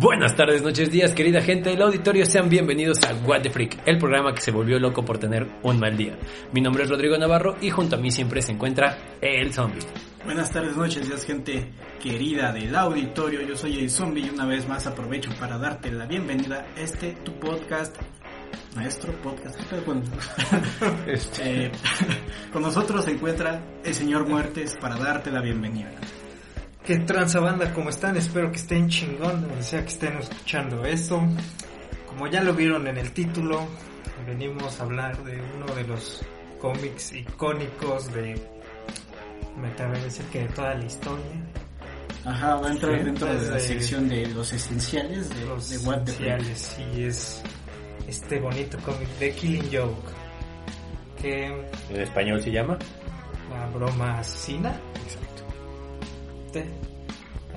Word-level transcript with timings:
Buenas 0.00 0.34
tardes, 0.34 0.62
noches, 0.62 0.90
días, 0.90 1.12
querida 1.12 1.42
gente 1.42 1.68
del 1.68 1.82
auditorio, 1.82 2.24
sean 2.24 2.48
bienvenidos 2.48 2.98
a 3.04 3.12
What 3.26 3.42
the 3.42 3.50
Freak, 3.50 3.82
el 3.84 3.98
programa 3.98 4.34
que 4.34 4.40
se 4.40 4.50
volvió 4.50 4.78
loco 4.78 5.04
por 5.04 5.18
tener 5.18 5.46
un 5.62 5.78
mal 5.78 5.94
día. 5.94 6.16
Mi 6.52 6.62
nombre 6.62 6.84
es 6.84 6.90
Rodrigo 6.90 7.18
Navarro 7.18 7.56
y 7.60 7.68
junto 7.68 7.96
a 7.96 7.98
mí 7.98 8.10
siempre 8.10 8.40
se 8.40 8.52
encuentra 8.52 8.96
el 9.20 9.52
zombie. 9.52 9.82
Buenas 10.24 10.50
tardes, 10.50 10.74
noches, 10.74 11.06
días, 11.06 11.26
gente 11.26 11.70
querida 12.02 12.50
del 12.52 12.74
auditorio. 12.74 13.42
Yo 13.42 13.56
soy 13.56 13.78
el 13.78 13.90
zombie 13.90 14.24
y 14.24 14.30
una 14.30 14.46
vez 14.46 14.66
más 14.66 14.86
aprovecho 14.86 15.30
para 15.38 15.58
darte 15.58 15.92
la 15.92 16.06
bienvenida 16.06 16.66
a 16.74 16.80
este 16.80 17.12
tu 17.22 17.34
podcast, 17.34 17.94
maestro 18.74 19.12
podcast. 19.20 19.60
eh, 21.42 21.70
con 22.52 22.62
nosotros 22.62 23.04
se 23.04 23.10
encuentra 23.10 23.62
el 23.84 23.94
señor 23.94 24.26
Muertes 24.26 24.78
para 24.80 24.96
darte 24.96 25.30
la 25.30 25.42
bienvenida. 25.42 25.90
¿Qué 26.84 26.98
tranza 26.98 27.40
banda? 27.40 27.72
¿Cómo 27.72 27.88
están? 27.88 28.16
Espero 28.16 28.50
que 28.50 28.58
estén 28.58 28.88
chingón, 28.88 29.40
donde 29.48 29.62
sea 29.62 29.80
que 29.82 29.88
estén 29.88 30.18
escuchando 30.18 30.84
esto. 30.84 31.22
Como 32.06 32.26
ya 32.28 32.42
lo 32.42 32.52
vieron 32.52 32.86
en 32.86 32.98
el 32.98 33.12
título, 33.12 33.66
venimos 34.26 34.78
a 34.80 34.84
hablar 34.84 35.22
de 35.24 35.40
uno 35.56 35.74
de 35.74 35.84
los 35.84 36.22
cómics 36.60 37.12
icónicos 37.12 38.12
de... 38.12 38.38
Me 39.56 39.68
atrevo 39.68 39.94
a 39.94 39.98
decir 39.98 40.24
que 40.26 40.40
de 40.40 40.48
toda 40.48 40.74
la 40.74 40.84
historia. 40.84 41.24
Ajá, 42.26 42.56
va 42.56 42.68
a 42.68 42.72
entrar 42.72 42.98
Sí, 42.98 43.04
dentro 43.04 43.34
de 43.34 43.50
la 43.50 43.58
sección 43.58 44.08
de 44.08 44.26
los 44.28 44.52
esenciales 44.52 45.28
de, 45.30 45.44
Los 45.46 45.70
de 45.70 45.78
What 45.88 46.02
the 46.04 46.12
Freak. 46.12 46.40
esenciales, 46.40 46.58
sí, 46.94 47.04
es 47.04 47.42
este 48.08 48.40
bonito 48.40 48.78
cómic 48.84 49.08
de 49.18 49.32
Killing 49.32 49.70
Joke. 49.72 50.10
Que 51.20 51.46
en 51.90 52.00
español 52.00 52.42
se 52.42 52.50
llama. 52.50 52.78
la 53.50 53.66
broma 53.68 54.18
asesina. 54.18 54.70
Exacto. 55.04 55.33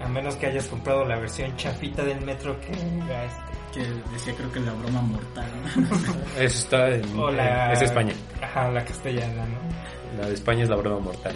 A 0.04 0.08
menos 0.08 0.36
que 0.36 0.46
hayas 0.48 0.66
comprado 0.68 1.04
la 1.06 1.18
versión 1.18 1.56
chafita 1.58 2.04
del 2.04 2.22
metro 2.22 2.60
que 2.62 2.72
este. 2.72 3.86
Decía 4.14 4.34
creo 4.36 4.52
que 4.52 4.60
la 4.60 4.74
broma 4.74 5.02
mortal. 5.02 5.46
¿no? 5.76 5.96
Eso 6.42 6.60
está 6.60 6.90
en, 6.90 7.20
O 7.20 7.30
la- 7.32 7.74
es 7.74 7.82
España. 7.82 8.14
Ajá, 8.42 8.70
la 8.72 8.84
castellana, 8.84 9.46
¿no? 9.46 10.22
La 10.22 10.28
de 10.28 10.34
España 10.34 10.64
es 10.64 10.70
la 10.70 10.76
broma 10.78 11.00
mortal. 11.00 11.36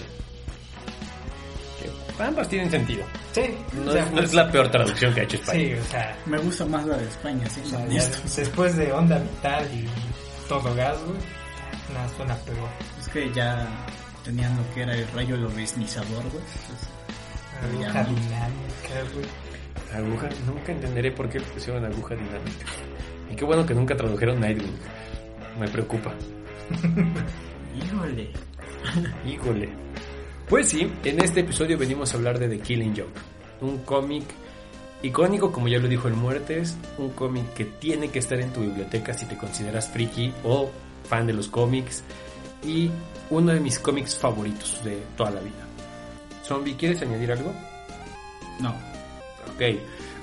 Que 2.18 2.24
ambas 2.24 2.48
tienen 2.50 2.70
sentido. 2.72 3.04
Sí, 3.32 3.42
No, 3.74 3.90
o 3.90 3.94
sea, 3.94 4.02
es, 4.04 4.08
no 4.10 4.14
pues, 4.18 4.26
es 4.26 4.34
la 4.34 4.52
peor 4.52 4.70
traducción 4.70 5.14
que 5.14 5.22
ha 5.22 5.24
hecho 5.24 5.38
España. 5.38 5.60
Sí, 5.60 5.74
o 5.74 5.84
sea, 5.86 6.18
Me 6.26 6.38
gusta 6.38 6.66
más 6.66 6.86
la 6.86 6.98
de 6.98 7.08
España, 7.08 7.50
sí, 7.50 7.62
o 7.64 7.70
sea, 7.70 7.80
ya 7.80 7.86
honesto. 7.86 8.18
después 8.42 8.76
de 8.78 8.92
onda 8.92 9.18
vital 9.20 9.66
y 9.74 9.88
todo 10.48 10.76
gas, 10.76 10.98
güey, 11.04 11.18
nada 11.94 12.10
suena 12.16 12.36
peor. 12.38 12.70
Es 13.00 13.08
que 13.10 13.32
ya 13.34 13.68
tenían 14.24 14.56
lo 14.58 14.74
que 14.74 14.82
era 14.84 14.94
el 14.96 15.08
rayo 15.10 15.36
lobesnizador, 15.38 16.24
güey. 16.30 16.44
Entonces, 16.62 16.90
Aguja 17.62 18.04
dinámica, 18.04 19.14
güey. 19.14 19.26
Aguja, 19.94 20.30
nunca 20.46 20.72
entenderé 20.72 21.12
por 21.12 21.30
qué 21.30 21.40
pusieron 21.40 21.86
aguja 21.86 22.16
dinámica. 22.16 22.66
Y 23.32 23.36
qué 23.36 23.46
bueno 23.46 23.66
que 23.66 23.74
nunca 23.74 23.96
tradujeron 23.96 24.40
Nightwing. 24.40 24.78
Me 25.60 25.68
preocupa. 25.68 26.14
Híjole. 27.76 28.30
Híjole. 29.26 29.70
Pues 30.50 30.70
sí, 30.70 30.92
en 31.04 31.24
este 31.24 31.42
episodio 31.42 31.78
venimos 31.78 32.14
a 32.14 32.18
hablar 32.18 32.38
de 32.38 32.50
The 32.50 32.60
Killing 32.60 32.96
Joke, 32.96 33.20
un 33.62 33.78
cómic 33.80 34.24
icónico, 35.02 35.52
como 35.52 35.70
ya 35.70 35.80
lo 35.80 35.88
dijo 35.88 36.08
el 36.08 36.14
Muertes, 36.14 36.78
un 36.98 37.12
cómic 37.12 37.54
que 37.54 37.66
tiene 37.66 38.10
que 38.10 38.20
estar 38.20 38.40
en 38.40 38.52
tu 38.52 38.62
biblioteca 38.62 39.14
si 39.14 39.26
te 39.26 39.38
consideras 39.38 39.90
friki 39.90 40.34
o 40.44 40.70
fan 41.08 41.26
de 41.26 41.34
los 41.34 41.48
cómics 41.48 42.04
y 42.64 42.92
uno 43.30 43.54
de 43.54 43.60
mis 43.62 43.80
cómics 43.80 44.18
favoritos 44.18 44.84
de 44.84 45.02
toda 45.16 45.32
la 45.32 45.40
vida. 45.40 45.61
Zombie, 46.52 46.76
¿quieres 46.76 47.02
añadir 47.02 47.32
algo? 47.32 47.54
No. 48.60 48.70
Ok. 49.54 49.60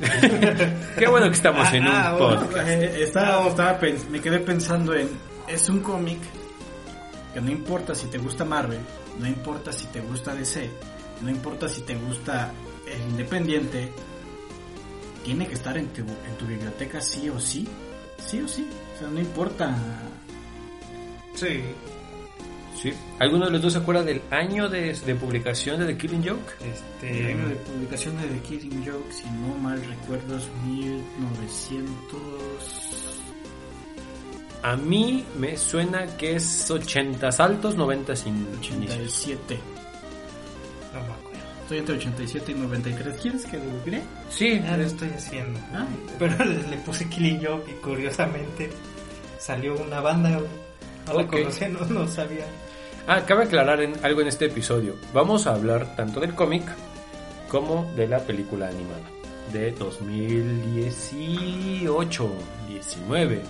Qué 0.98 1.08
bueno 1.08 1.26
que 1.28 1.32
estamos 1.34 1.72
en 1.72 1.84
un 1.84 1.88
Ah, 1.94 2.14
bueno. 2.18 2.40
podcast. 2.42 2.68
Eh, 2.68 3.02
estaba, 3.02 3.48
estaba 3.48 3.80
pens- 3.80 4.06
me 4.10 4.20
quedé 4.20 4.38
pensando 4.40 4.94
en, 4.94 5.08
es 5.48 5.68
un 5.70 5.80
cómic 5.80 6.18
que 7.32 7.40
no 7.40 7.50
importa 7.50 7.94
si 7.94 8.06
te 8.08 8.18
gusta 8.18 8.44
Marvel, 8.44 8.80
no 9.18 9.26
importa 9.26 9.72
si 9.72 9.86
te 9.86 10.00
gusta 10.00 10.34
DC, 10.34 10.68
no 11.22 11.30
importa 11.30 11.66
si 11.68 11.80
te 11.82 11.94
gusta 11.96 12.52
el 12.86 13.00
Independiente, 13.10 13.90
tiene 15.24 15.46
que 15.46 15.54
estar 15.54 15.76
en 15.78 15.88
tu, 15.88 16.02
en 16.02 16.36
tu 16.38 16.46
biblioteca 16.46 17.00
sí 17.00 17.28
o 17.30 17.40
sí, 17.40 17.66
sí 18.18 18.40
o 18.42 18.48
sí, 18.48 18.68
o 18.96 18.98
sea, 18.98 19.08
no 19.08 19.18
importa. 19.20 19.74
Sí. 21.34 21.62
Sí. 22.80 22.92
¿Alguno 23.18 23.46
de 23.46 23.50
los 23.52 23.62
dos 23.62 23.72
se 23.72 23.78
acuerda 23.80 24.02
del 24.04 24.22
año 24.30 24.68
de, 24.68 24.92
de 24.94 25.14
publicación 25.16 25.80
de 25.80 25.86
The 25.86 25.96
Killing 25.98 26.22
Joke? 26.28 26.52
El 26.60 26.70
Este. 26.70 27.32
año 27.32 27.48
de 27.48 27.54
publicación 27.56 28.16
de 28.20 28.28
The 28.28 28.38
Killing 28.40 28.84
Joke, 28.86 29.12
si 29.12 29.24
no 29.30 29.54
mal 29.58 29.82
recuerdo, 29.84 30.36
es 30.36 30.48
1900... 30.66 32.20
A 34.62 34.76
mí 34.76 35.24
me 35.38 35.56
suena 35.56 36.06
que 36.16 36.34
es 36.36 36.68
80 36.70 37.28
altos, 37.38 37.76
90 37.76 38.16
sin 38.16 38.36
inicios. 38.36 38.58
87. 38.60 39.58
No 40.92 41.00
me 41.00 41.06
acuerdo. 41.06 41.28
Estoy 41.62 41.78
entre 41.78 41.94
87 41.96 42.52
y 42.52 42.54
93. 42.54 43.16
¿Quieres 43.22 43.44
que 43.46 43.56
lo 43.58 43.64
googlee? 43.64 44.02
Sí, 44.30 44.60
Ya 44.60 44.76
lo 44.76 44.82
estoy 44.84 45.10
haciendo. 45.10 45.60
Ah. 45.72 45.86
Pero 46.18 46.44
le, 46.70 46.76
puse 46.78 47.08
Killing 47.08 47.44
Joke 47.44 47.70
y 47.70 47.74
curiosamente 47.82 48.70
salió 49.38 49.74
una 49.76 50.00
banda. 50.00 50.30
No 50.30 50.40
la 51.14 51.22
Ok. 51.22 51.30
conocía, 51.30 51.68
no, 51.68 51.80
no 51.86 52.08
sabía. 52.08 52.46
Ah, 53.08 53.24
cabe 53.26 53.44
aclarar 53.44 53.80
en- 53.80 53.94
algo 54.04 54.20
en 54.20 54.28
este 54.28 54.44
episodio. 54.46 54.94
Vamos 55.14 55.46
a 55.46 55.54
hablar 55.54 55.96
tanto 55.96 56.20
del 56.20 56.34
cómic 56.34 56.62
como 57.48 57.90
de 57.96 58.06
la 58.06 58.18
película 58.20 58.68
animada 58.68 59.08
de 59.52 59.70
2018, 59.72 62.30
19. 62.68 63.40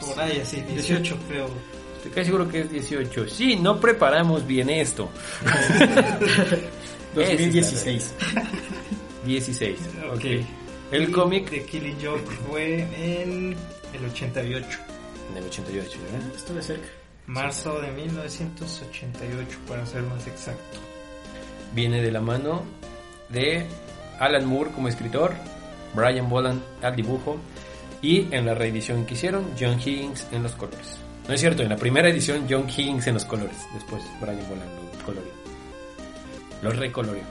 Por 0.00 0.18
ahí 0.20 0.40
así, 0.40 0.62
18 0.62 1.16
creo. 1.28 1.48
Estoy 1.96 2.10
casi 2.12 2.24
seguro 2.26 2.48
que 2.48 2.60
es 2.60 2.70
18. 2.70 3.28
Sí, 3.28 3.56
no 3.56 3.78
preparamos 3.78 4.46
bien 4.46 4.70
esto. 4.70 5.10
2016. 7.14 8.14
16. 9.26 9.78
Ok. 10.08 10.14
Ok. 10.16 10.24
El 10.90 11.12
cómic 11.12 11.50
de 11.50 11.66
Killing 11.66 11.98
Joke 12.02 12.24
fue 12.48 12.80
en 12.96 13.54
el 13.92 14.04
88. 14.10 14.66
en 15.30 15.36
el 15.36 15.44
88, 15.44 15.98
¿eh? 15.98 16.02
Estuve 16.34 16.62
cerca. 16.62 16.88
Marzo 17.28 17.78
de 17.82 17.90
1988, 17.92 19.58
para 19.68 19.84
ser 19.84 20.02
más 20.02 20.26
exacto. 20.26 20.78
Viene 21.74 22.00
de 22.00 22.10
la 22.10 22.22
mano 22.22 22.62
de 23.28 23.66
Alan 24.18 24.46
Moore 24.46 24.70
como 24.70 24.88
escritor, 24.88 25.34
Brian 25.94 26.30
Boland 26.30 26.62
al 26.82 26.96
dibujo 26.96 27.36
y 28.00 28.34
en 28.34 28.46
la 28.46 28.54
reedición 28.54 29.04
que 29.04 29.12
hicieron 29.12 29.44
John 29.60 29.78
Higgins 29.78 30.26
en 30.32 30.42
los 30.42 30.52
colores. 30.52 30.96
No 31.28 31.34
es 31.34 31.40
cierto, 31.40 31.62
en 31.62 31.68
la 31.68 31.76
primera 31.76 32.08
edición 32.08 32.46
John 32.48 32.66
Higgins 32.66 33.06
en 33.06 33.14
los 33.14 33.26
colores, 33.26 33.58
después 33.74 34.02
Brian 34.22 34.48
Boland 34.48 34.98
lo 34.98 35.04
coloreó. 35.04 35.32
Lo 36.62 36.70
recoloreó, 36.70 37.24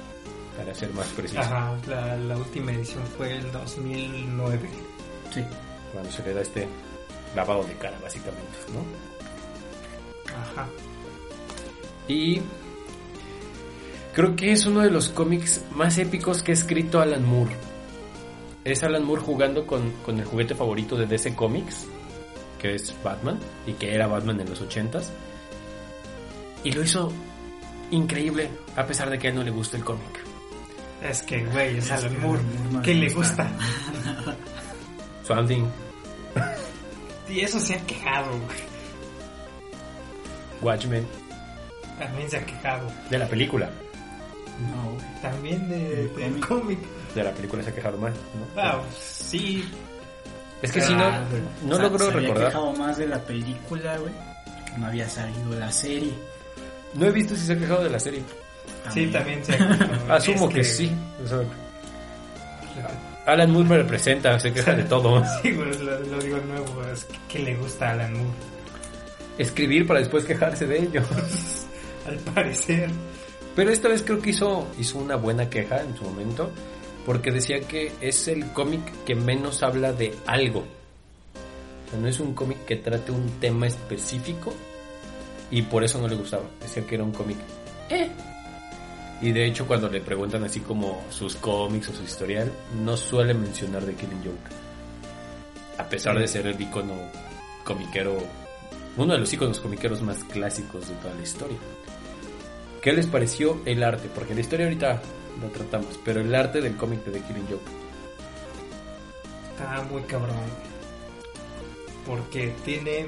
para 0.56 0.75
ser 0.75 0.91
más 0.91 1.08
preciso. 1.08 1.41
Ajá, 1.41 1.75
la, 1.88 2.16
la 2.18 2.38
última 2.38 2.72
edición 2.72 3.03
fue 3.18 3.35
el 3.35 3.52
2009. 3.52 4.69
Sí. 5.34 5.44
Cuando 5.91 6.12
se 6.12 6.24
le 6.24 6.34
da 6.35 6.41
este 6.41 6.68
lavado 7.35 7.64
de 7.64 7.74
cara, 7.78 7.97
básicamente, 8.03 8.58
¿no? 8.72 9.06
Ajá. 10.35 10.67
Y 12.07 12.41
creo 14.13 14.35
que 14.35 14.51
es 14.51 14.65
uno 14.65 14.81
de 14.81 14.89
los 14.91 15.09
cómics 15.09 15.61
más 15.71 15.97
épicos 15.97 16.43
que 16.43 16.51
ha 16.51 16.53
escrito 16.53 16.99
Alan 17.01 17.25
Moore. 17.25 17.55
Es 18.63 18.83
Alan 18.83 19.03
Moore 19.03 19.21
jugando 19.21 19.66
con, 19.66 19.91
con 20.05 20.19
el 20.19 20.25
juguete 20.25 20.55
favorito 20.55 20.95
de 20.95 21.05
DC 21.05 21.35
Comics, 21.35 21.85
que 22.59 22.75
es 22.75 22.93
Batman, 23.03 23.39
y 23.66 23.73
que 23.73 23.93
era 23.93 24.07
Batman 24.07 24.39
en 24.41 24.49
los 24.49 24.61
80s. 24.61 25.05
Y 26.63 26.71
lo 26.71 26.83
hizo 26.83 27.11
increíble, 27.91 28.49
a 28.75 28.85
pesar 28.85 29.09
de 29.09 29.17
que 29.19 29.27
a 29.27 29.29
él 29.29 29.35
no 29.37 29.43
le 29.43 29.51
gusta 29.51 29.77
el 29.77 29.83
cómic. 29.83 30.19
Es 31.01 31.22
que, 31.23 31.46
güey, 31.46 31.78
es 31.78 31.85
Es 31.85 31.91
Alan 31.91 32.11
que 32.16 32.17
Moore. 32.17 32.41
¿Qué 32.84 32.93
le 32.96 33.09
gusta. 33.13 33.43
gusta? 33.43 34.35
Swamp 35.23 35.47
Thing, 35.47 35.66
Y 37.29 37.41
eso 37.41 37.59
se 37.59 37.75
ha 37.75 37.85
quejado, 37.85 38.31
güey. 38.31 38.57
Watchmen, 40.61 41.05
También 41.99 42.29
se 42.29 42.37
ha 42.37 42.45
quejado. 42.45 42.91
de 43.09 43.17
la 43.19 43.27
película. 43.27 43.69
No, 44.71 44.91
güey. 44.91 45.05
También 45.21 45.69
de, 45.69 46.01
El 46.03 46.15
del 46.15 46.39
cómic. 46.39 46.47
cómic. 46.47 46.79
De 47.15 47.23
la 47.23 47.31
película 47.31 47.63
se 47.63 47.69
ha 47.69 47.75
quejado 47.75 47.97
más, 47.97 48.11
¿no? 48.13 48.61
Ah, 48.61 48.79
sí. 48.99 49.69
Es 50.61 50.71
que 50.71 50.81
si 50.81 50.93
no, 50.95 51.03
Ah, 51.03 51.23
no 51.63 51.75
Se- 51.75 51.81
logro 51.83 51.99
se 51.99 52.05
había 52.11 52.21
recordar. 52.21 52.47
quejado 52.47 52.73
más 52.73 52.97
de 52.97 53.07
la 53.07 53.19
película, 53.19 53.97
güey. 53.97 54.13
Que 54.65 54.77
no 54.79 54.87
había 54.87 55.07
salido 55.07 55.53
la 55.59 55.71
serie. 55.71 56.13
No 56.95 57.05
he 57.05 57.11
visto 57.11 57.35
si 57.35 57.45
se 57.45 57.53
ha 57.53 57.57
quejado 57.59 57.83
de 57.83 57.89
la 57.91 57.99
serie. 57.99 58.23
Sí, 58.93 59.05
también 59.07 59.43
se 59.45 59.53
ha 59.53 59.57
quejado. 59.57 59.93
Asumo 60.13 60.47
Es 60.49 60.53
que, 60.55 60.63
sí. 60.63 60.91
O 61.23 61.27
sea, 61.27 61.39
Alan 63.25 63.51
Moore 63.51 63.67
me 63.69 63.77
representa, 63.77 64.39
se 64.39 64.51
queja 64.53 64.73
de 64.73 64.83
todo. 64.83 65.23
Sí, 65.41 65.51
güey, 65.53 65.77
lo, 65.79 65.99
lo 65.99 66.19
digo 66.19 66.37
nuevo. 66.47 66.83
Es 66.91 67.03
que, 67.05 67.17
que 67.29 67.39
le 67.39 67.55
gusta 67.55 67.89
a 67.89 67.91
Alan 67.91 68.13
Moore. 68.13 68.29
Escribir 69.37 69.85
para 69.87 69.99
después 69.99 70.25
quejarse 70.25 70.66
de 70.66 70.79
ello. 70.79 71.01
Al 72.07 72.17
parecer. 72.19 72.89
Pero 73.55 73.72
esta 73.72 73.87
vez 73.89 74.03
creo 74.03 74.19
que 74.19 74.29
hizo, 74.29 74.67
hizo 74.79 74.99
una 74.99 75.16
buena 75.16 75.49
queja 75.49 75.81
en 75.81 75.95
su 75.95 76.03
momento. 76.03 76.51
porque 77.05 77.31
decía 77.31 77.61
que 77.61 77.93
es 78.01 78.28
el 78.28 78.51
cómic 78.51 78.81
que 79.05 79.16
menos 79.16 79.63
habla 79.63 79.93
de 79.93 80.13
algo. 80.25 80.59
O 80.59 81.89
sea, 81.89 81.99
no 81.99 82.07
es 82.07 82.19
un 82.19 82.34
cómic 82.34 82.66
que 82.66 82.75
trate 82.75 83.13
un 83.13 83.39
tema 83.39 83.66
específico 83.66 84.53
y 85.49 85.61
por 85.61 85.83
eso 85.85 85.99
no 86.01 86.07
le 86.07 86.16
gustaba. 86.16 86.43
Decía 86.61 86.85
que 86.85 86.95
era 86.95 87.05
un 87.05 87.13
cómic. 87.13 87.37
Eh. 87.90 88.09
Y 89.22 89.31
de 89.31 89.45
hecho 89.45 89.66
cuando 89.66 89.90
le 89.90 90.01
preguntan 90.01 90.43
así 90.43 90.59
como 90.59 91.03
sus 91.09 91.37
cómics 91.37 91.90
o 91.90 91.93
su 91.93 92.03
historial, 92.03 92.51
no 92.83 92.97
suele 92.97 93.33
mencionar 93.33 93.83
The 93.83 93.93
Killing 93.93 94.23
Joke. 94.23 94.51
A 95.78 95.87
pesar 95.90 96.19
de 96.19 96.28
ser 96.28 96.45
el 96.45 96.61
icono 96.61 96.93
comiquero, 97.63 98.17
uno 98.97 99.14
de 99.14 99.20
los 99.20 99.32
iconos 99.32 99.59
comiqueros 99.59 100.02
más 100.02 100.23
clásicos 100.26 100.90
de 100.90 100.96
toda 100.96 101.14
la 101.14 101.22
historia. 101.22 101.58
¿Qué 102.82 102.94
les 102.94 103.08
pareció 103.08 103.61
el 103.66 103.84
arte? 103.84 104.09
Porque 104.14 104.34
la 104.34 104.41
historia 104.41 104.66
ahorita 104.66 105.02
lo 105.41 105.47
tratamos, 105.49 105.99
pero 106.03 106.22
el 106.22 106.34
arte 106.34 106.61
del 106.61 106.76
cómic 106.76 107.03
de 107.05 107.11
The 107.11 107.22
Killing 107.28 107.47
Joke. 107.47 107.61
Está 109.52 109.82
muy 109.84 110.02
cabrón. 110.03 110.35
Porque 112.05 112.53
tiene 112.64 113.08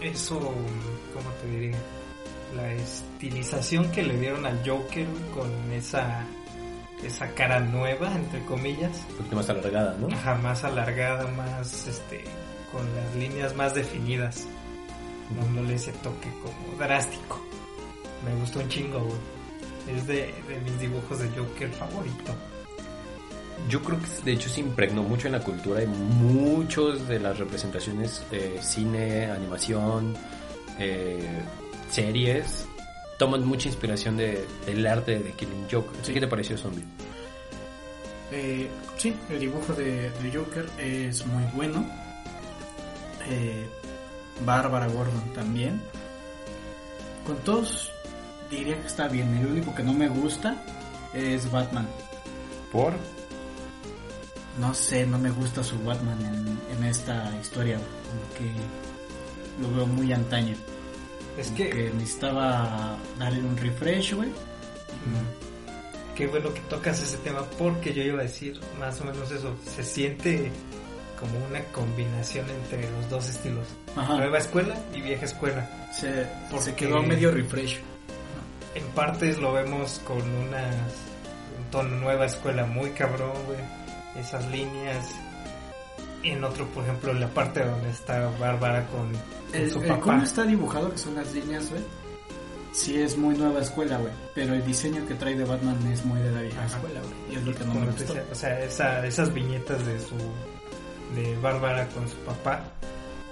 eso, 0.00 0.38
¿cómo 0.38 1.30
te 1.42 1.48
diría? 1.48 1.78
La 2.56 2.72
estilización 2.72 3.90
que 3.90 4.02
le 4.02 4.18
dieron 4.18 4.46
al 4.46 4.58
Joker 4.66 5.06
con 5.34 5.50
esa 5.72 6.24
esa 7.04 7.28
cara 7.34 7.60
nueva, 7.60 8.14
entre 8.14 8.42
comillas. 8.44 9.04
Un 9.10 9.16
poquito 9.16 9.36
más 9.36 9.50
alargada, 9.50 9.96
¿no? 9.98 10.08
Ajá, 10.08 10.34
más 10.36 10.64
alargada, 10.64 11.26
más 11.32 11.86
este 11.86 12.24
con 12.72 12.82
las 12.94 13.14
líneas 13.16 13.54
más 13.54 13.74
definidas. 13.74 14.46
Dándole 15.30 15.74
ese 15.74 15.92
toque 15.92 16.28
como 16.42 16.78
drástico. 16.78 17.40
Me 18.24 18.34
gustó 18.40 18.60
un 18.60 18.68
chingo, 18.68 19.00
güey. 19.00 19.96
Es 19.96 20.06
de, 20.06 20.34
de 20.48 20.60
mis 20.64 20.78
dibujos 20.80 21.18
de 21.18 21.28
Joker 21.30 21.70
favorito. 21.70 22.34
Yo 23.68 23.82
creo 23.82 23.98
que 23.98 24.06
de 24.24 24.32
hecho 24.32 24.48
se 24.48 24.60
impregnó 24.60 25.02
mucho 25.02 25.28
en 25.28 25.32
la 25.32 25.40
cultura 25.40 25.82
y 25.82 25.86
muchos 25.86 27.06
de 27.08 27.20
las 27.20 27.38
representaciones 27.38 28.22
de 28.30 28.62
cine, 28.62 29.26
animación, 29.26 30.16
eh, 30.78 31.42
series 31.90 32.66
toman 33.18 33.46
mucha 33.46 33.68
inspiración 33.68 34.16
de, 34.16 34.44
del 34.66 34.86
arte 34.86 35.18
de 35.18 35.32
Killing 35.32 35.66
Joke. 35.70 35.90
¿Qué 36.04 36.20
te 36.20 36.26
pareció 36.26 36.58
Zombie? 36.58 36.84
Eh, 38.32 38.68
sí, 38.96 39.14
el 39.30 39.38
dibujo 39.38 39.72
de, 39.74 40.10
de 40.10 40.32
Joker 40.32 40.66
es 40.78 41.24
muy 41.26 41.44
bueno. 41.54 41.86
Eh, 43.28 43.66
Bárbara 44.44 44.86
Gordon 44.88 45.32
también. 45.34 45.80
Con 47.26 47.36
todos 47.38 47.92
diría 48.50 48.80
que 48.80 48.86
está 48.86 49.08
bien. 49.08 49.34
El 49.36 49.46
único 49.46 49.74
que 49.74 49.82
no 49.82 49.92
me 49.92 50.08
gusta 50.08 50.62
es 51.12 51.50
Batman. 51.50 51.86
¿Por? 52.72 52.92
No 54.58 54.74
sé, 54.74 55.06
no 55.06 55.18
me 55.18 55.30
gusta 55.30 55.64
su 55.64 55.82
Batman 55.82 56.20
en, 56.20 56.76
en 56.76 56.84
esta 56.84 57.36
historia. 57.40 57.76
Como 57.76 58.34
que 58.38 59.62
lo 59.62 59.74
veo 59.74 59.86
muy 59.86 60.12
antaño. 60.12 60.56
Es 61.36 61.50
que 61.50 61.90
necesitaba 61.94 62.96
darle 63.18 63.40
un 63.40 63.56
refresh, 63.56 64.14
güey. 64.14 64.30
qué 66.14 66.26
bueno 66.28 66.54
que 66.54 66.60
tocas 66.62 67.02
ese 67.02 67.16
tema 67.18 67.42
porque 67.58 67.92
yo 67.92 68.02
iba 68.02 68.20
a 68.20 68.22
decir 68.22 68.60
más 68.78 69.00
o 69.00 69.04
menos 69.04 69.30
eso. 69.30 69.54
Se 69.64 69.82
siente 69.82 70.52
como 71.32 71.46
una 71.46 71.60
combinación 71.72 72.46
entre 72.50 72.90
los 72.90 73.08
dos 73.10 73.28
estilos. 73.28 73.66
Ajá. 73.96 74.16
Nueva 74.16 74.38
escuela 74.38 74.74
y 74.94 75.00
vieja 75.00 75.24
escuela. 75.24 75.68
Se, 75.92 76.26
Porque- 76.50 76.64
se 76.66 76.74
quedó 76.74 77.02
medio 77.02 77.30
refresh. 77.30 77.80
En 78.74 78.84
partes 78.88 79.38
lo 79.38 79.52
vemos 79.52 80.00
con 80.04 80.18
una 80.18 80.68
un 81.58 81.70
tono 81.70 81.96
nueva 81.96 82.26
escuela 82.26 82.66
muy 82.66 82.90
cabrón, 82.90 83.32
güey. 83.46 83.58
Esas 84.22 84.44
líneas. 84.50 85.06
En 86.22 86.42
otro, 86.42 86.66
por 86.68 86.82
ejemplo, 86.84 87.12
la 87.12 87.28
parte 87.28 87.64
donde 87.64 87.90
está 87.90 88.28
Bárbara 88.38 88.86
con, 88.86 89.12
con 89.12 89.20
El, 89.52 89.70
su 89.70 89.80
el 89.82 89.88
papá. 89.88 90.00
cómo 90.00 90.22
está 90.22 90.42
dibujado, 90.44 90.90
que 90.90 90.98
son 90.98 91.14
las 91.14 91.32
líneas, 91.34 91.68
güey. 91.70 91.82
Sí 92.72 93.00
es 93.00 93.16
muy 93.16 93.36
nueva 93.36 93.60
escuela, 93.60 93.98
güey. 93.98 94.12
Pero 94.34 94.54
el 94.54 94.64
diseño 94.66 95.06
que 95.06 95.14
trae 95.14 95.36
de 95.36 95.44
Batman 95.44 95.76
es 95.92 96.04
muy 96.04 96.18
de 96.20 96.32
la 96.32 96.40
vieja 96.40 96.64
Ajá. 96.64 96.74
escuela, 96.76 97.00
güey. 97.00 97.14
Y 97.30 97.36
es 97.38 97.44
lo 97.46 97.54
que 97.54 97.64
no 97.64 97.74
me 97.74 97.86
decía, 97.86 98.24
o 98.32 98.34
sea, 98.34 98.60
esa- 98.64 99.06
esas 99.06 99.32
viñetas 99.32 99.84
de 99.86 100.00
su 100.00 100.16
de 101.14 101.36
Bárbara 101.38 101.88
con 101.88 102.08
su 102.08 102.16
papá, 102.18 102.62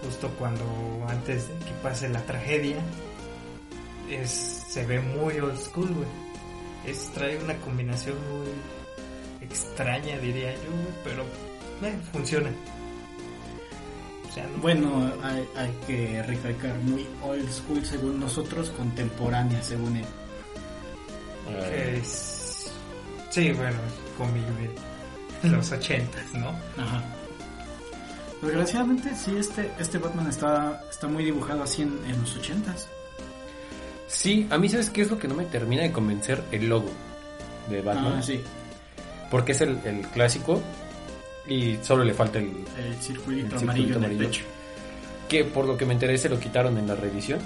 justo 0.02 0.28
cuando 0.38 0.64
antes 1.08 1.48
de 1.48 1.54
que 1.64 1.72
pase 1.82 2.08
la 2.08 2.20
tragedia, 2.22 2.76
es 4.10 4.30
se 4.30 4.84
ve 4.86 5.00
muy 5.00 5.38
old 5.40 5.56
school, 5.58 5.88
güey. 5.92 6.08
Es 6.86 7.10
trae 7.14 7.36
una 7.38 7.56
combinación 7.58 8.16
muy 8.30 9.46
extraña, 9.46 10.18
diría 10.18 10.52
yo, 10.54 10.70
pero 11.04 11.22
eh, 11.88 11.96
funciona. 12.12 12.50
O 14.28 14.32
sea, 14.34 14.44
no- 14.46 14.58
Bueno, 14.58 15.12
hay, 15.22 15.46
hay 15.56 15.70
que 15.86 16.22
recalcar 16.22 16.74
muy 16.78 17.06
old 17.22 17.50
school 17.50 17.84
según 17.84 18.18
nosotros, 18.20 18.70
contemporánea 18.70 19.62
según 19.62 19.96
él. 19.96 20.06
que 21.68 21.96
es 21.98 22.72
sí, 23.30 23.52
bueno, 23.52 23.78
cómic 24.16 24.44
de 25.42 25.48
los 25.50 25.70
ochentas, 25.72 26.32
¿no? 26.34 26.48
Ajá. 26.76 27.02
Desgraciadamente, 28.42 29.14
sí, 29.14 29.36
este, 29.38 29.70
este 29.78 29.98
Batman 29.98 30.26
está, 30.28 30.82
está 30.90 31.06
muy 31.06 31.24
dibujado 31.24 31.62
así 31.62 31.82
en, 31.82 31.98
en 32.06 32.20
los 32.20 32.36
ochentas. 32.36 32.88
Sí, 34.08 34.46
a 34.50 34.58
mí 34.58 34.68
sabes 34.68 34.90
qué 34.90 35.02
es 35.02 35.10
lo 35.10 35.18
que 35.18 35.28
no 35.28 35.34
me 35.34 35.44
termina 35.46 35.82
de 35.82 35.92
convencer 35.92 36.42
el 36.50 36.68
logo 36.68 36.90
de 37.70 37.80
Batman. 37.82 38.14
Ah, 38.18 38.22
sí. 38.22 38.40
Porque 39.30 39.52
es 39.52 39.60
el, 39.60 39.78
el 39.84 40.06
clásico 40.08 40.60
y 41.46 41.76
solo 41.82 42.04
le 42.04 42.12
falta 42.14 42.38
el... 42.40 42.52
El 42.76 42.94
circulito 43.00 43.56
El 43.56 43.62
amarillo 43.62 43.86
circulito 43.86 43.98
en 43.98 44.04
el 44.04 44.10
amarillo. 44.10 44.26
pecho. 44.28 44.44
Que 45.28 45.44
por 45.44 45.64
lo 45.66 45.76
que 45.78 45.86
me 45.86 45.94
enteré 45.94 46.18
se 46.18 46.28
lo 46.28 46.38
quitaron 46.38 46.76
en 46.78 46.86
la 46.88 46.94
reedición. 46.94 47.38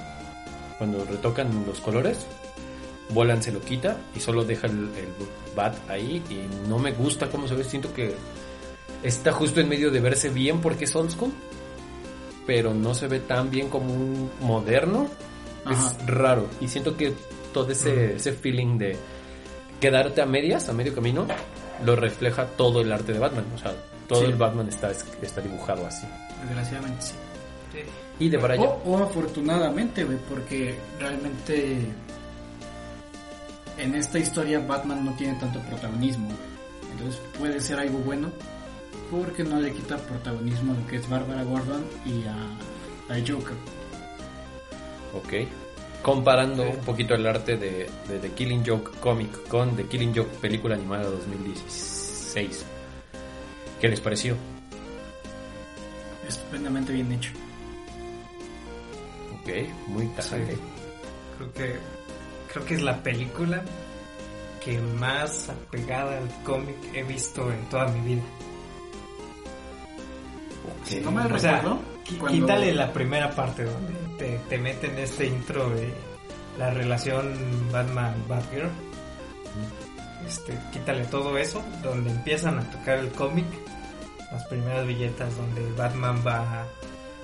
Cuando 0.79 1.05
retocan 1.05 1.65
los 1.67 1.81
colores, 1.81 2.27
Volan 3.11 3.43
se 3.43 3.53
lo 3.53 3.61
quita 3.61 3.99
y 4.17 4.21
solo 4.21 4.45
deja 4.45 4.67
el, 4.67 4.73
el 4.97 5.09
Bat 5.55 5.77
ahí 5.89 6.23
y 6.29 6.69
no 6.69 6.79
me 6.79 6.93
gusta 6.93 7.29
cómo 7.31 7.47
se 7.47 7.55
ve. 7.55 7.63
Siento 7.65 7.95
que 7.95 8.15
está 9.03 9.33
justo 9.33 9.61
en 9.61 9.69
medio 9.69 9.91
de 9.91 10.01
verse 10.01 10.29
bien 10.31 10.61
porque 10.61 10.85
es 10.85 10.95
old 10.97 11.11
school, 11.11 11.33
pero 12.47 12.75
no 12.75 12.95
se 12.95 13.09
ve 13.09 13.21
tan 13.21 13.51
bien 13.51 13.69
como 13.69 13.93
un 13.93 14.31
moderno. 14.41 15.09
Ajá. 15.65 15.95
Es 15.99 16.07
raro 16.07 16.47
y 16.61 16.69
siento 16.69 16.97
que 16.97 17.13
todo 17.53 17.71
ese, 17.73 18.17
ese 18.17 18.33
feeling 18.33 18.79
de 18.79 18.97
quedarte 19.81 20.23
a 20.23 20.27
medias, 20.27 20.69
a 20.69 20.73
medio 20.73 20.95
camino, 20.95 21.27
lo 21.85 21.97
refleja 21.97 22.47
todo 22.47 22.81
el 22.81 22.93
arte 22.93 23.13
de 23.13 23.19
Batman. 23.19 23.45
O 23.55 23.59
sea, 23.59 23.75
todo 24.07 24.21
Sí. 24.21 24.27
el 24.27 24.35
Batman 24.37 24.69
está, 24.69 24.91
está 24.91 25.41
dibujado 25.41 25.87
así. 25.87 26.07
Desgraciadamente 26.45 27.03
sí. 27.03 27.15
Y 28.19 28.29
de 28.31 28.39
Brian. 28.39 28.61
O, 28.65 28.81
o 28.87 28.99
afortunadamente, 28.99 30.05
güey, 30.05 30.17
porque 30.29 30.79
realmente 30.99 31.77
en 33.79 33.95
esta 33.95 34.19
historia 34.19 34.61
Batman 34.61 35.05
no 35.05 35.13
tiene 35.17 35.39
tanto 35.39 35.61
protagonismo. 35.61 36.29
Entonces 36.93 37.21
puede 37.39 37.61
ser 37.61 37.79
algo 37.81 37.99
bueno 37.99 38.31
porque 39.11 39.45
no 39.45 39.61
le 39.61 39.73
quita 39.73 39.97
protagonismo 39.97 40.73
a 40.73 40.77
lo 40.77 40.87
que 40.87 40.97
es 40.97 41.09
Bárbara 41.09 41.43
Gordon 41.45 41.85
y 42.05 42.25
a, 42.25 43.15
a 43.15 43.19
Joker. 43.21 43.57
Ok. 45.15 45.49
Comparando 46.03 46.63
un 46.63 46.79
poquito 46.79 47.15
el 47.15 47.27
arte 47.27 47.57
de, 47.57 47.91
de 48.09 48.19
The 48.21 48.31
Killing 48.31 48.65
Joke 48.65 48.93
comic 49.01 49.49
con 49.49 49.75
The 49.75 49.85
Killing 49.87 50.15
Joke 50.15 50.31
película 50.41 50.77
animada 50.77 51.05
2016. 51.05 52.65
¿Qué 53.81 53.89
les 53.89 54.01
pareció? 54.01 54.37
Estupendamente 56.29 56.93
bien 56.93 57.11
hecho. 57.13 57.33
Ok, 59.41 59.49
muy 59.89 60.07
tajante. 60.09 60.55
Sí. 60.55 60.61
Creo 61.37 61.53
que 61.53 61.77
creo 62.53 62.65
que 62.65 62.75
es 62.75 62.83
la 62.83 63.03
película 63.03 63.63
que 64.65 64.79
más 64.81 65.49
apegada 65.49 66.19
al 66.19 66.29
cómic 66.43 66.77
he 66.95 67.03
visto 67.03 67.53
en 67.53 67.69
toda 67.69 67.87
mi 67.89 68.01
vida. 68.01 68.23
Ok. 70.67 70.87
Si 70.87 71.01
no 71.01 71.11
O 71.11 71.39
sea, 71.39 71.57
recuerdo, 71.61 71.81
cuando- 72.19 72.29
quítale 72.29 72.75
la 72.75 72.93
primera 72.93 73.31
parte 73.31 73.65
donde 73.65 73.95
te, 74.19 74.39
te 74.49 74.59
meten 74.59 74.99
este 74.99 75.27
intro 75.27 75.69
de 75.71 75.93
la 76.59 76.71
relación 76.71 77.35
Batman-Batgirl. 77.73 78.71
Este, 80.27 80.59
quítale 80.73 81.05
todo 81.07 81.37
eso, 81.39 81.63
donde 81.83 82.11
empiezan 82.11 82.59
a 82.59 82.71
tocar 82.71 82.99
el 82.99 83.11
cómic, 83.13 83.47
las 84.33 84.45
primeras 84.47 84.87
billetas 84.87 85.37
donde 85.37 85.71
Batman 85.73 86.23
va 86.27 86.39
a 86.63 86.67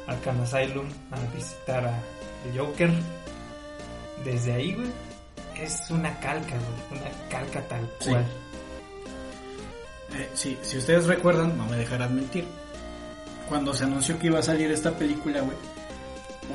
Arkham 0.07 0.41
Asylum 0.43 0.87
a 1.11 1.35
visitar 1.35 1.85
a 1.85 1.99
Joker. 2.57 2.91
Desde 4.25 4.53
ahí, 4.53 4.75
güey, 4.75 4.89
es 5.61 5.91
una 5.91 6.15
calca, 6.21 6.55
güey, 6.57 7.01
una 7.01 7.11
calca 7.29 7.61
tal 7.67 7.91
Sí. 7.99 8.11
cual. 8.11 8.25
Eh, 10.15 10.31
sí, 10.35 10.59
si 10.63 10.77
ustedes 10.79 11.07
recuerdan, 11.07 11.57
no 11.57 11.67
me 11.67 11.77
dejarán 11.79 12.15
mentir. 12.15 12.45
Cuando 13.49 13.75
se 13.75 13.85
anunció 13.85 14.19
que 14.19 14.29
iba 14.29 14.39
a 14.39 14.43
salir 14.43 14.71
esta 14.71 14.97
película, 14.97 15.41
güey, 15.41 15.57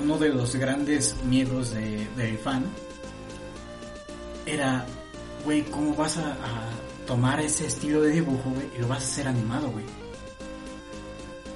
uno 0.02 0.18
de 0.18 0.30
los 0.30 0.56
grandes 0.56 1.16
miedos 1.24 1.74
de, 1.74 2.08
del 2.16 2.38
fan 2.38 2.66
era, 4.46 4.86
güey, 5.44 5.64
¿cómo 5.64 5.94
vas 5.96 6.18
a, 6.18 6.36
tomar 7.08 7.40
ese 7.40 7.66
estilo 7.66 8.02
de 8.02 8.12
dibujo, 8.12 8.50
güey, 8.52 8.68
y 8.78 8.82
lo 8.82 8.88
vas 8.90 9.02
a 9.02 9.08
hacer 9.08 9.28
animado, 9.28 9.72
güey. 9.72 9.86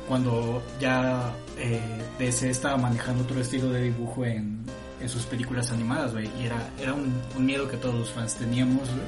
Cuando 0.08 0.64
ya 0.80 1.34
eh, 1.58 2.02
DC 2.18 2.50
estaba 2.50 2.78
manejando 2.78 3.24
otro 3.24 3.40
estilo 3.40 3.70
de 3.70 3.84
dibujo 3.84 4.26
en, 4.26 4.64
en 5.00 5.10
sus 5.10 5.24
películas 5.26 5.72
animadas, 5.72 6.14
güey, 6.14 6.30
y 6.40 6.46
era, 6.46 6.70
era 6.80 6.94
un, 6.94 7.22
miedo 7.38 7.68
que 7.68 7.78
todos 7.78 7.96
los 7.96 8.10
fans 8.12 8.36
teníamos, 8.36 8.90
güey. 8.90 9.08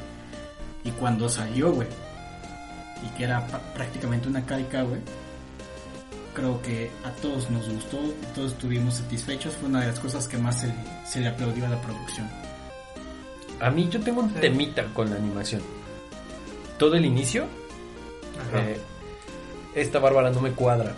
Y 0.83 0.91
cuando 0.91 1.29
salió, 1.29 1.71
güey, 1.71 1.87
y 3.01 3.17
que 3.17 3.23
era 3.23 3.47
prácticamente 3.73 4.27
una 4.27 4.45
calca, 4.45 4.83
güey, 4.83 4.99
creo 6.33 6.61
que 6.61 6.91
a 7.03 7.11
todos 7.21 7.49
nos 7.49 7.69
gustó, 7.69 7.97
todos 8.35 8.51
estuvimos 8.53 8.95
satisfechos, 8.95 9.53
fue 9.55 9.69
una 9.69 9.81
de 9.81 9.87
las 9.87 9.99
cosas 9.99 10.27
que 10.27 10.37
más 10.37 10.61
se, 10.61 10.73
se 11.05 11.19
le 11.21 11.27
aplaudió 11.27 11.65
a 11.65 11.69
la 11.69 11.81
producción. 11.81 12.29
A 13.59 13.69
mí 13.69 13.87
yo 13.89 13.99
tengo 14.01 14.21
un 14.21 14.29
Sí. 14.33 14.39
temita 14.41 14.85
con 14.93 15.09
la 15.09 15.15
animación. 15.15 15.61
Todo 16.77 16.95
el 16.95 17.05
inicio, 17.05 17.45
eh, 18.55 18.77
esta 19.75 19.99
Bárbara 19.99 20.31
no 20.31 20.41
me 20.41 20.51
cuadra. 20.51 20.93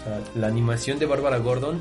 O 0.00 0.04
sea, 0.04 0.20
la 0.34 0.46
animación 0.46 0.98
de 0.98 1.06
Bárbara 1.06 1.38
Gordon 1.38 1.80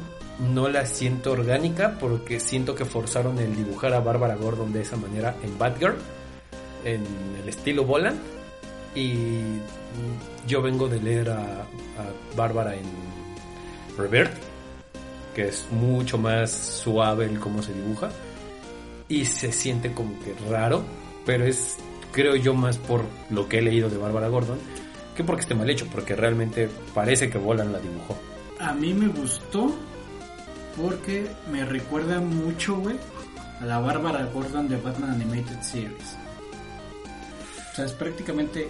no 0.54 0.68
la 0.68 0.86
siento 0.86 1.32
orgánica 1.32 1.98
porque 2.00 2.40
siento 2.40 2.76
que 2.76 2.84
forzaron 2.86 3.40
el 3.40 3.56
dibujar 3.56 3.94
a 3.94 4.00
Bárbara 4.02 4.36
Gordon 4.36 4.74
de 4.74 4.82
esa 4.82 4.98
manera 4.98 5.36
en 5.44 5.58
Batgirl, 5.58 5.96
en 6.84 7.04
el 7.42 7.48
estilo 7.48 7.86
Bolan. 7.86 8.20
Y 8.96 9.60
yo 10.48 10.62
vengo 10.62 10.88
de 10.88 11.02
leer 11.02 11.30
a, 11.30 11.40
a 11.40 12.36
Bárbara 12.36 12.76
en 12.76 12.86
Revert, 13.98 14.34
que 15.34 15.48
es 15.50 15.68
mucho 15.72 16.18
más 16.18 16.52
suave 16.52 17.26
el 17.26 17.40
cómo 17.40 17.62
se 17.62 17.74
dibuja. 17.74 18.10
Y 19.08 19.26
se 19.26 19.52
siente 19.52 19.92
como 19.92 20.20
que 20.20 20.34
raro, 20.50 20.84
pero 21.26 21.46
es, 21.46 21.78
creo 22.12 22.36
yo, 22.36 22.54
más 22.54 22.78
por 22.78 23.04
lo 23.30 23.48
que 23.48 23.60
he 23.60 23.62
leído 23.62 23.90
de 23.90 23.98
Bárbara 23.98 24.30
Gordon 24.30 24.58
que 25.16 25.24
porque 25.24 25.42
esté 25.42 25.56
mal 25.56 25.70
hecho, 25.70 25.88
porque 25.88 26.16
realmente 26.16 26.70
parece 26.94 27.30
que 27.30 27.38
Bolan 27.38 27.72
la 27.72 27.80
dibujó. 27.80 28.18
A 28.60 28.74
mí 28.74 28.94
me 28.94 29.08
gustó 29.08 29.74
porque 30.76 31.28
me 31.52 31.66
recuerda 31.66 32.20
mucho, 32.20 32.76
güey, 32.76 32.98
a 33.62 33.66
la 33.66 33.80
Bárbara 33.80 34.26
Gordon 34.26 34.68
de 34.68 34.76
Batman 34.78 35.12
Animated 35.12 35.62
Series. 35.62 36.18
O 37.72 37.76
sea, 37.76 37.86
es 37.86 37.94
prácticamente 37.94 38.68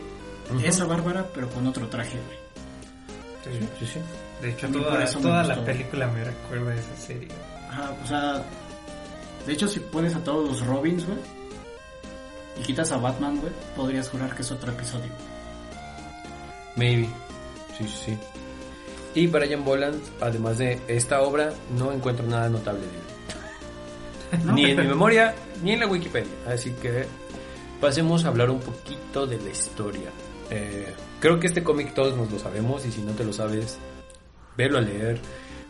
Esa 0.63 0.85
Bárbara, 0.85 1.25
pero 1.33 1.49
con 1.49 1.65
otro 1.67 1.87
traje, 1.87 2.17
güey. 2.25 3.59
Sí. 3.59 3.67
Sí, 3.79 3.85
sí. 3.85 3.99
De 4.41 4.51
hecho, 4.51 4.67
toda, 4.69 5.05
toda 5.05 5.43
la 5.43 5.63
película 5.63 6.07
me 6.07 6.23
recuerda 6.23 6.71
a 6.71 6.75
esa 6.75 6.95
serie. 6.97 7.29
Ajá, 7.69 7.95
o 8.03 8.07
sea, 8.07 8.43
de 9.45 9.53
hecho, 9.53 9.67
si 9.67 9.79
pones 9.79 10.15
a 10.15 10.23
todos 10.23 10.49
los 10.49 10.65
Robins, 10.65 11.05
güey, 11.05 11.19
y 12.59 12.63
quitas 12.63 12.91
a 12.91 12.97
Batman, 12.97 13.39
güey, 13.39 13.53
podrías 13.75 14.09
jurar 14.09 14.35
que 14.35 14.41
es 14.41 14.51
otro 14.51 14.71
episodio. 14.71 15.11
Maybe. 16.75 17.07
Sí, 17.77 17.87
sí, 17.87 17.97
sí. 18.05 18.17
Y 19.13 19.27
Brian 19.27 19.63
Boland, 19.63 20.01
además 20.19 20.57
de 20.57 20.81
esta 20.87 21.21
obra, 21.21 21.53
no 21.77 21.91
encuentro 21.91 22.25
nada 22.27 22.49
notable 22.49 22.81
de 22.81 22.87
él. 22.87 24.45
¿No? 24.45 24.53
Ni 24.53 24.65
en 24.65 24.77
mi 24.77 24.87
memoria, 24.87 25.35
ni 25.63 25.71
en 25.71 25.79
la 25.79 25.87
Wikipedia. 25.87 26.31
Así 26.47 26.71
que 26.71 27.05
pasemos 27.79 28.25
a 28.25 28.29
hablar 28.29 28.49
un 28.49 28.59
poquito 28.59 29.25
de 29.25 29.37
la 29.37 29.49
historia. 29.49 30.09
Eh, 30.51 30.93
creo 31.19 31.39
que 31.39 31.47
este 31.47 31.63
cómic 31.63 31.93
todos 31.93 32.15
nos 32.15 32.31
lo 32.31 32.39
sabemos 32.39 32.85
y 32.85 32.91
si 32.91 33.01
no 33.01 33.11
te 33.13 33.23
lo 33.23 33.33
sabes, 33.33 33.77
velo 34.57 34.77
a 34.77 34.81
leer. 34.81 35.19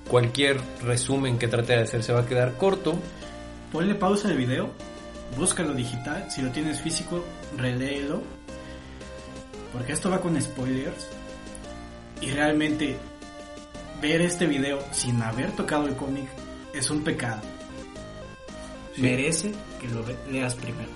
Cualquier 0.09 0.59
resumen 0.83 1.37
que 1.39 1.47
trate 1.47 1.73
de 1.73 1.83
hacer 1.83 2.03
se 2.03 2.13
va 2.13 2.21
a 2.21 2.25
quedar 2.25 2.53
corto. 2.57 2.95
Ponle 3.71 3.95
pausa 3.95 4.27
al 4.27 4.37
video, 4.37 4.69
búscalo 5.37 5.73
digital, 5.73 6.29
si 6.29 6.41
lo 6.41 6.51
tienes 6.51 6.81
físico, 6.81 7.23
reléelo. 7.57 8.21
Porque 9.73 9.93
esto 9.93 10.09
va 10.09 10.21
con 10.21 10.39
spoilers. 10.41 11.07
Y 12.21 12.31
realmente 12.31 12.95
ver 14.01 14.21
este 14.21 14.45
video 14.45 14.79
sin 14.91 15.21
haber 15.21 15.51
tocado 15.51 15.87
el 15.87 15.95
cómic 15.95 16.27
es 16.73 16.89
un 16.89 17.03
pecado. 17.03 17.41
Sí. 18.95 19.01
Merece 19.01 19.51
que 19.81 19.87
lo 19.89 20.05
leas 20.31 20.55
primero. 20.55 20.89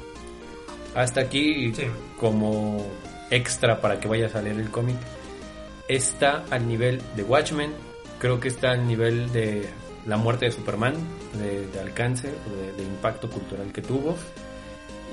Hasta 0.96 1.22
aquí, 1.22 1.74
Sí. 1.74 1.84
como 2.20 2.86
extra 3.32 3.80
para 3.82 4.00
que 4.00 4.08
vayas 4.08 4.36
a 4.36 4.42
leer 4.42 4.60
el 4.60 4.70
cómic, 4.70 4.98
está 5.88 6.46
al 6.50 6.68
nivel 6.68 7.02
de 7.16 7.24
Watchmen, 7.24 7.72
creo 8.20 8.40
que 8.40 8.48
está 8.50 8.72
al 8.72 8.86
nivel 8.88 9.32
de 9.32 9.68
la 10.06 10.18
muerte 10.18 10.46
de 10.46 10.52
Superman, 10.52 10.94
de, 11.38 11.68
de 11.68 11.80
alcance, 11.80 12.28
de, 12.28 12.74
de 12.76 12.84
impacto 12.84 13.30
cultural 13.30 13.72
que 13.72 13.82
tuvo. 13.82 14.16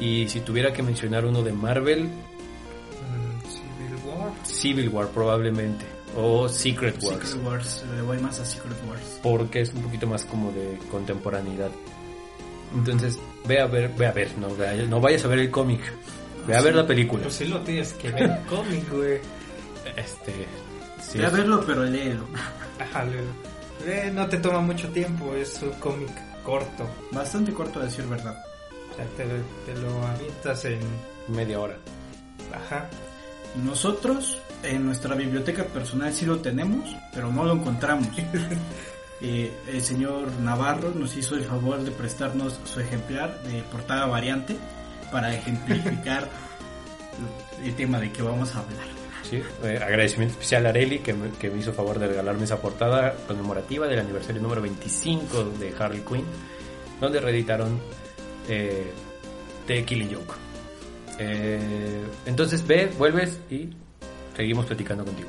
Y 0.00 0.28
si 0.28 0.40
tuviera 0.40 0.73
que 0.73 0.82
mencionar 0.82 1.25
uno 1.25 1.42
de 1.42 1.52
Marvel, 1.52 2.04
Mm, 2.04 3.49
Civil 3.49 3.96
War. 4.06 4.32
Civil 4.44 4.88
War 4.90 5.08
probablemente, 5.08 5.85
o 6.16 6.49
Secret 6.49 6.96
Wars, 7.02 7.28
Secret 7.28 7.44
Wars, 7.44 7.85
le 7.94 8.02
voy 8.02 8.18
más 8.18 8.38
a 8.40 8.44
Secret 8.44 8.76
Wars. 8.88 9.20
porque 9.23 9.61
es 9.61 9.73
un 9.75 9.82
poquito 9.82 10.06
más 10.06 10.25
como 10.25 10.50
de 10.52 10.78
contemporaneidad. 10.90 11.70
Entonces, 12.75 13.18
ve 13.46 13.61
a 13.61 13.66
ver, 13.66 13.90
ve 13.96 14.06
a 14.06 14.12
ver, 14.12 14.37
no, 14.38 14.54
ve- 14.54 14.87
no 14.88 15.00
vayas 15.00 15.25
a 15.25 15.28
ver 15.28 15.38
el 15.38 15.50
cómic, 15.50 15.80
ve 16.47 16.57
a 16.57 16.61
ver 16.61 16.75
la 16.75 16.87
película. 16.87 17.23
Pues 17.25 17.35
sí 17.35 17.47
lo 17.47 17.61
tienes 17.61 17.93
que 17.95 18.11
ver 18.11 18.23
el 18.25 18.47
cómic, 18.47 18.91
güey. 18.93 19.19
Este, 19.97 20.47
sí, 21.03 21.19
Ve 21.19 21.26
a 21.26 21.31
verlo, 21.31 21.62
pero 21.67 21.85
léelo. 21.85 22.26
Ajá, 22.79 23.05
le- 23.05 23.21
eh, 23.91 24.11
no 24.12 24.26
te 24.29 24.38
toma 24.38 24.61
mucho 24.61 24.88
tiempo, 24.88 25.35
es 25.35 25.61
un 25.62 25.71
cómic 25.73 26.11
corto. 26.43 26.88
Bastante 27.12 27.53
corto 27.53 27.81
a 27.81 27.85
decir 27.85 28.05
verdad. 28.07 28.43
O 28.93 28.97
sea, 28.97 29.05
te, 29.17 29.25
te 29.73 29.79
lo 29.81 30.07
avientas 30.07 30.65
en... 30.65 30.81
media 31.29 31.61
hora. 31.61 31.76
Ajá. 32.55 32.88
Nosotros 33.65 34.38
en 34.62 34.85
nuestra 34.87 35.15
biblioteca 35.15 35.65
personal 35.65 36.12
sí 36.12 36.25
lo 36.26 36.38
tenemos, 36.41 36.95
pero 37.15 37.31
no 37.33 37.45
lo 37.45 37.55
encontramos. 37.55 38.09
Eh, 39.23 39.50
el 39.73 39.81
señor 39.81 40.31
Navarro 40.43 40.91
nos 40.95 41.17
hizo 41.17 41.37
el 41.37 41.45
favor 41.45 41.83
de 41.83 41.91
prestarnos 41.91 42.61
su 42.67 42.81
ejemplar 42.81 43.43
de 43.45 43.62
portada 43.62 44.05
variante 44.05 44.59
para 45.11 45.35
ejemplificar 45.35 46.29
el 47.65 47.75
tema 47.75 47.99
de 47.99 48.13
que 48.13 48.23
vamos 48.23 48.55
a 48.55 48.59
hablar. 48.61 48.87
Sí, 49.29 49.43
eh, 49.65 49.81
agradecimiento 49.83 50.35
especial 50.35 50.67
a 50.67 50.69
Areli 50.69 51.01
que 51.01 51.13
me, 51.13 51.31
que 51.31 51.51
me 51.51 51.59
hizo 51.59 51.73
favor 51.73 51.99
de 51.99 52.07
regalarme 52.07 52.45
esa 52.45 52.59
portada 52.61 53.15
conmemorativa 53.27 53.89
del 53.89 53.99
aniversario 53.99 54.41
número 54.41 54.63
25 54.63 55.45
de 55.59 55.75
Harley 55.79 56.01
Quinn, 56.03 56.25
donde 57.01 57.21
reeditaron 57.21 57.81
eh, 58.49 58.93
The 59.67 59.85
Killing 59.85 60.15
Joke. 60.15 60.35
Eh, 61.19 62.05
entonces 62.27 62.65
ve, 62.67 62.93
vuelves 62.99 63.41
y 63.51 63.71
seguimos 64.37 64.67
platicando 64.67 65.05
contigo. 65.05 65.29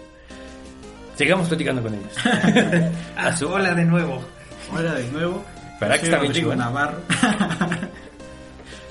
Sigamos 1.15 1.47
platicando 1.47 1.81
con 1.81 1.93
ellos. 1.95 2.13
Ah, 3.17 3.35
su- 3.35 3.47
hola 3.47 3.73
de 3.73 3.83
nuevo. 3.85 4.21
Hola 4.71 4.93
de 4.93 5.07
nuevo. 5.07 5.43
¿Verdad 5.81 5.99
que 5.99 6.05
está 6.05 6.19
bien? 6.19 6.57
Navarro. 6.57 6.99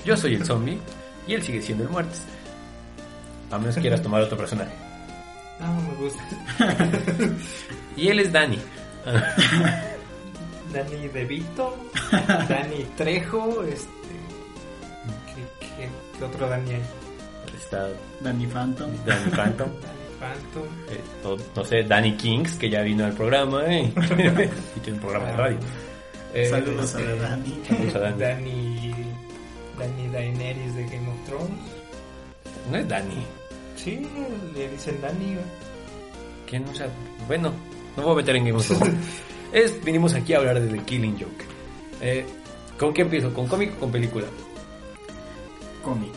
Yo 0.07 0.15
soy 0.15 0.35
el 0.35 0.45
zombie 0.45 0.79
y 1.27 1.33
él 1.33 1.43
sigue 1.43 1.61
siendo 1.61 1.83
el 1.83 1.89
muertes. 1.89 2.21
A 3.51 3.57
menos 3.59 3.75
que 3.75 3.81
quieras 3.81 4.01
tomar 4.01 4.21
otro 4.21 4.37
personaje. 4.37 4.71
No, 5.59 5.81
me 5.81 5.95
gusta. 5.95 6.23
Y 7.97 8.07
él 8.07 8.21
es 8.21 8.31
Dani. 8.31 8.57
Dani 10.73 11.07
De 11.09 11.25
Vito, 11.25 11.75
Dani 12.11 12.85
Trejo, 12.95 13.63
este... 13.63 13.87
¿Qué, 15.25 15.43
qué, 15.59 15.89
qué 16.17 16.23
otro 16.23 16.47
Dani 16.47 16.71
hay? 16.71 16.81
Está 17.57 17.89
Danny 18.21 18.47
Phantom. 18.47 18.89
Danny 19.05 19.31
Phantom. 19.31 19.67
Dani 19.67 20.19
Phantom. 20.21 20.63
Eh, 20.89 21.01
no, 21.21 21.35
no 21.53 21.65
sé, 21.65 21.83
Danny 21.83 22.15
Kings, 22.15 22.55
que 22.55 22.69
ya 22.69 22.81
vino 22.81 23.03
al 23.03 23.11
programa 23.11 23.65
eh, 23.65 23.91
y 24.75 24.79
tiene 24.79 24.99
un 24.99 24.99
programa 24.99 25.27
de 25.31 25.35
radio. 25.35 25.57
Eh, 26.33 26.49
Saludos 26.49 26.95
a 26.95 26.99
Dani. 27.01 27.61
saludos 27.67 27.95
a 27.95 27.99
Dani. 27.99 28.19
Dani... 28.19 29.06
Dani 29.77 30.07
Daenerys 30.09 30.75
de 30.75 30.83
Game 30.85 31.07
of 31.09 31.25
Thrones. 31.25 31.59
No 32.71 32.77
es 32.77 32.87
Dani. 32.87 33.25
Sí, 33.75 34.07
le 34.55 34.69
dicen 34.69 34.99
Dani. 35.01 35.37
¿Quién 36.49 36.65
no 36.65 36.73
sea? 36.73 36.87
Bueno, 37.27 37.51
no 37.95 38.03
voy 38.03 38.13
a 38.13 38.15
meter 38.15 38.35
en 38.35 38.45
Game 38.45 38.57
of 38.57 38.67
Thrones. 38.67 38.95
Es, 39.53 39.81
vinimos 39.81 40.13
aquí 40.13 40.33
a 40.33 40.39
hablar 40.39 40.59
de 40.59 40.67
The 40.67 40.83
Killing 40.83 41.13
Joke. 41.17 41.45
Eh, 42.01 42.25
¿Con 42.77 42.93
qué 42.93 43.03
empiezo? 43.03 43.33
¿Con 43.33 43.47
cómic 43.47 43.73
o 43.77 43.79
con 43.79 43.91
película? 43.91 44.25
Cómic. 45.81 46.13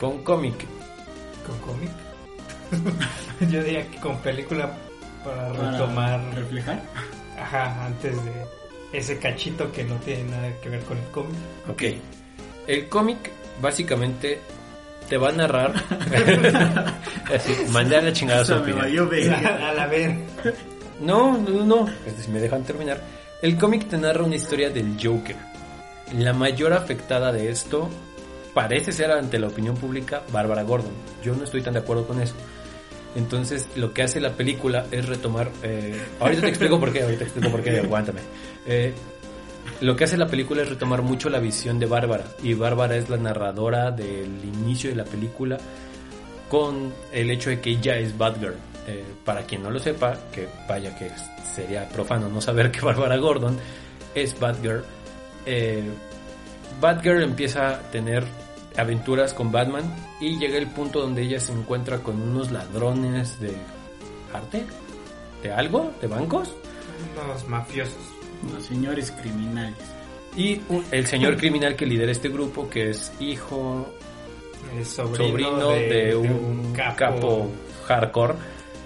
Con 0.00 0.22
cómic. 0.24 0.54
¿Con 1.46 1.58
cómic? 1.58 1.90
Yo 3.52 3.62
diría 3.62 3.86
que 3.90 3.98
con 4.00 4.16
película 4.18 4.74
para 5.22 5.52
Para 5.52 5.70
retomar... 5.72 6.34
reflejar. 6.34 6.82
Ajá, 7.38 7.84
antes 7.84 8.16
de 8.24 8.32
ese 8.92 9.18
cachito 9.18 9.70
que 9.70 9.84
no 9.84 9.96
tiene 9.96 10.24
nada 10.30 10.50
que 10.62 10.70
ver 10.70 10.80
con 10.84 10.96
el 10.96 11.04
cómic. 11.08 11.36
Ok. 11.68 11.82
El 12.66 12.88
cómic 12.88 13.30
básicamente 13.60 14.40
te 15.08 15.16
va 15.16 15.28
a 15.28 15.32
narrar. 15.32 15.72
Así, 17.34 17.52
mandé 17.70 17.96
a 17.96 18.02
la 18.02 18.12
chingada 18.12 18.44
su 18.44 18.54
opinión. 18.54 19.08
verga. 19.08 19.68
A 19.70 19.72
la 19.72 19.86
ver. 19.86 20.16
No, 21.00 21.36
no, 21.38 21.64
no. 21.64 21.88
Este, 22.06 22.22
si 22.22 22.30
me 22.30 22.40
dejan 22.40 22.64
terminar. 22.64 23.00
El 23.42 23.56
cómic 23.58 23.88
te 23.88 23.96
narra 23.98 24.24
una 24.24 24.36
historia 24.36 24.70
del 24.70 24.96
Joker. 25.00 25.36
La 26.14 26.32
mayor 26.32 26.72
afectada 26.72 27.32
de 27.32 27.50
esto 27.50 27.88
parece 28.54 28.92
ser 28.92 29.10
ante 29.10 29.38
la 29.38 29.48
opinión 29.48 29.76
pública 29.76 30.22
Bárbara 30.32 30.62
Gordon. 30.62 30.92
Yo 31.22 31.34
no 31.34 31.44
estoy 31.44 31.62
tan 31.62 31.74
de 31.74 31.80
acuerdo 31.80 32.06
con 32.06 32.20
eso. 32.20 32.34
Entonces, 33.14 33.68
lo 33.76 33.92
que 33.94 34.02
hace 34.02 34.20
la 34.20 34.32
película 34.32 34.86
es 34.90 35.06
retomar. 35.06 35.50
eh, 35.62 36.00
ahorita 36.20 36.42
te 36.42 36.48
explico 36.48 36.78
por 36.78 36.92
qué, 36.92 37.02
ahorita 37.02 37.18
te 37.20 37.24
explico 37.24 37.50
por 37.50 37.62
qué, 37.62 37.78
aguántame. 37.80 38.20
Eh, 38.66 38.92
lo 39.80 39.96
que 39.96 40.04
hace 40.04 40.16
la 40.16 40.26
película 40.26 40.62
es 40.62 40.68
retomar 40.68 41.02
mucho 41.02 41.28
la 41.28 41.38
visión 41.38 41.78
de 41.78 41.86
Bárbara. 41.86 42.24
Y 42.42 42.54
Bárbara 42.54 42.96
es 42.96 43.08
la 43.08 43.16
narradora 43.16 43.90
del 43.90 44.44
inicio 44.44 44.90
de 44.90 44.96
la 44.96 45.04
película 45.04 45.58
con 46.48 46.92
el 47.12 47.30
hecho 47.30 47.50
de 47.50 47.60
que 47.60 47.70
ella 47.70 47.96
es 47.96 48.16
Batgirl. 48.16 48.56
Eh, 48.88 49.04
para 49.24 49.42
quien 49.42 49.62
no 49.62 49.70
lo 49.70 49.80
sepa, 49.80 50.16
que 50.32 50.48
vaya 50.68 50.96
que 50.96 51.10
sería 51.54 51.88
profano 51.88 52.28
no 52.28 52.40
saber 52.40 52.70
que 52.70 52.80
Bárbara 52.80 53.16
Gordon 53.16 53.58
es 54.14 54.38
Batgirl. 54.38 54.84
Eh, 55.44 55.82
Batgirl 56.80 57.22
empieza 57.22 57.68
a 57.70 57.78
tener 57.90 58.24
aventuras 58.76 59.32
con 59.34 59.50
Batman 59.50 59.84
y 60.20 60.38
llega 60.38 60.56
el 60.58 60.68
punto 60.68 61.00
donde 61.00 61.22
ella 61.22 61.40
se 61.40 61.52
encuentra 61.52 61.98
con 61.98 62.20
unos 62.20 62.50
ladrones 62.50 63.40
de 63.40 63.54
arte, 64.32 64.64
de 65.42 65.52
algo, 65.52 65.92
de 66.00 66.06
bancos, 66.06 66.54
Unos 67.14 67.48
mafiosos. 67.48 68.15
Los 68.52 68.64
señores 68.64 69.10
criminales. 69.12 69.76
y 70.36 70.60
un- 70.68 70.84
el 70.90 71.06
señor 71.06 71.36
criminal 71.38 71.76
que 71.76 71.86
lidera 71.86 72.12
este 72.12 72.28
grupo, 72.28 72.68
que 72.68 72.90
es 72.90 73.10
hijo, 73.20 73.86
El 74.76 74.84
sobrino, 74.84 75.28
sobrino 75.30 75.68
de, 75.70 76.14
un, 76.14 76.72
capo. 76.74 77.50
hardcore 77.86 78.34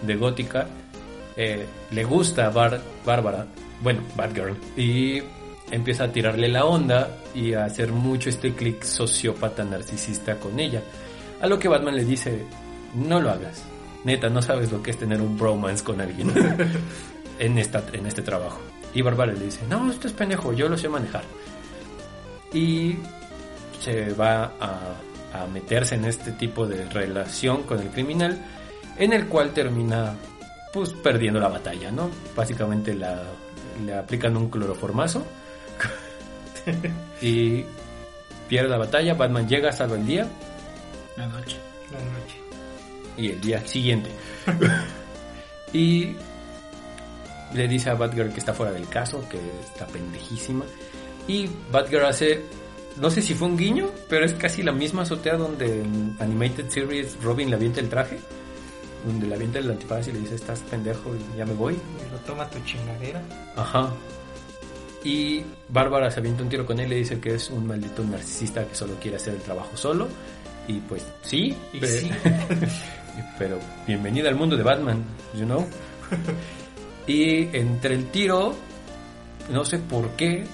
de 0.03 0.15
Gótica, 0.17 0.69
eh, 1.37 1.67
le 1.91 2.05
gusta 2.05 2.47
a 2.47 2.51
Bar- 2.51 2.81
Bárbara, 3.05 3.47
bueno, 3.83 4.01
Batgirl, 4.15 4.57
y 4.77 5.23
empieza 5.73 6.05
a 6.05 6.13
tirarle 6.13 6.49
la 6.49 6.65
onda 6.67 7.17
y 7.35 7.55
a 7.55 7.65
hacer 7.65 7.91
mucho 7.93 8.29
este 8.29 8.53
click 8.55 8.83
sociópata 8.85 9.65
narcisista 9.65 10.37
con 10.37 10.61
ella. 10.61 10.83
A 11.41 11.47
lo 11.49 11.59
que 11.59 11.67
Batman 11.69 11.97
le 11.97 12.05
dice, 12.05 12.45
no 12.95 13.21
lo 13.21 13.31
hagas. 13.31 13.63
Neta, 14.05 14.29
no 14.29 14.41
sabes 14.41 14.71
lo 14.71 14.83
que 14.83 14.91
es 14.93 14.99
tener 14.99 15.21
un 15.21 15.37
bromance 15.37 15.83
con 15.83 16.01
alguien 16.01 16.33
en, 17.39 17.59
esta, 17.59 17.83
en 17.93 18.07
este 18.07 18.23
trabajo. 18.23 18.61
Y 18.95 19.03
Bárbara 19.03 19.33
le 19.33 19.45
dice, 19.45 19.67
no, 19.69 19.91
esto 19.91 20.09
es 20.09 20.13
pendejo, 20.13 20.53
yo 20.53 20.69
lo 20.69 20.77
sé 20.77 20.89
manejar. 20.89 21.25
Y 22.53 22.97
se 23.81 24.13
va 24.15 24.53
a, 24.61 24.95
a 25.33 25.47
meterse 25.47 25.95
en 25.95 26.05
este 26.05 26.33
tipo 26.33 26.67
de 26.67 26.89
relación 26.89 27.63
con 27.63 27.81
el 27.81 27.89
criminal, 27.91 28.45
en 28.97 29.13
el 29.13 29.27
cual 29.27 29.53
termina 29.53 30.15
pues 30.73 30.93
perdiendo 30.93 31.41
la 31.41 31.49
batalla, 31.49 31.91
¿no? 31.91 32.11
Básicamente 32.37 32.95
la, 32.95 33.23
le 33.85 33.95
aplican 33.95 34.37
un 34.37 34.49
cloroformazo 34.51 35.25
y 37.21 37.65
pierde 38.49 38.69
la 38.69 38.79
batalla, 38.79 39.15
Batman 39.15 39.49
llega, 39.49 39.73
salva 39.73 39.97
el 39.97 40.07
día 40.07 40.29
La 41.17 41.27
noche. 41.27 41.57
La 41.91 41.99
noche. 41.99 42.37
y 43.17 43.31
el 43.31 43.41
día 43.41 43.67
siguiente. 43.67 44.11
y 45.73 46.15
le 47.55 47.69
dice 47.69 47.91
a 47.91 47.95
Batgirl 47.95 48.33
que 48.33 48.41
está 48.41 48.53
fuera 48.55 48.73
del 48.73 48.89
caso, 48.89 49.23
que 49.29 49.39
está 49.65 49.87
pendejísima. 49.87 50.65
Y 51.29 51.49
Batgirl 51.71 52.05
hace, 52.07 52.43
no 53.01 53.11
sé 53.11 53.23
si 53.23 53.35
fue 53.35 53.49
un 53.49 53.57
guiño, 53.57 53.91
pero 54.09 54.25
es 54.25 54.35
casi 54.35 54.63
la 54.63 54.73
misma 54.73 55.03
azotea 55.03 55.37
donde 55.37 55.81
en 55.83 56.17
Animated 56.19 56.69
Series 56.69 57.23
Robin 57.23 57.51
le 57.51 57.57
avienta 57.57 57.81
el 57.81 57.89
traje. 57.89 58.19
Donde 59.07 59.27
le 59.27 59.35
avienta 59.35 59.59
el 59.61 59.71
antifaz 59.71 60.09
y 60.09 60.13
le 60.13 60.19
dice, 60.21 60.35
estás 60.35 60.61
pendejo 60.61 61.11
y 61.35 61.39
ya 61.39 61.47
me 61.47 61.55
voy. 61.55 61.73
Y 61.75 62.13
lo 62.13 62.19
toma 62.19 62.49
tu 62.51 62.59
chingadera. 62.65 63.23
Ajá. 63.57 63.91
Y 65.03 65.43
Bárbara 65.71 66.11
se 66.11 66.21
avienta 66.21 66.43
un 66.43 66.51
tiro 66.51 66.67
con 66.67 66.79
él 66.79 66.87
y 66.87 66.91
le 66.91 66.97
dice 66.97 67.19
que 67.19 67.35
es 67.35 67.49
un 67.49 67.67
maldito 67.67 68.05
narcisista 68.05 68.63
que 68.67 68.75
solo 68.75 68.95
quiere 69.01 69.17
hacer 69.17 69.35
el 69.35 69.41
trabajo 69.41 69.75
solo. 69.75 70.09
Y 70.69 70.75
pues 70.81 71.03
sí, 71.23 71.57
Y 71.73 71.81
pe- 71.81 71.87
sí. 71.87 72.11
pero 73.39 73.59
bienvenida 73.87 74.29
al 74.29 74.35
mundo 74.37 74.57
de 74.57 74.63
Batman, 74.63 75.03
you 75.35 75.45
know. 75.47 75.67
y 77.07 77.57
entre 77.57 77.95
el 77.95 78.11
tiro, 78.11 78.55
no 79.51 79.65
sé 79.65 79.79
por 79.79 80.11
qué, 80.11 80.45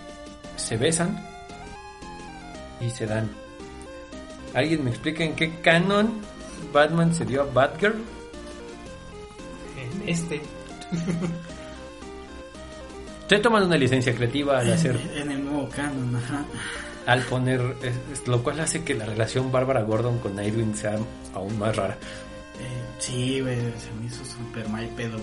se 0.56 0.76
besan 0.76 1.24
y 2.80 2.90
se 2.90 3.06
dan. 3.06 3.30
¿Alguien 4.54 4.84
me 4.84 4.90
explica 4.90 5.24
en 5.24 5.34
qué 5.34 5.60
canon 5.60 6.20
Batman 6.72 7.14
se 7.14 7.24
dio 7.24 7.42
a 7.42 7.44
Batgirl? 7.44 7.96
En 9.76 10.08
este. 10.08 10.40
Estoy 13.22 13.42
tomando 13.42 13.66
una 13.66 13.76
licencia 13.76 14.14
creativa 14.14 14.60
al 14.60 14.72
hacer 14.72 14.96
En 15.16 15.32
el 15.32 15.44
nuevo 15.44 15.68
canon, 15.68 16.14
ajá. 16.14 16.44
al 17.06 17.22
poner, 17.22 17.60
lo 18.26 18.42
cual 18.42 18.60
hace 18.60 18.84
que 18.84 18.94
la 18.94 19.04
relación 19.04 19.50
Bárbara 19.50 19.82
Gordon 19.82 20.20
con 20.20 20.36
Nightwing 20.36 20.76
sea 20.76 20.96
aún 21.34 21.58
más 21.58 21.74
rara. 21.74 21.98
Eh, 22.60 22.84
sí, 22.98 23.40
güey, 23.40 23.56
se 23.56 23.92
me 23.98 24.06
hizo 24.06 24.24
súper 24.24 24.68
mal 24.68 24.88
pedo. 24.96 25.18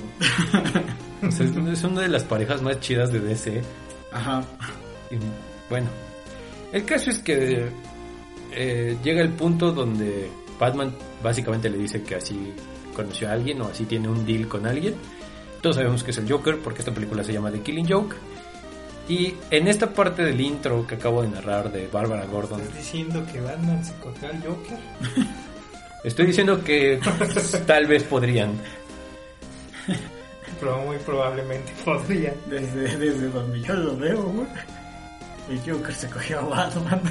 O 1.26 1.32
sea, 1.32 1.46
es, 1.46 1.56
es 1.56 1.84
una 1.84 2.02
de 2.02 2.10
las 2.10 2.24
parejas 2.24 2.62
más 2.62 2.80
chidas 2.80 3.12
de 3.12 3.20
DC. 3.20 3.62
Ajá. 4.12 4.44
Y, 5.10 5.18
bueno, 5.70 5.88
el 6.72 6.86
caso 6.86 7.10
es 7.10 7.20
que 7.20 7.70
eh, 8.52 8.98
llega 9.04 9.22
el 9.22 9.30
punto 9.30 9.72
donde 9.72 10.30
Batman 10.60 10.94
básicamente 11.24 11.70
le 11.70 11.78
dice 11.78 12.04
que 12.04 12.16
así 12.16 12.54
conoció 12.96 13.30
a 13.30 13.34
alguien 13.34 13.62
o 13.62 13.68
así 13.68 13.86
tiene 13.86 14.10
un 14.10 14.26
deal 14.26 14.48
con 14.48 14.68
alguien. 14.68 14.96
Todos 15.62 15.78
sabemos 15.78 16.04
que 16.04 16.12
es 16.12 16.18
el 16.18 16.30
Joker 16.30 16.60
porque 16.60 16.80
esta 16.80 16.94
película 16.94 17.24
se 17.24 17.34
llama 17.34 17.52
The 17.52 17.62
Killing 17.62 17.88
Joke. 17.88 18.16
Y 19.08 19.36
en 19.50 19.68
esta 19.68 19.94
parte 19.94 20.24
del 20.24 20.40
intro 20.40 20.88
que 20.88 20.96
acabo 20.96 21.22
de 21.22 21.28
narrar 21.28 21.72
de 21.72 21.88
Bárbara 21.88 22.26
Gordon, 22.26 22.62
¿Estás 22.62 22.78
diciendo 22.78 23.26
que 23.32 23.42
Batman 23.42 23.84
se 23.84 23.94
cogió 23.96 24.30
al 24.30 24.42
Joker? 24.42 24.78
estoy 26.04 26.26
diciendo 26.28 26.64
que 26.64 27.00
tal 27.68 27.88
vez 27.88 28.04
podrían. 28.04 28.52
Pero 30.60 30.78
muy 30.80 30.98
probablemente 30.98 31.72
podría. 31.84 32.34
Desde, 32.48 32.98
desde 32.98 33.28
donde 33.30 33.62
yo 33.62 33.74
lo 33.74 33.98
veo, 33.98 34.22
güey. 34.24 34.48
El 35.50 35.60
Joker 35.60 35.94
se 35.94 36.10
cogió 36.10 36.40
a 36.40 36.44
Batman. 36.44 37.02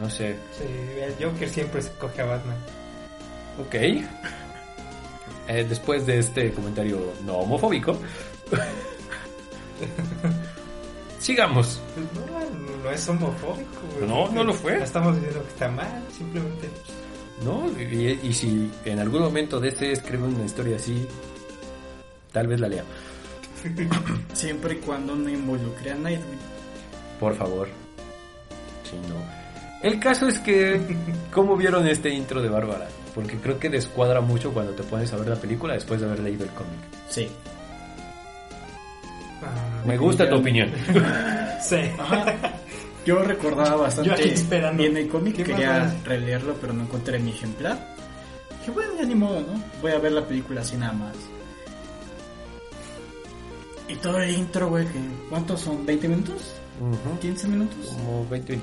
No 0.00 0.10
sé. 0.10 0.36
Sí, 0.56 0.64
el 1.00 1.14
Joker 1.24 1.48
siempre 1.48 1.82
se 1.82 1.90
coge 1.92 2.22
a 2.22 2.24
Batman. 2.26 2.56
Ok. 3.60 3.74
Eh, 3.74 5.64
después 5.68 6.04
de 6.06 6.18
este 6.18 6.52
comentario 6.52 7.00
no 7.24 7.38
homofóbico, 7.38 7.96
sigamos. 11.20 11.80
Pues 11.94 12.06
no, 12.14 12.82
no 12.84 12.90
es 12.90 13.08
homofóbico. 13.08 13.80
güey. 13.96 14.08
No, 14.08 14.28
no 14.30 14.44
lo 14.44 14.52
fue. 14.52 14.76
No 14.78 14.84
estamos 14.84 15.16
diciendo 15.16 15.42
que 15.44 15.48
está 15.50 15.68
mal, 15.68 16.02
simplemente. 16.16 16.68
¿No? 17.44 17.66
Y, 17.80 18.18
y 18.22 18.32
si 18.32 18.70
en 18.84 18.98
algún 18.98 19.22
momento 19.22 19.60
de 19.60 19.68
este 19.68 19.92
escribe 19.92 20.24
una 20.24 20.44
historia 20.44 20.76
así, 20.76 21.06
tal 22.32 22.46
vez 22.48 22.60
la 22.60 22.68
lea. 22.68 22.84
Siempre 24.32 24.74
y 24.74 24.76
cuando 24.78 25.14
no 25.14 25.28
involucre 25.28 25.92
a 25.92 25.94
Nightwing. 25.94 26.38
Por 27.20 27.34
favor. 27.34 27.68
Si 28.88 28.96
no. 29.08 29.16
El 29.82 30.00
caso 30.00 30.26
es 30.28 30.38
que, 30.40 30.80
¿cómo 31.32 31.56
vieron 31.56 31.86
este 31.86 32.10
intro 32.10 32.42
de 32.42 32.48
Bárbara? 32.48 32.88
Porque 33.14 33.36
creo 33.36 33.58
que 33.58 33.68
descuadra 33.68 34.20
mucho 34.20 34.52
cuando 34.52 34.72
te 34.72 34.82
pones 34.82 35.12
a 35.12 35.16
ver 35.16 35.28
la 35.28 35.36
película 35.36 35.74
después 35.74 36.00
de 36.00 36.06
haber 36.06 36.20
leído 36.20 36.44
el 36.44 36.50
cómic. 36.50 36.78
Sí. 37.08 37.28
Ah, 39.42 39.82
Me 39.86 39.96
gusta 39.96 40.28
tu 40.28 40.36
opinión. 40.36 40.70
Sí. 41.60 41.76
Yo 43.08 43.22
recordaba 43.22 43.74
bastante 43.76 44.10
Yo 44.10 44.14
aquí 44.14 44.28
esperando. 44.28 44.82
bien 44.82 44.94
el 44.98 45.08
cómic, 45.08 45.36
¿Qué 45.36 45.42
quería 45.42 45.96
releerlo, 46.04 46.54
pero 46.60 46.74
no 46.74 46.82
encontré 46.82 47.18
mi 47.18 47.30
ejemplar. 47.30 47.96
Dije, 48.58 48.70
bueno, 48.70 48.92
ya 48.98 49.06
ni 49.06 49.14
modo, 49.14 49.40
¿no? 49.40 49.64
Voy 49.80 49.92
a 49.92 49.98
ver 49.98 50.12
la 50.12 50.26
película 50.26 50.60
así 50.60 50.76
nada 50.76 50.92
más. 50.92 51.16
Y 53.88 53.94
todo 53.94 54.18
el 54.18 54.28
intro, 54.36 54.68
güey, 54.68 54.84
que 54.84 54.98
¿cuántos 55.30 55.62
son? 55.62 55.86
¿20 55.86 56.02
minutos? 56.02 56.52
Ujú. 56.82 57.26
¿15 57.26 57.44
minutos? 57.48 57.86
Como 57.94 58.28
20-25. 58.28 58.60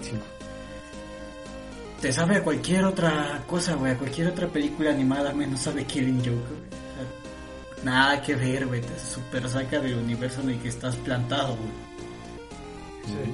Te 2.01 2.13
sabe 2.13 2.36
a 2.36 2.43
cualquier 2.43 2.86
otra 2.86 3.41
cosa, 3.47 3.73
güey, 3.73 3.93
a 3.93 3.97
cualquier 3.97 4.27
otra 4.27 4.47
película 4.47 4.91
animada, 4.91 5.34
menos 5.34 5.62
sabe 5.62 5.86
Killing 5.86 6.19
Joke, 6.19 6.29
güey. 6.34 6.62
O 6.91 7.75
sea, 7.81 7.84
nada 7.84 8.21
que 8.21 8.36
ver, 8.36 8.67
güey, 8.67 8.81
te 8.81 8.99
super 8.99 9.49
saca 9.49 9.79
del 9.79 9.95
universo 9.95 10.41
en 10.41 10.51
el 10.51 10.60
que 10.60 10.69
estás 10.69 10.95
plantado, 10.97 11.55
güey. 11.55 11.71
Sí. 13.08 13.31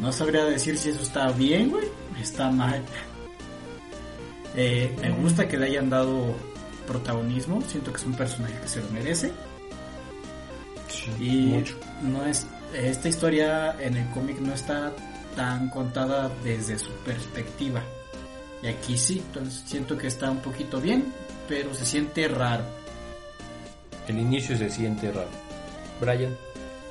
No 0.00 0.12
sabría 0.12 0.44
decir 0.44 0.78
si 0.78 0.90
eso 0.90 1.02
está 1.02 1.30
bien, 1.32 1.70
güey. 1.70 1.86
Está 2.20 2.50
mal. 2.50 2.82
Eh, 4.56 4.96
me 5.00 5.10
gusta 5.10 5.46
que 5.46 5.56
le 5.56 5.66
hayan 5.66 5.90
dado 5.90 6.34
protagonismo. 6.86 7.60
Siento 7.62 7.92
que 7.92 7.98
es 7.98 8.06
un 8.06 8.14
personaje 8.14 8.54
que 8.60 8.68
se 8.68 8.80
lo 8.80 8.90
merece. 8.90 9.30
Y 11.18 11.46
mucho. 11.46 11.76
no 12.02 12.24
es 12.26 12.46
esta 12.74 13.08
historia 13.08 13.76
en 13.80 13.96
el 13.96 14.08
cómic 14.10 14.38
no 14.38 14.52
está 14.54 14.92
tan 15.34 15.70
contada 15.70 16.30
desde 16.44 16.78
su 16.78 16.90
perspectiva. 17.04 17.82
Y 18.62 18.68
aquí 18.68 18.98
sí, 18.98 19.22
entonces 19.26 19.62
siento 19.66 19.96
que 19.96 20.06
está 20.06 20.30
un 20.30 20.38
poquito 20.38 20.80
bien, 20.80 21.12
pero 21.48 21.74
se 21.74 21.84
siente 21.84 22.28
raro. 22.28 22.64
El 24.06 24.18
inicio 24.18 24.56
se 24.56 24.70
siente 24.70 25.10
raro. 25.10 25.30
Brian. 26.00 26.36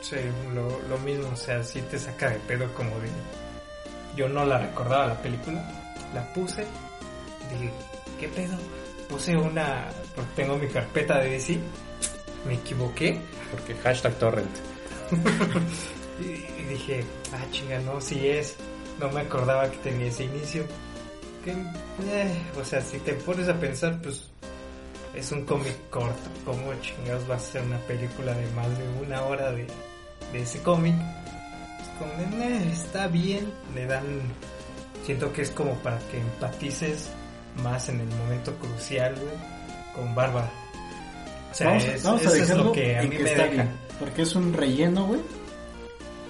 Sí, 0.01 0.15
lo, 0.53 0.79
lo 0.87 0.97
mismo, 0.99 1.29
o 1.29 1.35
sea, 1.35 1.63
sí 1.63 1.81
te 1.83 1.99
saca 1.99 2.29
de 2.29 2.39
pedo 2.39 2.73
como 2.73 2.97
de... 2.99 3.09
yo 4.15 4.29
no 4.29 4.45
la 4.45 4.57
recordaba 4.57 5.07
la 5.07 5.21
película, 5.21 5.61
la 6.13 6.25
puse, 6.33 6.65
dije, 7.51 7.71
¿qué 8.19 8.27
pedo? 8.29 8.57
Puse 9.09 9.35
una, 9.35 9.89
porque 10.15 10.31
tengo 10.35 10.57
mi 10.57 10.67
carpeta 10.67 11.19
de 11.19 11.31
DC, 11.31 11.59
me 12.47 12.53
equivoqué 12.53 13.19
Porque 13.51 13.75
hashtag 13.75 14.13
torrent. 14.19 14.57
y, 16.19 16.63
dije, 16.63 17.03
ah, 17.33 17.45
chinga, 17.51 17.79
no, 17.79 17.99
si 17.99 18.27
es, 18.27 18.55
no 18.99 19.09
me 19.09 19.21
acordaba 19.21 19.69
que 19.69 19.77
tenía 19.77 20.07
ese 20.07 20.25
inicio. 20.25 20.63
Que, 21.43 21.51
eh, 21.51 22.41
o 22.59 22.63
sea, 22.63 22.81
si 22.81 22.99
te 22.99 23.13
pones 23.13 23.49
a 23.49 23.59
pensar, 23.59 23.99
pues 24.01 24.29
es 25.15 25.31
un 25.31 25.43
cómic 25.45 25.75
corto, 25.89 26.29
¿cómo 26.45 26.73
chingados 26.81 27.29
va 27.29 27.35
a 27.35 27.39
ser 27.39 27.63
una 27.63 27.79
película 27.79 28.33
de 28.33 28.45
más 28.51 28.67
de 28.77 28.87
una 29.05 29.23
hora 29.23 29.51
de, 29.51 29.65
de 30.31 30.41
ese 30.41 30.59
cómic? 30.61 30.95
Es 31.81 31.87
como, 31.97 32.37
de, 32.39 32.45
"Eh, 32.57 32.69
está 32.71 33.07
bien, 33.07 33.51
le 33.75 33.85
dan, 33.85 34.03
siento 35.05 35.31
que 35.33 35.41
es 35.43 35.51
como 35.51 35.73
para 35.75 35.97
que 36.11 36.19
empatices 36.19 37.09
más 37.63 37.89
en 37.89 37.99
el 38.01 38.07
momento 38.07 38.53
crucial, 38.55 39.15
güey, 39.15 39.33
con 39.95 40.13
Bárbara. 40.15 40.49
O 41.51 41.53
sea, 41.53 41.67
vamos, 41.67 41.83
es- 41.85 42.03
vamos 42.03 42.21
a 42.21 42.25
eso 42.25 42.35
es 42.43 42.49
lo 42.57 42.71
que 42.71 42.97
a 42.97 43.01
mí 43.03 43.09
que 43.09 43.19
me 43.23 43.29
está 43.31 43.43
deja. 43.43 43.53
bien, 43.55 43.69
porque 43.99 44.21
es 44.21 44.35
un 44.35 44.53
relleno, 44.53 45.05
güey. 45.07 45.21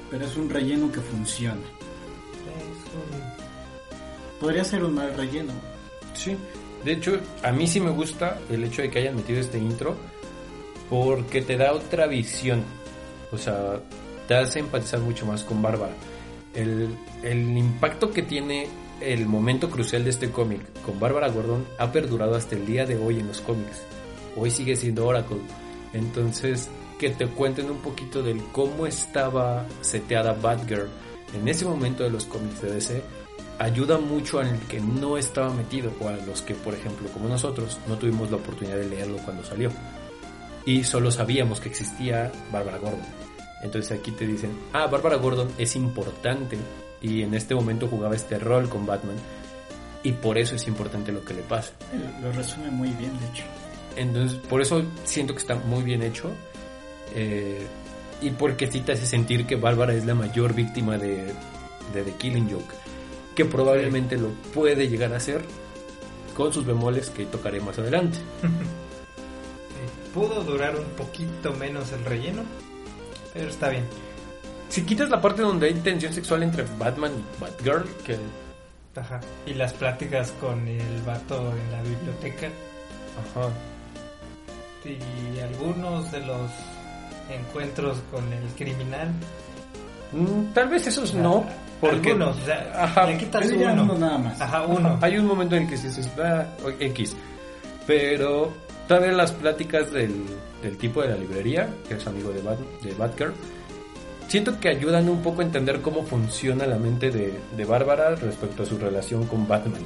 Pero 0.10 0.26
es 0.26 0.36
un 0.38 0.50
relleno 0.50 0.92
que 0.92 1.02
funciona. 1.02 1.62
Es 1.62 2.94
un- 2.96 4.40
Podría 4.40 4.64
ser 4.64 4.84
un 4.84 4.96
mal 4.96 5.14
relleno. 5.16 5.52
Sí. 6.14 6.36
De 6.84 6.94
hecho, 6.94 7.20
a 7.44 7.52
mí 7.52 7.68
sí 7.68 7.80
me 7.82 7.92
gusta 7.92 8.40
el 8.50 8.64
hecho 8.64 8.82
de 8.82 8.90
que 8.90 9.00
hayan 9.00 9.18
metido 9.18 9.40
este 9.42 9.58
intro 9.60 9.98
porque 10.90 11.42
te 11.42 11.58
da 11.58 11.74
otra 11.74 12.08
visión. 12.08 12.64
O 13.32 13.38
sea, 13.38 13.80
te 14.28 14.36
hace 14.36 14.60
empatizar 14.60 15.00
mucho 15.00 15.26
más 15.26 15.44
con 15.44 15.62
Bárbara. 15.62 15.94
El, 16.54 16.90
el 17.24 17.58
impacto 17.58 18.12
que 18.12 18.24
tiene 18.24 18.68
el 19.02 19.26
momento 19.28 19.70
crucial 19.70 20.04
de 20.04 20.10
este 20.10 20.32
cómic 20.32 20.62
con 20.82 21.00
Bárbara 21.00 21.30
Gordon 21.30 21.66
ha 21.78 21.92
perdurado 21.92 22.36
hasta 22.36 22.56
el 22.56 22.66
día 22.66 22.86
de 22.86 22.98
hoy 22.98 23.20
en 23.20 23.28
los 23.28 23.42
cómics. 23.42 23.84
Hoy 24.36 24.52
sigue 24.52 24.76
siendo 24.76 25.06
Oracle. 25.06 25.40
Entonces, 25.94 26.70
que 26.98 27.10
te 27.10 27.28
cuenten 27.28 27.70
un 27.70 27.78
poquito 27.78 28.22
del 28.22 28.44
cómo 28.52 28.86
estaba 28.86 29.66
seteada 29.82 30.34
Batgirl 30.34 30.90
en 31.34 31.48
ese 31.48 31.66
momento 31.66 32.04
de 32.04 32.10
los 32.10 32.26
cómics 32.26 32.62
de 32.62 32.72
DC 32.74 33.04
ayuda 33.60 33.98
mucho 33.98 34.40
al 34.40 34.60
que 34.68 34.80
no 34.80 35.18
estaba 35.18 35.54
metido 35.54 35.92
o 36.00 36.08
a 36.08 36.14
los 36.14 36.42
que, 36.42 36.56
por 36.56 36.74
ejemplo, 36.74 37.10
como 37.10 37.28
nosotros, 37.28 37.78
no 37.88 37.98
tuvimos 37.98 38.32
la 38.32 38.38
oportunidad 38.38 38.78
de 38.78 38.88
leerlo 38.88 39.18
cuando 39.18 39.44
salió. 39.44 39.70
Y 40.70 40.84
solo 40.84 41.10
sabíamos 41.10 41.60
que 41.60 41.70
existía 41.70 42.32
Bárbara 42.52 42.78
Gordon. 42.78 43.02
Entonces 43.64 43.98
aquí 43.98 44.12
te 44.12 44.28
dicen, 44.28 44.52
ah, 44.72 44.86
Bárbara 44.86 45.16
Gordon 45.16 45.50
es 45.58 45.76
importante 45.76 46.60
y 47.02 47.24
en 47.24 47.34
este 47.34 47.56
momento 47.56 47.88
jugaba 47.88 48.16
este 48.16 48.38
rol 48.38 48.70
con 48.70 48.86
Batman 48.86 49.16
y 50.04 50.12
por 50.12 50.38
eso 50.38 50.54
es 50.54 50.68
importante 50.68 51.12
lo 51.12 51.26
que 51.26 51.34
le 51.34 51.42
pasa. 51.42 51.74
Lo 52.22 52.32
resume 52.34 52.70
muy 52.70 52.90
bien, 52.90 53.20
de 53.20 53.26
hecho. 53.26 53.44
Entonces, 53.96 54.38
por 54.48 54.62
eso 54.62 54.84
siento 55.06 55.34
que 55.34 55.40
está 55.40 55.56
muy 55.56 55.82
bien 55.82 56.04
hecho. 56.04 56.30
eh, 57.16 57.66
y 58.22 58.30
porque 58.30 58.70
sí 58.70 58.82
te 58.82 58.92
hace 58.92 59.08
sentir 59.08 59.48
que 59.48 59.56
Bárbara 59.56 59.96
es 59.96 60.06
la 60.06 60.14
mayor 60.14 60.54
víctima 60.54 61.00
de, 61.00 61.34
de 61.96 62.04
The 62.04 62.12
Killing 62.20 62.48
Joke. 62.48 62.76
Que 63.34 63.44
probablemente 63.44 64.18
lo 64.18 64.30
puede 64.54 64.88
llegar 64.88 65.14
a 65.14 65.20
ser 65.20 65.44
con 66.38 66.54
sus 66.54 66.64
bemoles 66.64 67.10
que 67.10 67.26
tocaré 67.26 67.60
más 67.60 67.80
adelante. 67.80 68.20
Pudo 70.14 70.44
durar 70.44 70.76
un 70.76 70.86
poquito 70.98 71.54
menos 71.54 71.92
el 71.92 72.04
relleno, 72.06 72.42
pero 73.34 73.50
está 73.50 73.70
bien. 73.70 73.86
Si 74.70 74.84
quitas 74.84 75.10
la 75.10 75.22
parte 75.22 75.42
donde 75.42 75.68
hay 75.68 75.74
tensión 75.76 76.14
sexual 76.14 76.44
entre 76.44 76.64
Batman 76.78 77.12
y 77.14 77.42
Batgirl, 77.42 77.86
que 78.06 78.18
Ajá. 78.96 79.20
Y 79.46 79.54
las 79.54 79.72
pláticas 79.74 80.32
con 80.42 80.68
el 80.68 81.02
vato 81.06 81.38
en 81.38 81.72
la 81.72 81.82
biblioteca 81.84 82.48
ajá, 82.48 83.50
y 84.84 85.40
algunos 85.40 86.12
de 86.12 86.20
los 86.22 86.52
encuentros 87.30 87.98
con 88.12 88.32
el 88.34 88.44
criminal. 88.58 89.10
mm, 90.12 90.54
tal 90.54 90.70
vez 90.70 90.88
esos 90.88 91.14
no, 91.14 91.46
porque 91.80 92.10
Algunos, 92.12 92.38
o 92.38 92.46
sea, 92.46 92.72
Ajá. 92.76 93.06
le 93.06 93.18
quitas 93.18 93.46
uno. 93.52 93.84
uno 93.84 93.94
nada 93.98 94.18
más. 94.18 94.42
Ajá, 94.42 94.64
uno. 94.64 94.98
Hay 95.02 95.18
un 95.18 95.26
momento 95.28 95.56
en 95.56 95.64
el 95.64 95.70
que 95.70 95.76
dices, 95.78 96.10
ah, 96.22 96.46
X. 96.80 97.16
Pero 97.88 98.52
todavía 98.90 99.12
las 99.14 99.32
pláticas 99.32 99.90
del, 99.94 100.12
del 100.62 100.78
tipo 100.78 101.02
de 101.02 101.10
la 101.10 101.16
librería, 101.16 101.70
que 101.88 101.94
es 101.94 102.06
amigo 102.08 102.32
de, 102.32 102.42
Bat, 102.42 102.60
de 102.84 102.94
Batgirl, 102.96 103.34
siento 104.28 104.60
que 104.60 104.68
ayudan 104.70 105.08
un 105.08 105.22
poco 105.22 105.42
a 105.42 105.46
entender 105.46 105.80
cómo 105.82 106.04
funciona 106.06 106.66
la 106.66 106.78
mente 106.78 107.10
de, 107.12 107.34
de 107.56 107.66
Bárbara 107.66 108.16
respecto 108.16 108.64
a 108.64 108.66
su 108.66 108.78
relación 108.78 109.26
con 109.28 109.48
Batman. 109.48 109.82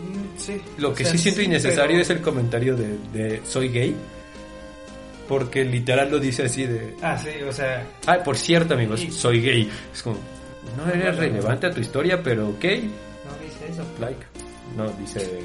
Mm, 0.00 0.38
Sí. 0.38 0.62
Lo 0.78 0.90
o 0.90 0.94
que 0.94 1.02
sea, 1.04 1.12
sí 1.12 1.18
siento 1.18 1.40
sí, 1.40 1.46
innecesario 1.46 1.88
pero- 1.96 2.02
es 2.02 2.10
el 2.10 2.20
comentario 2.20 2.76
de, 2.76 2.96
de 3.12 3.40
soy 3.44 3.68
gay. 3.68 3.96
Porque 5.26 5.62
literal 5.64 6.10
lo 6.10 6.18
dice 6.18 6.44
así 6.44 6.64
de... 6.64 6.94
Ah, 7.02 7.18
sí, 7.18 7.42
o 7.46 7.52
sea, 7.52 7.86
Ay, 8.06 8.20
por 8.24 8.36
cierto, 8.38 8.72
amigos, 8.74 9.04
soy 9.10 9.42
gay. 9.42 9.70
Es 9.92 10.02
como... 10.02 10.16
No 10.76 10.90
eres 10.90 11.16
relevante 11.16 11.66
a 11.66 11.70
tu 11.70 11.80
historia, 11.80 12.22
pero 12.22 12.48
ok. 12.48 12.64
no 12.64 13.44
dice 13.44 13.68
eso. 13.70 13.82
Like. 14.00 14.24
No, 14.76 14.88
dice... 14.92 15.40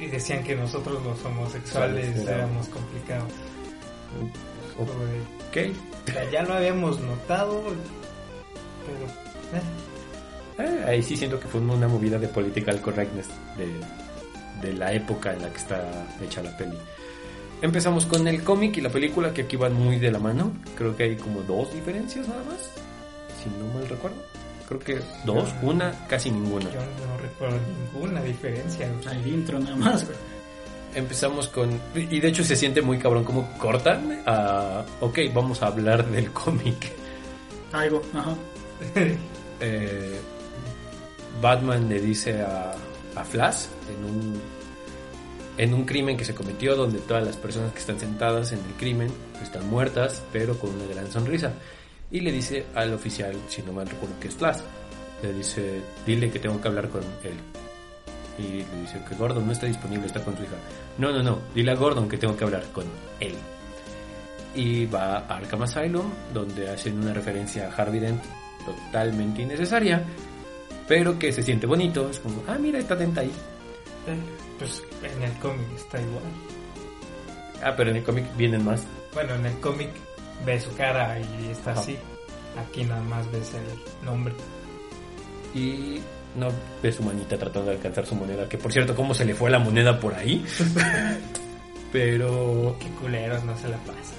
Y 0.00 0.06
decían 0.06 0.44
que 0.44 0.54
nosotros 0.54 1.02
los 1.02 1.24
homosexuales 1.24 2.04
Sexuales, 2.06 2.28
era- 2.28 2.36
éramos 2.44 2.68
complicados. 2.68 3.32
Ok. 4.78 5.56
Ya 6.32 6.42
lo 6.42 6.54
habíamos 6.54 7.00
notado, 7.00 7.62
pero... 8.86 9.58
eh, 9.58 9.62
Eh, 10.58 10.84
ahí 10.86 11.02
sí 11.02 11.16
siento 11.16 11.38
que 11.38 11.48
fue 11.48 11.60
una 11.60 11.86
movida 11.88 12.18
de 12.18 12.28
political 12.28 12.80
correctness 12.80 13.26
de, 13.58 14.66
de 14.66 14.72
la 14.74 14.92
época 14.92 15.32
en 15.34 15.42
la 15.42 15.50
que 15.50 15.58
está 15.58 15.82
hecha 16.22 16.42
la 16.42 16.56
peli. 16.56 16.76
Empezamos 17.62 18.06
con 18.06 18.26
el 18.28 18.42
cómic 18.42 18.76
y 18.76 18.80
la 18.80 18.88
película 18.90 19.32
que 19.34 19.42
aquí 19.42 19.56
van 19.56 19.74
muy 19.74 19.98
de 19.98 20.10
la 20.10 20.18
mano. 20.18 20.52
Creo 20.76 20.96
que 20.96 21.04
hay 21.04 21.16
como 21.16 21.40
dos 21.42 21.72
diferencias 21.74 22.26
nada 22.28 22.42
más. 22.44 22.58
Si 23.42 23.48
no 23.58 23.66
mal 23.74 23.88
recuerdo. 23.88 24.16
Creo 24.68 24.80
que 24.80 25.00
dos, 25.24 25.48
una, 25.62 25.92
casi 26.08 26.30
ninguna. 26.30 26.64
Yo 26.72 26.80
no 26.80 27.16
recuerdo 27.22 27.58
ninguna 27.92 28.22
diferencia. 28.22 28.88
güey. 28.88 29.16
Al 29.16 29.26
intro 29.26 29.58
nada 29.60 29.76
más, 29.76 30.04
güey. 30.04 30.16
Empezamos 30.94 31.48
con... 31.48 31.78
Y 31.94 32.20
de 32.20 32.28
hecho 32.28 32.42
se 32.42 32.56
siente 32.56 32.80
muy 32.80 32.98
cabrón 32.98 33.22
como 33.24 33.46
cortan 33.58 34.22
a... 34.26 34.84
Ok, 35.00 35.18
vamos 35.32 35.62
a 35.62 35.66
hablar 35.66 36.06
del 36.06 36.32
cómic. 36.32 36.90
Algo, 37.72 38.02
ajá. 38.14 38.34
eh, 39.60 40.20
Batman 41.40 41.88
le 41.88 42.00
dice 42.00 42.40
a, 42.40 42.72
a 43.14 43.24
Flash 43.24 43.66
en 43.88 44.04
un, 44.04 44.40
en 45.58 45.74
un 45.74 45.84
crimen 45.84 46.16
que 46.16 46.24
se 46.24 46.34
cometió 46.34 46.76
donde 46.76 46.98
todas 47.00 47.24
las 47.24 47.36
personas 47.36 47.72
que 47.72 47.78
están 47.78 48.00
sentadas 48.00 48.52
en 48.52 48.58
el 48.60 48.72
crimen 48.78 49.10
están 49.42 49.68
muertas 49.68 50.22
pero 50.32 50.58
con 50.58 50.70
una 50.70 50.86
gran 50.86 51.10
sonrisa 51.10 51.52
y 52.10 52.20
le 52.20 52.32
dice 52.32 52.66
al 52.74 52.92
oficial 52.94 53.34
si 53.48 53.62
no 53.62 53.72
mal 53.72 53.86
recuerdo 53.88 54.18
que 54.20 54.28
es 54.28 54.34
Flash 54.34 54.60
le 55.22 55.32
dice 55.32 55.80
dile 56.06 56.30
que 56.30 56.38
tengo 56.38 56.60
que 56.60 56.68
hablar 56.68 56.88
con 56.88 57.02
él 57.24 57.36
y 58.38 58.58
le 58.58 58.80
dice 58.82 59.00
que 59.08 59.14
Gordon 59.14 59.46
no 59.46 59.52
está 59.52 59.66
disponible 59.66 60.06
está 60.06 60.22
con 60.22 60.36
su 60.36 60.42
hija 60.42 60.56
no 60.98 61.10
no 61.10 61.22
no 61.22 61.38
dile 61.54 61.72
a 61.72 61.74
Gordon 61.74 62.08
que 62.08 62.18
tengo 62.18 62.36
que 62.36 62.44
hablar 62.44 62.64
con 62.72 62.84
él 63.20 63.34
y 64.54 64.86
va 64.86 65.18
a 65.18 65.36
Arkham 65.36 65.62
Asylum 65.62 66.10
donde 66.32 66.70
hacen 66.70 66.98
una 66.98 67.12
referencia 67.12 67.68
a 67.68 67.74
Harvey 67.74 68.00
Dent 68.00 68.22
totalmente 68.66 69.42
innecesaria, 69.42 70.02
pero 70.88 71.18
que 71.18 71.32
se 71.32 71.42
siente 71.42 71.66
bonito. 71.66 72.10
Es 72.10 72.18
como, 72.18 72.42
ah, 72.48 72.58
mira, 72.58 72.78
está 72.78 72.96
Dent 72.96 73.16
ahí. 73.18 73.30
Eh, 74.06 74.16
Pues 74.58 74.82
en 75.02 75.22
el 75.22 75.32
cómic 75.38 75.66
está 75.76 76.00
igual. 76.00 76.22
Ah, 77.62 77.74
pero 77.76 77.90
en 77.90 77.96
el 77.96 78.02
cómic 78.02 78.24
vienen 78.36 78.64
más. 78.64 78.82
Bueno, 79.14 79.34
en 79.34 79.46
el 79.46 79.58
cómic 79.60 79.90
ves 80.44 80.64
su 80.64 80.74
cara 80.76 81.18
y 81.18 81.48
está 81.50 81.72
Ajá. 81.72 81.80
así. 81.80 81.96
Aquí 82.68 82.84
nada 82.84 83.02
más 83.02 83.30
ves 83.32 83.52
el 83.54 84.04
nombre. 84.06 84.34
Y 85.54 86.00
no 86.36 86.48
ve 86.82 86.92
su 86.92 87.02
manita 87.02 87.36
tratando 87.38 87.70
de 87.70 87.76
alcanzar 87.76 88.06
su 88.06 88.14
moneda. 88.14 88.48
Que 88.48 88.58
por 88.58 88.72
cierto, 88.72 88.94
¿cómo 88.94 89.14
se 89.14 89.24
le 89.24 89.34
fue 89.34 89.50
la 89.50 89.58
moneda 89.58 89.98
por 89.98 90.14
ahí? 90.14 90.44
pero 91.92 92.76
Qué 92.80 92.88
culeros 93.00 93.44
no 93.44 93.56
se 93.58 93.68
la 93.68 93.76
pasa. 93.78 94.14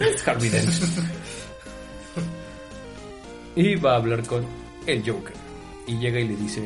es 0.00 0.26
Harvey 0.28 0.48
Dent. 0.50 0.68
y 3.56 3.74
va 3.76 3.92
a 3.92 3.96
hablar 3.96 4.22
con 4.26 4.44
el 4.86 5.00
Joker. 5.08 5.34
Y 5.86 5.98
llega 5.98 6.20
y 6.20 6.28
le 6.28 6.36
dice, 6.36 6.62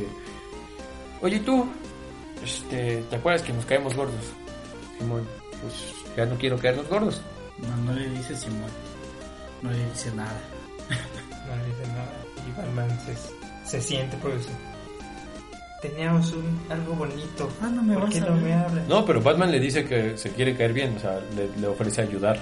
oye 1.22 1.40
tú, 1.40 1.66
este, 2.44 3.02
¿te 3.08 3.16
acuerdas 3.16 3.42
que 3.42 3.52
nos 3.52 3.64
caemos 3.64 3.94
gordos? 3.94 4.24
Simón, 4.98 5.26
pues 5.62 5.74
ya 6.16 6.26
no 6.26 6.36
quiero 6.36 6.58
caernos 6.58 6.88
gordos. 6.88 7.22
No, 7.58 7.76
no 7.84 7.92
le 7.92 8.08
dice 8.10 8.36
Simón. 8.36 8.70
No 9.62 9.70
le 9.70 9.84
dice 9.90 10.10
nada. 10.14 10.40
No 10.88 11.56
le 11.56 11.64
dice 11.66 11.86
nada. 11.88 12.12
Y 12.46 12.52
Batman 12.58 12.98
se, 13.00 13.68
se 13.68 13.80
siente 13.80 14.16
por 14.18 14.32
eso. 14.32 14.50
Teníamos 15.80 16.32
un, 16.32 16.60
algo 16.70 16.94
bonito. 16.94 17.48
Ah, 17.60 17.68
no 17.68 17.82
me 17.82 17.94
¿Por 17.94 18.04
vas 18.04 18.12
qué 18.12 18.18
a 18.18 18.22
no 18.22 18.34
ver? 18.34 18.42
me 18.42 18.54
hablas? 18.54 18.88
No, 18.88 19.04
pero 19.04 19.20
Batman 19.20 19.50
le 19.52 19.60
dice 19.60 19.84
que 19.84 20.16
se 20.16 20.30
quiere 20.32 20.56
caer 20.56 20.72
bien, 20.72 20.96
o 20.96 21.00
sea, 21.00 21.20
le, 21.36 21.48
le 21.60 21.66
ofrece 21.66 22.00
ayudar. 22.02 22.38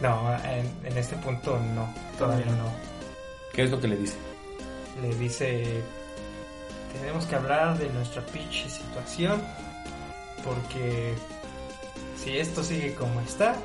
No, 0.00 0.34
en, 0.44 0.66
en 0.84 0.96
este 0.96 1.16
punto 1.16 1.58
no. 1.74 1.92
Todavía 2.18 2.46
no. 2.46 2.72
¿Qué 3.52 3.64
es 3.64 3.70
lo 3.70 3.80
que 3.80 3.88
le 3.88 3.96
dice? 3.96 4.14
le 5.02 5.14
dice, 5.14 5.82
tenemos 6.92 7.24
que 7.24 7.34
hablar 7.34 7.78
de 7.78 7.88
nuestra 7.90 8.20
pinche 8.26 8.68
situación, 8.68 9.40
porque 10.44 11.14
si 12.22 12.36
esto 12.36 12.62
sigue 12.62 12.94
como 12.94 13.20
está, 13.22 13.56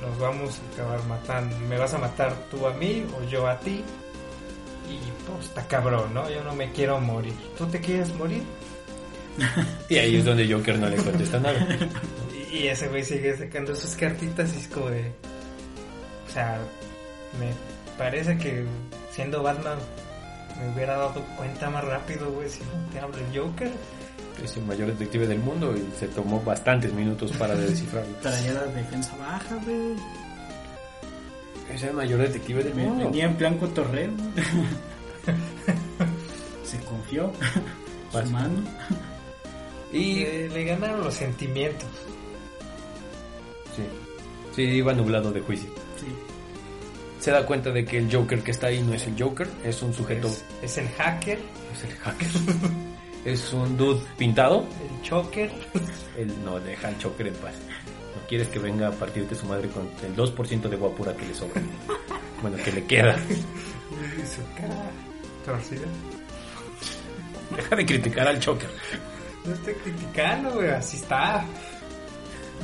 nos 0.00 0.18
vamos 0.18 0.58
a 0.58 0.74
acabar 0.74 1.04
matando. 1.06 1.56
Me 1.60 1.78
vas 1.78 1.94
a 1.94 1.98
matar 1.98 2.34
tú 2.50 2.66
a 2.66 2.72
mí 2.74 3.04
o 3.18 3.28
yo 3.28 3.46
a 3.46 3.58
ti. 3.60 3.82
Y 4.88 5.26
pues 5.26 5.46
está 5.46 5.66
cabrón, 5.66 6.12
¿no? 6.12 6.28
Yo 6.28 6.42
no 6.44 6.54
me 6.54 6.70
quiero 6.72 7.00
morir. 7.00 7.34
¿Tú 7.56 7.66
te 7.66 7.80
quieres 7.80 8.14
morir? 8.14 8.42
Y 9.88 9.96
ahí 9.96 10.16
es 10.16 10.24
donde 10.24 10.50
Joker 10.50 10.78
no 10.78 10.88
le 10.88 10.96
contesta 10.96 11.38
nada. 11.38 11.66
Y, 12.52 12.68
ese 12.68 12.86
güey 12.86 13.02
sigue 13.02 13.36
sacando 13.36 13.74
sus 13.74 13.96
cartitas 13.96 14.54
y 14.54 14.58
es 14.58 14.68
como 14.68 14.88
de... 14.88 15.10
O 16.28 16.32
sea, 16.32 16.60
me 17.40 17.48
parece 17.98 18.38
que 18.38 18.64
siendo 19.10 19.42
Batman 19.42 19.76
me 20.60 20.72
hubiera 20.72 20.96
dado 20.96 21.20
cuenta 21.36 21.68
más 21.70 21.82
rápido, 21.82 22.30
güey, 22.30 22.48
si 22.48 22.60
no 22.60 22.92
te 22.92 23.00
habla 23.00 23.18
el 23.18 23.36
Joker. 23.36 23.72
Es 24.42 24.56
el 24.56 24.64
mayor 24.64 24.88
detective 24.88 25.26
del 25.26 25.38
mundo 25.38 25.74
y 25.76 25.84
se 25.98 26.08
tomó 26.08 26.40
bastantes 26.42 26.92
minutos 26.92 27.32
para 27.32 27.54
descifrarlo. 27.56 28.14
Traía 28.16 28.52
la 28.54 28.64
defensa 28.66 29.16
baja, 29.16 29.56
güey. 29.64 29.94
Es 31.72 31.82
el 31.82 31.94
mayor 31.94 32.20
detective 32.20 32.62
del 32.64 32.74
Me- 32.74 32.84
mundo. 32.84 33.04
Venía 33.06 33.24
en 33.26 33.36
plan 33.36 33.56
cotorreo. 33.58 34.10
Se 36.64 36.78
confió. 36.80 37.32
Su 38.12 38.30
mano. 38.30 38.62
Y 39.92 40.24
Le, 40.24 40.48
le 40.50 40.64
ganaron 40.64 41.02
los 41.04 41.14
sentimientos. 41.14 41.88
sí, 43.76 43.82
sí, 44.54 44.62
iba 44.62 44.92
nublado 44.92 45.32
de 45.32 45.40
juicio. 45.40 45.68
Sí. 45.98 46.06
Se 47.20 47.30
da 47.30 47.46
cuenta 47.46 47.70
de 47.70 47.84
que 47.84 47.98
el 47.98 48.12
Joker 48.14 48.42
que 48.42 48.50
está 48.50 48.66
ahí 48.68 48.82
no 48.82 48.92
es 48.92 49.06
el 49.06 49.20
Joker, 49.20 49.48
es 49.64 49.80
un 49.82 49.94
sujeto, 49.94 50.28
Es, 50.28 50.44
es 50.62 50.78
el 50.78 50.88
hacker, 50.90 51.38
es 51.72 51.84
el 51.84 51.96
hacker. 51.98 52.28
es 53.24 53.52
un 53.52 53.76
dude 53.76 54.00
pintado. 54.16 54.66
el 54.82 55.02
choker. 55.02 55.50
Él 56.16 56.32
no 56.44 56.60
deja 56.60 56.88
al 56.88 57.02
Joker 57.02 57.26
en 57.26 57.34
paz. 57.34 57.54
No 58.14 58.26
quieres 58.28 58.48
que 58.48 58.58
venga 58.58 58.88
a 58.88 58.92
partirte 58.92 59.34
su 59.34 59.46
madre 59.46 59.68
con 59.68 59.88
el 60.04 60.14
2% 60.14 60.68
de 60.68 60.76
guapura 60.76 61.14
que 61.16 61.26
le 61.26 61.34
sobra. 61.34 61.60
Bueno, 62.42 62.56
que 62.62 62.72
le 62.72 62.84
queda. 62.84 63.16
Su 63.16 64.42
cara 64.56 64.90
torcida. 65.44 65.86
Deja 67.56 67.76
de 67.76 67.86
criticar 67.86 68.28
al 68.28 68.44
Joker. 68.44 68.68
No 69.44 69.54
estoy 69.54 69.74
criticando, 69.74 70.52
güey, 70.52 70.70
así 70.70 70.96
está. 70.98 71.44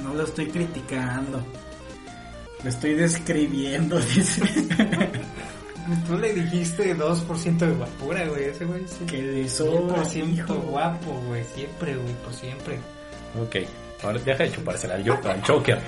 No 0.02 0.14
lo 0.14 0.24
estoy 0.24 0.48
criticando. 0.48 1.44
Lo 2.62 2.68
estoy 2.68 2.94
describiendo, 2.94 3.98
dice. 4.14 4.42
Tú 6.06 6.18
le 6.18 6.32
dijiste 6.34 6.96
2% 6.96 7.58
de 7.58 7.72
guapura, 7.72 8.26
güey, 8.26 8.44
ese 8.44 8.64
güey 8.64 8.86
sí. 8.86 9.04
que 9.06 9.22
le 9.22 9.48
Siempre, 9.48 9.78
sobra, 9.78 10.04
siempre 10.04 10.34
hijo. 10.44 10.54
guapo, 10.54 11.12
güey, 11.26 11.44
siempre, 11.54 11.96
güey, 11.96 12.14
por 12.24 12.32
siempre. 12.34 12.78
Ok, 13.40 13.56
ahora 14.04 14.18
deja 14.24 14.44
de 14.44 14.52
chupársela 14.52 14.94
al 14.94 15.08
Joker. 15.08 15.30
Al 15.30 15.42
Joker. 15.46 15.78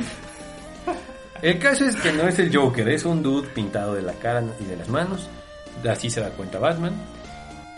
El 1.43 1.59
caso 1.59 1.85
es 1.85 1.97
que 1.97 2.12
no 2.12 2.29
es 2.29 2.38
el 2.38 2.55
Joker, 2.57 2.88
es 2.88 3.05
un 3.05 3.23
dude 3.23 3.49
pintado 3.49 3.95
de 3.95 4.03
la 4.03 4.12
cara 4.15 4.45
y 4.61 4.65
de 4.65 4.77
las 4.77 4.88
manos. 4.88 5.29
Así 5.88 6.09
se 6.11 6.21
da 6.21 6.31
cuenta 6.31 6.59
Batman. 6.59 6.95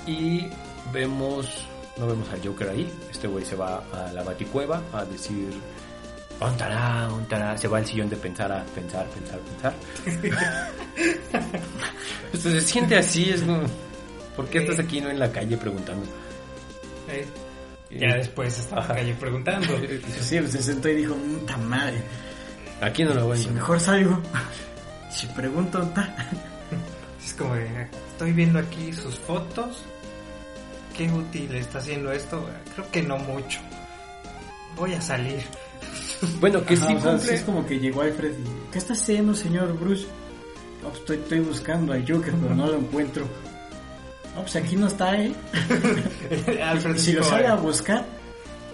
Y 0.07 0.49
vemos, 0.93 1.67
no 1.97 2.07
vemos 2.07 2.29
al 2.31 2.47
Joker 2.47 2.69
ahí. 2.69 2.93
Este 3.11 3.27
güey 3.27 3.45
se 3.45 3.57
va 3.57 3.83
a 3.93 4.13
la 4.13 4.23
baticueva 4.23 4.83
a 4.93 5.05
decir, 5.07 5.49
ontará, 6.47 7.09
ontará. 7.09 7.57
Se 7.57 7.69
va 7.69 7.79
al 7.79 7.87
sillón 7.87 8.09
de 8.09 8.17
pensar 8.17 8.51
a 8.53 8.65
pensar, 8.65 9.07
pensar, 9.09 9.39
pensar. 9.41 9.75
Pues 12.31 12.43
se 12.43 12.61
siente 12.61 12.97
así, 12.97 13.31
es 13.31 13.43
como, 13.43 13.63
¿por 14.35 14.49
qué 14.49 14.59
estás 14.59 14.81
aquí 14.81 15.01
no 15.01 15.09
en 15.09 15.21
la 15.21 15.31
calle 15.31 15.57
preguntando? 15.57 16.05
Eh, 17.09 17.27
ya 17.91 18.17
después 18.17 18.59
estaba 18.59 18.83
en 18.83 18.89
la 18.89 18.95
calle 18.95 19.15
preguntando. 19.15 19.69
Sí, 20.21 20.39
se 20.49 20.63
sentó 20.63 20.89
y 20.89 20.97
dijo, 20.97 21.15
puta 21.15 21.57
madre. 21.57 22.03
Aquí 22.81 23.05
no 23.05 23.15
lo 23.15 23.27
voy 23.27 23.39
a 23.39 23.43
Si 23.43 23.51
mejor 23.51 23.81
salgo. 23.81 24.21
Si 25.11 25.29
pregunto, 25.29 25.81
ta. 25.95 26.13
Es 27.25 27.35
como 27.35 27.55
de, 27.55 27.89
estoy 28.11 28.33
viendo 28.33 28.59
aquí 28.59 28.93
sus 28.93 29.17
fotos. 29.17 29.85
¿Qué 30.97 31.11
útil 31.11 31.55
está 31.55 31.79
haciendo 31.79 32.11
esto? 32.13 32.49
Creo 32.75 32.91
que 32.91 33.03
no 33.03 33.17
mucho. 33.19 33.61
Voy 34.77 34.93
a 34.95 35.01
salir. 35.01 35.45
Bueno, 36.40 36.64
que 36.64 36.75
Ajá, 36.75 36.87
sí 36.87 36.94
o 36.94 37.01
sea, 37.01 37.11
cumple. 37.12 37.29
sí 37.29 37.35
es 37.35 37.42
como 37.42 37.66
que 37.66 37.79
llegó 37.79 38.03
Alfred 38.03 38.33
y... 38.33 38.73
¿Qué 38.73 38.79
está 38.79 38.94
haciendo, 38.94 39.35
señor 39.35 39.79
Bruce? 39.79 40.07
No, 40.83 40.88
pues 40.88 41.01
estoy, 41.01 41.16
estoy 41.18 41.40
buscando 41.40 41.92
al 41.92 42.01
Joker, 42.01 42.35
pero 42.40 42.55
no 42.55 42.66
lo 42.66 42.79
encuentro. 42.79 43.27
No, 44.35 44.42
pues 44.42 44.57
aquí 44.57 44.77
no 44.77 44.87
está, 44.87 45.20
¿eh? 45.20 45.35
Alfred 46.64 46.97
Si 46.97 47.12
lo 47.12 47.23
sale 47.23 47.47
a 47.47 47.57
buscar... 47.57 48.05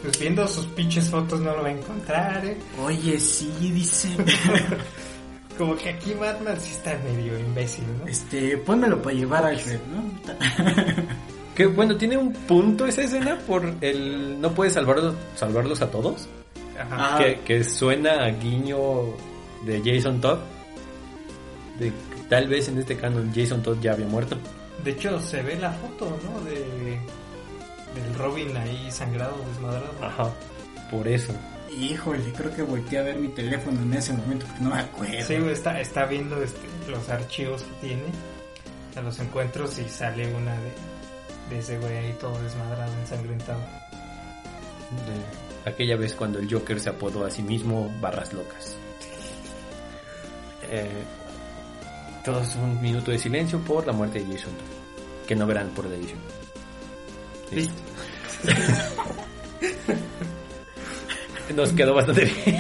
Pues 0.02 0.18
viendo 0.18 0.46
sus 0.48 0.64
pinches 0.66 1.10
fotos 1.10 1.40
no 1.40 1.54
lo 1.54 1.62
va 1.62 1.68
a 1.68 1.72
encontrar, 1.72 2.44
¿eh? 2.46 2.56
Oye, 2.82 3.18
sí, 3.20 3.50
dice... 3.60 4.08
Como 5.58 5.76
que 5.76 5.90
aquí 5.90 6.14
Batman 6.14 6.56
sí 6.58 6.70
está 6.70 6.98
medio 7.04 7.38
imbécil, 7.38 7.84
¿no? 7.98 8.06
Este, 8.06 8.56
pónmelo 8.56 9.02
para 9.02 9.14
llevar 9.14 9.44
a 9.44 9.48
Alfred, 9.48 9.78
¿no? 9.92 10.34
Que 11.54 11.66
bueno, 11.66 11.96
tiene 11.96 12.16
un 12.16 12.32
punto 12.32 12.86
esa 12.86 13.02
escena 13.02 13.38
por 13.46 13.74
el 13.82 14.40
no 14.40 14.52
puede 14.52 14.70
salvarlos, 14.70 15.14
salvarlos 15.36 15.82
a 15.82 15.90
todos. 15.90 16.26
Ajá. 16.80 17.16
Ah. 17.16 17.18
Que, 17.18 17.40
que 17.40 17.64
suena 17.64 18.24
a 18.24 18.30
guiño 18.30 18.78
de 19.64 19.82
Jason 19.84 20.20
Todd. 20.20 20.38
De 21.78 21.88
que 21.88 22.22
tal 22.28 22.48
vez 22.48 22.68
en 22.68 22.78
este 22.78 22.96
canon 22.96 23.32
Jason 23.34 23.62
Todd 23.62 23.78
ya 23.80 23.92
había 23.92 24.06
muerto. 24.06 24.36
De 24.84 24.92
hecho, 24.92 25.20
se 25.20 25.42
ve 25.42 25.58
la 25.58 25.72
foto, 25.72 26.18
¿no? 26.24 26.40
De, 26.42 26.98
del 27.94 28.14
Robin 28.16 28.56
ahí 28.56 28.90
sangrado, 28.90 29.36
desmadrado. 29.52 29.92
Ajá. 30.02 30.32
Por 30.90 31.06
eso. 31.06 31.34
Híjole, 31.78 32.32
creo 32.32 32.54
que 32.54 32.62
volteé 32.62 32.98
a 32.98 33.02
ver 33.02 33.16
mi 33.16 33.28
teléfono 33.28 33.80
en 33.82 33.94
ese 33.94 34.12
momento 34.12 34.46
porque 34.46 34.62
no 34.62 34.70
me 34.70 34.80
acuerdo. 34.80 35.14
Sí, 35.26 35.38
güey, 35.38 35.52
está, 35.52 35.80
está 35.80 36.04
viendo 36.06 36.42
este, 36.42 36.66
los 36.88 37.08
archivos 37.08 37.62
que 37.62 37.86
tiene, 37.86 38.02
a 38.96 39.00
los 39.02 39.18
encuentros 39.20 39.78
y 39.78 39.88
sale 39.88 40.34
una 40.34 40.52
de, 40.54 40.72
de 41.50 41.58
ese 41.60 41.78
güey 41.78 41.96
ahí 41.96 42.16
todo 42.20 42.40
desmadrado, 42.42 42.92
ensangrentado. 43.00 43.60
De 45.06 45.49
aquella 45.64 45.96
vez 45.96 46.14
cuando 46.14 46.38
el 46.38 46.52
Joker 46.52 46.80
se 46.80 46.90
apodó 46.90 47.24
a 47.24 47.30
sí 47.30 47.42
mismo 47.42 47.94
Barras 48.00 48.32
Locas. 48.32 48.76
Eh, 50.70 50.88
todos 52.24 52.54
un 52.56 52.80
minuto 52.80 53.10
de 53.10 53.18
silencio 53.18 53.58
por 53.60 53.86
la 53.86 53.92
muerte 53.92 54.20
de 54.20 54.32
Jason. 54.32 54.52
Que 55.26 55.34
no 55.34 55.46
verán 55.46 55.68
por 55.70 55.86
la 55.86 55.96
edición. 55.96 56.18
Listo. 57.50 57.74
Nos 61.54 61.72
quedó 61.72 61.94
bastante 61.94 62.24
bien. 62.24 62.58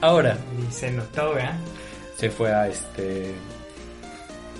Ahora, 0.00 0.38
Y 0.68 0.72
se 0.72 0.90
notó, 0.90 1.34
¿verdad? 1.34 1.58
se 2.16 2.30
fue 2.30 2.52
a 2.52 2.68
este. 2.68 3.34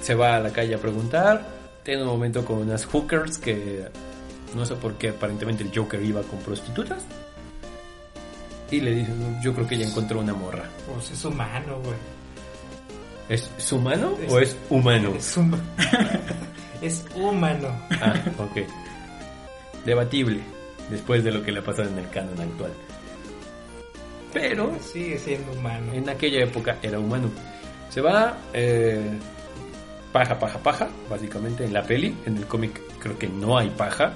Se 0.03 0.15
va 0.15 0.37
a 0.37 0.41
la 0.41 0.51
calle 0.51 0.75
a 0.75 0.79
preguntar. 0.79 1.47
Tiene 1.83 2.03
un 2.03 2.09
momento 2.09 2.45
con 2.45 2.59
unas 2.59 2.85
hookers 2.85 3.39
que. 3.39 3.87
No 4.57 4.65
sé 4.65 4.75
por 4.75 4.95
qué, 4.95 5.11
aparentemente 5.11 5.63
el 5.63 5.71
Joker 5.75 6.03
iba 6.03 6.23
con 6.23 6.39
prostitutas. 6.41 7.05
Y 8.71 8.81
le 8.81 8.95
dice: 8.95 9.13
"No, 9.13 9.41
Yo 9.43 9.55
creo 9.55 9.67
que 9.67 9.77
ya 9.79 9.87
encontró 9.87 10.19
una 10.21 10.35
morra. 10.35 10.65
Pues 10.93 11.11
es 11.13 11.25
humano, 11.25 11.79
güey. 11.85 11.97
¿Es, 13.29 13.51
¿es 13.59 13.73
humano 13.73 14.17
Es- 14.25 14.33
o 14.33 14.39
es 14.41 14.57
humano? 14.71 15.13
Es, 15.17 15.37
hum- 15.37 15.61
es 16.83 17.05
humano. 17.15 17.69
Ah, 18.01 18.15
ok. 18.39 18.59
Debatible. 19.85 20.41
Después 20.91 21.23
de 21.25 21.33
lo 21.33 21.43
que 21.43 21.53
le 21.53 21.59
ha 21.61 21.65
pasado 21.65 21.89
en 21.89 21.99
el 21.99 22.09
canon 22.11 22.41
actual. 22.41 22.73
Pero 24.33 24.73
Sigue 24.81 25.19
siendo 25.19 25.53
humano. 25.53 25.93
en 25.93 26.09
aquella 26.09 26.43
época 26.45 26.79
era 26.83 26.99
humano. 26.99 27.31
Se 27.91 28.01
va 28.01 28.37
eh, 28.53 29.11
paja, 30.13 30.39
paja, 30.39 30.59
paja, 30.59 30.89
básicamente 31.09 31.65
en 31.65 31.73
la 31.73 31.83
peli. 31.83 32.17
En 32.27 32.37
el 32.37 32.47
cómic 32.47 32.81
creo 33.01 33.19
que 33.19 33.29
no 33.29 33.57
hay 33.59 33.71
paja. 33.71 34.15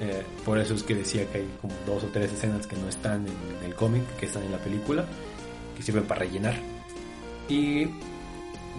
Eh, 0.00 0.22
por 0.44 0.58
eso 0.58 0.74
es 0.74 0.82
que 0.82 0.94
decía 0.94 1.28
que 1.30 1.38
hay 1.38 1.48
como 1.60 1.74
dos 1.86 2.04
o 2.04 2.06
tres 2.08 2.32
escenas 2.32 2.66
que 2.66 2.76
no 2.76 2.88
están 2.88 3.26
en 3.26 3.64
el 3.64 3.74
cómic, 3.74 4.04
que 4.16 4.26
están 4.26 4.44
en 4.44 4.52
la 4.52 4.58
película, 4.58 5.04
que 5.76 5.82
sirven 5.82 6.04
para 6.04 6.20
rellenar. 6.20 6.54
Y 7.48 7.88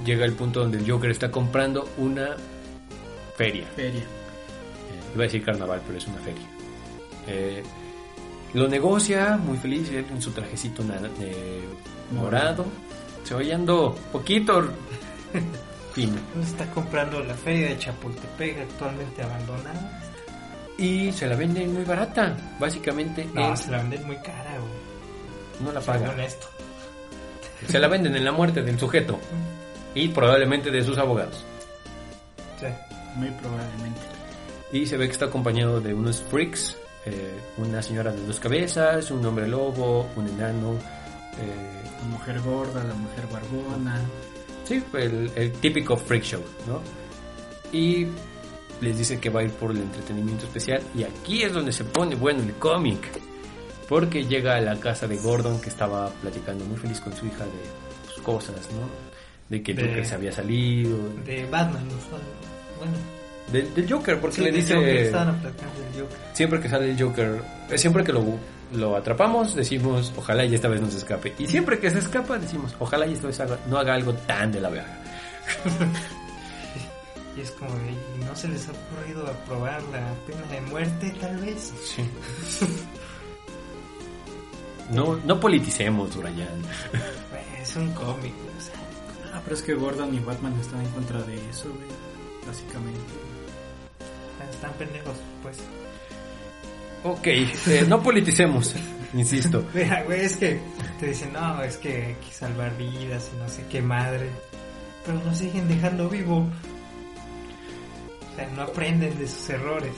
llega 0.05 0.25
el 0.25 0.33
punto 0.33 0.61
donde 0.61 0.77
el 0.77 0.89
Joker 0.89 1.11
está 1.11 1.29
comprando 1.29 1.89
una 1.97 2.35
feria. 3.35 3.65
Feria. 3.75 4.01
Eh, 4.01 5.13
iba 5.13 5.23
a 5.23 5.27
decir 5.27 5.43
carnaval, 5.43 5.81
pero 5.85 5.97
es 5.97 6.07
una 6.07 6.17
feria. 6.19 6.47
Eh, 7.27 7.63
lo 8.53 8.67
negocia, 8.67 9.37
muy 9.37 9.57
feliz, 9.57 9.89
él 9.91 10.05
en 10.09 10.21
su 10.21 10.31
trajecito 10.31 10.83
eh, 11.21 11.61
morado. 12.11 12.65
Se 13.23 13.35
va 13.35 13.43
yendo 13.43 13.95
poquito 14.11 14.69
fino. 15.93 16.17
Está 16.41 16.69
comprando 16.71 17.23
la 17.23 17.35
feria 17.35 17.69
de 17.69 17.77
Chapultepec 17.77 18.59
actualmente 18.61 19.21
abandonada. 19.21 20.08
Y 20.79 21.11
se 21.11 21.27
la 21.27 21.35
venden 21.35 21.73
muy 21.73 21.83
barata. 21.83 22.35
Básicamente 22.59 23.27
No, 23.33 23.53
es- 23.53 23.61
se 23.61 23.71
la 23.71 23.77
venden 23.79 24.05
muy 24.07 24.15
cara, 24.17 24.57
güey. 24.57 24.71
no 25.65 25.71
la 25.73 25.81
paga. 25.81 26.07
Según 26.07 26.19
esto. 26.21 26.47
Se 27.67 27.79
la 27.79 27.87
venden 27.89 28.15
en 28.15 28.23
la 28.23 28.31
muerte 28.31 28.61
del 28.61 28.79
sujeto. 28.79 29.19
Y 29.93 30.07
probablemente 30.09 30.71
de 30.71 30.83
sus 30.83 30.97
abogados. 30.97 31.43
Sí. 32.59 32.67
Muy 33.15 33.29
probablemente. 33.31 33.99
Y 34.71 34.85
se 34.85 34.95
ve 34.97 35.07
que 35.07 35.11
está 35.13 35.25
acompañado 35.25 35.81
de 35.81 35.93
unos 35.93 36.21
freaks, 36.29 36.77
eh, 37.05 37.33
una 37.57 37.81
señora 37.81 38.11
de 38.11 38.25
dos 38.25 38.39
cabezas, 38.39 39.09
un 39.11 39.25
hombre 39.25 39.47
lobo, 39.47 40.07
un 40.15 40.27
enano. 40.29 40.73
eh, 41.39 41.81
La 42.01 42.05
mujer 42.07 42.39
gorda, 42.41 42.83
la 42.83 42.93
mujer 42.93 43.25
barbona. 43.31 43.99
sí, 44.63 44.81
el, 44.93 45.31
el 45.35 45.51
típico 45.53 45.97
freak 45.97 46.23
show, 46.23 46.41
¿no? 46.67 46.81
Y 47.71 48.07
les 48.81 48.97
dice 48.97 49.19
que 49.19 49.29
va 49.29 49.41
a 49.41 49.43
ir 49.43 49.51
por 49.51 49.71
el 49.71 49.77
entretenimiento 49.77 50.45
especial. 50.45 50.81
Y 50.95 51.03
aquí 51.03 51.43
es 51.43 51.53
donde 51.53 51.71
se 51.71 51.83
pone 51.83 52.15
bueno 52.15 52.41
el 52.43 52.53
cómic. 52.53 52.99
Porque 53.87 54.23
llega 54.25 54.55
a 54.55 54.61
la 54.61 54.79
casa 54.79 55.07
de 55.07 55.17
Gordon 55.17 55.59
que 55.59 55.69
estaba 55.69 56.09
platicando 56.21 56.63
muy 56.65 56.77
feliz 56.77 56.99
con 57.01 57.11
su 57.15 57.25
hija 57.25 57.43
de 57.45 58.13
sus 58.13 58.21
cosas, 58.21 58.55
¿no? 58.71 58.87
De 59.49 59.63
que 59.63 59.73
De- 59.73 59.81
Joker 59.87 60.05
se 60.05 60.15
había 60.15 60.31
salido. 60.31 60.97
De 61.25 61.45
Batman, 61.47 61.87
¿no? 61.87 61.93
bueno. 62.77 62.93
Del, 63.51 63.73
del 63.73 63.91
Joker, 63.91 64.19
porque 64.21 64.35
sí, 64.35 64.41
le 64.43 64.51
dice... 64.51 64.75
Joker. 64.75 65.11
Siempre 66.33 66.59
que 66.61 66.69
sale 66.69 66.91
el 66.91 67.01
Joker, 67.01 67.41
eh, 67.71 67.77
siempre 67.79 68.03
que 68.03 68.13
lo, 68.13 68.23
lo 68.73 68.95
atrapamos, 68.95 69.55
decimos, 69.55 70.13
ojalá 70.15 70.45
y 70.45 70.53
esta 70.53 70.67
vez 70.67 70.79
no 70.81 70.91
se 70.91 70.99
escape. 70.99 71.33
Y 71.39 71.47
siempre 71.47 71.79
que 71.79 71.89
se 71.89 71.97
escapa, 71.97 72.37
decimos, 72.37 72.75
ojalá 72.77 73.07
y 73.07 73.13
esta 73.13 73.25
vez 73.25 73.39
haga- 73.39 73.57
no 73.67 73.77
haga 73.79 73.95
algo 73.95 74.13
tan 74.13 74.51
de 74.51 74.61
la 74.61 74.69
verga. 74.69 74.99
Y 77.39 77.41
es 77.41 77.51
como, 77.51 77.71
de, 77.71 77.91
¿y 77.91 78.25
no 78.25 78.35
se 78.35 78.49
les 78.49 78.67
ha 78.67 78.71
ocurrido 78.71 79.25
aprobar 79.25 79.81
la 79.93 80.13
pena 80.27 80.41
de 80.51 80.59
muerte, 80.69 81.15
tal 81.21 81.37
vez? 81.37 81.73
Sí. 81.85 82.03
No, 84.91 85.15
no 85.17 85.39
politicemos, 85.39 86.17
Brian. 86.17 86.61
Es 87.61 87.75
un 87.77 87.93
cómic, 87.93 88.33
o 88.57 88.61
sea, 88.61 88.73
Ah, 89.33 89.39
pero 89.43 89.55
es 89.55 89.61
que 89.61 89.73
Gordon 89.73 90.13
y 90.13 90.19
Batman 90.19 90.53
están 90.59 90.81
en 90.81 90.89
contra 90.89 91.21
de 91.21 91.35
eso, 91.49 91.69
güey. 91.69 91.87
Básicamente. 92.45 92.99
están 94.51 94.73
pendejos, 94.73 95.15
pues. 95.41 95.59
Ok, 97.03 97.27
eh, 97.27 97.85
no 97.87 98.03
politicemos, 98.03 98.75
insisto. 99.13 99.63
Mira, 99.73 100.03
güey, 100.03 100.25
es 100.25 100.35
que 100.35 100.59
te 100.99 101.07
dicen, 101.07 101.31
no, 101.31 101.63
es 101.63 101.77
que 101.77 102.05
hay 102.07 102.15
que 102.15 102.33
salvar 102.33 102.75
vidas 102.75 103.29
y 103.33 103.37
no 103.37 103.47
sé 103.47 103.63
qué 103.69 103.81
madre. 103.81 104.29
Pero 105.05 105.23
nos 105.23 105.37
siguen 105.37 105.69
dejando 105.69 106.09
vivo. 106.09 106.45
Sea, 108.39 108.49
no 108.55 108.61
aprenden 108.63 109.17
de 109.17 109.27
sus 109.27 109.49
errores. 109.49 109.91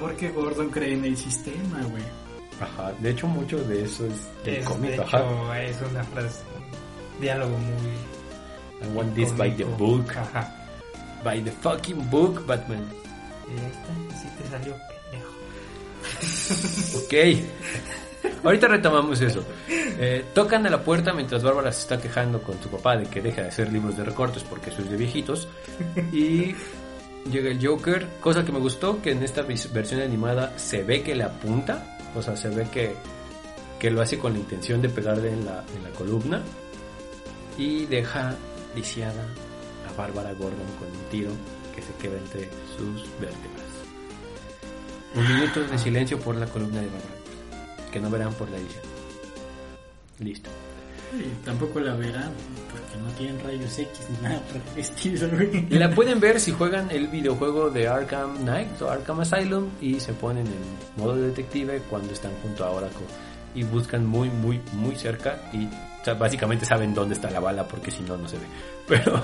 Porque 0.00 0.28
Gordon 0.30 0.68
cree 0.70 0.92
en 0.94 1.04
el 1.04 1.16
sistema, 1.16 1.82
güey. 1.88 2.02
Ajá, 2.60 2.92
de 3.00 3.10
hecho 3.10 3.26
mucho 3.26 3.58
de 3.64 3.84
eso 3.84 4.06
es 4.06 4.44
del 4.44 4.56
Es, 4.56 4.64
cómic, 4.66 4.90
de 4.92 5.02
ajá. 5.02 5.18
hecho, 5.18 5.54
es 5.84 5.90
una 5.90 6.04
frase, 6.04 6.40
un 7.14 7.20
diálogo 7.20 7.56
muy... 7.58 8.86
I 8.88 8.92
want 8.94 9.14
this 9.14 9.34
by 9.36 9.54
the 9.56 9.64
book, 9.64 10.10
Ajá. 10.16 10.54
by 11.24 11.42
the 11.42 11.50
fucking 11.50 12.10
book, 12.10 12.44
Batman. 12.46 12.84
Y 13.48 13.52
ahí 13.58 13.66
está, 13.66 14.16
así 14.16 14.28
te 14.36 14.48
salió 14.50 14.74
pendejo. 15.10 15.32
Ok. 17.04 18.44
Ahorita 18.44 18.68
retomamos 18.68 19.20
eso. 19.20 19.44
Eh, 19.68 20.24
tocan 20.34 20.66
a 20.66 20.70
la 20.70 20.82
puerta 20.82 21.12
mientras 21.12 21.42
Bárbara 21.42 21.72
se 21.72 21.82
está 21.82 22.00
quejando 22.00 22.42
con 22.42 22.62
su 22.62 22.68
papá 22.68 22.96
de 22.96 23.06
que 23.06 23.20
deja 23.22 23.42
de 23.42 23.48
hacer 23.48 23.72
libros 23.72 23.96
de 23.96 24.04
recortes 24.04 24.42
porque 24.44 24.70
eso 24.70 24.82
es 24.82 24.90
de 24.90 24.96
viejitos. 24.96 25.48
Y 26.12 26.54
llega 27.30 27.50
el 27.50 27.64
Joker, 27.64 28.08
cosa 28.20 28.44
que 28.44 28.52
me 28.52 28.58
gustó, 28.58 29.00
que 29.02 29.12
en 29.12 29.22
esta 29.22 29.42
versión 29.42 30.00
animada 30.00 30.58
se 30.58 30.82
ve 30.82 31.02
que 31.02 31.14
le 31.14 31.24
apunta, 31.24 31.98
o 32.14 32.22
sea, 32.22 32.36
se 32.36 32.48
ve 32.48 32.68
que, 32.70 32.94
que 33.78 33.90
lo 33.90 34.00
hace 34.00 34.18
con 34.18 34.32
la 34.32 34.38
intención 34.38 34.80
de 34.82 34.88
pegarle 34.88 35.32
en 35.32 35.44
la, 35.44 35.64
en 35.74 35.82
la 35.82 35.90
columna. 35.90 36.42
Y 37.58 37.86
deja 37.86 38.34
lisiada 38.74 39.26
a 39.88 39.96
Bárbara 39.96 40.32
Gordon 40.32 40.66
con 40.78 40.88
un 40.88 41.10
tiro 41.10 41.30
que 41.74 41.82
se 41.82 41.92
queda 41.94 42.18
entre 42.18 42.50
sus 42.76 43.02
vértebras. 43.18 43.66
Un 45.14 45.26
minuto 45.26 45.60
de 45.60 45.78
silencio 45.78 46.18
por 46.18 46.36
la 46.36 46.46
columna 46.46 46.80
de 46.80 46.86
Bárbara 46.86 47.16
que 47.96 48.02
no 48.02 48.10
verán 48.10 48.34
por 48.34 48.50
la 48.50 48.58
edición. 48.58 48.84
Listo. 50.18 50.50
Y 51.18 51.44
tampoco 51.44 51.80
la 51.80 51.94
verán, 51.94 52.30
porque 52.70 52.96
no 53.02 53.10
tienen 53.16 53.40
rayos 53.42 53.78
X 53.78 53.90
ni 54.10 54.22
nada 54.28 54.40
por 54.40 54.56
el 54.74 54.80
estilo, 54.80 55.28
güey. 55.30 55.66
La 55.70 55.90
pueden 55.94 56.20
ver 56.20 56.38
si 56.40 56.52
juegan 56.52 56.90
el 56.90 57.08
videojuego 57.08 57.70
de 57.70 57.88
Arkham 57.88 58.36
Knight 58.38 58.80
o 58.82 58.90
Arkham 58.90 59.20
Asylum 59.20 59.68
y 59.80 59.98
se 60.00 60.12
ponen 60.12 60.46
en 60.46 61.02
modo 61.02 61.16
detective 61.16 61.80
cuando 61.88 62.12
están 62.12 62.32
junto 62.42 62.64
a 62.64 62.70
Oracle 62.70 63.06
y 63.54 63.62
buscan 63.64 64.04
muy, 64.06 64.28
muy, 64.28 64.60
muy 64.72 64.94
cerca 64.96 65.40
y 65.52 65.66
o 65.66 66.04
sea, 66.04 66.14
básicamente 66.14 66.64
saben 66.66 66.94
dónde 66.94 67.14
está 67.14 67.30
la 67.30 67.40
bala 67.40 67.66
porque 67.66 67.90
si 67.90 68.02
no, 68.02 68.16
no 68.16 68.28
se 68.28 68.36
ve. 68.36 68.44
Pero. 68.86 69.20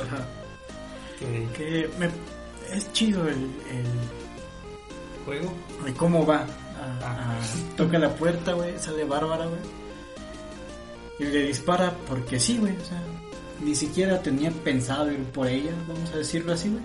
Que 1.18 1.46
Que 1.56 1.90
me, 1.98 2.06
es 2.74 2.92
chido 2.92 3.22
el, 3.28 3.34
el, 3.36 3.86
juego, 5.24 5.52
el 5.86 5.94
cómo 5.94 6.26
va. 6.26 6.46
A- 7.04 7.06
a- 7.12 7.76
toca 7.76 7.98
la 7.98 8.08
puerta, 8.14 8.54
güey, 8.54 8.76
sale 8.78 9.04
Bárbara, 9.04 9.44
güey. 9.46 9.60
Y 11.22 11.32
le 11.32 11.42
dispara 11.46 11.92
porque 12.08 12.38
sí, 12.40 12.58
güey. 12.58 12.76
O 12.76 12.84
sea, 12.84 13.00
ni 13.64 13.74
siquiera 13.74 14.20
tenía 14.22 14.50
pensado 14.50 15.10
ir 15.12 15.22
por 15.24 15.46
ella, 15.46 15.70
vamos 15.86 16.10
a 16.12 16.18
decirlo 16.18 16.52
así, 16.52 16.68
güey. 16.68 16.82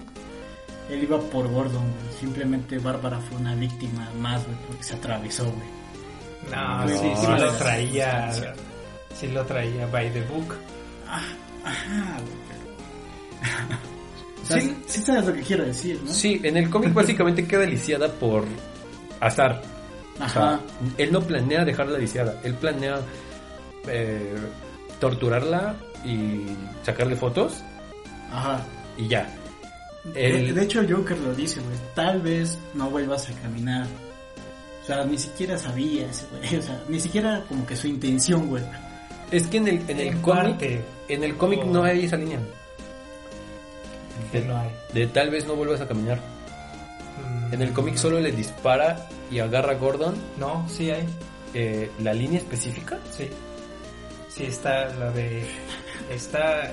Él 0.90 1.04
iba 1.04 1.20
por 1.20 1.48
Gordon, 1.50 1.82
güey. 1.84 2.20
Simplemente 2.20 2.78
Bárbara 2.80 3.20
fue 3.20 3.38
una 3.38 3.56
víctima 3.56 4.10
más, 4.20 4.46
güey, 4.46 4.58
porque 4.68 4.84
se 4.84 4.96
atravesó, 4.96 5.46
güey. 5.46 6.52
no, 6.52 6.82
No, 6.86 6.88
sí, 6.88 7.12
sí 7.16 7.28
lo 7.40 7.52
traía, 7.54 8.32
sí. 9.16 9.28
lo 9.28 9.46
traía 9.46 9.88
by 9.88 10.12
the 10.14 10.22
book. 10.22 10.56
Ajá, 11.08 12.18
güey, 12.20 12.48
Sí. 14.62 14.78
sí 14.88 15.02
sabes 15.02 15.26
lo 15.26 15.34
que 15.34 15.42
quiero 15.42 15.66
decir, 15.66 16.00
¿no? 16.06 16.10
sí, 16.14 16.40
en 16.42 16.56
el 16.56 16.70
cómic 16.70 16.94
básicamente 16.94 17.46
queda 17.46 17.66
lisiada 17.66 18.08
por 18.08 18.46
azar. 19.20 19.62
O 20.20 20.24
Ajá. 20.24 20.32
sea, 20.32 20.60
él 20.98 21.12
no 21.12 21.20
planea 21.22 21.66
dejarla 21.66 21.98
lisiada, 21.98 22.40
él 22.46 22.54
planea 22.56 23.02
eh, 23.90 24.36
torturarla 25.00 25.76
y 26.06 26.46
sacarle 26.84 27.16
fotos 27.16 27.64
Ajá. 28.32 28.62
y 28.98 29.08
ya. 29.08 29.28
De, 30.14 30.30
El- 30.50 30.56
de 30.56 30.64
hecho, 30.64 30.82
Joker 30.90 31.18
lo 31.20 31.34
dice, 31.34 31.60
güey. 31.60 31.76
Tal 31.96 32.22
vez 32.22 32.58
no 32.74 32.90
vuelvas 32.90 33.30
a 33.30 33.34
caminar. 33.42 33.86
O 34.84 34.86
sea, 34.88 35.04
ni 35.04 35.18
siquiera 35.18 35.58
sabía 35.58 36.08
ese, 36.10 36.26
güey. 36.32 36.56
O 36.60 36.62
sea, 36.62 36.82
ni 36.88 37.00
siquiera 37.00 37.44
como 37.50 37.66
que 37.66 37.76
su 37.76 37.88
intención, 37.88 38.48
güey. 38.48 38.64
Es 39.32 39.48
que 39.48 39.58
en 39.58 39.68
el, 39.68 39.76
en 39.90 40.00
el 40.00 40.08
En 40.08 40.22
cómic, 40.22 40.52
parte. 40.52 40.82
en 41.10 41.24
el 41.24 41.36
cómic 41.36 41.64
no 41.66 41.84
hay 41.84 42.06
esa 42.06 42.16
línea. 42.16 42.40
Que 44.32 44.42
no 44.42 44.58
hay. 44.58 44.70
De 44.94 45.08
tal 45.08 45.30
vez 45.30 45.46
no 45.46 45.56
vuelvas 45.56 45.82
a 45.82 45.88
caminar. 45.88 46.20
Mm, 47.50 47.54
En 47.54 47.62
el 47.62 47.74
cómic 47.74 47.96
solo 47.98 48.20
le 48.20 48.32
dispara 48.32 49.08
y 49.30 49.40
agarra 49.40 49.74
a 49.74 49.76
Gordon. 49.76 50.16
No, 50.40 50.66
sí 50.70 50.90
hay. 50.92 51.06
eh, 51.54 51.92
la 52.02 52.14
línea 52.14 52.40
específica. 52.40 52.98
Sí. 53.12 53.30
Sí 54.38 54.44
está 54.44 54.86
la 55.00 55.10
de... 55.10 55.48
Está... 56.12 56.72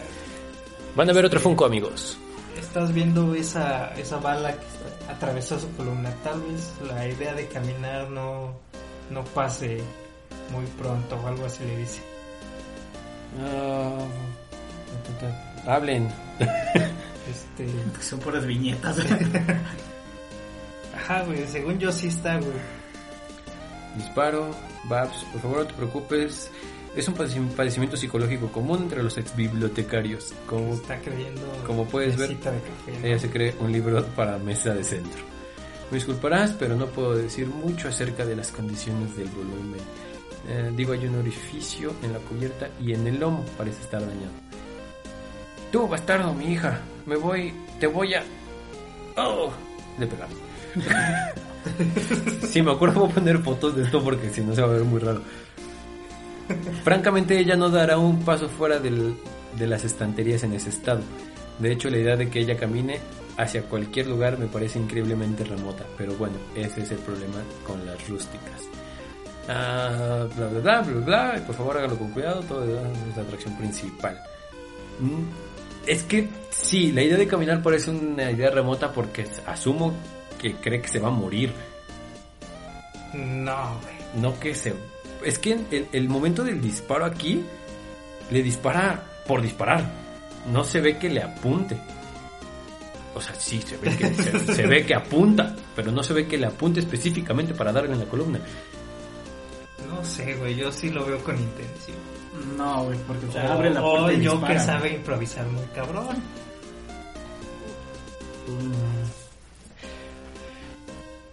Van 0.94 1.08
a 1.08 1.14
ver 1.14 1.24
otro 1.24 1.40
Funko, 1.40 1.64
amigos. 1.64 2.18
Estás 2.60 2.92
viendo 2.92 3.34
esa, 3.34 3.94
esa 3.94 4.18
bala 4.18 4.52
que 4.52 4.66
atravesó 5.10 5.58
su 5.58 5.74
columna. 5.74 6.10
Tal 6.22 6.42
vez 6.42 6.74
la 6.86 7.08
idea 7.08 7.32
de 7.32 7.48
caminar 7.48 8.10
no, 8.10 8.60
no 9.08 9.24
pase 9.24 9.78
muy 10.52 10.66
pronto 10.78 11.16
o 11.16 11.26
algo 11.26 11.46
así 11.46 11.64
le 11.64 11.78
dice. 11.78 12.02
Ah, 13.40 14.06
hablen. 15.66 16.12
Este... 17.24 17.66
Son 18.02 18.20
puras 18.20 18.44
viñetas. 18.44 18.98
Ajá, 20.94 21.22
güey. 21.22 21.46
Según 21.46 21.78
yo 21.78 21.90
sí 21.90 22.08
está, 22.08 22.36
güey. 22.36 22.52
Disparo. 23.96 24.54
Babs, 24.84 25.24
por 25.32 25.40
favor 25.40 25.58
no 25.60 25.66
te 25.66 25.72
preocupes. 25.72 26.50
Es 26.96 27.08
un 27.08 27.14
padeci- 27.16 27.48
padecimiento 27.54 27.96
psicológico 27.96 28.48
común 28.52 28.82
entre 28.82 29.02
los 29.02 29.16
ex 29.18 29.34
bibliotecarios. 29.34 30.32
Como 30.46 30.74
Está 30.74 30.98
creyendo... 31.00 31.40
como 31.66 31.86
puedes 31.86 32.16
ver, 32.16 32.36
café, 32.38 32.52
¿no? 33.00 33.06
Ella 33.06 33.18
se 33.18 33.30
cree 33.30 33.54
un 33.60 33.72
libro 33.72 34.04
para 34.16 34.38
mesa 34.38 34.72
de 34.74 34.84
centro. 34.84 35.22
Me 35.90 35.96
disculparás, 35.96 36.52
pero 36.58 36.76
no 36.76 36.86
puedo 36.86 37.16
decir 37.16 37.46
mucho 37.48 37.88
acerca 37.88 38.24
de 38.24 38.36
las 38.36 38.50
condiciones 38.52 39.16
del 39.16 39.28
volumen. 39.28 39.80
Eh, 40.48 40.72
digo, 40.76 40.92
hay 40.92 41.06
un 41.06 41.16
orificio 41.16 41.92
en 42.02 42.12
la 42.12 42.18
cubierta 42.20 42.68
y 42.80 42.92
en 42.92 43.06
el 43.06 43.18
lomo 43.18 43.44
parece 43.58 43.82
estar 43.82 44.00
dañado. 44.00 44.32
Tú, 45.72 45.88
bastardo, 45.88 46.32
mi 46.32 46.52
hija, 46.52 46.80
me 47.06 47.16
voy, 47.16 47.52
te 47.80 47.86
voy 47.88 48.14
a... 48.14 48.22
¡Oh! 49.16 49.50
De 49.98 50.06
pegar. 50.06 50.28
sí, 52.48 52.62
me 52.62 52.72
acuerdo 52.72 53.00
cómo 53.00 53.12
poner 53.14 53.38
fotos 53.38 53.74
de 53.76 53.84
esto 53.84 54.02
porque 54.02 54.30
si 54.30 54.40
no 54.42 54.54
se 54.54 54.60
va 54.62 54.68
a 54.68 54.72
ver 54.72 54.84
muy 54.84 55.00
raro. 55.00 55.22
Francamente, 56.82 57.38
ella 57.38 57.56
no 57.56 57.70
dará 57.70 57.98
un 57.98 58.20
paso 58.24 58.48
fuera 58.48 58.78
del- 58.78 59.16
de 59.58 59.66
las 59.66 59.84
estanterías 59.84 60.42
en 60.44 60.52
ese 60.52 60.68
estado. 60.70 61.00
De 61.58 61.72
hecho, 61.72 61.88
la 61.88 61.98
idea 61.98 62.16
de 62.16 62.28
que 62.28 62.40
ella 62.40 62.56
camine 62.56 62.98
hacia 63.36 63.62
cualquier 63.62 64.06
lugar 64.08 64.38
me 64.38 64.46
parece 64.46 64.78
increíblemente 64.78 65.44
remota. 65.44 65.84
Pero 65.96 66.14
bueno, 66.14 66.34
ese 66.54 66.82
es 66.82 66.90
el 66.90 66.98
problema 66.98 67.42
con 67.66 67.84
las 67.86 68.08
rústicas. 68.08 68.62
Ah, 69.48 70.26
bla, 70.36 70.46
bla, 70.48 70.60
bla, 70.60 70.80
bla, 70.82 71.00
bla. 71.04 71.34
Y 71.38 71.40
por 71.42 71.54
favor, 71.54 71.76
hágalo 71.78 71.96
con 71.98 72.10
cuidado. 72.10 72.40
Todo 72.42 72.64
es 72.64 73.16
la 73.16 73.22
atracción 73.22 73.56
principal. 73.56 74.18
Mm, 75.00 75.22
Es 75.86 76.02
que 76.04 76.28
sí, 76.50 76.92
la 76.92 77.02
idea 77.02 77.18
de 77.18 77.26
caminar 77.26 77.62
parece 77.62 77.90
una 77.90 78.30
idea 78.30 78.48
remota 78.50 78.90
porque 78.92 79.26
asumo 79.46 79.92
que 80.40 80.54
cree 80.54 80.80
que 80.80 80.88
se 80.88 80.98
va 80.98 81.08
a 81.08 81.10
morir. 81.10 81.52
No, 83.12 83.78
güey. 83.82 83.94
No 84.22 84.38
que 84.40 84.54
se... 84.54 84.74
Es 85.24 85.38
que 85.38 85.52
el, 85.70 85.88
el 85.92 86.08
momento 86.08 86.44
del 86.44 86.60
disparo 86.60 87.04
aquí 87.04 87.42
le 88.30 88.42
dispara 88.42 89.04
por 89.26 89.40
disparar. 89.42 89.84
No 90.52 90.64
se 90.64 90.80
ve 90.80 90.98
que 90.98 91.08
le 91.08 91.22
apunte. 91.22 91.76
O 93.14 93.20
sea, 93.20 93.34
sí, 93.36 93.62
se 93.62 93.76
ve 93.76 93.96
que, 93.96 94.12
se, 94.14 94.54
se 94.54 94.66
ve 94.66 94.84
que 94.84 94.94
apunta, 94.94 95.54
pero 95.76 95.92
no 95.92 96.02
se 96.02 96.12
ve 96.12 96.26
que 96.26 96.36
le 96.36 96.46
apunte 96.46 96.80
específicamente 96.80 97.54
para 97.54 97.72
darle 97.72 97.92
en 97.92 98.00
la 98.00 98.06
columna. 98.06 98.40
No 99.88 100.04
sé, 100.04 100.34
güey, 100.34 100.56
yo 100.56 100.72
sí 100.72 100.90
lo 100.90 101.04
veo 101.06 101.22
con 101.22 101.36
intención. 101.38 101.96
No, 102.56 102.84
güey, 102.84 102.98
porque 103.06 103.26
se 103.32 103.38
O, 103.38 103.52
abre 103.52 103.70
la 103.70 103.82
o 103.84 103.90
puerta 103.92 104.12
y 104.12 104.22
yo 104.22 104.32
que 104.32 104.36
dispara. 104.54 104.60
sabe 104.60 104.94
improvisar 104.94 105.46
muy 105.46 105.64
cabrón. 105.74 106.16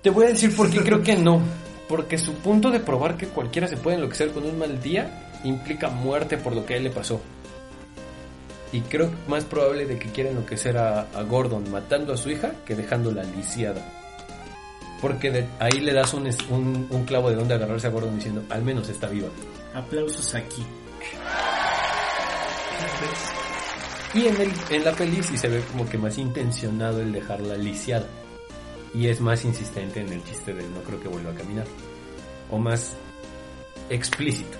Te 0.01 0.09
voy 0.09 0.25
a 0.25 0.29
decir 0.29 0.55
por 0.55 0.69
qué 0.69 0.79
creo 0.81 1.01
que 1.03 1.15
no. 1.15 1.41
Porque 1.91 2.17
su 2.17 2.35
punto 2.35 2.71
de 2.71 2.79
probar 2.79 3.17
que 3.17 3.27
cualquiera 3.27 3.67
se 3.67 3.75
puede 3.75 3.97
enloquecer 3.97 4.31
con 4.31 4.45
un 4.45 4.57
mal 4.57 4.81
día 4.81 5.27
implica 5.43 5.89
muerte 5.89 6.37
por 6.37 6.55
lo 6.55 6.65
que 6.65 6.75
a 6.75 6.77
él 6.77 6.85
le 6.85 6.89
pasó. 6.89 7.19
Y 8.71 8.79
creo 8.79 9.11
más 9.27 9.43
probable 9.43 9.85
de 9.85 9.99
que 9.99 10.07
quiera 10.09 10.29
enloquecer 10.29 10.77
a, 10.77 11.01
a 11.13 11.23
Gordon 11.23 11.69
matando 11.69 12.13
a 12.13 12.17
su 12.17 12.29
hija 12.29 12.53
que 12.65 12.75
dejándola 12.75 13.23
lisiada. 13.23 13.81
Porque 15.01 15.31
de- 15.31 15.47
ahí 15.59 15.81
le 15.81 15.91
das 15.91 16.13
un, 16.13 16.29
un 16.89 17.03
clavo 17.03 17.29
de 17.29 17.35
donde 17.35 17.55
agarrarse 17.55 17.87
a 17.87 17.89
Gordon 17.89 18.15
diciendo, 18.15 18.41
al 18.49 18.61
menos 18.63 18.87
está 18.87 19.07
viva. 19.09 19.27
Aplausos 19.73 20.33
aquí. 20.33 20.63
Y 24.13 24.27
en, 24.27 24.39
el, 24.41 24.51
en 24.69 24.85
la 24.85 24.93
peli 24.93 25.21
sí 25.23 25.37
se 25.37 25.49
ve 25.49 25.61
como 25.69 25.89
que 25.89 25.97
más 25.97 26.17
intencionado 26.17 27.01
el 27.01 27.11
dejarla 27.11 27.55
lisiada. 27.55 28.05
Y 28.93 29.07
es 29.07 29.21
más 29.21 29.45
insistente 29.45 30.01
en 30.01 30.11
el 30.11 30.23
chiste 30.23 30.53
de 30.53 30.63
no 30.63 30.81
creo 30.81 30.99
que 31.01 31.07
vuelva 31.07 31.31
a 31.31 31.35
caminar. 31.35 31.65
O 32.49 32.57
más 32.57 32.93
explícito. 33.89 34.57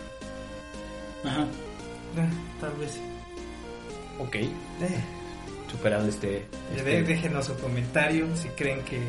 Ajá. 1.26 1.42
Eh, 1.44 2.30
tal 2.60 2.72
vez. 2.74 2.98
Ok, 4.20 4.36
Eh, 4.36 4.50
superado 5.70 6.08
este... 6.08 6.46
este- 6.76 6.84
de- 6.84 7.04
déjenos 7.04 7.46
su 7.46 7.56
comentario 7.56 8.28
si 8.36 8.48
creen 8.50 8.82
que 8.84 9.00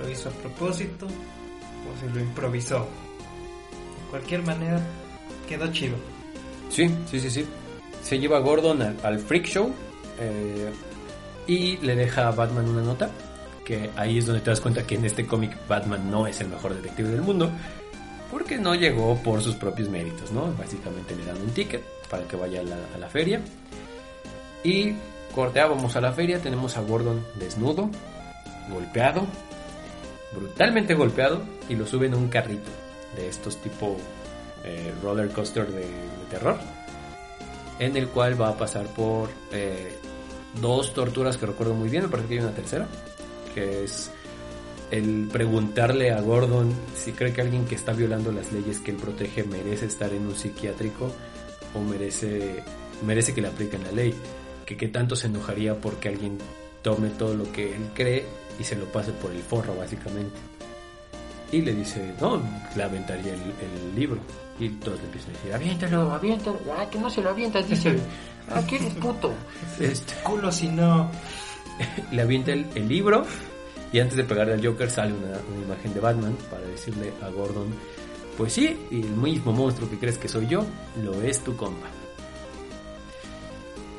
lo 0.00 0.08
hizo 0.10 0.28
a 0.28 0.32
propósito 0.32 1.06
o 1.06 2.00
si 2.00 2.12
lo 2.12 2.20
improvisó. 2.20 2.78
De 2.80 4.10
cualquier 4.10 4.42
manera, 4.42 4.80
quedó 5.48 5.70
chido. 5.72 5.96
Sí, 6.70 6.88
sí, 7.10 7.20
sí, 7.20 7.30
sí. 7.30 7.46
Se 8.02 8.18
lleva 8.18 8.36
a 8.38 8.40
Gordon 8.40 8.82
al, 8.82 8.96
al 9.02 9.18
Freak 9.18 9.46
Show 9.46 9.72
eh, 10.20 10.70
y 11.46 11.76
le 11.78 11.96
deja 11.96 12.28
a 12.28 12.30
Batman 12.32 12.68
una 12.68 12.82
nota. 12.82 13.10
Que 13.66 13.90
ahí 13.96 14.18
es 14.18 14.26
donde 14.26 14.40
te 14.40 14.50
das 14.50 14.60
cuenta 14.60 14.86
que 14.86 14.94
en 14.94 15.04
este 15.04 15.26
cómic 15.26 15.54
Batman 15.68 16.10
no 16.10 16.26
es 16.26 16.40
el 16.40 16.48
mejor 16.48 16.74
detective 16.74 17.10
del 17.10 17.20
mundo. 17.20 17.50
Porque 18.30 18.56
no 18.56 18.74
llegó 18.74 19.16
por 19.22 19.42
sus 19.42 19.56
propios 19.56 19.88
méritos, 19.88 20.32
¿no? 20.32 20.52
Básicamente 20.54 21.14
le 21.14 21.26
dan 21.26 21.36
un 21.36 21.50
ticket 21.50 21.82
para 22.08 22.24
que 22.24 22.36
vaya 22.36 22.60
a 22.60 22.98
la, 22.98 23.08
feria. 23.08 23.40
Y 24.64 24.94
corteábamos 25.34 25.96
a 25.96 26.00
la 26.00 26.12
feria. 26.12 26.40
Tenemos 26.40 26.76
a 26.78 26.80
Gordon 26.80 27.22
desnudo, 27.34 27.90
golpeado, 28.70 29.26
brutalmente 30.32 30.94
golpeado. 30.94 31.42
Y 31.68 31.74
lo 31.74 31.86
suben 31.86 32.14
a 32.14 32.16
un 32.16 32.28
carrito 32.28 32.70
de 33.16 33.28
estos 33.28 33.60
tipo 33.60 33.96
eh, 34.64 34.94
roller 35.02 35.28
coaster 35.30 35.66
de, 35.66 35.80
de 35.80 36.26
terror 36.30 36.56
en 37.78 37.96
el 37.96 38.08
cual 38.08 38.40
va 38.40 38.48
a 38.48 38.56
pasar 38.56 38.86
por 38.86 39.28
eh, 39.52 39.98
dos 40.60 40.94
torturas 40.94 41.36
que 41.36 41.46
recuerdo 41.46 41.74
muy 41.74 41.88
bien, 41.88 42.04
me 42.04 42.08
parece 42.08 42.28
que 42.28 42.34
hay 42.34 42.40
una 42.40 42.54
tercera, 42.54 42.86
que 43.56 43.84
es 43.84 44.10
el 44.90 45.28
preguntarle 45.32 46.12
a 46.12 46.20
Gordon 46.20 46.72
si 46.94 47.12
cree 47.12 47.32
que 47.32 47.40
alguien 47.40 47.64
que 47.64 47.74
está 47.74 47.94
violando 47.94 48.30
las 48.30 48.52
leyes 48.52 48.80
que 48.80 48.90
él 48.90 48.98
protege 48.98 49.44
merece 49.44 49.86
estar 49.86 50.12
en 50.12 50.26
un 50.26 50.36
psiquiátrico 50.36 51.10
o 51.74 51.80
merece, 51.80 52.62
merece 53.04 53.32
que 53.32 53.40
le 53.40 53.48
apliquen 53.48 53.82
la 53.82 53.92
ley, 53.92 54.14
que 54.66 54.76
qué 54.76 54.88
tanto 54.88 55.16
se 55.16 55.28
enojaría 55.28 55.74
porque 55.80 56.10
alguien 56.10 56.36
tome 56.82 57.08
todo 57.08 57.34
lo 57.34 57.50
que 57.50 57.74
él 57.74 57.88
cree 57.94 58.26
y 58.60 58.64
se 58.64 58.76
lo 58.76 58.84
pase 58.84 59.12
por 59.12 59.32
el 59.32 59.42
forro 59.42 59.74
básicamente. 59.74 60.36
Y 61.50 61.62
le 61.62 61.74
dice, 61.74 62.14
no, 62.20 62.42
le 62.76 62.82
aventaría 62.82 63.32
el, 63.32 63.40
el 63.40 63.94
libro. 63.94 64.20
Y 64.58 64.68
todos 64.68 64.98
le 64.98 65.06
empiezan 65.06 65.30
a 65.30 65.32
decir, 65.34 65.54
aviéntalo, 65.54 66.12
aviéntalo. 66.12 66.58
Ah, 66.76 66.86
que 66.90 66.98
no 66.98 67.08
se 67.08 67.22
lo 67.22 67.30
avientas, 67.30 67.68
dice. 67.68 67.96
Ah, 68.48 68.62
que 68.64 68.76
eres 68.76 68.94
puto. 68.94 69.32
Este, 69.80 70.14
Culo 70.22 70.52
si 70.52 70.68
no. 70.68 71.10
le 72.12 72.22
avienta 72.22 72.52
el, 72.52 72.66
el 72.74 72.88
libro 72.88 73.24
y 73.92 74.00
antes 74.00 74.16
de 74.16 74.24
pegarle 74.24 74.54
al 74.54 74.66
Joker 74.66 74.90
sale 74.90 75.12
una, 75.12 75.28
una 75.28 75.64
imagen 75.64 75.94
de 75.94 76.00
Batman 76.00 76.36
para 76.50 76.66
decirle 76.66 77.12
a 77.22 77.28
Gordon, 77.28 77.68
pues 78.36 78.52
sí, 78.52 78.76
el 78.90 79.10
mismo 79.10 79.52
monstruo 79.52 79.88
que 79.88 79.98
crees 79.98 80.18
que 80.18 80.28
soy 80.28 80.46
yo, 80.46 80.64
lo 81.02 81.22
es 81.22 81.40
tu 81.40 81.56
compa. 81.56 81.88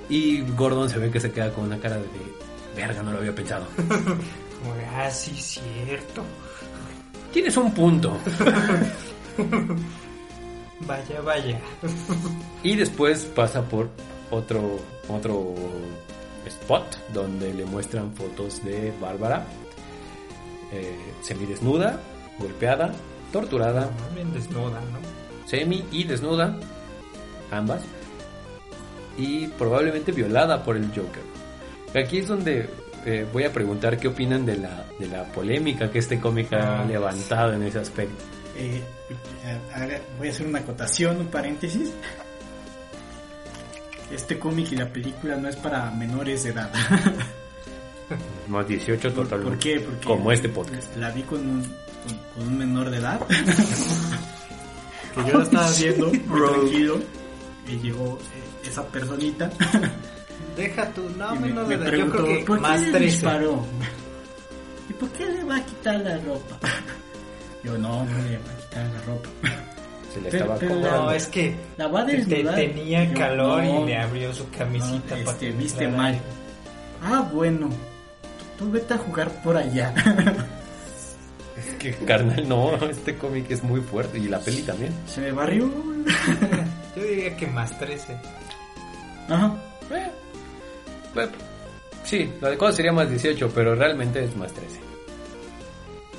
Y 0.10 0.42
Gordon 0.42 0.90
se 0.90 1.00
ve 1.00 1.10
que 1.10 1.20
se 1.20 1.32
queda 1.32 1.52
con 1.52 1.66
una 1.66 1.80
cara 1.80 1.98
de, 1.98 2.06
verga, 2.76 3.02
no 3.02 3.12
lo 3.12 3.18
había 3.20 3.34
pensado. 3.34 3.66
Ah, 5.00 5.10
sí, 5.12 5.36
cierto. 5.36 6.24
Tienes 7.32 7.56
un 7.58 7.72
punto. 7.72 8.18
Vaya, 10.82 11.22
vaya. 11.22 11.60
Y 12.64 12.76
después 12.76 13.26
pasa 13.26 13.64
por 13.64 13.90
otro, 14.32 14.80
otro 15.08 15.56
spot 16.48 17.12
donde 17.14 17.54
le 17.54 17.66
muestran 17.66 18.14
fotos 18.14 18.64
de 18.64 18.94
Bárbara, 19.00 19.46
eh, 20.72 20.96
semidesnuda, 21.22 22.00
golpeada, 22.40 22.92
torturada, 23.32 23.90
Bien 24.16 24.32
desnuda, 24.34 24.80
¿no? 24.82 25.48
semi 25.48 25.86
y 25.92 26.04
desnuda, 26.04 26.58
ambas, 27.52 27.82
y 29.18 29.48
probablemente 29.48 30.12
violada 30.12 30.64
por 30.64 30.76
el 30.78 30.88
Joker. 30.88 31.24
Aquí 32.04 32.20
es 32.20 32.28
donde 32.28 32.70
eh, 33.06 33.26
voy 33.32 33.46
a 33.46 33.54
preguntar 33.54 33.98
qué 33.98 34.10
opinan 34.10 34.46
de 34.46 34.58
la, 34.58 34.86
de 35.00 35.08
la 35.08 35.24
polémica 35.26 35.90
que 35.90 36.00
este 36.00 36.20
cómic 36.20 36.52
ha 36.54 36.82
Ah, 36.82 36.86
levantado 36.86 37.54
en 37.54 37.64
ese 37.64 37.80
aspecto. 37.80 38.24
Eh, 38.58 38.82
haga- 39.74 40.02
voy 40.18 40.28
a 40.28 40.32
hacer 40.32 40.46
una 40.48 40.60
acotación, 40.60 41.18
un 41.18 41.28
paréntesis. 41.28 41.92
Este 44.12 44.40
cómic 44.40 44.72
y 44.72 44.76
la 44.78 44.88
película 44.88 45.36
no 45.36 45.50
es 45.50 45.56
para 45.58 45.92
menores 45.92 46.44
de 46.44 46.52
edad. 46.52 46.72
Más 48.48 48.66
18 48.68 49.14
¿Por, 49.14 49.24
totalmente. 49.26 49.52
por 49.52 49.60
qué? 49.60 49.80
Porque 49.82 50.06
Como 50.08 50.32
este 50.32 50.50
podcast. 50.50 50.96
La 50.96 51.12
vi 51.12 51.24
con 51.24 51.40
un, 51.40 51.62
con, 51.62 52.18
con 52.36 52.48
un 52.48 52.58
menor 52.58 52.90
de 52.90 52.98
edad. 52.98 53.20
que 53.28 55.32
yo 55.32 55.38
la 55.40 55.44
estaba 55.44 55.72
viendo 55.72 56.08
muy 56.28 56.48
tranquilo. 56.48 57.00
Y 57.68 57.78
llegó 57.80 58.18
eh, 58.18 58.68
esa 58.70 58.88
personita. 58.88 59.50
Deja 60.56 60.90
tu. 60.94 61.10
No, 61.10 61.36
y 61.36 61.40
me, 61.40 61.48
de 61.50 61.54
Yo 61.78 61.84
preguntó, 61.86 62.24
creo 62.24 62.38
que 62.40 62.46
¿por 62.46 62.56
qué 62.58 62.62
más 62.62 62.82
le 62.82 62.92
13. 62.92 63.06
disparó? 63.06 63.66
¿Y 64.90 64.94
por 64.94 65.10
qué 65.10 65.26
le 65.26 65.44
va 65.44 65.58
a 65.58 65.66
quitar 65.66 66.00
la 66.00 66.18
ropa? 66.20 66.58
Yo 67.64 67.78
no, 67.78 68.06
no 68.06 68.18
le 68.24 68.38
va 68.38 68.52
a 68.52 68.58
quitar 68.62 68.86
la 68.90 69.02
ropa. 69.02 69.30
Se 70.18 70.24
le 70.24 70.30
Pero- 70.32 70.44
estaba 70.44 70.60
pero- 70.60 70.72
acomodando. 70.74 71.04
No, 71.06 71.12
es 71.12 71.28
que 71.28 71.56
La 71.78 71.88
va 71.88 72.02
a 72.02 72.06
te- 72.06 72.12
te- 72.18 72.26
desnudar. 72.26 72.56
tenía 72.56 73.04
Yo, 73.06 73.14
calor 73.14 73.64
no, 73.64 73.82
y 73.84 73.86
le 73.88 73.98
abrió 73.98 74.34
su 74.34 74.50
camisita 74.50 75.16
no, 75.16 75.24
para 75.24 75.32
este, 75.38 75.46
que 75.48 75.52
viste 75.52 75.88
mal. 75.88 76.20
Ah, 77.04 77.30
bueno. 77.32 77.70
Tú, 78.58 78.66
tú 78.66 78.72
vete 78.72 78.94
a 78.96 78.98
jugar 78.98 79.30
por 79.44 79.58
allá. 79.58 79.94
Es 81.58 81.74
que, 81.80 81.92
carnal, 82.06 82.48
no, 82.48 82.76
este 82.88 83.16
cómic 83.18 83.50
es 83.50 83.64
muy 83.64 83.82
fuerte 83.82 84.20
y 84.20 84.28
la 84.28 84.40
peli 84.40 84.62
también. 84.62 84.94
Se 85.08 85.22
me 85.22 85.32
barrió. 85.32 85.66
Yo 86.96 87.02
diría 87.04 87.36
que 87.36 87.48
más 87.48 87.78
13. 87.80 88.16
Ajá. 89.28 89.56
Eh, 89.92 90.12
pues, 91.16 91.30
sí, 92.04 92.32
lo 92.40 92.48
adecuado 92.48 92.74
sería 92.74 92.92
más 92.92 93.10
18, 93.10 93.52
pero 93.56 93.74
realmente 93.74 94.24
es 94.24 94.36
más 94.36 94.54
13. 94.54 94.80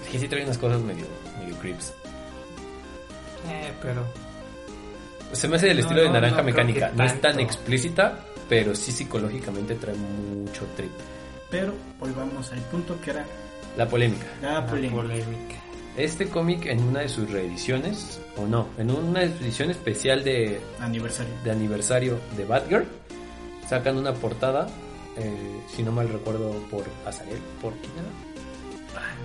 Es 0.02 0.08
que 0.10 0.18
sí 0.18 0.26
trae 0.26 0.42
unas 0.42 0.58
cosas 0.58 0.80
medio, 0.82 1.04
medio 1.40 1.56
creeps. 1.58 1.92
Eh, 3.48 3.72
pero. 3.82 4.04
Se 5.32 5.46
me 5.48 5.56
hace 5.56 5.66
del 5.68 5.76
No, 5.78 5.82
estilo 5.82 6.02
de 6.02 6.10
naranja 6.10 6.38
no 6.38 6.44
mecánica. 6.44 6.90
No 6.94 7.04
es 7.04 7.20
tan 7.20 7.38
explícita, 7.40 8.24
pero 8.48 8.74
sí 8.74 8.92
psicológicamente 8.92 9.74
trae 9.74 9.94
mucho 9.94 10.64
trip. 10.76 10.90
Pero 11.50 11.74
volvamos 11.98 12.50
al 12.52 12.60
punto 12.62 12.98
que 13.00 13.10
era 13.10 13.24
La 13.76 13.86
polémica. 13.88 14.26
la 14.42 14.66
polémica. 14.66 15.56
Este 15.96 16.28
cómic 16.28 16.66
en 16.66 16.80
una 16.82 17.00
de 17.00 17.08
sus 17.08 17.28
reediciones, 17.30 18.20
o 18.36 18.46
no, 18.46 18.68
en 18.78 18.90
una 18.90 19.22
edición 19.22 19.70
especial 19.70 20.22
de, 20.22 20.60
Aniversario. 20.80 21.32
de 21.42 21.50
aniversario 21.50 22.18
de 22.36 22.44
Batgirl, 22.44 22.86
sacan 23.68 23.96
una 23.98 24.14
portada, 24.14 24.68
eh, 25.16 25.60
si 25.74 25.82
no 25.82 25.90
mal 25.90 26.08
recuerdo, 26.08 26.52
por 26.70 26.84
Azarel, 27.04 27.38
por 27.60 27.72
quién 27.74 27.92
era? 27.94 28.37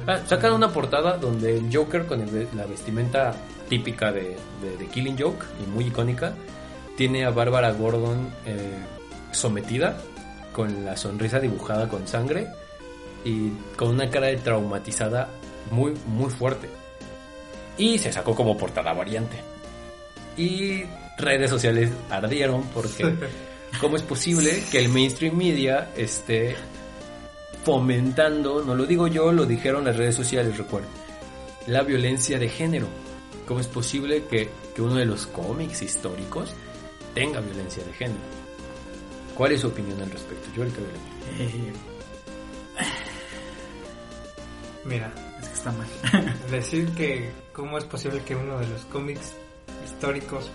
Ah, 0.08 0.20
sacan 0.28 0.54
una 0.54 0.70
portada 0.72 1.18
donde 1.18 1.58
el 1.58 1.76
Joker 1.76 2.06
con 2.06 2.22
el- 2.22 2.48
la 2.56 2.66
vestimenta 2.66 3.34
típica 3.70 4.12
de, 4.12 4.36
de, 4.62 4.78
de 4.78 4.88
Killing 4.88 5.18
Joke 5.18 5.46
y 5.64 5.70
muy 5.70 5.86
icónica, 5.86 6.34
tiene 6.98 7.26
a 7.26 7.30
Bárbara 7.32 7.72
Gordon 7.72 8.30
eh, 8.46 8.72
sometida 9.32 9.98
con 10.52 10.86
la 10.86 10.96
sonrisa 10.98 11.40
dibujada 11.40 11.88
con 11.90 12.08
sangre 12.08 12.48
y 13.26 13.50
con 13.78 13.90
una 13.90 14.10
cara 14.10 14.28
de 14.28 14.36
traumatizada 14.38 15.30
muy, 15.72 15.94
muy 16.06 16.30
fuerte. 16.30 16.70
Y 17.78 17.98
se 17.98 18.12
sacó 18.12 18.36
como 18.36 18.58
portada 18.58 18.94
variante. 18.94 19.38
Y 20.38 20.84
redes 21.18 21.50
sociales 21.50 21.90
ardieron 22.10 22.64
porque 22.74 23.16
¿cómo 23.82 23.96
es 23.96 24.04
posible 24.04 24.64
que 24.72 24.80
el 24.80 24.90
mainstream 24.90 25.36
media 25.36 25.90
esté 25.96 26.56
fomentando, 27.64 28.64
no 28.64 28.76
lo 28.76 28.86
digo 28.86 29.08
yo, 29.08 29.32
lo 29.32 29.46
dijeron 29.46 29.86
las 29.86 29.98
redes 29.98 30.16
sociales, 30.16 30.58
recuerden, 30.58 30.90
la 31.68 31.84
violencia 31.84 32.38
de 32.40 32.50
género? 32.50 32.88
¿Cómo 33.48 33.60
es 33.60 33.68
posible 33.68 34.24
que, 34.26 34.50
que 34.76 34.82
uno 34.82 34.96
de 34.96 35.06
los 35.06 35.28
cómics 35.28 35.82
históricos 35.82 36.54
tenga 37.14 37.40
violencia 37.42 37.84
de 37.84 37.94
género? 37.94 38.22
¿Cuál 39.36 39.54
es 39.54 39.62
su 39.62 39.68
opinión 39.68 40.00
al 40.02 40.12
respecto? 40.12 40.50
Yo 40.56 40.64
el 40.64 40.72
que 40.72 40.82
Eh, 41.40 41.74
Mira, 44.86 45.14
es 45.42 45.48
que 45.48 45.54
está 45.54 45.72
mal. 45.72 45.88
decir 46.52 46.90
que 46.94 47.32
cómo 47.54 47.78
es 47.78 47.86
posible 47.86 48.22
que 48.24 48.36
uno 48.36 48.60
de 48.60 48.68
los 48.68 48.82
cómics 48.86 49.34
históricos 49.86 50.50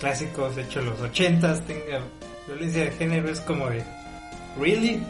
clásicos 0.00 0.56
hechos 0.56 0.82
en 0.82 0.90
los 0.90 1.00
ochentas 1.00 1.66
tenga 1.66 2.00
violencia 2.46 2.84
de 2.84 2.90
género 2.92 3.28
es 3.30 3.40
como 3.40 3.68
de 3.68 3.84
really 4.58 5.02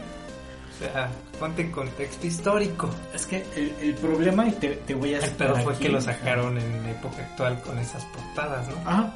o 0.75 0.79
sea 0.79 1.11
ponte 1.39 1.61
en 1.61 1.71
contexto 1.71 2.27
histórico 2.27 2.89
Es 3.13 3.25
que 3.25 3.45
el, 3.55 3.73
el 3.81 3.95
problema, 3.95 4.47
y 4.47 4.51
te, 4.51 4.69
te 4.75 4.93
voy 4.93 5.13
a 5.13 5.17
el 5.17 5.23
citar 5.23 5.53
pedo 5.53 5.63
fue 5.63 5.73
aquí, 5.73 5.83
que 5.83 5.89
lo 5.89 6.01
sacaron 6.01 6.57
en 6.57 6.83
la 6.83 6.91
época 6.91 7.17
actual 7.23 7.61
con 7.61 7.77
esas 7.79 8.03
portadas 8.05 8.67
no 8.67 8.75
Ajá. 8.85 9.15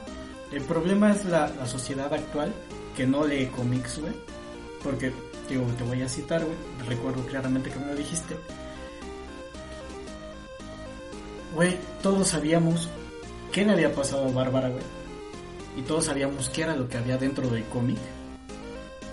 El 0.51 0.61
problema 0.61 1.11
es 1.11 1.26
la, 1.26 1.47
la 1.47 1.65
sociedad 1.65 2.13
actual 2.13 2.53
que 2.95 3.07
no 3.07 3.26
lee 3.26 3.47
cómics, 3.47 3.99
güey. 3.99 4.13
Porque, 4.84 5.11
digo, 5.49 5.65
te 5.78 5.84
voy 5.84 6.01
a 6.03 6.09
citar, 6.09 6.43
güey. 6.45 6.55
Recuerdo 6.88 7.26
claramente 7.26 7.71
que 7.71 7.80
me 7.80 7.88
lo 7.88 7.95
dijiste. 7.95 8.36
Güey, 11.55 11.78
todos 12.03 12.28
sabíamos 12.28 12.89
qué 13.51 13.65
le 13.65 13.74
había 13.74 13.93
pasado 13.93 14.28
a 14.28 14.32
Bárbara, 14.32 14.69
güey. 14.69 14.84
Y 15.76 15.82
todos 15.82 16.05
sabíamos 16.05 16.49
qué 16.49 16.63
era 16.63 16.76
lo 16.76 16.88
que 16.88 16.97
había 16.97 17.17
dentro 17.17 17.47
del 17.47 17.63
cómic. 17.65 17.97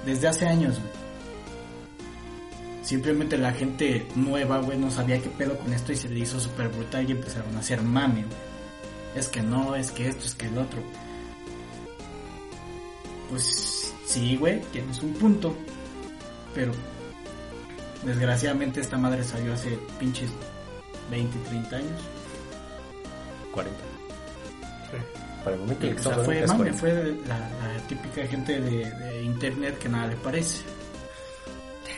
Desde 0.04 0.28
hace 0.28 0.46
años, 0.46 0.78
güey. 0.78 1.09
Simplemente 2.82 3.36
la 3.36 3.52
gente 3.52 4.06
nueva, 4.14 4.58
güey, 4.58 4.78
no 4.78 4.90
sabía 4.90 5.20
qué 5.20 5.28
pedo 5.28 5.56
con 5.58 5.72
esto 5.72 5.92
y 5.92 5.96
se 5.96 6.08
le 6.08 6.20
hizo 6.20 6.40
súper 6.40 6.68
brutal 6.68 7.08
y 7.08 7.12
empezaron 7.12 7.54
a 7.56 7.60
hacer 7.60 7.82
mame, 7.82 8.24
güey. 8.24 8.50
Es 9.14 9.28
que 9.28 9.42
no, 9.42 9.74
es 9.74 9.90
que 9.90 10.08
esto, 10.08 10.24
es 10.24 10.34
que 10.34 10.46
el 10.46 10.56
otro. 10.58 10.80
Pues 13.28 13.92
sí, 14.06 14.36
güey, 14.36 14.60
tienes 14.72 15.02
un 15.02 15.12
punto. 15.14 15.54
Pero 16.54 16.72
desgraciadamente 18.04 18.80
esta 18.80 18.96
madre 18.96 19.24
salió 19.24 19.52
hace 19.52 19.78
pinches 19.98 20.30
20, 21.10 21.38
30 21.48 21.76
años. 21.76 22.00
40. 23.52 23.78
Sí. 24.90 24.96
Para 25.44 25.56
el 25.56 25.62
momento 25.62 25.86
Y, 25.86 25.90
el 25.90 25.94
o 25.94 25.96
que 25.96 26.02
sea, 26.02 26.18
fue, 26.18 26.46
mame, 26.46 26.72
fue 26.72 26.92
la, 27.26 27.38
la 27.38 27.86
típica 27.88 28.26
gente 28.26 28.60
de, 28.60 28.90
de 28.90 29.22
internet 29.22 29.78
que 29.78 29.88
nada 29.88 30.06
le 30.06 30.16
parece. 30.16 30.64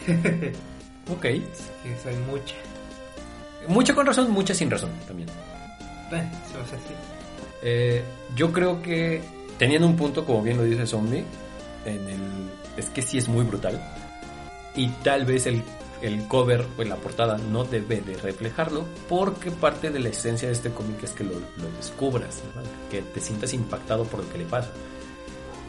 40. 1.06 1.14
Ok. 1.14 1.22
que 1.22 1.98
soy 2.02 2.16
mucha 2.26 2.54
Mucha 3.68 3.94
con 3.94 4.06
razón, 4.06 4.30
mucha 4.30 4.54
sin 4.54 4.70
razón 4.70 4.90
también. 5.06 5.28
Eh, 5.28 6.28
se 6.50 6.58
va 6.58 6.64
a. 6.64 7.12
Eh, 7.62 8.02
yo 8.34 8.52
creo 8.52 8.82
que 8.82 9.22
tenían 9.58 9.84
un 9.84 9.96
punto, 9.96 10.24
como 10.24 10.42
bien 10.42 10.56
lo 10.56 10.64
dice 10.64 10.86
Zombie, 10.86 11.24
en 11.84 12.08
el... 12.08 12.20
Es 12.76 12.90
que 12.90 13.02
sí 13.02 13.18
es 13.18 13.28
muy 13.28 13.44
brutal. 13.44 13.80
Y 14.74 14.88
tal 15.04 15.24
vez 15.24 15.46
el, 15.46 15.62
el 16.00 16.26
cover 16.26 16.66
o 16.76 16.82
la 16.82 16.96
portada 16.96 17.38
no 17.38 17.64
debe 17.64 18.00
de 18.00 18.16
reflejarlo, 18.16 18.84
porque 19.08 19.50
parte 19.50 19.90
de 19.90 20.00
la 20.00 20.08
esencia 20.08 20.48
de 20.48 20.54
este 20.54 20.70
cómic 20.70 21.04
es 21.04 21.12
que 21.12 21.24
lo, 21.24 21.34
lo 21.34 21.70
descubras, 21.76 22.42
que 22.90 23.02
te 23.02 23.20
sientas 23.20 23.54
impactado 23.54 24.04
por 24.04 24.24
lo 24.24 24.32
que 24.32 24.38
le 24.38 24.44
pasa. 24.44 24.70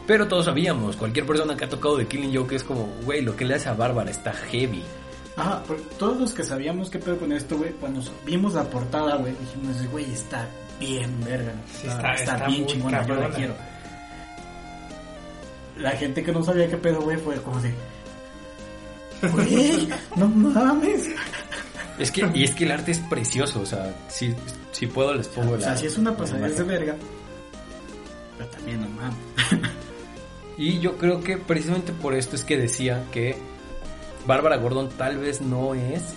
Pero 0.06 0.26
todos 0.26 0.46
sabíamos, 0.46 0.96
cualquier 0.96 1.26
persona 1.26 1.56
que 1.56 1.64
ha 1.64 1.68
tocado 1.68 1.96
de 1.96 2.06
Killing 2.06 2.34
Joke 2.34 2.56
es 2.56 2.64
como, 2.64 2.88
güey, 3.04 3.22
lo 3.22 3.36
que 3.36 3.44
le 3.44 3.54
hace 3.54 3.68
a 3.68 3.74
Bárbara 3.74 4.10
está 4.10 4.32
heavy. 4.32 4.82
Ajá, 5.36 5.62
porque 5.66 5.82
todos 5.98 6.20
los 6.20 6.32
que 6.32 6.44
sabíamos 6.44 6.90
qué 6.90 6.98
pedo 6.98 7.18
con 7.18 7.32
esto, 7.32 7.56
güey, 7.58 7.72
cuando 7.72 8.00
vimos 8.24 8.54
la 8.54 8.64
portada, 8.64 9.16
güey, 9.16 9.34
dijimos, 9.40 9.90
güey, 9.90 10.12
está 10.12 10.46
bien, 10.78 11.10
verga. 11.24 11.52
Sí, 11.80 11.88
está- 11.88 12.14
está 12.14 12.46
bien 12.46 12.66
chingona, 12.66 13.04
yo 13.06 13.14
la 13.16 13.30
quiero. 13.30 13.54
La 15.76 15.90
gente 15.92 16.22
que 16.22 16.32
no 16.32 16.42
sabía 16.44 16.68
qué 16.68 16.76
pedo, 16.76 17.00
güey, 17.02 17.16
fue 17.18 17.34
como 17.42 17.60
de, 17.60 17.74
güey, 19.32 19.88
no 20.16 20.28
mames. 20.28 21.08
Es 21.98 22.10
que, 22.12 22.28
y 22.32 22.44
es 22.44 22.52
que 22.52 22.64
el 22.64 22.72
arte 22.72 22.92
es 22.92 22.98
precioso, 23.00 23.60
o 23.60 23.66
sea, 23.66 23.92
si, 24.08 24.34
si 24.72 24.86
puedo 24.86 25.14
les 25.14 25.26
pongo 25.28 25.52
O 25.52 25.56
la... 25.56 25.62
sea, 25.64 25.76
si 25.76 25.86
es 25.86 25.96
una 25.98 26.16
pasadez 26.16 26.56
de 26.58 26.64
verga, 26.64 26.94
pero 28.38 28.50
también 28.50 28.80
no 28.82 28.88
mames. 28.90 29.16
Y 30.56 30.78
yo 30.78 30.96
creo 30.96 31.20
que 31.20 31.36
precisamente 31.38 31.92
por 31.92 32.14
esto 32.14 32.36
es 32.36 32.44
que 32.44 32.56
decía 32.56 33.04
que 33.12 33.36
Bárbara 34.26 34.56
Gordon 34.56 34.88
tal 34.90 35.18
vez 35.18 35.40
no 35.40 35.74
es 35.74 36.14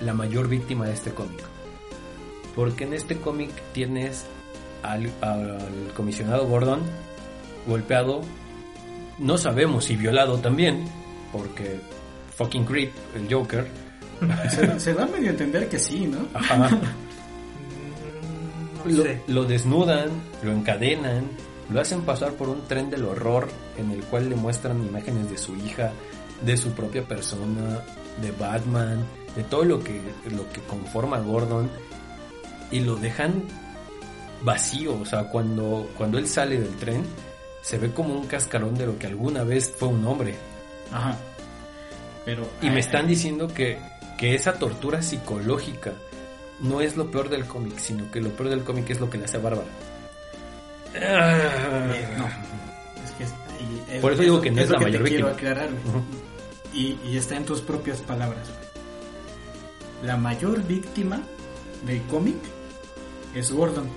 la 0.00 0.14
mayor 0.14 0.48
víctima 0.48 0.86
de 0.86 0.94
este 0.94 1.12
cómic. 1.12 1.42
Porque 2.54 2.84
en 2.84 2.94
este 2.94 3.16
cómic 3.16 3.50
tienes 3.72 4.26
al, 4.82 5.10
al 5.20 5.58
comisionado 5.96 6.46
Gordon 6.46 6.80
golpeado, 7.66 8.20
no 9.18 9.38
sabemos 9.38 9.86
si 9.86 9.96
violado 9.96 10.38
también, 10.38 10.84
porque 11.32 11.80
fucking 12.36 12.64
creep, 12.64 12.92
el 13.14 13.32
Joker. 13.32 13.66
Se, 14.50 14.80
se 14.80 14.94
da 14.94 15.06
medio 15.06 15.28
a 15.28 15.30
entender 15.30 15.68
que 15.68 15.78
sí, 15.78 16.06
¿no? 16.06 16.26
Ajá. 16.34 16.70
Lo 19.28 19.44
desnudan, 19.44 20.10
lo 20.42 20.52
encadenan, 20.52 21.24
lo 21.72 21.80
hacen 21.80 22.02
pasar 22.02 22.32
por 22.32 22.50
un 22.50 22.66
tren 22.68 22.90
del 22.90 23.06
horror 23.06 23.48
en 23.78 23.90
el 23.90 24.04
cual 24.04 24.28
le 24.28 24.36
muestran 24.36 24.86
imágenes 24.86 25.30
de 25.30 25.38
su 25.38 25.56
hija, 25.56 25.92
de 26.42 26.56
su 26.56 26.72
propia 26.72 27.02
persona, 27.02 27.80
de 28.20 28.30
Batman, 28.32 29.04
de 29.36 29.42
todo 29.44 29.64
lo 29.64 29.82
que, 29.82 30.00
lo 30.30 30.48
que 30.50 30.60
conforma 30.62 31.16
a 31.16 31.20
Gordon 31.20 31.68
y 32.70 32.80
lo 32.80 32.96
dejan 32.96 33.42
vacío, 34.42 34.98
o 35.00 35.04
sea, 35.06 35.28
cuando, 35.30 35.88
cuando 35.96 36.18
él 36.18 36.28
sale 36.28 36.58
del 36.60 36.74
tren 36.76 37.02
se 37.62 37.78
ve 37.78 37.90
como 37.92 38.14
un 38.14 38.26
cascarón 38.26 38.74
de 38.74 38.86
lo 38.86 38.98
que 38.98 39.06
alguna 39.06 39.42
vez 39.42 39.72
fue 39.76 39.88
un 39.88 40.04
hombre. 40.06 40.34
Ajá. 40.92 41.16
Pero. 42.26 42.46
Y 42.60 42.66
me 42.66 42.74
ay, 42.74 42.78
están 42.80 43.06
diciendo 43.06 43.48
que, 43.48 43.78
que 44.18 44.34
esa 44.34 44.54
tortura 44.54 45.00
psicológica 45.02 45.92
no 46.60 46.80
es 46.82 46.96
lo 46.96 47.10
peor 47.10 47.28
del 47.30 47.46
cómic, 47.46 47.78
sino 47.78 48.10
que 48.10 48.20
lo 48.20 48.30
peor 48.30 48.50
del 48.50 48.64
cómic 48.64 48.90
es 48.90 49.00
lo 49.00 49.08
que 49.10 49.18
le 49.18 49.24
hace 49.24 49.38
a 49.38 49.40
Bárbara. 49.40 49.68
eh, 50.94 52.06
no. 52.18 52.26
Es 53.04 53.10
que 53.18 53.24
es- 53.24 53.34
y 53.60 53.92
es- 53.96 54.00
Por 54.00 54.12
eso 54.12 54.22
digo 54.22 54.40
que 54.40 54.50
no 54.50 54.60
es 54.60 54.68
lo 54.68 54.74
la 54.78 54.80
mayor 54.82 55.02
víctima. 55.02 55.30
aclarar. 55.30 55.68
Y, 56.74 56.98
y 57.04 57.16
está 57.16 57.36
en 57.36 57.44
tus 57.44 57.60
propias 57.60 58.00
palabras. 58.00 58.48
La 60.02 60.16
mayor 60.16 60.62
víctima 60.66 61.22
del 61.86 62.02
cómic 62.02 62.36
es 63.34 63.50
Gordon. 63.52 63.88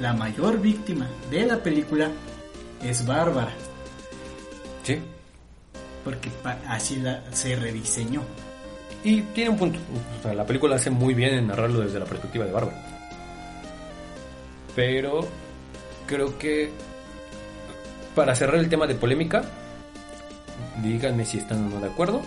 La 0.00 0.12
mayor 0.12 0.60
víctima 0.60 1.08
de 1.30 1.46
la 1.46 1.62
película 1.62 2.10
es 2.82 3.04
Bárbara. 3.04 3.52
Sí. 4.82 4.98
Porque 6.04 6.30
así 6.68 6.96
la, 6.96 7.24
se 7.32 7.56
rediseñó. 7.56 8.22
Y 9.04 9.22
tiene 9.22 9.50
un 9.50 9.58
punto. 9.58 9.78
O 10.18 10.22
sea, 10.22 10.34
la 10.34 10.46
película 10.46 10.76
hace 10.76 10.90
muy 10.90 11.14
bien 11.14 11.34
en 11.34 11.46
narrarlo 11.48 11.80
desde 11.80 11.98
la 11.98 12.06
perspectiva 12.06 12.44
de 12.44 12.52
Bárbara. 12.52 12.84
Pero 14.74 15.26
creo 16.06 16.38
que 16.38 16.70
para 18.14 18.34
cerrar 18.34 18.56
el 18.56 18.68
tema 18.68 18.86
de 18.86 18.94
polémica, 18.94 19.44
díganme 20.82 21.24
si 21.24 21.38
están 21.38 21.66
o 21.66 21.68
no 21.68 21.80
de 21.80 21.86
acuerdo, 21.88 22.22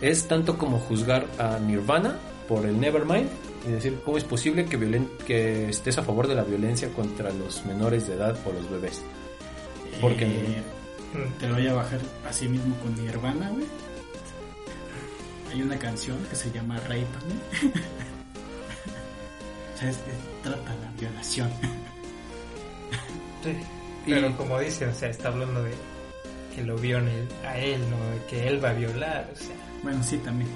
es 0.00 0.26
tanto 0.28 0.56
como 0.58 0.78
juzgar 0.78 1.26
a 1.38 1.58
Nirvana 1.58 2.16
por 2.48 2.64
el 2.66 2.78
Nevermind 2.80 3.28
y 3.68 3.72
decir 3.72 4.00
cómo 4.04 4.16
es 4.18 4.24
posible 4.24 4.64
que, 4.64 4.78
violen- 4.78 5.08
que 5.26 5.68
estés 5.68 5.98
a 5.98 6.02
favor 6.02 6.26
de 6.26 6.34
la 6.34 6.42
violencia 6.44 6.88
contra 6.90 7.30
los 7.30 7.64
menores 7.66 8.06
de 8.08 8.14
edad 8.14 8.36
o 8.46 8.52
los 8.52 8.70
bebés. 8.70 9.02
Porque 10.00 10.24
Eh, 10.24 10.62
te 11.40 11.48
lo 11.48 11.54
voy 11.56 11.66
a 11.66 11.74
bajar 11.74 11.98
así 12.28 12.48
mismo 12.48 12.74
con 12.76 12.94
Nirvana, 12.94 13.50
güey. 13.50 13.66
Hay 15.52 15.62
una 15.62 15.76
canción 15.78 16.16
que 16.30 16.36
se 16.36 16.50
llama 16.52 16.78
Rape 16.80 17.06
Me. 17.26 17.68
o 19.74 19.78
sea, 19.78 19.90
es- 19.90 19.96
es- 19.96 20.42
trata 20.42 20.74
la 20.76 20.90
violación. 20.98 21.50
Sí. 23.42 23.50
Y- 24.06 24.10
Pero 24.12 24.36
como 24.36 24.58
dice, 24.60 24.86
o 24.86 24.94
sea, 24.94 25.10
está 25.10 25.28
hablando 25.28 25.62
de 25.64 25.72
que 26.54 26.62
lo 26.62 26.76
vio 26.76 26.98
a 27.44 27.58
él, 27.58 27.80
no 27.90 27.96
que 28.28 28.48
él 28.48 28.62
va 28.62 28.70
a 28.70 28.74
violar, 28.74 29.30
o 29.32 29.36
sea. 29.36 29.56
Bueno, 29.82 30.02
sí, 30.02 30.18
también. 30.18 30.50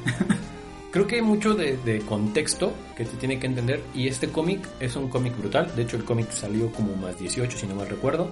Creo 0.91 1.07
que 1.07 1.17
hay 1.17 1.23
mucho 1.23 1.55
de, 1.55 1.77
de 1.79 2.01
contexto 2.01 2.73
que 2.97 3.05
se 3.05 3.17
tiene 3.17 3.41
que 3.41 3.47
entender 3.47 3.83
y 3.95 4.07
este 4.07 4.29
cómic 4.29 4.61
es 4.79 4.95
un 4.95 5.09
cómic 5.09 5.37
brutal. 5.37 5.75
De 5.75 5.83
hecho, 5.83 5.97
el 5.97 6.05
cómic 6.05 6.31
salió 6.31 6.71
como 6.71 6.95
más 6.95 7.19
18, 7.19 7.59
si 7.59 7.67
no 7.67 7.75
mal 7.75 7.89
recuerdo. 7.89 8.31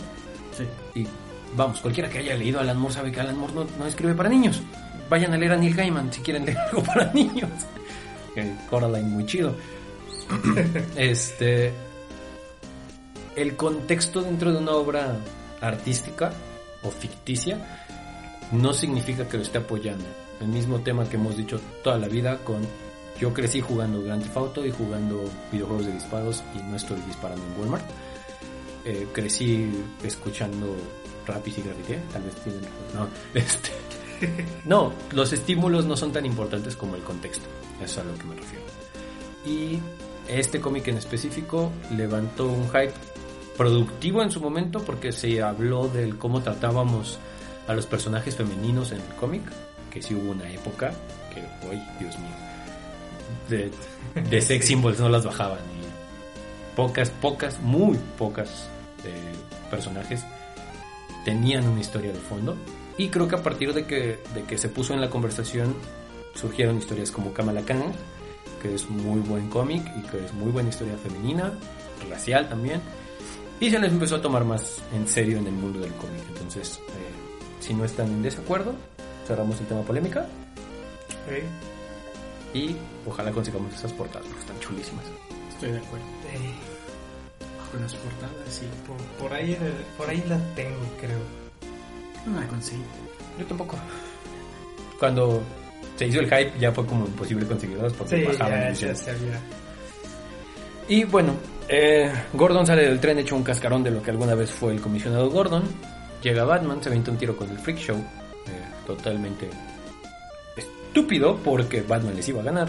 Sí. 0.56 1.00
Y 1.00 1.06
vamos, 1.56 1.80
cualquiera 1.80 2.08
que 2.08 2.18
haya 2.18 2.36
leído 2.36 2.60
Alan 2.60 2.78
Moore 2.78 2.94
sabe 2.94 3.10
que 3.10 3.20
Alan 3.20 3.36
Moore 3.36 3.54
no, 3.54 3.66
no 3.78 3.86
escribe 3.86 4.14
para 4.14 4.28
niños. 4.28 4.62
Vayan 5.10 5.32
a 5.34 5.38
leer 5.38 5.52
a 5.52 5.56
Neil 5.56 5.74
Gaiman 5.74 6.12
si 6.12 6.20
quieren 6.20 6.46
leer 6.46 6.58
algo 6.70 6.82
para 6.82 7.12
niños. 7.12 7.50
Eh, 8.34 8.56
Coraline, 8.70 9.10
muy 9.10 9.26
chido. 9.26 9.54
este. 10.96 11.70
El 13.36 13.56
contexto 13.56 14.22
dentro 14.22 14.52
de 14.52 14.56
una 14.56 14.70
obra 14.72 15.18
artística 15.60 16.32
o 16.82 16.90
ficticia 16.90 17.58
no 18.52 18.72
significa 18.72 19.28
que 19.28 19.36
lo 19.36 19.42
esté 19.42 19.58
apoyando. 19.58 20.04
El 20.40 20.48
mismo 20.48 20.80
tema 20.80 21.08
que 21.08 21.16
hemos 21.16 21.36
dicho 21.36 21.60
toda 21.82 21.98
la 21.98 22.08
vida 22.08 22.38
con 22.38 22.66
yo 23.18 23.32
crecí 23.32 23.60
jugando 23.60 24.02
Grand 24.02 24.22
Theft 24.22 24.36
Auto 24.36 24.66
y 24.66 24.70
jugando 24.70 25.24
videojuegos 25.52 25.86
de 25.86 25.92
disparos 25.92 26.42
y 26.54 26.62
no 26.62 26.76
estoy 26.76 27.00
disparando 27.02 27.44
en 27.44 27.60
Walmart. 27.60 27.84
Eh, 28.84 29.06
crecí 29.12 29.70
escuchando 30.02 30.74
rap 31.26 31.46
y 31.46 31.52
cigarrité, 31.52 32.00
tal 32.12 32.22
vez 32.22 32.34
tienen 32.36 32.62
no, 32.94 33.06
este, 33.34 33.70
no, 34.64 34.92
los 35.12 35.32
estímulos 35.32 35.84
no 35.84 35.96
son 35.96 36.12
tan 36.12 36.26
importantes 36.26 36.74
como 36.74 36.96
el 36.96 37.02
contexto, 37.02 37.44
eso 37.80 37.84
es 37.84 37.98
a 37.98 38.10
lo 38.10 38.18
que 38.18 38.24
me 38.24 38.34
refiero. 38.34 38.64
Y 39.46 39.78
este 40.28 40.60
cómic 40.60 40.88
en 40.88 40.96
específico 40.96 41.70
levantó 41.96 42.48
un 42.48 42.66
hype 42.70 42.92
productivo 43.56 44.22
en 44.22 44.30
su 44.30 44.40
momento 44.40 44.80
porque 44.80 45.12
se 45.12 45.42
habló 45.42 45.88
del 45.88 46.18
cómo 46.18 46.42
tratábamos 46.42 47.18
a 47.68 47.74
los 47.74 47.86
personajes 47.86 48.36
femeninos 48.36 48.92
en 48.92 48.98
el 48.98 49.14
cómic, 49.18 49.42
que 49.90 50.02
sí 50.02 50.14
hubo 50.14 50.30
una 50.32 50.50
época 50.50 50.92
que, 51.32 51.40
uy, 51.68 51.80
Dios 51.98 52.18
mío, 52.18 52.30
de, 53.48 53.70
de 54.22 54.40
sex 54.42 54.66
symbols 54.66 55.00
no 55.00 55.08
las 55.08 55.24
bajaban 55.24 55.58
y 55.58 56.76
pocas, 56.76 57.10
pocas, 57.10 57.60
muy 57.60 57.98
pocas 58.18 58.68
eh, 59.04 59.32
personajes 59.70 60.24
tenían 61.24 61.68
una 61.68 61.80
historia 61.80 62.12
de 62.12 62.18
fondo 62.18 62.56
y 62.98 63.08
creo 63.08 63.28
que 63.28 63.36
a 63.36 63.42
partir 63.42 63.72
de 63.72 63.86
que, 63.86 64.18
de 64.34 64.42
que 64.46 64.58
se 64.58 64.68
puso 64.68 64.94
en 64.94 65.00
la 65.00 65.10
conversación 65.10 65.74
surgieron 66.34 66.78
historias 66.78 67.10
como 67.10 67.32
Kamala 67.32 67.62
Khan, 67.62 67.92
que 68.60 68.74
es 68.74 68.88
muy 68.88 69.20
buen 69.20 69.48
cómic 69.48 69.82
y 69.96 70.02
que 70.02 70.24
es 70.24 70.32
muy 70.32 70.50
buena 70.50 70.70
historia 70.70 70.96
femenina, 70.96 71.52
racial 72.08 72.48
también, 72.48 72.80
y 73.60 73.70
se 73.70 73.78
les 73.78 73.92
empezó 73.92 74.16
a 74.16 74.22
tomar 74.22 74.44
más 74.44 74.82
en 74.92 75.06
serio 75.06 75.38
en 75.38 75.46
el 75.46 75.52
mundo 75.52 75.80
del 75.80 75.92
cómic. 75.94 76.22
Entonces, 76.28 76.78
eh, 76.88 77.60
si 77.60 77.74
no 77.74 77.84
están 77.84 78.08
en 78.08 78.22
desacuerdo, 78.22 78.74
cerramos 79.26 79.60
el 79.60 79.66
tema 79.66 79.82
polémica 79.82 80.26
y 82.54 82.76
ojalá 83.06 83.30
consigamos 83.30 83.72
esas 83.74 83.92
portadas 83.92 84.26
porque 84.26 84.40
están 84.40 84.60
chulísimas. 84.60 85.04
Estoy 85.50 85.72
de 85.72 85.78
acuerdo. 85.78 86.04
Eh, 86.32 86.52
Con 87.70 87.80
las 87.82 87.94
portadas, 87.94 88.32
sí. 88.50 88.66
por, 88.86 88.96
por 89.28 89.32
ahí, 89.36 89.52
eh, 89.52 89.58
por 89.96 90.08
ahí 90.10 90.22
la 90.28 90.38
tengo, 90.54 90.80
creo. 91.00 91.18
No 92.26 92.40
la 92.40 92.46
conseguí. 92.48 92.82
Yo 93.38 93.46
tampoco. 93.46 93.76
Cuando 94.98 95.40
se 95.96 96.06
hizo 96.06 96.20
el 96.20 96.26
hype 96.26 96.52
ya 96.60 96.70
fue 96.72 96.84
como 96.86 97.06
imposible 97.06 97.46
conseguirlos 97.46 97.92
porque 97.94 98.18
Sí, 98.18 98.24
bajaban 98.24 98.74
ya, 98.74 98.92
ya 98.92 99.12
había. 99.12 99.40
Y 100.88 101.04
bueno, 101.04 101.34
eh, 101.68 102.12
Gordon 102.32 102.66
sale 102.66 102.82
del 102.86 103.00
tren 103.00 103.18
hecho 103.18 103.36
un 103.36 103.42
cascarón 103.42 103.82
de 103.82 103.90
lo 103.90 104.02
que 104.02 104.10
alguna 104.10 104.34
vez 104.34 104.50
fue 104.50 104.72
el 104.72 104.80
comisionado 104.80 105.30
Gordon. 105.30 105.64
Llega 106.22 106.44
Batman, 106.44 106.82
se 106.82 106.88
avienta 106.88 107.10
un 107.10 107.16
tiro 107.18 107.36
con 107.36 107.50
el 107.50 107.58
Freak 107.58 107.78
Show. 107.78 107.96
eh, 107.96 108.84
totalmente 108.86 109.48
estúpido 110.56 111.36
porque 111.44 111.82
Batman 111.82 112.14
les 112.16 112.28
iba 112.28 112.40
a 112.40 112.44
ganar. 112.44 112.68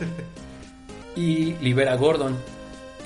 y 1.16 1.54
libera 1.54 1.92
a 1.92 1.96
Gordon. 1.96 2.36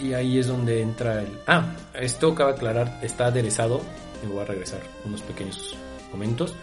Y 0.03 0.15
ahí 0.15 0.39
es 0.39 0.47
donde 0.47 0.81
entra 0.81 1.21
el... 1.21 1.29
Ah, 1.47 1.75
esto 1.95 2.35
cabe 2.35 2.53
aclarar, 2.53 2.99
está 3.03 3.27
aderezado. 3.27 3.83
Me 4.23 4.31
voy 4.33 4.43
a 4.43 4.47
regresar 4.47 4.81
unos 5.05 5.21
pequeños 5.23 5.77
momentos. 6.11 6.55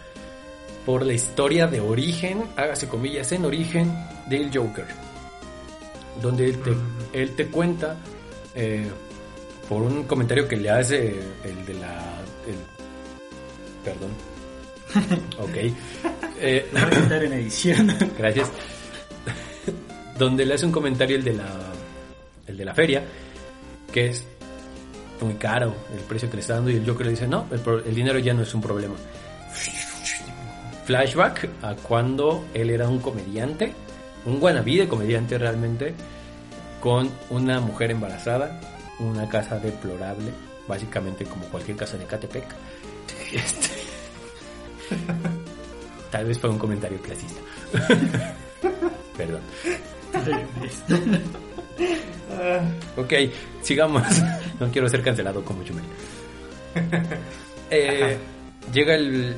Por 0.84 1.04
la 1.06 1.12
historia 1.12 1.66
de 1.66 1.80
origen, 1.80 2.44
hágase 2.56 2.88
comillas, 2.88 3.30
en 3.32 3.44
origen 3.44 3.92
del 4.26 4.50
Joker. 4.52 4.86
Donde 6.20 6.46
él 6.46 6.60
te, 6.62 6.70
Mm. 6.70 6.96
él 7.12 7.36
te 7.36 7.46
cuenta 7.46 7.96
eh, 8.58 8.86
por 9.68 9.82
un 9.82 10.02
comentario 10.04 10.46
que 10.48 10.56
le 10.56 10.68
hace 10.70 11.14
el 11.44 11.64
de 11.66 11.74
la... 11.74 11.94
el- 12.46 12.64
perdón. 13.84 14.10
ok. 15.38 15.56
Eh, 16.40 16.68
voy 16.72 16.80
a 16.82 16.90
quitar 16.90 17.24
en 17.24 17.32
edición. 17.34 17.96
Gracias. 18.18 18.50
Donde 20.18 20.44
le 20.44 20.54
hace 20.54 20.66
un 20.66 20.72
comentario 20.72 21.16
el 21.16 21.24
de 21.24 21.34
la 21.34 21.46
el 22.46 22.56
de 22.56 22.64
la 22.64 22.74
feria 22.74 23.02
que 23.92 24.06
es 24.08 24.24
muy 25.20 25.34
caro 25.34 25.74
el 25.94 26.00
precio 26.00 26.28
que 26.30 26.36
le 26.36 26.40
está 26.40 26.54
dando 26.54 26.70
y 26.70 26.76
el 26.76 26.86
Joker 26.86 27.06
le 27.06 27.10
dice, 27.12 27.28
"No, 27.28 27.46
el, 27.52 27.60
el 27.86 27.94
dinero 27.94 28.18
ya 28.18 28.32
no 28.34 28.42
es 28.42 28.52
un 28.54 28.60
problema." 28.62 28.94
Flashback 30.86 31.48
a 31.62 31.74
cuando 31.76 32.46
él 32.54 32.70
era 32.70 32.88
un 32.88 32.98
comediante, 32.98 33.72
un 34.24 34.42
wannabe 34.42 34.76
de 34.76 34.88
comediante 34.88 35.36
realmente 35.38 35.94
con 36.80 37.10
una 37.30 37.60
mujer 37.60 37.90
embarazada, 37.90 38.60
una 38.98 39.28
casa 39.28 39.58
deplorable, 39.58 40.32
básicamente 40.66 41.24
como 41.24 41.44
cualquier 41.46 41.76
casa 41.76 41.96
de 41.96 42.04
Catepec. 42.04 42.44
Este, 43.30 43.68
Tal 46.10 46.24
vez 46.24 46.38
fue 46.38 46.50
un 46.50 46.58
comentario 46.58 46.98
clasista. 47.02 47.40
Perdón. 49.16 49.40
Ok, 52.96 53.12
sigamos. 53.62 54.02
No 54.60 54.70
quiero 54.70 54.88
ser 54.88 55.02
cancelado 55.02 55.44
como 55.44 55.64
Chumel. 55.64 55.84
Eh, 57.70 58.16
llega 58.72 58.94
el 58.94 59.36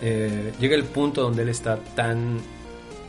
eh, 0.00 0.52
llega 0.60 0.76
el 0.76 0.84
punto 0.84 1.22
donde 1.22 1.42
él 1.42 1.48
está 1.48 1.78
tan 1.94 2.38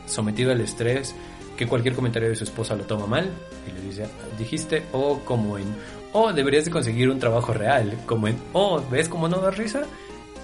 sometido 0.06 0.50
al 0.50 0.60
estrés 0.60 1.14
que 1.58 1.66
cualquier 1.66 1.94
comentario 1.94 2.28
de 2.28 2.36
su 2.36 2.44
esposa 2.44 2.76
lo 2.76 2.84
toma 2.84 3.06
mal 3.06 3.28
y 3.66 3.72
le 3.72 3.80
dice, 3.80 4.06
dijiste 4.38 4.84
o 4.92 5.18
como 5.24 5.58
en 5.58 5.66
o 6.12 6.32
deberías 6.32 6.64
de 6.64 6.70
conseguir 6.70 7.10
un 7.10 7.18
trabajo 7.18 7.52
real, 7.52 7.98
como 8.06 8.28
en 8.28 8.38
o 8.52 8.80
ves 8.88 9.08
como 9.08 9.28
no 9.28 9.38
da 9.40 9.50
risa 9.50 9.82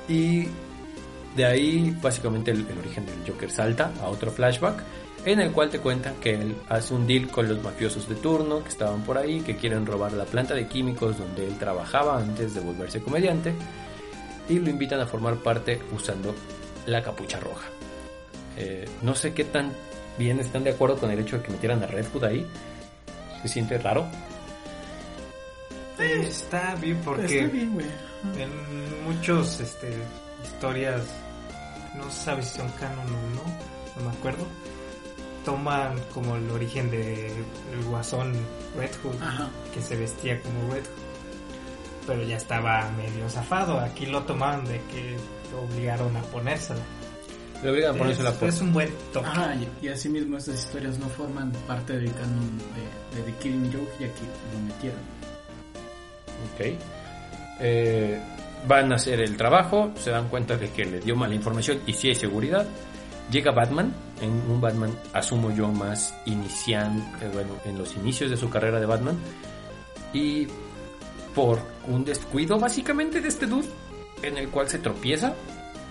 y 0.09 0.49
de 1.37 1.45
ahí 1.45 1.97
básicamente 2.03 2.51
el, 2.51 2.67
el 2.69 2.79
origen 2.79 3.07
del 3.07 3.15
Joker 3.27 3.51
salta 3.51 3.93
a 4.03 4.09
otro 4.09 4.33
flashback 4.33 4.83
en 5.25 5.41
el 5.41 5.53
cual 5.53 5.71
te 5.71 5.79
cuentan 5.79 6.17
que 6.17 6.35
él 6.35 6.57
hace 6.69 6.93
un 6.93 7.07
deal 7.07 7.29
con 7.29 7.49
los 7.49 7.63
mafiosos 7.63 8.09
de 8.09 8.17
turno 8.17 8.63
que 8.63 8.69
estaban 8.69 9.03
por 9.05 9.17
ahí, 9.17 9.41
que 9.41 9.57
quieren 9.57 9.87
robar 9.87 10.13
la 10.13 10.25
planta 10.25 10.55
de 10.55 10.67
químicos 10.67 11.17
donde 11.17 11.47
él 11.47 11.57
trabajaba 11.59 12.19
antes 12.19 12.55
de 12.55 12.61
volverse 12.61 13.01
comediante 13.01 13.55
y 14.49 14.59
lo 14.59 14.69
invitan 14.69 15.01
a 15.01 15.07
formar 15.07 15.37
parte 15.37 15.81
usando 15.95 16.35
la 16.87 17.03
capucha 17.03 17.39
roja. 17.39 17.69
Eh, 18.57 18.85
no 19.03 19.15
sé 19.15 19.33
qué 19.33 19.45
tan 19.45 19.71
bien 20.19 20.41
están 20.41 20.65
de 20.65 20.71
acuerdo 20.71 20.97
con 20.99 21.11
el 21.11 21.19
hecho 21.19 21.39
de 21.39 21.43
que 21.45 21.53
metieran 21.53 21.83
a 21.83 21.87
Red 21.87 22.07
Hood 22.13 22.25
ahí. 22.25 22.47
Se 23.43 23.49
siente 23.49 23.79
raro. 23.79 24.07
Eh, 25.99 26.27
Está 26.29 26.75
bien 26.77 27.01
porque 27.05 27.25
Está 27.41 27.53
bien, 27.53 27.73
güey. 27.75 27.87
en 28.39 29.05
muchos 29.05 29.61
este, 29.61 29.93
historias, 30.43 31.03
no 31.95 32.11
se 32.11 32.25
sabe 32.25 32.43
si 32.43 32.57
son 32.59 32.69
canon 32.81 33.07
o 33.07 33.11
no, 33.37 34.01
no 34.05 34.11
me 34.11 34.17
acuerdo, 34.17 34.45
toman 35.45 35.99
como 36.13 36.37
el 36.37 36.51
origen 36.51 36.91
de 36.91 37.29
el 37.29 37.85
guasón 37.89 38.33
Red 38.77 38.91
Hood, 39.03 39.23
Ajá. 39.23 39.49
que 39.73 39.81
se 39.83 39.97
vestía 39.97 40.41
como 40.41 40.73
Red 40.73 40.85
Hood. 40.85 41.05
Pero 42.07 42.23
ya 42.25 42.37
estaba 42.37 42.91
medio 42.99 43.29
zafado. 43.31 43.79
Aquí 43.81 44.05
lo 44.07 44.23
tomaron 44.25 44.65
de 44.67 44.79
que 44.93 45.17
lo 45.53 45.63
obligaron 45.63 46.15
a 46.17 46.23
ponérsela. 46.23 46.81
Le 47.63 47.71
obligan 47.71 47.95
a 47.95 47.99
ponerse 47.99 48.23
la 48.23 48.31
Es, 48.31 48.35
foto. 48.37 48.47
es 48.49 48.61
un 48.61 48.73
buen 48.73 48.91
toque. 49.13 49.27
Ajá, 49.27 49.55
y, 49.55 49.87
y 49.87 49.89
asimismo 49.89 50.37
estas 50.37 50.59
historias 50.65 50.99
no 50.99 51.09
forman 51.09 51.51
parte 51.67 51.95
del 51.95 52.13
canon 52.13 52.59
de, 52.59 53.17
de 53.17 53.23
The 53.33 53.39
Killing 53.39 53.73
Joke, 53.73 53.93
ya 54.01 54.07
que 54.09 54.21
lo 54.53 54.61
metieron. 54.67 55.01
Ok. 56.55 56.79
Eh, 57.61 58.21
van 58.67 58.93
a 58.93 58.97
hacer 58.97 59.21
el 59.21 59.37
trabajo, 59.37 59.93
se 59.97 60.11
dan 60.11 60.29
cuenta 60.29 60.57
de 60.57 60.71
que 60.71 60.85
le 60.85 61.01
dio 61.01 61.17
mala 61.17 61.35
información 61.35 61.81
y 61.87 61.93
si 61.93 62.09
hay 62.09 62.15
seguridad. 62.15 62.67
Llega 63.31 63.53
Batman, 63.53 63.91
en 64.21 64.31
un 64.51 64.61
Batman 64.61 64.91
asumo 65.15 65.51
yo 65.51 65.69
más 65.69 66.15
inician, 66.27 66.99
eh, 67.23 67.31
bueno, 67.33 67.55
en 67.65 67.79
los 67.79 67.95
inicios 67.97 68.31
de 68.31 68.37
su 68.37 68.51
carrera 68.51 68.79
de 68.81 68.87
Batman. 68.87 69.17
Y 70.13 70.47
por 71.35 71.59
un 71.89 72.05
descuido 72.05 72.59
básicamente 72.59 73.21
de 73.23 73.29
este 73.29 73.47
dude, 73.47 73.67
en 74.23 74.37
el 74.37 74.49
cual 74.51 74.69
se 74.69 74.79
tropieza, 74.79 75.35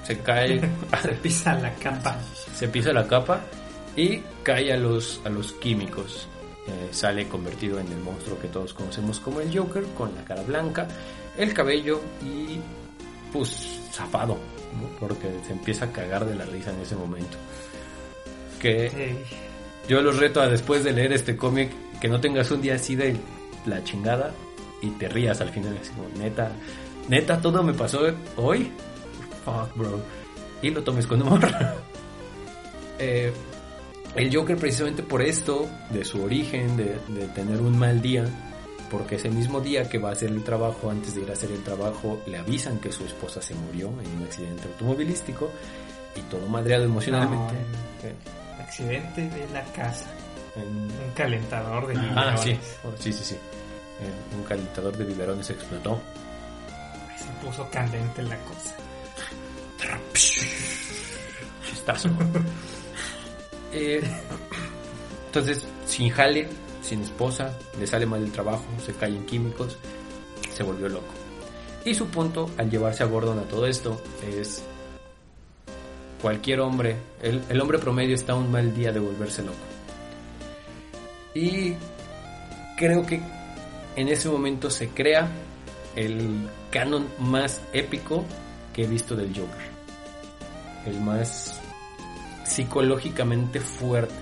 se 0.04 0.20
cae, 0.20 0.60
Se 1.01 1.10
pisa 1.14 1.54
la 1.56 1.74
capa. 1.76 2.18
se 2.56 2.68
pisa 2.68 2.93
la 2.93 3.08
capa 3.08 3.41
y 3.95 4.22
cae 4.43 4.74
a 4.74 4.78
los, 4.78 5.22
a 5.26 5.30
los 5.30 5.54
químicos. 5.54 6.28
Eh, 6.68 6.89
sale 6.91 7.28
convertido 7.28 7.80
en 7.80 7.88
el 7.91 7.99
monstruo 7.99 8.39
que 8.39 8.47
todos 8.47 8.74
conocemos 8.74 9.20
como 9.20 9.41
el 9.41 9.58
Joker, 9.58 9.84
con 9.97 10.16
la 10.16 10.24
cara 10.24 10.43
blanca, 10.43 10.88
el 11.38 11.54
cabello 11.54 12.01
y 12.22 12.60
pues 13.34 13.82
zafado, 13.91 14.36
¿no? 14.36 14.99
porque 14.99 15.28
se 15.45 15.51
empieza 15.51 15.86
a 15.86 15.91
cagar 15.91 16.26
de 16.26 16.36
la 16.36 16.45
risa 16.45 16.72
en 16.72 16.80
ese 16.80 16.95
momento. 16.95 17.38
Que 18.62 19.18
yo 19.89 20.01
los 20.01 20.18
reto 20.18 20.39
a 20.41 20.47
después 20.47 20.86
de 20.86 20.93
leer 20.93 21.12
este 21.12 21.36
cómic 21.36 21.72
que 21.99 22.08
no 22.08 22.22
tengas 22.22 22.49
un 22.51 22.62
día 22.62 22.76
así 22.76 22.95
de 22.95 23.18
la 23.66 23.84
chingada 23.84 24.34
y 24.82 24.89
te 24.91 25.10
rías 25.10 25.41
al 25.41 25.49
final, 25.49 25.78
así 25.82 25.91
como 25.91 26.08
neta, 26.18 26.51
neta, 27.10 27.41
todo 27.41 27.62
me 27.62 27.74
pasó 27.74 28.01
hoy. 28.38 28.72
Fuck, 29.46 29.76
bro. 29.76 30.00
Y 30.62 30.70
lo 30.72 30.84
tomes 30.84 31.06
con 31.08 31.22
humor. 31.22 31.39
Eh, 33.00 33.34
el 34.16 34.34
Joker 34.34 34.56
precisamente 34.56 35.02
por 35.04 35.22
esto, 35.24 35.68
de 35.89 36.06
su 36.06 36.24
origen, 36.24 36.78
de, 36.78 37.00
de 37.08 37.28
tener 37.34 37.60
un 37.60 37.78
mal 37.78 38.02
día, 38.02 38.26
porque 38.91 39.16
ese 39.16 39.30
mismo 39.30 39.60
día 39.60 39.89
que 39.89 39.98
va 39.98 40.10
a 40.10 40.12
hacer 40.12 40.30
el 40.30 40.44
trabajo, 40.44 40.91
antes 40.91 41.16
de 41.16 41.22
ir 41.22 41.30
a 41.32 41.34
hacer 41.34 41.52
el 41.52 41.64
trabajo, 41.64 42.22
le 42.28 42.38
avisan 42.38 42.80
que 42.80 42.91
su 42.91 43.04
esposa 43.04 43.41
se 43.41 43.56
murió 43.56 43.88
en 43.88 44.18
un 44.18 44.24
accidente 44.24 44.68
automovilístico 44.68 45.50
y 46.16 46.22
todo 46.30 46.46
madreado 46.48 46.84
emocionalmente. 46.86 47.54
No, 47.56 48.64
Accidente 48.64 49.22
de 49.30 49.50
la 49.52 49.64
casa. 49.74 50.12
en- 50.56 50.68
Un 51.08 51.12
calentador 51.16 51.88
de 51.88 51.96
Ah, 52.16 52.38
sí, 52.38 52.50
biberones. 52.52 52.78
Oh, 52.86 52.91
sí, 53.00 53.12
sí, 53.12 53.24
sí. 53.24 53.36
Eh, 53.36 54.38
un 54.38 54.44
calentador 54.44 54.96
de 54.96 55.04
biberones 55.04 55.50
explotó. 55.50 56.00
Se 57.18 57.46
puso 57.46 57.68
candente 57.72 58.22
la 58.22 58.38
cosa. 58.41 58.76
Chistazo. 60.14 62.10
Eh, 63.72 64.02
entonces, 65.28 65.66
sin 65.88 66.10
jale, 66.10 66.48
sin 66.82 67.02
esposa, 67.02 67.58
le 67.80 67.88
sale 67.88 68.06
mal 68.06 68.22
el 68.22 68.32
trabajo, 68.32 68.64
se 68.86 68.94
cae 68.94 69.10
en 69.10 69.26
químicos, 69.26 69.78
se 70.54 70.64
volvió 70.64 70.90
loco. 70.90 71.14
Y 71.86 71.96
su 71.96 72.08
punto 72.08 72.50
al 72.58 72.70
llevarse 72.70 73.04
a 73.04 73.08
Gordon 73.08 73.40
a 73.40 73.44
todo 73.44 73.66
esto 73.66 74.02
es 74.22 74.64
cualquier 76.22 76.62
hombre, 76.62 76.96
el, 77.22 77.42
el 77.50 77.60
hombre 77.60 77.80
promedio 77.80 78.16
está 78.16 78.36
un 78.36 78.52
mal 78.52 78.74
día 78.76 78.92
de 78.92 79.00
volverse 79.00 79.42
loco. 79.42 79.58
Y 81.34 81.74
creo 82.78 83.06
que 83.06 83.22
en 83.96 84.08
ese 84.08 84.30
momento 84.30 84.70
se 84.70 84.90
crea 84.90 85.28
el 85.96 86.48
canon 86.72 87.08
más 87.20 87.62
épico 87.74 88.24
que 88.74 88.84
he 88.84 88.88
visto 88.88 89.16
del 89.16 89.30
Joker. 89.30 89.73
El 90.86 91.00
más 91.02 91.60
psicológicamente 92.46 93.60
fuerte. 93.60 94.14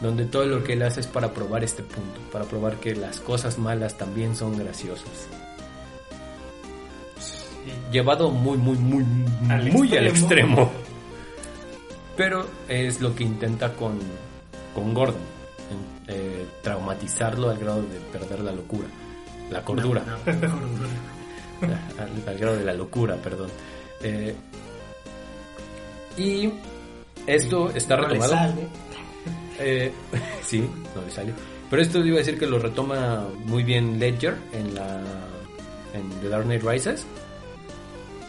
Donde 0.00 0.26
todo 0.26 0.46
lo 0.46 0.62
que 0.62 0.74
él 0.74 0.82
hace 0.82 1.00
es 1.00 1.06
para 1.08 1.32
probar 1.32 1.64
este 1.64 1.82
punto, 1.82 2.20
para 2.30 2.44
probar 2.44 2.76
que 2.76 2.94
las 2.94 3.18
cosas 3.18 3.58
malas 3.58 3.98
también 3.98 4.36
son 4.36 4.56
graciosas. 4.56 5.26
Llevado 7.90 8.30
muy, 8.30 8.56
muy, 8.58 8.76
muy, 8.78 9.04
Al 9.50 9.72
muy 9.72 9.96
al 9.96 10.06
extremo. 10.06 10.70
Pero 12.16 12.46
es 12.68 13.00
lo 13.00 13.14
que 13.14 13.24
intenta 13.24 13.72
con, 13.74 13.98
con 14.74 14.94
Gordon. 14.94 15.20
eh, 16.06 16.46
traumatizarlo 16.62 17.50
al 17.50 17.58
grado 17.58 17.82
de 17.82 17.98
perder 18.12 18.40
la 18.40 18.52
locura. 18.52 18.88
La 19.50 19.64
cordura. 19.64 20.02
No, 20.06 20.32
no, 20.32 20.40
cordura. 20.40 20.88
al, 21.98 22.28
al 22.28 22.38
grado 22.38 22.56
de 22.56 22.64
la 22.64 22.72
locura, 22.74 23.16
perdón. 23.16 23.50
Eh, 24.02 24.34
y 26.18 26.52
esto 27.26 27.70
está 27.74 27.96
No 27.96 28.02
le 28.02 28.08
retomado. 28.08 28.32
sale. 28.32 28.68
Eh, 29.58 29.92
sí, 30.42 30.68
no 30.94 31.02
le 31.02 31.10
sale. 31.10 31.32
Pero 31.70 31.82
esto 31.82 31.98
iba 32.04 32.16
a 32.16 32.18
decir 32.18 32.38
que 32.38 32.46
lo 32.46 32.58
retoma 32.58 33.26
muy 33.44 33.62
bien 33.62 33.98
Ledger 33.98 34.36
en 34.52 34.74
la 34.74 35.00
en 35.94 36.08
The 36.20 36.28
Dark 36.28 36.44
Knight 36.44 36.62
Rises. 36.62 37.06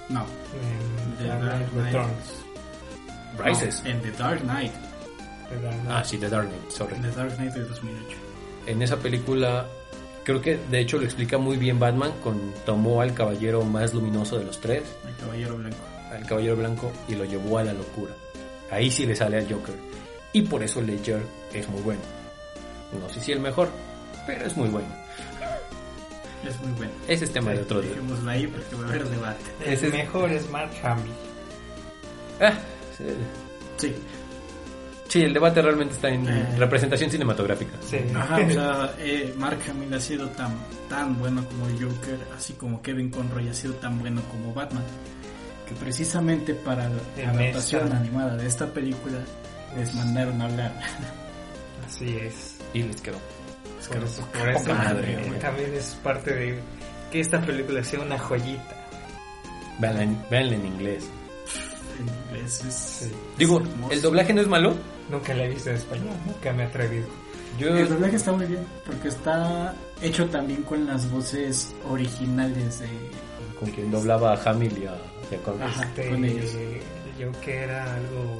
No. 0.09 0.21
En 0.21 1.17
The 1.17 1.23
Dark 1.27 1.43
Dark 1.45 1.69
Knight. 1.71 1.85
Returns. 1.93 2.43
Rises. 3.45 3.83
No, 3.83 3.89
en 3.91 4.01
The 4.01 4.11
Dark 4.11 4.41
Knight. 4.41 4.71
The 5.49 5.55
Dark 5.61 5.75
Knight. 5.81 5.89
Ah, 5.91 6.03
sí, 6.03 6.17
The 6.17 6.29
Dark 6.29 6.47
Knight, 6.49 6.69
sorry. 6.71 6.95
En 6.95 7.01
The 7.03 7.11
Dark 7.11 7.35
Knight 7.35 7.53
de 7.53 7.61
2008. 7.65 8.17
En 8.67 8.81
esa 8.81 8.97
película 8.97 9.65
creo 10.23 10.41
que 10.41 10.57
de 10.69 10.79
hecho 10.79 10.97
lo 10.97 11.05
explica 11.05 11.37
muy 11.37 11.57
bien 11.57 11.79
Batman 11.79 12.11
con 12.23 12.39
tomó 12.65 13.01
al 13.01 13.13
caballero 13.13 13.63
más 13.63 13.93
luminoso 13.93 14.37
de 14.37 14.45
los 14.45 14.59
tres, 14.59 14.83
El 15.07 15.15
Caballero 15.15 15.57
Blanco. 15.57 15.77
Al 16.12 16.26
caballero 16.26 16.55
blanco 16.57 16.91
y 17.07 17.16
lo 17.16 17.26
llevó 17.26 17.57
a 17.57 17.64
la 17.64 17.74
locura. 17.74 18.14
Ahí 18.72 18.89
sí 18.91 19.05
le 19.05 19.16
sale 19.16 19.38
al 19.38 19.51
Joker. 19.51 19.76
Y 20.34 20.43
por 20.43 20.62
eso 20.64 20.82
Ledger 20.82 21.22
es 21.53 21.68
muy 21.70 21.82
bueno. 21.82 22.01
No 22.99 23.10
sé 23.10 23.20
si 23.20 23.32
el 23.32 23.39
mejor, 23.39 23.70
pero 24.28 24.45
es 24.45 24.55
muy 24.57 24.70
bueno. 24.70 24.88
Es 26.47 26.60
muy 26.62 26.72
bueno. 26.74 26.91
Ese 27.07 27.26
es 27.26 27.32
tema 27.34 27.51
de 27.51 27.62
otro 27.62 27.82
día. 27.82 27.89
Dejémoslo 27.91 28.32
ahí 28.32 28.47
porque 28.47 28.76
va 28.76 28.86
a 28.86 28.89
haber 28.89 29.10
debate. 29.10 29.43
El 29.66 29.74
Ese 29.74 29.88
es- 29.88 29.93
mejor 29.93 30.32
es 30.32 30.49
Mark 30.49 30.72
Hamill. 30.84 31.12
Ah, 32.39 32.53
sí. 32.97 33.03
Sí. 33.78 33.95
Sí, 35.10 35.24
el 35.24 35.34
debate 35.34 35.62
realmente 35.62 35.95
está 35.95 36.07
en 36.10 36.28
Eh. 36.30 36.55
representación 36.57 37.10
cinematográfica. 37.10 37.72
Sí. 37.82 37.97
Ajá, 38.16 38.38
o 38.38 38.49
sea, 38.51 38.95
eh, 38.99 39.34
Mark 39.38 39.57
Hamill 39.70 39.93
ha 39.93 39.99
sido 39.99 40.28
tan, 40.30 40.55
tan 40.88 41.18
bueno 41.20 41.43
como 41.45 41.66
Joker, 41.66 42.20
así 42.38 42.53
como 42.53 42.82
Kevin 42.82 43.10
Conroy 43.10 43.49
ha 43.49 43.53
sido 43.53 43.74
tan 43.76 43.99
bueno 43.99 44.22
como 44.30 44.53
Batman, 44.53 44.84
que 45.70 45.76
precisamente 45.76 46.53
para 46.55 46.89
la 46.89 46.99
En 47.17 47.30
adaptación 47.30 47.84
esta. 47.86 47.97
animada 47.97 48.36
de 48.36 48.47
esta 48.47 48.65
película 48.67 49.20
les 49.78 49.93
mandaron 49.95 50.41
a 50.41 50.45
hablar. 50.45 50.74
Así 51.88 52.15
es. 52.17 52.57
Y 52.74 52.84
les 52.84 52.99
quedó. 53.01 53.17
Por 53.88 53.99
que 53.99 54.05
eso, 54.05 54.26
por 54.38 54.49
eso 54.49 54.74
madre, 54.74 55.38
también, 55.39 55.74
es 55.74 55.97
parte 56.03 56.34
de 56.34 56.59
que 57.11 57.20
esta 57.22 57.41
película 57.41 57.84
sea 57.84 58.01
una 58.01 58.20
joyita. 58.20 58.76
Véanla 59.80 60.03
en, 60.03 60.24
véanla 60.30 60.55
en 60.55 60.65
inglés. 60.65 61.05
En 61.99 62.36
inglés 62.36 62.63
es- 62.65 62.74
Sí. 63.07 63.11
Digo. 63.38 63.61
¿el 63.89 64.01
doblaje 64.01 64.34
no 64.34 64.41
es 64.41 64.47
malo? 64.47 64.76
Nunca 65.09 65.34
la 65.34 65.45
he 65.45 65.49
visto 65.49 65.70
en 65.72 65.78
español, 65.78 66.13
nunca 66.26 66.53
me 66.53 66.63
he 66.63 66.65
atrevido. 66.67 67.07
Yo, 67.57 67.70
El 67.70 67.89
doblaje 67.89 68.15
está 68.17 68.32
muy 68.32 68.45
bien, 68.45 68.63
porque 68.86 69.07
está 69.07 69.74
hecho 70.01 70.28
también 70.30 70.61
con 70.63 70.86
las 70.86 71.09
voces 71.09 71.74
originales 71.89 72.80
de... 72.80 72.88
con 73.59 73.70
quien 73.72 73.89
doblaba 73.89 74.34
a 74.34 74.49
Hamill 74.51 74.78
y 74.78 74.86
a, 74.86 74.95
relación 75.38 75.41
con, 75.41 75.63
Ajá, 75.63 75.84
este, 75.84 76.09
ellos. 76.13 76.51
Yo 77.19 77.32
que 77.41 77.63
era 77.63 77.95
algo. 77.95 78.38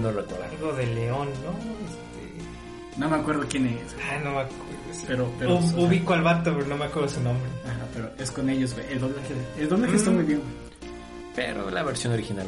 No 0.00 0.12
recuerdo. 0.12 0.44
Algo 0.50 0.72
de 0.74 0.86
León, 0.86 1.28
¿no? 1.44 1.50
Este... 1.50 2.98
No 2.98 3.08
me 3.08 3.16
acuerdo 3.16 3.44
quién 3.48 3.66
es. 3.66 3.96
Ah, 4.08 4.18
no 4.22 4.30
me 4.32 4.40
acuerdo. 4.40 4.64
Pero, 5.06 5.32
pero, 5.38 5.56
ubico 5.56 6.12
al 6.12 6.22
vato, 6.22 6.54
pero 6.54 6.66
no 6.66 6.76
me 6.76 6.84
acuerdo 6.84 7.08
su 7.08 7.20
nombre. 7.20 7.50
Ajá, 7.64 7.86
pero 7.92 8.10
es 8.18 8.30
con 8.30 8.48
ellos, 8.48 8.74
güey. 8.74 8.86
El 8.92 9.00
doblaje, 9.00 9.34
el 9.58 9.68
doblaje 9.68 9.96
está 9.96 10.10
muy 10.10 10.24
bien, 10.24 10.40
Pero 11.34 11.70
la 11.70 11.82
versión 11.82 12.12
original 12.12 12.46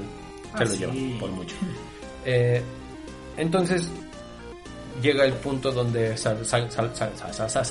se 0.57 0.64
lo 0.64 0.75
lleva, 0.75 1.19
por 1.19 1.31
mucho. 1.31 1.57
Entonces, 3.37 3.89
llega 5.03 5.25
el 5.25 5.33
punto 5.35 5.73
donde 5.73 6.17
Sayakusa. 6.17 7.11
Sa, 7.33 7.49
sa, 7.49 7.64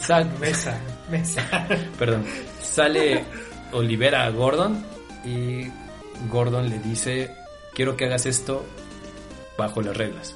sa, 0.00 0.24
mesa, 0.40 0.80
mesa. 1.10 1.68
Perdón. 1.98 2.24
Sale 2.60 3.24
o 3.72 3.82
libera 3.82 4.24
a 4.24 4.30
Gordon 4.30 4.84
y 5.24 5.68
Gordon 6.28 6.68
le 6.68 6.78
dice, 6.78 7.34
quiero 7.74 7.96
que 7.96 8.06
hagas 8.06 8.26
esto 8.26 8.64
bajo 9.56 9.82
las 9.82 9.96
reglas, 9.96 10.34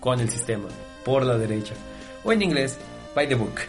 con 0.00 0.20
el 0.20 0.30
sistema, 0.30 0.68
por 1.04 1.24
la 1.24 1.38
derecha, 1.38 1.74
o 2.24 2.32
en 2.32 2.42
inglés, 2.42 2.78
by 3.14 3.28
the 3.28 3.34
book. 3.34 3.60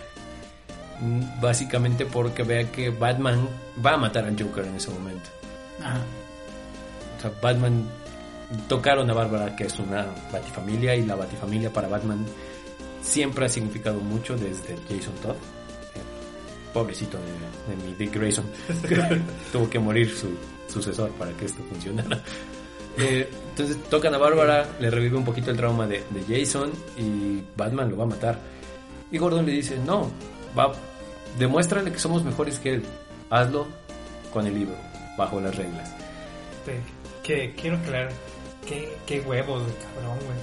Mm, 0.99 1.41
Básicamente 1.41 2.05
porque 2.05 2.43
vea 2.43 2.71
que 2.71 2.89
Batman 2.89 3.47
va 3.85 3.93
a 3.93 3.97
matar 3.97 4.25
al 4.25 4.41
Joker 4.41 4.65
en 4.65 4.75
ese 4.75 4.89
momento. 4.89 5.29
Ajá. 5.81 6.01
O 7.17 7.21
sea, 7.21 7.31
Batman 7.41 7.85
tocaron 8.67 9.09
a 9.09 9.13
Bárbara, 9.13 9.55
que 9.55 9.65
es 9.65 9.79
una 9.79 10.07
batifamilia, 10.31 10.95
y 10.95 11.05
la 11.05 11.15
batifamilia 11.15 11.71
para 11.71 11.87
Batman 11.87 12.25
siempre 13.01 13.45
ha 13.45 13.49
significado 13.49 13.99
mucho 13.99 14.35
desde 14.35 14.75
Jason 14.89 15.13
Todd. 15.21 15.35
Pobrecito 16.77 17.17
de, 17.17 17.75
de 17.75 17.83
mi 17.83 17.93
Dick 17.95 18.13
Grayson. 18.13 18.45
Tuvo 19.51 19.67
que 19.67 19.79
morir 19.79 20.13
su 20.13 20.29
sucesor 20.67 21.09
para 21.11 21.31
que 21.31 21.45
esto 21.45 21.63
funcionara. 21.63 22.21
Eh, 22.99 23.29
entonces 23.49 23.77
tocan 23.89 24.13
a 24.13 24.17
Bárbara, 24.17 24.67
le 24.79 24.89
revive 24.91 25.17
un 25.17 25.25
poquito 25.25 25.49
el 25.49 25.57
trauma 25.57 25.87
de, 25.87 26.03
de 26.09 26.39
Jason 26.39 26.71
y 26.97 27.43
Batman 27.55 27.89
lo 27.89 27.97
va 27.97 28.03
a 28.03 28.07
matar. 28.07 28.39
Y 29.11 29.17
Gordon 29.17 29.45
le 29.45 29.53
dice, 29.53 29.77
no, 29.85 30.11
va, 30.57 30.71
demuéstrale 31.39 31.91
que 31.91 31.99
somos 31.99 32.23
mejores 32.23 32.59
que 32.59 32.75
él. 32.75 32.83
Hazlo 33.29 33.67
con 34.31 34.45
el 34.45 34.53
libro, 34.53 34.75
bajo 35.17 35.41
las 35.41 35.55
reglas. 35.55 35.91
Que 37.23 37.53
quiero 37.55 37.77
aclarar, 37.77 38.11
qué, 38.67 38.97
qué 39.05 39.19
huevos 39.21 39.65
de 39.65 39.73
cabrón, 39.73 40.17
güey. 40.25 40.37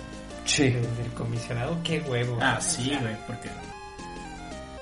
Sí. 0.45 0.65
Del, 0.65 0.97
del 0.97 1.13
comisionado, 1.15 1.79
qué 1.85 2.01
huevos. 2.01 2.39
Ah, 2.43 2.61
sí, 2.61 2.97
güey, 3.01 3.17
porque... 3.27 3.49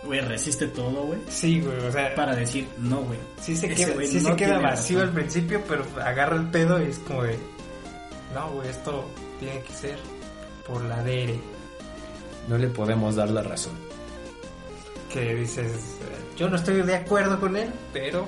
Güey, 0.05 0.20
resiste 0.20 0.66
todo, 0.68 1.05
güey. 1.05 1.20
Sí, 1.28 1.61
güey, 1.61 1.78
o 1.78 1.92
sea, 1.92 2.14
Para 2.14 2.34
decir, 2.34 2.66
no, 2.78 3.03
güey. 3.03 3.18
sí 3.40 3.55
se 3.57 3.68
queda, 3.68 3.94
sí 4.05 4.20
se 4.20 4.34
queda 4.36 4.59
vacío 4.59 4.98
razón. 4.98 5.09
al 5.09 5.14
principio, 5.14 5.62
pero 5.68 5.84
agarra 6.05 6.36
el 6.36 6.48
pedo 6.50 6.82
y 6.82 6.90
es 6.90 6.98
como 7.00 7.22
de, 7.22 7.38
no, 8.34 8.50
güey, 8.50 8.68
esto 8.68 9.05
tiene 9.38 9.61
que 9.62 9.72
ser 9.72 9.98
por 10.66 10.82
la 10.84 11.03
DERE. 11.05 11.38
No 12.48 12.59
le 12.59 12.66
podemos 12.68 13.14
dar 13.14 13.30
la 13.30 13.42
razón. 13.42 13.74
Que 15.12 15.34
dices, 15.36 15.72
yo 16.36 16.48
no 16.48 16.57
estoy 16.57 16.82
de 16.82 16.96
acuerdo 16.96 17.38
con 17.38 17.57
él, 17.57 17.70
pero 17.92 18.26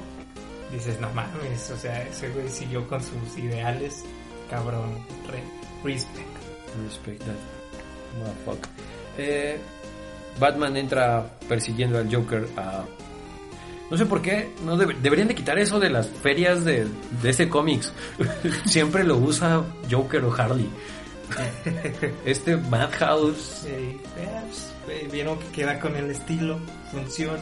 dices, 0.71 1.01
no 1.01 1.11
mames, 1.13 1.71
o 1.71 1.77
sea, 1.77 2.03
ese 2.05 2.29
güey 2.31 2.49
siguió 2.49 2.87
con 2.87 3.01
sus 3.03 3.37
ideales, 3.39 4.05
cabrón, 4.49 5.05
re, 5.29 5.43
respect. 5.83 6.29
Respect 6.85 7.21
that. 7.21 8.19
Motherfucker. 8.21 8.71
Eh, 9.19 9.59
Batman 10.39 10.77
entra 10.77 11.27
persiguiendo 11.49 11.99
al 11.99 12.13
Joker 12.15 12.47
a 12.57 12.85
No 13.91 13.97
sé 13.97 14.07
por 14.07 14.21
qué, 14.23 14.51
no 14.65 14.77
debe- 14.77 14.97
deberían 15.01 15.29
de 15.29 15.35
quitar 15.35 15.59
eso 15.59 15.79
de 15.79 15.91
las 15.91 16.09
ferias 16.09 16.65
de, 16.65 16.87
de 17.23 17.31
ese 17.31 17.49
cómics. 17.49 17.93
Siempre 18.67 19.05
lo 19.05 19.17
usa 19.17 19.63
Joker 19.91 20.25
o 20.25 20.33
Harley. 20.35 20.69
Este 22.25 22.57
Madhouse, 22.57 23.65
Eh, 23.67 23.97
pues, 24.15 24.73
eh, 24.89 25.09
vieron 25.11 25.39
que 25.39 25.47
queda 25.49 25.79
con 25.81 25.97
el 25.97 26.11
estilo, 26.11 26.59
funciona. 26.91 27.41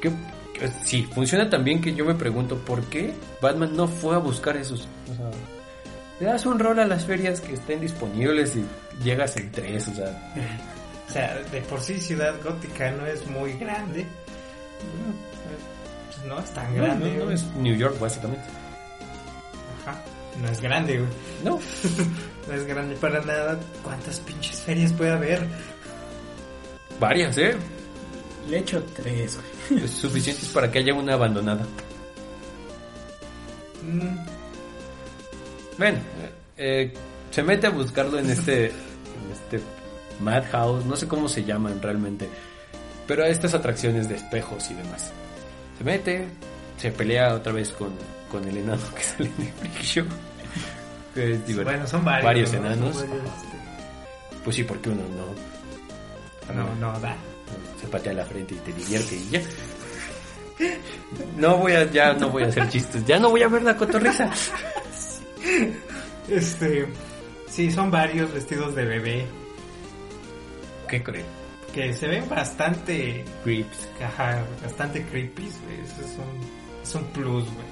que- 0.00 0.12
sí, 0.84 1.08
funciona 1.12 1.48
tan 1.50 1.64
bien 1.64 1.80
que 1.80 1.92
yo 1.94 2.04
me 2.04 2.14
pregunto 2.14 2.56
por 2.58 2.84
qué 2.84 3.14
Batman 3.40 3.74
no 3.76 3.88
fue 3.88 4.14
a 4.14 4.18
buscar 4.18 4.56
esos. 4.56 4.86
O 5.10 5.14
sea, 5.16 5.30
le 6.20 6.26
das 6.26 6.46
un 6.46 6.58
rol 6.58 6.78
a 6.78 6.86
las 6.86 7.04
ferias 7.04 7.40
que 7.40 7.54
estén 7.54 7.80
disponibles 7.80 8.54
y 8.56 8.64
llegas 9.02 9.36
en 9.38 9.50
tres, 9.50 9.88
o 9.88 9.94
sea. 9.94 10.32
O 11.12 11.14
sea, 11.14 11.34
de 11.52 11.60
por 11.60 11.78
sí 11.82 12.00
Ciudad 12.00 12.34
Gótica 12.42 12.90
no 12.92 13.04
es 13.06 13.26
muy 13.26 13.52
grande. 13.58 14.06
Pues 16.08 16.26
no 16.26 16.40
es 16.40 16.50
tan 16.54 16.74
No, 16.74 16.82
grande. 16.84 17.16
no, 17.18 17.24
no, 17.26 17.30
es 17.30 17.44
New 17.56 17.76
York 17.76 17.98
básicamente. 18.00 18.44
Ajá. 19.82 20.00
No 20.40 20.48
es 20.48 20.60
grande, 20.62 20.96
güey. 21.00 21.10
No, 21.44 21.60
No 22.48 22.54
es 22.54 22.64
grande 22.66 22.96
para 22.96 23.20
nada. 23.20 23.60
¿Cuántas 23.82 24.20
pinches 24.20 24.60
ferias 24.60 24.92
puede 24.94 25.10
haber? 25.12 25.46
varias, 26.98 27.36
¿eh? 27.36 27.56
Le 28.48 28.58
echo 28.60 28.82
tres, 28.96 29.38
güey. 29.68 29.84
Es 29.84 29.90
suficientes 29.90 30.48
para 30.48 30.70
que 30.70 30.78
haya 30.78 30.94
una 30.94 31.12
abandonada. 31.14 31.66
Mm, 33.82 34.16
Bueno, 35.76 35.98
eh, 36.56 36.94
se 37.30 37.42
mete 37.42 37.66
a 37.66 37.70
buscarlo 37.70 38.18
en 38.18 38.30
este, 38.30 38.66
en 38.66 39.32
este 39.32 39.60
Madhouse, 40.20 40.84
no 40.84 40.96
sé 40.96 41.08
cómo 41.08 41.28
se 41.28 41.44
llaman 41.44 41.80
realmente, 41.82 42.28
pero 43.06 43.24
a 43.24 43.28
estas 43.28 43.54
atracciones 43.54 44.08
de 44.08 44.16
espejos 44.16 44.70
y 44.70 44.74
demás. 44.74 45.12
Se 45.78 45.84
mete, 45.84 46.26
se 46.76 46.90
pelea 46.92 47.34
otra 47.34 47.52
vez 47.52 47.70
con, 47.72 47.90
con 48.30 48.46
el 48.48 48.56
enano 48.56 48.82
que 48.94 49.02
sale 49.02 49.30
en 49.38 49.46
el 49.46 49.52
Freak 49.52 49.82
Show. 49.82 50.06
Que 51.14 51.32
es 51.32 51.46
divertido. 51.46 51.64
bueno, 51.64 51.86
son 51.86 52.04
varios. 52.04 52.24
Varios 52.24 52.52
¿no? 52.52 52.58
enanos. 52.58 52.96
Son 52.96 53.08
varios, 53.08 53.24
Pues 54.44 54.56
sí, 54.56 54.64
porque 54.64 54.88
uno 54.90 55.02
no. 55.02 55.26
este, 56.40 56.54
No, 56.54 56.74
no, 56.76 56.98
da. 57.00 57.14
Se 57.80 57.86
patea 57.88 58.12
la 58.14 58.24
frente 58.24 58.54
y 58.54 58.58
te 58.58 58.72
divierte 58.72 59.16
y 59.16 59.28
ya. 59.30 59.40
No 61.36 61.56
voy 61.58 61.72
a, 61.72 61.90
ya 61.90 62.12
no 62.14 62.30
voy 62.30 62.44
a 62.44 62.46
hacer 62.46 62.68
chistes, 62.68 63.04
ya 63.04 63.18
no 63.18 63.30
voy 63.30 63.42
a 63.42 63.48
ver 63.48 63.62
la 63.62 63.76
cotorriza. 63.76 64.30
Este. 66.28 66.86
Sí, 67.48 67.70
son 67.72 67.90
varios 67.90 68.32
vestidos 68.32 68.74
de 68.76 68.84
bebé 68.84 69.26
¿Qué 70.92 71.02
creen? 71.02 71.24
que 71.72 71.94
se 71.94 72.06
ven 72.06 72.28
bastante. 72.28 73.24
Creeps. 73.44 73.88
Ajá, 74.04 74.44
bastante 74.62 75.02
creepy, 75.04 75.42
güey. 75.42 75.80
Eso 75.80 76.02
es 76.02 76.18
un, 76.18 76.82
es 76.82 76.94
un 76.94 77.04
plus, 77.12 77.44
güey. 77.44 77.66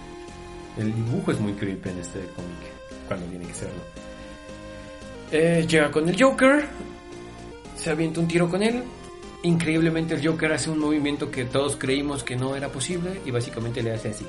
El 0.78 0.94
dibujo 0.94 1.32
es 1.32 1.38
muy 1.38 1.52
creepy 1.52 1.90
en 1.90 1.98
este 1.98 2.20
cómic, 2.20 3.06
cuando 3.06 3.26
tiene 3.26 3.46
que 3.46 3.52
serlo. 3.52 3.82
Eh, 5.32 5.66
llega 5.68 5.90
con 5.90 6.08
el 6.08 6.20
Joker, 6.20 6.64
se 7.76 7.90
avienta 7.90 8.20
un 8.20 8.28
tiro 8.28 8.48
con 8.48 8.62
él. 8.62 8.84
Increíblemente 9.42 10.14
el 10.14 10.26
Joker 10.26 10.52
hace 10.52 10.70
un 10.70 10.78
movimiento 10.78 11.30
que 11.30 11.44
todos 11.44 11.76
creímos 11.76 12.24
que 12.24 12.36
no 12.36 12.56
era 12.56 12.70
posible 12.70 13.20
y 13.26 13.30
básicamente 13.30 13.82
le 13.82 13.92
hace 13.92 14.08
así. 14.08 14.26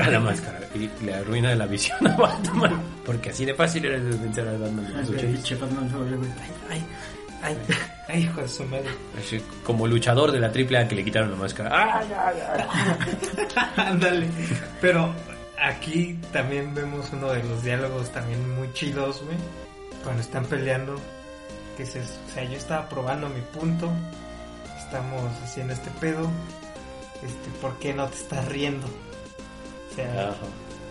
A 0.00 0.08
la 0.10 0.20
máscara 0.20 0.60
y 0.74 0.90
le 1.04 1.14
arruina 1.14 1.54
la 1.54 1.66
visión 1.66 2.04
a 2.06 2.16
Batman. 2.16 2.82
Porque 3.04 3.30
así 3.30 3.44
de 3.44 3.54
fácil 3.54 3.84
era 3.84 3.98
vencer 3.98 4.46
a 4.48 4.52
Batman 4.52 4.86
de 4.86 5.18
80s. 5.18 5.20
pinche 5.32 5.54
Batman. 5.56 5.90
Ay, 6.68 6.84
ay, 7.42 7.56
ay, 8.08 8.22
hijo 8.22 8.40
de 8.40 8.48
su 8.48 8.64
madre. 8.64 8.88
Así, 9.18 9.40
Como 9.64 9.86
luchador 9.86 10.32
de 10.32 10.40
la 10.40 10.48
AAA 10.48 10.88
que 10.88 10.94
le 10.96 11.04
quitaron 11.04 11.30
la 11.30 11.36
máscara. 11.36 12.00
Ándale. 13.76 14.28
Pero 14.80 15.14
aquí 15.60 16.18
también 16.32 16.74
vemos 16.74 17.10
uno 17.12 17.30
de 17.32 17.42
los 17.44 17.62
diálogos 17.62 18.10
también 18.12 18.56
muy 18.56 18.72
chidos, 18.72 19.22
güey. 19.24 19.36
Cuando 20.02 20.22
están 20.22 20.44
peleando. 20.46 20.96
Que 21.76 21.86
se, 21.86 22.00
o 22.00 22.04
sea, 22.34 22.44
yo 22.44 22.56
estaba 22.56 22.88
probando 22.88 23.28
mi 23.28 23.40
punto. 23.40 23.92
Estamos 24.78 25.32
haciendo 25.42 25.72
este 25.72 25.90
pedo. 26.00 26.30
Este, 27.22 27.50
¿por 27.60 27.78
qué 27.78 27.94
no 27.94 28.08
te 28.08 28.16
estás 28.16 28.46
riendo? 28.48 28.86
O 29.92 29.94
sea, 29.94 30.34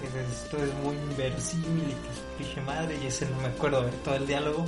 dices, 0.02 0.44
esto 0.44 0.58
es 0.64 0.74
muy 0.84 0.96
inverosímil 0.96 1.84
y 1.90 1.94
que 1.94 1.94
su 2.14 2.38
pinche 2.38 2.62
madre. 2.62 2.98
Y 3.04 3.08
ese 3.08 3.26
no 3.30 3.38
me 3.42 3.48
acuerdo 3.48 3.84
de 3.84 3.92
todo 4.04 4.16
el 4.16 4.28
diálogo. 4.28 4.66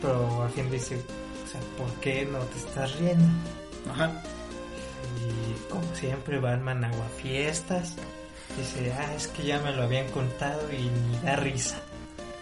Pero 0.00 0.42
al 0.44 0.50
fin 0.50 0.70
dice, 0.70 0.96
o 0.96 1.48
sea, 1.50 1.60
¿por 1.76 1.92
qué 2.00 2.24
no 2.24 2.38
te 2.38 2.58
estás 2.58 2.96
riendo? 2.98 3.26
Ajá. 3.92 4.10
Y 5.18 5.70
como 5.70 5.94
siempre, 5.94 6.38
Batman 6.38 6.84
aguafiestas. 6.84 7.94
Dice, 8.56 8.92
ah, 8.98 9.14
es 9.14 9.28
que 9.28 9.44
ya 9.44 9.60
me 9.60 9.72
lo 9.72 9.82
habían 9.84 10.08
contado 10.08 10.60
y 10.72 10.82
ni 10.82 11.18
da 11.22 11.36
risa. 11.36 11.76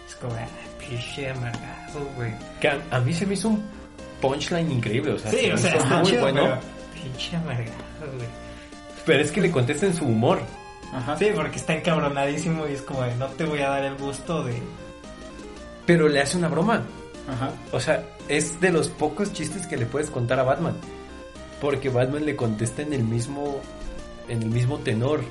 Es 0.07 0.15
como, 0.15 0.33
ah, 0.33 0.47
pinche 0.79 1.29
amargado, 1.29 1.99
güey. 2.15 2.33
Que 2.59 2.69
a, 2.69 2.81
a 2.91 2.99
mí 2.99 3.13
se 3.13 3.25
me 3.25 3.33
hizo 3.35 3.49
un 3.49 3.63
punchline 4.21 4.71
increíble. 4.71 5.11
O 5.13 5.19
sea, 5.19 5.29
Sí, 5.31 5.37
se 5.37 5.53
o 5.53 5.57
sea, 5.57 5.75
hizo 5.77 5.85
muy 5.85 6.03
chido, 6.03 6.21
bueno. 6.21 6.41
pero 6.43 6.59
pinche 7.03 7.35
amargado, 7.35 8.11
güey. 8.15 8.27
Pero 9.05 9.21
es 9.23 9.31
que 9.31 9.41
le 9.41 9.51
contesta 9.51 9.85
en 9.85 9.93
su 9.93 10.05
humor. 10.05 10.41
Ajá. 10.93 11.17
Sí, 11.17 11.29
porque 11.35 11.57
está 11.57 11.73
encabronadísimo 11.73 12.67
y 12.67 12.73
es 12.73 12.81
como, 12.81 13.03
de, 13.03 13.15
no 13.15 13.27
te 13.27 13.45
voy 13.45 13.59
a 13.59 13.69
dar 13.69 13.83
el 13.83 13.95
gusto 13.95 14.43
de... 14.43 14.61
Pero 15.85 16.07
le 16.07 16.21
hace 16.21 16.37
una 16.37 16.47
broma. 16.47 16.83
Ajá. 17.27 17.51
O 17.71 17.79
sea, 17.79 18.03
es 18.27 18.59
de 18.59 18.71
los 18.71 18.89
pocos 18.89 19.33
chistes 19.33 19.67
que 19.67 19.77
le 19.77 19.85
puedes 19.85 20.09
contar 20.09 20.39
a 20.39 20.43
Batman. 20.43 20.75
Porque 21.61 21.89
Batman 21.89 22.25
le 22.25 22.35
contesta 22.35 22.81
en 22.81 22.93
el 22.93 23.03
mismo 23.03 23.61
en 24.27 24.43
el 24.43 24.49
mismo 24.49 24.77
tenor. 24.79 25.21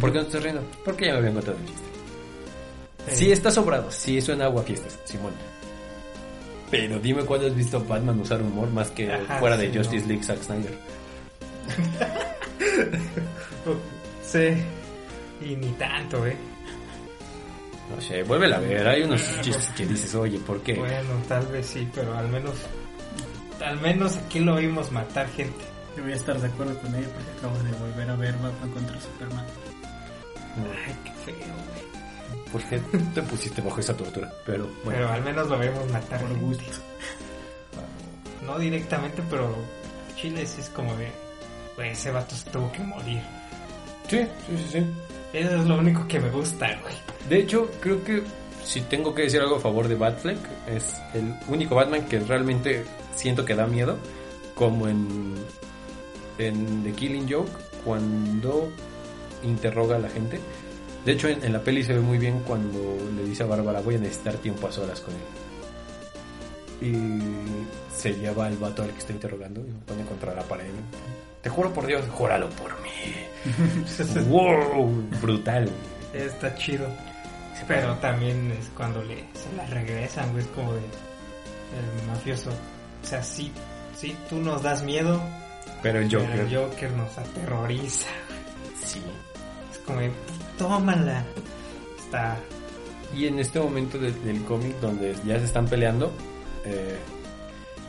¿Por 0.00 0.10
qué 0.12 0.18
no 0.18 0.24
estás 0.24 0.42
riendo? 0.42 0.62
Porque 0.84 1.06
ya 1.06 1.12
me 1.12 1.18
habían 1.18 1.34
contado 1.34 1.56
el 1.58 1.66
chiste. 1.66 1.82
Sí. 3.08 3.16
Sí 3.16 3.32
está 3.32 3.50
sobrado, 3.50 3.90
sí 3.90 4.20
suena 4.20 4.46
agua 4.46 4.62
fiestas, 4.62 4.98
Simón. 5.04 5.32
Pero 6.70 6.98
dime 6.98 7.22
cuándo 7.24 7.46
has 7.46 7.54
visto 7.54 7.76
a 7.76 7.80
Batman 7.80 8.18
usar 8.18 8.42
humor 8.42 8.68
más 8.70 8.90
que 8.90 9.12
Ajá, 9.12 9.38
fuera 9.38 9.56
de 9.56 9.68
Justice 9.68 10.02
no. 10.02 10.08
League 10.08 10.24
Zack 10.24 10.42
Snyder. 10.42 10.78
Sí. 14.22 14.48
Y 15.40 15.56
ni 15.56 15.68
tanto, 15.72 16.26
¿eh? 16.26 16.36
No 17.94 18.00
sé, 18.00 18.22
vuelve 18.24 18.52
a 18.52 18.58
ver, 18.58 18.86
hay 18.88 19.02
unos 19.02 19.22
chistes 19.40 19.68
que 19.76 19.86
dices, 19.86 20.14
oye, 20.14 20.38
¿por 20.38 20.60
qué? 20.62 20.74
Bueno, 20.74 21.10
tal 21.28 21.46
vez 21.46 21.66
sí, 21.66 21.88
pero 21.94 22.16
al 22.16 22.28
menos... 22.28 22.54
Al 23.64 23.80
menos 23.80 24.16
aquí 24.16 24.40
lo 24.40 24.56
vimos 24.56 24.90
matar 24.92 25.28
gente. 25.30 25.64
Yo 25.96 26.02
voy 26.02 26.12
a 26.12 26.16
estar 26.16 26.38
de 26.38 26.46
acuerdo 26.46 26.78
con 26.80 26.94
ella 26.94 27.08
porque 27.08 27.30
acabo 27.38 27.58
de 27.62 27.72
volver 27.72 28.10
a 28.10 28.16
ver 28.16 28.34
Batman 28.34 28.70
contra 28.70 29.00
Superman. 29.00 29.46
Ay, 30.56 30.96
qué 31.04 31.12
feo, 31.24 31.36
güey. 31.36 32.46
¿Por 32.52 32.62
qué 32.64 32.78
te 33.14 33.22
pusiste 33.22 33.62
bajo 33.62 33.80
esa 33.80 33.96
tortura? 33.96 34.30
Pero 34.44 34.64
bueno, 34.84 34.90
Pero 34.90 35.08
al 35.08 35.22
menos 35.22 35.48
lo 35.48 35.58
vemos 35.58 35.90
matar 35.90 36.20
Por 36.20 36.38
gusto. 36.38 36.64
No 38.44 38.58
directamente, 38.58 39.22
pero 39.30 39.54
Chile 40.16 40.46
sí 40.46 40.60
es 40.60 40.68
como 40.70 40.94
de, 40.96 41.10
güey, 41.76 41.90
ese 41.90 42.10
vato 42.10 42.34
se 42.34 42.50
tuvo 42.50 42.70
que 42.72 42.80
morir. 42.80 43.22
sí, 44.08 44.18
sí, 44.46 44.56
sí, 44.56 44.68
sí. 44.72 44.86
Eso 45.32 45.56
es 45.56 45.66
lo 45.66 45.78
único 45.78 46.06
que 46.08 46.20
me 46.20 46.30
gusta, 46.30 46.66
güey. 46.82 46.94
De 47.28 47.38
hecho, 47.38 47.70
creo 47.80 48.02
que 48.04 48.22
si 48.64 48.80
tengo 48.82 49.14
que 49.14 49.22
decir 49.22 49.40
algo 49.40 49.56
a 49.56 49.60
favor 49.60 49.88
de 49.88 49.94
Batfleck, 49.94 50.38
es 50.68 50.94
el 51.14 51.34
único 51.48 51.74
Batman 51.74 52.06
que 52.06 52.18
realmente 52.20 52.84
siento 53.14 53.44
que 53.44 53.54
da 53.54 53.66
miedo, 53.66 53.96
como 54.54 54.88
en, 54.88 55.34
en 56.38 56.82
The 56.82 56.92
Killing 56.92 57.30
Joke, 57.30 57.50
cuando 57.84 58.70
interroga 59.42 59.96
a 59.96 59.98
la 59.98 60.08
gente. 60.08 60.40
De 61.04 61.12
hecho, 61.12 61.28
en, 61.28 61.52
la 61.52 61.60
peli 61.60 61.84
se 61.84 61.94
ve 61.94 62.00
muy 62.00 62.18
bien 62.18 62.40
cuando 62.44 62.78
le 63.16 63.24
dice 63.24 63.44
a 63.44 63.46
Bárbara, 63.46 63.80
voy 63.80 63.94
a 63.94 63.98
necesitar 63.98 64.34
tiempo 64.38 64.66
a 64.66 64.72
solas 64.72 65.00
con 65.00 65.14
él. 65.14 65.20
Y 66.88 67.94
se 67.96 68.12
lleva 68.14 68.46
al 68.46 68.56
vato 68.56 68.82
al 68.82 68.90
que 68.90 68.98
está 68.98 69.12
interrogando 69.12 69.60
y 69.60 69.70
lo 69.70 69.78
pone 69.86 70.04
contra 70.04 70.34
la 70.34 70.42
pared. 70.42 70.66
Te 71.46 71.50
juro 71.50 71.72
por 71.72 71.86
Dios, 71.86 72.04
júralo 72.10 72.48
por 72.50 72.72
mí. 72.82 72.90
¡Wow! 74.28 74.90
Brutal. 75.22 75.70
Está 76.12 76.52
chido. 76.56 76.88
Pero 77.68 77.94
también 77.98 78.50
es 78.50 78.68
cuando 78.76 79.00
le, 79.04 79.18
se 79.32 79.54
la 79.56 79.64
regresan, 79.66 80.32
güey, 80.32 80.42
es 80.42 80.50
como 80.50 80.72
de 80.72 80.80
el 80.80 82.08
mafioso. 82.08 82.50
O 82.50 83.06
sea, 83.06 83.22
sí, 83.22 83.52
sí, 83.96 84.16
tú 84.28 84.40
nos 84.40 84.60
das 84.64 84.82
miedo, 84.82 85.22
Pero 85.84 86.00
el 86.00 86.12
Joker. 86.12 86.28
pero 86.32 86.42
el 86.48 86.56
Joker 86.56 86.90
nos 86.90 87.16
aterroriza. 87.16 88.08
Sí. 88.84 89.00
Es 89.70 89.78
como 89.86 90.00
de, 90.00 90.10
tómala. 90.58 91.24
Está, 92.04 92.36
Y 93.14 93.26
en 93.28 93.38
este 93.38 93.60
momento 93.60 93.98
de- 93.98 94.10
del 94.10 94.42
cómic 94.46 94.80
donde 94.80 95.14
ya 95.24 95.38
se 95.38 95.44
están 95.44 95.68
peleando, 95.68 96.12
eh, 96.64 96.96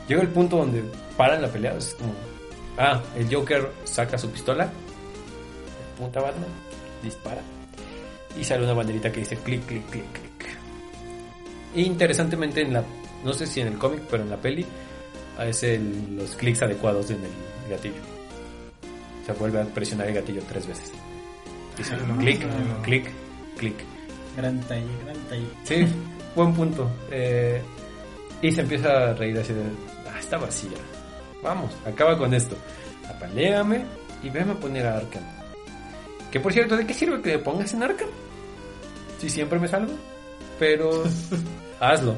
llega 0.08 0.22
el 0.22 0.28
punto 0.30 0.58
donde 0.58 0.84
paran 1.18 1.41
la 1.41 1.47
pelea. 1.47 1.74
Es 1.76 1.95
como, 1.95 2.14
ah, 2.78 3.01
el 3.17 3.34
Joker 3.34 3.71
saca 3.84 4.17
su 4.17 4.30
pistola, 4.32 4.69
apunta 5.95 6.19
a 6.19 6.23
Batman, 6.23 6.49
dispara 7.03 7.41
y 8.39 8.43
sale 8.43 8.63
una 8.63 8.73
banderita 8.73 9.11
que 9.11 9.21
dice 9.21 9.38
clic, 9.38 9.65
clic, 9.65 9.86
clic, 9.89 10.05
clic. 10.13 10.28
E 11.75 11.82
interesantemente 11.82 12.61
en 12.61 12.73
la, 12.73 12.84
no 13.23 13.34
sé 13.34 13.45
si 13.47 13.61
en 13.61 13.67
el 13.67 13.78
cómic, 13.78 14.01
pero 14.09 14.23
en 14.23 14.30
la 14.30 14.38
peli 14.38 14.65
es 15.45 15.63
el- 15.63 16.15
los 16.15 16.36
clics 16.36 16.61
adecuados 16.61 17.09
en 17.11 17.17
el, 17.23 17.69
gatillo. 17.69 17.95
Se 19.25 19.34
vuelve 19.34 19.59
a 19.61 19.65
presionar 19.65 20.07
el 20.07 20.13
gatillo 20.15 20.41
tres 20.47 20.65
veces. 20.67 20.91
Dice 21.78 21.93
Ah, 21.95 22.03
no, 22.07 22.17
clic, 22.17 22.41
no. 22.45 22.82
clic, 22.82 23.09
clic. 23.57 23.75
Gran 24.38 24.59
talle, 24.61 24.88
gran 25.03 25.17
talle. 25.28 25.47
Sí, 25.65 25.86
buen 26.36 26.53
punto. 26.53 26.89
Eh, 27.11 27.61
y 28.41 28.51
se 28.51 28.61
empieza 28.61 29.09
a 29.09 29.13
reír 29.15 29.38
así 29.38 29.51
de, 29.53 29.63
ah, 30.09 30.17
está 30.19 30.38
vacía. 30.38 30.78
Vamos, 31.43 31.71
acaba 31.85 32.17
con 32.17 32.33
esto. 32.33 32.55
Apaléame 33.09 33.85
y 34.23 34.29
véame 34.29 34.53
a 34.53 34.55
poner 34.55 34.85
a 34.85 34.97
Arkham. 34.97 35.23
Que 36.31 36.39
por 36.39 36.51
cierto, 36.51 36.75
¿de 36.75 36.85
qué 36.85 36.93
sirve 36.93 37.21
que 37.21 37.38
me 37.38 37.39
pongas 37.39 37.73
en 37.73 37.83
Arkham? 37.83 38.09
Si 39.19 39.29
siempre 39.29 39.59
me 39.59 39.67
salgo. 39.67 39.93
Pero 40.59 41.03
hazlo. 41.79 42.15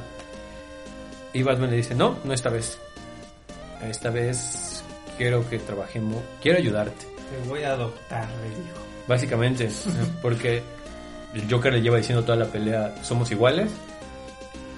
Y 1.33 1.43
Batman 1.43 1.69
le 1.69 1.77
dice, 1.77 1.93
no, 1.93 2.17
no 2.23 2.33
esta 2.33 2.49
vez. 2.49 2.79
Esta 3.81 4.09
vez 4.09 4.83
quiero 5.17 5.47
que 5.49 5.59
trabajemos, 5.59 6.21
quiero 6.41 6.57
ayudarte. 6.57 7.05
Te 7.05 7.47
voy 7.47 7.63
a 7.63 7.73
adoptar, 7.73 8.27
le 8.41 8.49
dijo. 8.49 8.79
Básicamente, 9.07 9.69
porque 10.21 10.63
el 11.33 11.51
Joker 11.51 11.73
le 11.73 11.81
lleva 11.81 11.97
diciendo 11.97 12.23
toda 12.23 12.37
la 12.37 12.45
pelea, 12.45 12.95
somos 13.03 13.29
iguales. 13.31 13.69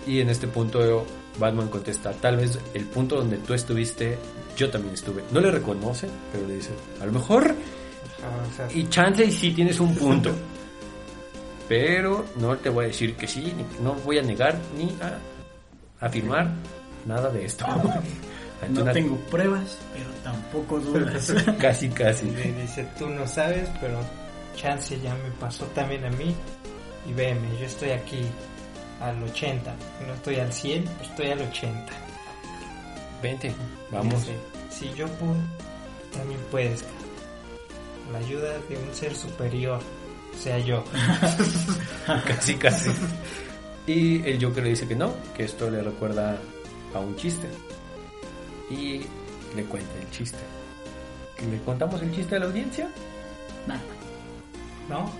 Y 0.05 0.19
en 0.19 0.29
este 0.29 0.47
punto 0.47 1.05
Batman 1.41 1.67
contesta, 1.67 2.13
tal 2.13 2.37
vez 2.37 2.57
el 2.73 2.85
punto 2.85 3.17
donde 3.17 3.37
tú 3.39 3.53
estuviste, 3.53 4.17
yo 4.55 4.69
también 4.69 4.93
estuve. 4.93 5.23
No 5.31 5.41
le 5.41 5.51
reconoce, 5.51 6.07
pero 6.31 6.47
le 6.47 6.55
dice, 6.55 6.69
a 7.01 7.05
lo 7.05 7.11
mejor, 7.11 7.43
o 7.51 8.55
sea, 8.55 8.67
y 8.73 8.87
chance 8.87 9.25
y 9.25 9.31
sí 9.31 9.51
tienes 9.51 9.79
un 9.81 9.93
punto. 9.97 10.31
Pero 11.67 12.25
no 12.37 12.55
te 12.57 12.69
voy 12.69 12.85
a 12.85 12.87
decir 12.89 13.15
que 13.15 13.27
sí, 13.27 13.53
ni- 13.55 13.83
no 13.83 13.93
voy 13.95 14.17
a 14.19 14.21
negar 14.21 14.57
ni 14.77 14.89
a 15.01 15.17
afirmar 16.05 16.49
nada 17.05 17.29
de 17.29 17.45
esto. 17.45 17.65
No 18.69 18.81
una- 18.81 18.91
tengo 18.93 19.15
pruebas, 19.29 19.77
pero 19.93 20.09
tampoco 20.23 20.79
dudas. 20.79 21.33
Casi, 21.59 21.89
casi. 21.89 22.29
le 22.29 22.51
dice, 22.61 22.87
tú 22.99 23.07
no 23.07 23.25
sabes, 23.27 23.69
pero 23.79 23.99
chance 24.55 24.99
ya 24.99 25.13
me 25.15 25.31
pasó 25.39 25.65
también 25.67 26.03
a 26.05 26.09
mí. 26.11 26.35
Y 27.09 27.13
veme, 27.13 27.47
yo 27.59 27.65
estoy 27.65 27.91
aquí 27.91 28.21
al 29.01 29.21
80. 29.23 29.75
No 30.07 30.13
estoy 30.13 30.35
al 30.37 30.53
100, 30.53 30.83
pero 30.83 31.09
estoy 31.09 31.27
al 31.31 31.41
80. 31.41 31.93
Vente, 33.21 33.53
vamos. 33.91 34.25
Dice, 34.25 34.37
si 34.69 34.93
yo 34.93 35.07
puedo, 35.07 35.33
tú 35.33 36.17
también 36.17 36.39
puedes. 36.49 36.83
Con 38.03 38.13
la 38.13 38.19
ayuda 38.19 38.57
de 38.69 38.77
un 38.77 38.93
ser 38.93 39.15
superior, 39.15 39.79
o 40.33 40.37
sea 40.37 40.57
yo. 40.59 40.83
casi, 42.27 42.55
casi. 42.55 42.89
Y 43.87 44.23
el 44.27 44.43
Joker 44.43 44.63
le 44.63 44.69
dice 44.69 44.87
que 44.87 44.95
no, 44.95 45.13
que 45.35 45.43
esto 45.43 45.69
le 45.69 45.81
recuerda 45.81 46.37
a 46.93 46.99
un 46.99 47.15
chiste. 47.15 47.47
Y 48.69 49.01
le 49.55 49.63
cuenta 49.65 49.91
el 49.99 50.09
chiste. 50.11 50.39
¿Le 51.49 51.59
contamos 51.63 52.01
el 52.01 52.13
chiste 52.13 52.35
a 52.35 52.39
la 52.39 52.45
audiencia? 52.45 52.87
nah, 53.67 53.77
¿No? 54.87 55.11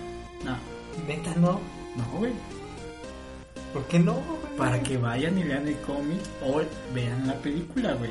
no, 0.44 0.56
Neta, 1.06 1.34
no. 1.36 1.60
no, 1.96 2.18
güey. 2.18 2.32
¿Por 3.72 3.84
qué 3.86 3.98
no? 3.98 4.14
güey? 4.14 4.56
Para 4.56 4.82
que 4.82 4.96
vayan 4.96 5.38
y 5.38 5.44
lean 5.44 5.66
el 5.66 5.76
cómic 5.78 6.20
o 6.44 6.60
vean 6.94 7.26
la 7.26 7.34
película, 7.34 7.94
güey. 7.94 8.10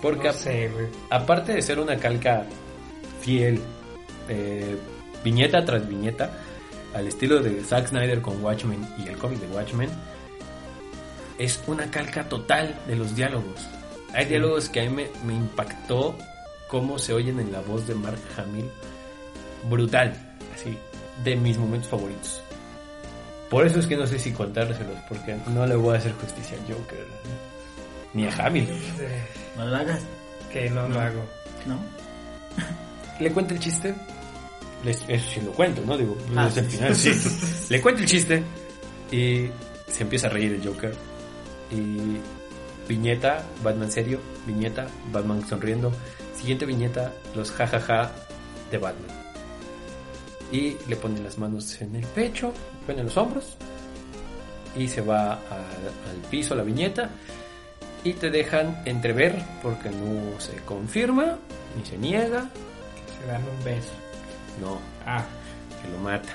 Porque 0.00 0.28
No 0.28 0.34
sé, 0.34 0.68
güey. 0.68 0.86
aparte 1.10 1.52
de 1.54 1.62
ser 1.62 1.78
una 1.78 1.96
calca 1.96 2.44
fiel, 3.20 3.60
eh, 4.28 4.76
viñeta 5.22 5.64
tras 5.64 5.88
viñeta, 5.88 6.38
al 6.94 7.06
estilo 7.06 7.40
de 7.40 7.62
Zack 7.62 7.88
Snyder 7.88 8.20
con 8.20 8.42
Watchmen 8.42 8.86
y 8.98 9.08
el 9.08 9.16
cómic 9.16 9.38
de 9.40 9.46
Watchmen, 9.54 9.88
es 11.38 11.62
una 11.66 11.90
calca 11.90 12.28
total 12.28 12.76
de 12.86 12.96
los 12.96 13.14
diálogos. 13.14 13.66
Hay 14.12 14.26
diálogos 14.26 14.68
que 14.68 14.80
a 14.80 14.84
mí 14.84 14.90
me, 14.90 15.06
me 15.24 15.34
impactó 15.34 16.16
cómo 16.68 16.98
se 16.98 17.14
oyen 17.14 17.40
en 17.40 17.52
la 17.52 17.60
voz 17.60 17.86
de 17.86 17.94
Mark 17.94 18.18
Hamill. 18.36 18.68
Brutal, 19.70 20.36
así, 20.54 20.76
de 21.24 21.36
mis 21.36 21.56
momentos 21.56 21.88
favoritos. 21.88 22.42
Por 23.52 23.66
eso 23.66 23.80
es 23.80 23.86
que 23.86 23.96
no 23.98 24.06
sé 24.06 24.18
si 24.18 24.32
contárselos, 24.32 24.96
porque 25.10 25.36
no 25.48 25.66
le 25.66 25.76
voy 25.76 25.94
a 25.94 25.98
hacer 25.98 26.12
justicia 26.14 26.56
al 26.58 26.74
Joker, 26.74 27.06
ni 28.14 28.26
a 28.26 28.46
Hamill. 28.46 28.66
Eh, 28.98 29.22
No 29.58 29.66
lo 29.66 29.76
hagas, 29.76 30.00
Que 30.50 30.70
no 30.70 30.88
lo 30.88 30.98
hago. 30.98 31.22
¿no? 31.66 31.78
le 33.20 33.30
cuenta 33.30 33.52
el 33.54 33.60
chiste. 33.60 33.94
Les, 34.84 35.04
eso 35.06 35.28
sí 35.34 35.40
lo 35.42 35.52
cuento, 35.52 35.82
¿no? 35.86 35.96
Digo, 35.98 36.16
Ah, 36.34 36.48
es 36.48 36.56
el 36.56 36.64
final, 36.64 36.96
sí. 36.96 37.12
le 37.68 37.80
cuenta 37.82 38.00
el 38.00 38.08
chiste 38.08 38.42
y 39.12 39.48
se 39.86 40.02
empieza 40.02 40.28
a 40.28 40.30
reír 40.30 40.52
el 40.54 40.66
Joker. 40.66 40.94
Y 41.70 42.16
viñeta, 42.88 43.44
Batman 43.62 43.92
serio, 43.92 44.18
viñeta, 44.46 44.86
Batman 45.12 45.46
sonriendo. 45.46 45.92
Siguiente 46.36 46.64
viñeta, 46.66 47.12
los 47.36 47.52
jajaja 47.52 48.12
de 48.70 48.78
Batman. 48.78 49.10
Y 50.50 50.76
le 50.88 50.96
pone 50.96 51.20
las 51.20 51.36
manos 51.38 51.80
en 51.80 51.96
el 51.96 52.06
pecho, 52.06 52.52
pone 52.82 53.02
los 53.04 53.16
hombros 53.16 53.56
y 54.76 54.88
se 54.88 55.00
va 55.00 55.32
al 55.34 56.16
piso 56.30 56.54
la 56.54 56.62
viñeta 56.62 57.10
y 58.04 58.14
te 58.14 58.30
dejan 58.30 58.82
entrever 58.84 59.42
porque 59.62 59.90
no 59.90 60.40
se 60.40 60.56
confirma 60.64 61.38
ni 61.76 61.84
se 61.84 61.96
niega 61.98 62.48
Se 63.20 63.26
dan 63.26 63.42
un 63.42 63.64
beso. 63.64 63.92
no, 64.60 64.78
Ah, 65.06 65.24
que 65.82 65.88
lo 65.88 65.98
mata. 65.98 66.28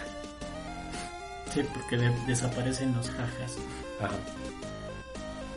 Sí, 1.53 1.61
porque 1.73 1.97
de- 1.97 2.25
desaparecen 2.27 2.93
los 2.95 3.09
jajas. 3.09 3.57
Ajá. 4.01 4.13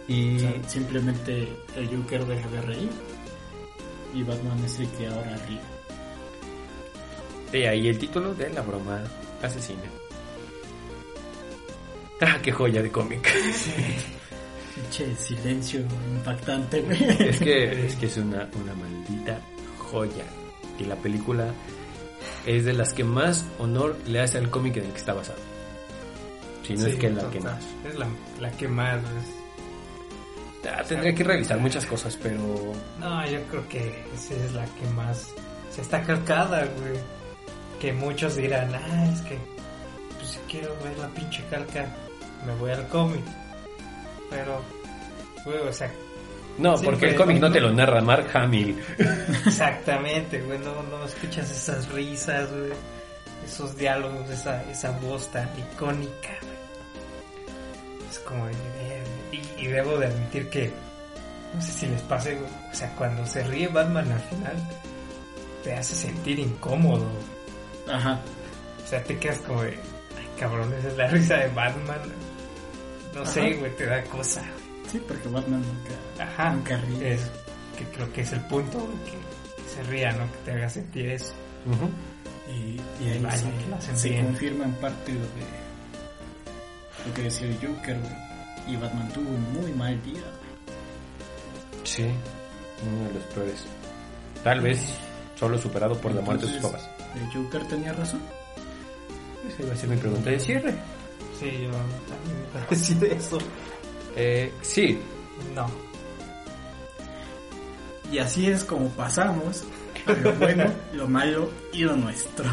O 0.08 0.12
Y 0.12 0.38
sea, 0.40 0.52
simplemente 0.68 1.48
el 1.76 1.88
Joker 1.96 2.24
deja 2.26 2.48
de 2.48 2.60
reír 2.62 2.90
y 4.14 4.22
Batman 4.22 4.64
es 4.64 4.78
el 4.80 4.88
que 4.90 5.06
ahora 5.06 5.36
ríe. 5.48 5.60
de 7.52 7.68
ahí 7.68 7.88
el 7.88 7.98
título 7.98 8.32
de 8.34 8.48
la 8.50 8.62
broma 8.62 9.02
asesina. 9.42 9.82
Ah, 12.20 12.38
qué 12.42 12.52
joya 12.52 12.82
de 12.82 12.90
cómic. 12.90 13.28
Pinche 14.74 15.14
silencio 15.16 15.80
impactante, 16.16 16.80
güey. 16.82 17.02
es 17.28 17.38
que 17.38 17.86
es 17.86 17.96
que 17.96 18.06
es 18.06 18.16
una, 18.18 18.48
una 18.60 18.74
maldita 18.74 19.38
joya. 19.78 20.24
Y 20.78 20.84
la 20.84 20.96
película 20.96 21.52
es 22.46 22.64
de 22.64 22.72
las 22.72 22.92
que 22.92 23.04
más 23.04 23.44
honor 23.58 23.96
le 24.06 24.20
hace 24.20 24.38
al 24.38 24.50
cómic 24.50 24.76
en 24.76 24.84
el 24.86 24.90
que 24.92 24.98
está 24.98 25.12
basado. 25.14 25.38
Si 26.66 26.74
no 26.74 26.84
sí, 26.84 26.90
es 26.92 26.96
que 26.96 27.10
la 27.10 27.22
total. 27.22 27.30
que 27.32 27.40
más. 27.40 27.64
Es 27.88 27.98
la, 27.98 28.06
la 28.40 28.50
que 28.52 28.68
más. 28.68 28.98
es- 28.98 29.40
Ah, 30.70 30.82
tendría 30.86 31.14
que 31.14 31.24
revisar 31.24 31.58
muchas 31.58 31.86
cosas, 31.86 32.18
pero 32.22 32.38
No, 32.98 33.26
yo 33.26 33.40
creo 33.44 33.66
que 33.70 34.04
esa 34.14 34.34
es 34.34 34.52
la 34.52 34.66
que 34.66 34.86
más 34.94 35.28
se 35.74 35.80
está 35.80 36.02
calcada, 36.02 36.66
güey. 36.78 37.00
Que 37.80 37.94
muchos 37.94 38.36
dirán, 38.36 38.70
ah, 38.74 39.10
es 39.10 39.22
que 39.22 39.38
pues 40.18 40.38
quiero 40.50 40.76
ver 40.84 40.98
la 40.98 41.08
pinche 41.08 41.42
calca, 41.48 41.86
me 42.46 42.54
voy 42.56 42.70
al 42.72 42.86
cómic. 42.88 43.22
Pero, 44.30 44.62
güey, 45.44 45.58
o 45.58 45.72
sea, 45.72 45.90
no, 46.58 46.76
Sí, 46.76 46.84
porque 46.84 47.10
el 47.10 47.14
cómic 47.16 47.38
no 47.40 47.50
te 47.50 47.60
lo 47.60 47.72
narra 47.72 48.00
Mark 48.00 48.28
Hamill. 48.34 48.78
exactamente, 49.46 50.40
güey, 50.42 50.58
no, 50.58 50.82
no 50.84 51.04
escuchas 51.04 51.50
esas 51.50 51.88
risas, 51.90 52.50
güey. 52.50 52.72
Esos 53.44 53.76
diálogos, 53.76 54.28
esa, 54.30 54.62
esa 54.70 54.90
voz 54.98 55.28
tan 55.32 55.48
icónica, 55.58 56.30
güey. 56.42 58.10
Es 58.10 58.18
como, 58.20 58.46
de, 58.46 58.52
"Verga". 58.52 59.10
y, 59.32 59.64
y 59.64 59.66
debo 59.68 59.98
de 59.98 60.06
admitir 60.06 60.48
que, 60.50 60.70
no 61.54 61.62
sé 61.62 61.72
si 61.72 61.86
les 61.86 62.02
pase, 62.02 62.34
güey, 62.34 62.50
o 62.70 62.74
sea, 62.74 62.94
cuando 62.96 63.24
se 63.26 63.42
ríe 63.44 63.68
Batman 63.68 64.12
al 64.12 64.20
final, 64.20 64.56
te 65.64 65.74
hace 65.74 65.94
sentir 65.94 66.38
incómodo. 66.38 67.06
Ajá. 67.90 68.20
O 68.84 68.86
sea, 68.86 69.02
te 69.02 69.18
quedas 69.18 69.38
como 69.38 69.62
de, 69.62 69.70
ay 69.70 70.28
cabrón, 70.38 70.72
esa 70.78 70.88
es 70.88 70.96
la 70.96 71.06
risa 71.08 71.36
de 71.36 71.48
Batman. 71.48 72.00
No 73.14 73.26
sé, 73.26 73.54
güey, 73.54 73.74
te 73.76 73.86
da 73.86 74.02
cosa. 74.04 74.42
Sí, 74.90 75.00
porque 75.06 75.28
Batman 75.28 75.62
nunca, 75.62 76.24
Ajá, 76.24 76.50
nunca 76.52 76.76
ríe. 76.78 77.14
es 77.14 77.20
que 77.76 77.84
creo 77.96 78.12
que 78.12 78.20
es 78.22 78.32
el 78.32 78.40
punto, 78.42 78.78
güey, 78.78 78.96
que, 79.04 79.62
que 79.62 79.68
se 79.68 79.82
ría, 79.84 80.12
¿no? 80.12 80.30
Que 80.32 80.38
te 80.44 80.52
haga 80.52 80.68
sentir 80.68 81.10
eso. 81.10 81.32
Ujú. 81.66 81.88
Y, 82.52 82.80
y 83.04 83.08
ahí 83.10 83.18
Vaya, 83.20 83.36
se, 83.36 83.44
que 83.50 83.66
lo 83.70 83.76
hacen 83.76 83.96
se 83.96 84.08
bien. 84.10 84.24
confirma 84.26 84.64
en 84.64 84.72
parte 84.74 85.12
lo 85.12 85.20
de 85.20 85.26
lo 87.06 87.14
que 87.14 87.22
decía 87.22 87.46
el 87.48 87.54
Joker, 87.66 87.98
güey. 87.98 88.12
Y 88.66 88.76
Batman 88.76 89.08
tuvo 89.12 89.30
un 89.30 89.52
muy 89.54 89.72
mal 89.72 90.02
día, 90.02 90.20
güey. 90.20 91.84
Sí, 91.84 92.04
uno 92.04 93.08
de 93.08 93.14
los 93.14 93.22
peores. 93.34 93.64
Tal 94.44 94.60
vez 94.60 94.80
solo 95.38 95.58
superado 95.58 95.96
por 96.00 96.14
la 96.14 96.20
muerte 96.20 96.46
de 96.46 96.52
sus 96.52 96.62
papás. 96.62 96.88
El 97.14 97.26
Joker 97.32 97.66
tenía 97.68 97.92
razón. 97.92 98.20
Esa 99.48 99.62
iba 99.62 99.72
a 99.72 99.76
ser 99.76 99.88
mi 99.88 99.96
pregunta 99.96 100.30
de 100.30 100.38
cierre. 100.40 100.74
Sí, 101.40 101.46
yo 101.46 101.70
también 101.70 102.46
iba 102.52 102.62
a 102.62 102.66
decir 102.68 103.04
eso. 103.04 103.38
Eh, 104.16 104.52
sí, 104.60 104.98
No. 105.54 105.66
Y 108.12 108.18
así 108.18 108.46
es 108.48 108.64
como 108.64 108.88
pasamos 108.90 109.62
a 110.06 110.12
lo 110.12 110.32
bueno, 110.34 110.64
lo 110.92 111.08
malo 111.08 111.50
y 111.72 111.84
lo 111.84 111.96
nuestro. 111.96 112.44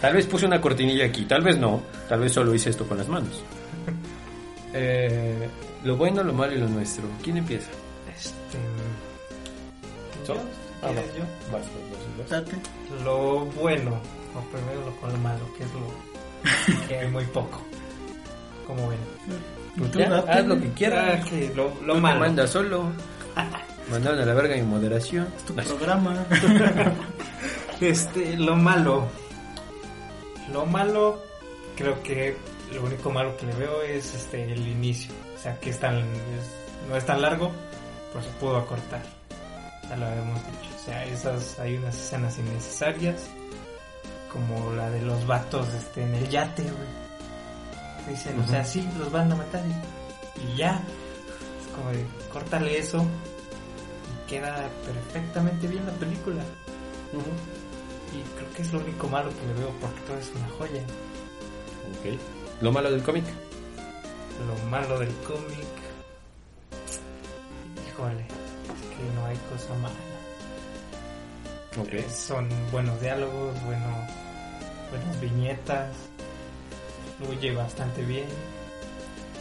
tal 0.00 0.14
vez 0.14 0.26
puse 0.26 0.46
una 0.46 0.60
cortinilla 0.60 1.06
aquí, 1.06 1.24
tal 1.24 1.42
vez 1.42 1.56
no, 1.58 1.82
tal 2.08 2.20
vez 2.20 2.32
solo 2.32 2.54
hice 2.54 2.70
esto 2.70 2.86
con 2.86 2.98
las 2.98 3.08
manos. 3.08 3.42
Eh, 4.74 5.48
lo 5.84 5.96
bueno, 5.96 6.22
lo 6.22 6.32
malo 6.32 6.54
y 6.54 6.58
lo 6.58 6.68
nuestro. 6.68 7.04
¿Quién 7.22 7.38
empieza? 7.38 7.70
Este. 8.14 8.58
¿Son? 10.26 10.36
¿yo? 10.36 10.42
Ah, 10.82 10.88
¿Quieres 10.88 11.10
va. 11.10 11.18
yo? 11.18 11.24
Vas, 11.52 11.62
vas, 12.28 12.44
vas. 12.44 13.02
Lo 13.04 13.46
bueno, 13.46 14.00
o 14.34 14.40
primero 14.50 14.84
lo 14.86 14.96
con 14.96 15.12
lo 15.12 15.18
malo, 15.18 15.40
que 15.56 15.64
es 15.64 15.70
lo 15.74 16.86
que 16.88 16.98
hay 16.98 17.08
muy 17.10 17.24
poco. 17.26 17.60
Como 18.66 18.88
ven. 18.88 18.98
Tú 19.90 19.98
Ya, 19.98 20.08
date. 20.10 20.30
haz 20.30 20.46
lo 20.46 20.60
que 20.60 20.72
quieras. 20.72 21.20
Ah, 21.22 21.28
que 21.28 21.52
lo, 21.54 21.72
lo 21.82 21.94
te 21.94 22.00
malo. 22.00 22.20
mandas 22.20 22.50
solo. 22.50 22.84
Mandaron 23.90 24.20
a 24.20 24.24
la 24.24 24.34
verga 24.34 24.54
en 24.56 24.68
moderación. 24.68 25.26
Tu 25.46 25.54
programa. 25.54 26.24
Este, 27.80 28.36
lo 28.36 28.54
malo. 28.56 29.08
Lo 30.52 30.66
malo, 30.66 31.20
creo 31.76 32.00
que 32.02 32.36
lo 32.72 32.84
único 32.84 33.10
malo 33.10 33.36
que 33.36 33.46
le 33.46 33.54
veo 33.54 33.82
es 33.82 34.14
este 34.14 34.44
el 34.52 34.66
inicio. 34.68 35.12
O 35.36 35.38
sea, 35.42 35.58
que 35.58 35.70
es 35.70 35.80
tan, 35.80 35.98
es- 35.98 36.88
no 36.88 36.96
es 36.96 37.04
tan 37.04 37.20
largo, 37.22 37.50
pero 38.12 38.24
se 38.24 38.30
pudo 38.32 38.56
acortar. 38.58 39.02
Ya 39.88 39.96
lo 39.96 40.06
habíamos 40.06 40.38
dicho. 40.46 40.74
O 40.76 40.84
sea, 40.84 41.04
esas, 41.06 41.58
hay 41.58 41.76
unas 41.76 41.96
escenas 41.96 42.38
innecesarias, 42.38 43.26
como 44.32 44.72
la 44.72 44.90
de 44.90 45.02
los 45.02 45.26
vatos 45.26 45.68
este, 45.74 46.02
en 46.02 46.14
el 46.14 46.28
yate, 46.28 46.62
güey. 46.62 47.02
Dicen, 48.08 48.40
o 48.40 48.46
sea, 48.46 48.64
sí, 48.64 48.88
los 48.98 49.12
van 49.12 49.30
a 49.30 49.36
matar 49.36 49.62
y, 49.66 50.52
y 50.52 50.56
ya. 50.56 50.82
Es 51.60 51.76
como 51.76 51.90
de, 51.90 52.04
córtale 52.32 52.78
eso 52.78 53.04
y 53.04 54.30
queda 54.30 54.68
perfectamente 54.84 55.68
bien 55.68 55.86
la 55.86 55.92
película. 55.92 56.42
Y 58.12 58.22
creo 58.36 58.52
que 58.54 58.62
es 58.62 58.72
lo 58.72 58.80
único 58.80 59.08
malo 59.08 59.30
que 59.30 59.46
le 59.46 59.54
veo 59.54 59.70
porque 59.80 60.00
todo 60.00 60.18
es 60.18 60.32
una 60.34 60.48
joya. 60.58 60.82
Ok. 60.82 62.18
Lo 62.60 62.72
malo 62.72 62.90
del 62.90 63.02
cómic. 63.02 63.24
Lo 64.46 64.70
malo 64.70 64.98
del 64.98 65.14
cómic. 65.26 65.66
Híjole, 67.88 68.22
es 68.22 68.96
que 68.96 69.14
no 69.14 69.26
hay 69.26 69.36
cosa 69.50 69.74
mala. 69.74 70.11
Ok. 71.78 71.92
Eh, 71.92 72.06
Son 72.10 72.48
buenos 72.70 73.00
diálogos, 73.00 73.54
bueno, 73.64 73.86
buenas 74.90 75.20
viñetas. 75.20 75.88
Fluye 77.18 77.54
bastante 77.54 78.02
bien. 78.04 78.26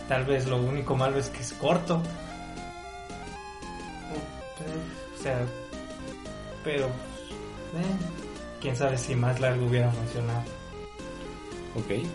Tal 0.07 0.25
vez 0.25 0.47
lo 0.47 0.57
único 0.57 0.95
malo 0.95 1.17
es 1.17 1.29
que 1.29 1.41
es 1.41 1.53
corto. 1.53 2.01
O 5.19 5.23
sea, 5.23 5.45
pero 6.63 6.87
eh, 6.87 7.95
quién 8.59 8.75
sabe 8.75 8.97
si 8.97 9.15
más 9.15 9.39
largo 9.39 9.65
hubiera 9.67 9.91
funcionado. 9.91 10.41
Ok. 11.75 12.05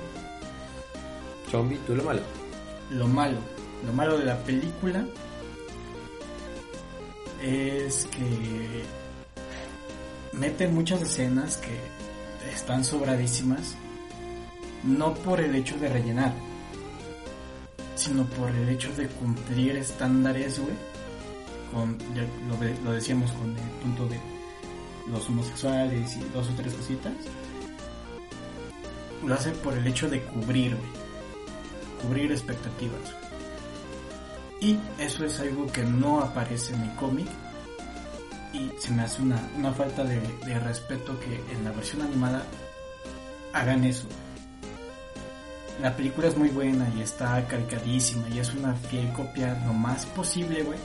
Zombie, 1.50 1.78
tú 1.86 1.94
lo 1.94 2.04
malo. 2.04 2.20
Lo 2.90 3.06
malo. 3.06 3.38
Lo 3.84 3.92
malo 3.92 4.18
de 4.18 4.24
la 4.24 4.36
película 4.38 5.04
es 7.42 8.06
que 8.06 8.84
mete 10.38 10.68
muchas 10.68 11.02
escenas 11.02 11.58
que 11.58 11.76
están 12.52 12.84
sobradísimas. 12.84 13.74
No 14.84 15.14
por 15.14 15.40
el 15.40 15.54
hecho 15.54 15.76
de 15.78 15.88
rellenar, 15.88 16.32
sino 17.96 18.24
por 18.24 18.50
el 18.50 18.68
hecho 18.68 18.92
de 18.94 19.08
cumplir 19.08 19.76
estándares, 19.76 20.58
güey. 20.58 20.74
Con, 21.72 21.98
ya 22.14 22.22
lo, 22.48 22.84
lo 22.84 22.92
decíamos 22.92 23.32
con 23.32 23.50
el 23.50 23.70
punto 23.82 24.06
de 24.06 24.20
los 25.10 25.28
homosexuales 25.28 26.16
y 26.16 26.20
dos 26.32 26.48
o 26.48 26.52
tres 26.56 26.74
cositas. 26.74 27.12
Lo 29.24 29.34
hace 29.34 29.50
por 29.50 29.74
el 29.74 29.86
hecho 29.86 30.08
de 30.08 30.22
cubrir, 30.22 30.76
güey 30.76 31.06
cubrir 32.02 32.30
expectativas. 32.32 33.14
Y 34.60 34.78
eso 34.98 35.24
es 35.24 35.38
algo 35.40 35.66
que 35.66 35.82
no 35.82 36.20
aparece 36.20 36.74
en 36.74 36.82
el 36.82 36.94
cómic. 36.96 37.26
Y 38.56 38.70
se 38.78 38.90
me 38.92 39.02
hace 39.02 39.20
una, 39.20 39.38
una 39.56 39.70
falta 39.72 40.02
de, 40.04 40.20
respeto 40.60 41.18
que 41.20 41.42
en 41.52 41.62
la 41.64 41.72
versión 41.72 42.00
animada 42.02 42.42
hagan 43.52 43.84
eso. 43.84 44.06
La 45.82 45.94
película 45.94 46.28
es 46.28 46.36
muy 46.38 46.48
buena 46.48 46.88
y 46.96 47.02
está 47.02 47.46
caricadísima 47.46 48.26
y 48.30 48.38
es 48.38 48.54
una 48.54 48.74
fiel 48.74 49.12
copia 49.12 49.62
lo 49.66 49.74
más 49.74 50.06
posible, 50.06 50.62
güey. 50.62 50.78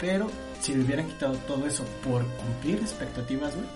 Pero 0.00 0.30
si 0.60 0.74
le 0.74 0.84
hubieran 0.84 1.06
quitado 1.06 1.34
todo 1.46 1.66
eso 1.66 1.84
por 2.02 2.24
cumplir 2.26 2.76
expectativas, 2.76 3.54
güey, 3.54 3.66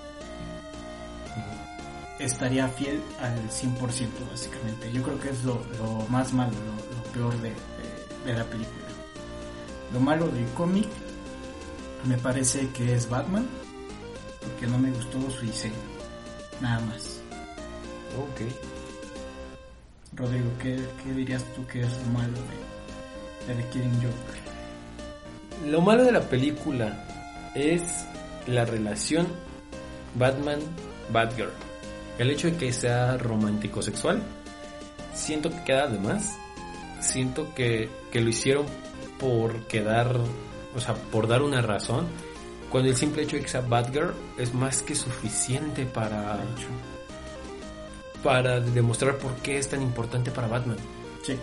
estaría 2.19 2.69
fiel 2.69 3.03
al 3.21 3.39
100% 3.51 4.31
básicamente. 4.31 4.91
Yo 4.93 5.03
creo 5.03 5.21
que 5.21 5.29
es 5.31 5.45
lo, 5.45 5.61
más 6.09 6.33
malo, 6.33 6.53
lo, 6.53 6.97
lo 6.97 7.03
peor 7.13 7.43
de, 7.43 7.51
de- 7.51 8.33
de 8.33 8.39
la 8.39 8.45
película. 8.45 8.87
Lo 9.93 10.01
malo 10.01 10.27
del 10.29 10.47
cómic 10.55 10.89
me 12.07 12.17
parece 12.19 12.69
que 12.71 12.95
es 12.95 13.09
Batman, 13.09 13.47
porque 14.41 14.67
no 14.67 14.79
me 14.79 14.91
gustó 14.91 15.31
su 15.31 15.43
diseño. 15.43 15.75
Nada 16.61 16.81
más. 16.87 17.21
Ok. 18.17 18.41
Rodrigo, 20.15 20.51
¿qué, 20.63 20.79
qué 21.03 21.13
dirías 21.13 21.45
tú 21.55 21.67
que 21.67 21.81
es 21.81 21.89
lo 22.07 22.13
malo 22.19 22.33
de, 22.33 23.55
de 23.55 23.63
The 23.63 23.69
Killing 23.71 24.03
Joke? 24.03 25.71
Lo 25.71 25.81
malo 25.81 26.05
de 26.05 26.13
la 26.13 26.23
película 26.23 27.05
es 27.55 27.83
la 28.47 28.65
relación 28.65 29.27
Batman-Batgirl. 30.19 31.51
El 32.19 32.31
hecho 32.31 32.51
de 32.51 32.57
que 32.57 32.73
sea 32.73 33.19
romántico 33.19 33.83
sexual, 33.83 34.23
siento 35.15 35.51
que 35.51 35.65
queda 35.65 35.89
de 35.89 35.99
más. 35.99 36.35
Siento 37.01 37.55
que, 37.55 37.91
que 38.11 38.21
lo 38.21 38.31
hicieron 38.31 38.67
por 39.19 39.67
quedar, 39.67 40.19
o 40.77 40.81
sea, 40.81 40.95
por 40.95 41.27
dar 41.27 41.43
una 41.43 41.63
razón. 41.63 42.07
Cuando 42.71 42.91
el 42.91 42.97
simple 42.97 43.23
hecho 43.23 43.37
de 43.37 43.43
que 43.43 43.49
sea 43.49 43.61
Batgirl 43.61 44.13
es 44.39 44.53
más 44.53 44.83
que 44.83 44.95
suficiente 44.95 45.87
para, 45.87 46.41
para 48.23 48.61
demostrar 48.61 49.17
por 49.19 49.35
qué 49.37 49.59
es 49.59 49.69
tan 49.69 49.83
importante 49.83 50.31
para 50.31 50.49
Batman. 50.49 50.77
Sí, 51.23 51.37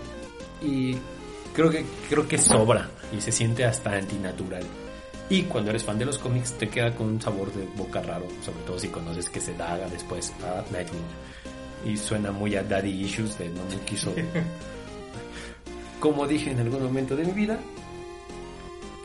y 0.61 0.97
creo 1.53 1.69
que 1.69 1.85
creo 2.09 2.27
que 2.27 2.37
sobra 2.37 2.89
y 3.15 3.21
se 3.21 3.31
siente 3.31 3.65
hasta 3.65 3.93
antinatural. 3.93 4.63
Y 5.29 5.43
cuando 5.43 5.69
eres 5.69 5.83
fan 5.83 5.97
de 5.97 6.05
los 6.05 6.17
cómics 6.17 6.53
te 6.53 6.67
queda 6.67 6.93
con 6.93 7.07
un 7.07 7.21
sabor 7.21 7.51
de 7.53 7.65
boca 7.77 8.01
raro, 8.01 8.27
sobre 8.43 8.59
todo 8.65 8.77
si 8.77 8.89
conoces 8.89 9.29
que 9.29 9.39
se 9.39 9.53
daga 9.55 9.87
después 9.87 10.33
a 10.43 10.63
Nightwing. 10.71 11.01
Y 11.85 11.97
suena 11.97 12.31
muy 12.31 12.55
a 12.55 12.63
Daddy 12.63 12.91
Issues 13.03 13.37
de 13.37 13.49
no 13.49 13.63
me 13.69 13.77
quiso. 13.85 14.13
Como 15.99 16.27
dije 16.27 16.51
en 16.51 16.59
algún 16.59 16.83
momento 16.83 17.15
de 17.15 17.25
mi 17.25 17.31
vida, 17.31 17.59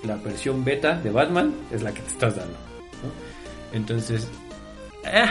la 0.04 0.16
versión 0.16 0.64
beta 0.64 0.94
de 1.00 1.10
Batman 1.10 1.54
es 1.70 1.82
la 1.82 1.92
que 1.92 2.00
te 2.02 2.08
estás 2.08 2.36
dando. 2.36 2.54
¿no? 2.54 3.76
Entonces, 3.76 4.28
eh, 5.04 5.24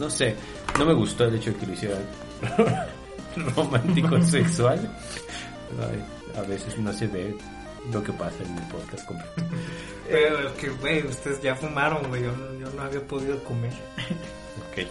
no 0.00 0.08
sé, 0.10 0.34
no 0.78 0.84
me 0.84 0.94
gustó 0.94 1.24
el 1.24 1.34
hecho 1.36 1.50
de 1.52 1.56
que 1.58 1.66
lo 1.66 1.72
hicieran 1.72 2.02
romántico 3.56 4.20
sexual. 4.22 4.78
Ay, 5.80 6.04
a 6.38 6.42
veces 6.46 6.78
no 6.78 6.92
se 6.92 7.06
ve 7.06 7.34
lo 7.92 8.02
que 8.02 8.12
pasa 8.12 8.36
en 8.44 8.56
el 8.58 8.64
podcast. 8.68 9.06
como- 9.06 9.20
Pero 10.08 10.54
que, 10.56 10.68
güey, 10.70 11.06
ustedes 11.06 11.40
ya 11.42 11.54
fumaron, 11.54 12.08
güey. 12.08 12.22
Yo, 12.22 12.32
no- 12.36 12.54
yo 12.58 12.70
no 12.76 12.82
había 12.82 13.00
podido 13.06 13.42
comer. 13.44 13.72
Ok. 14.70 14.86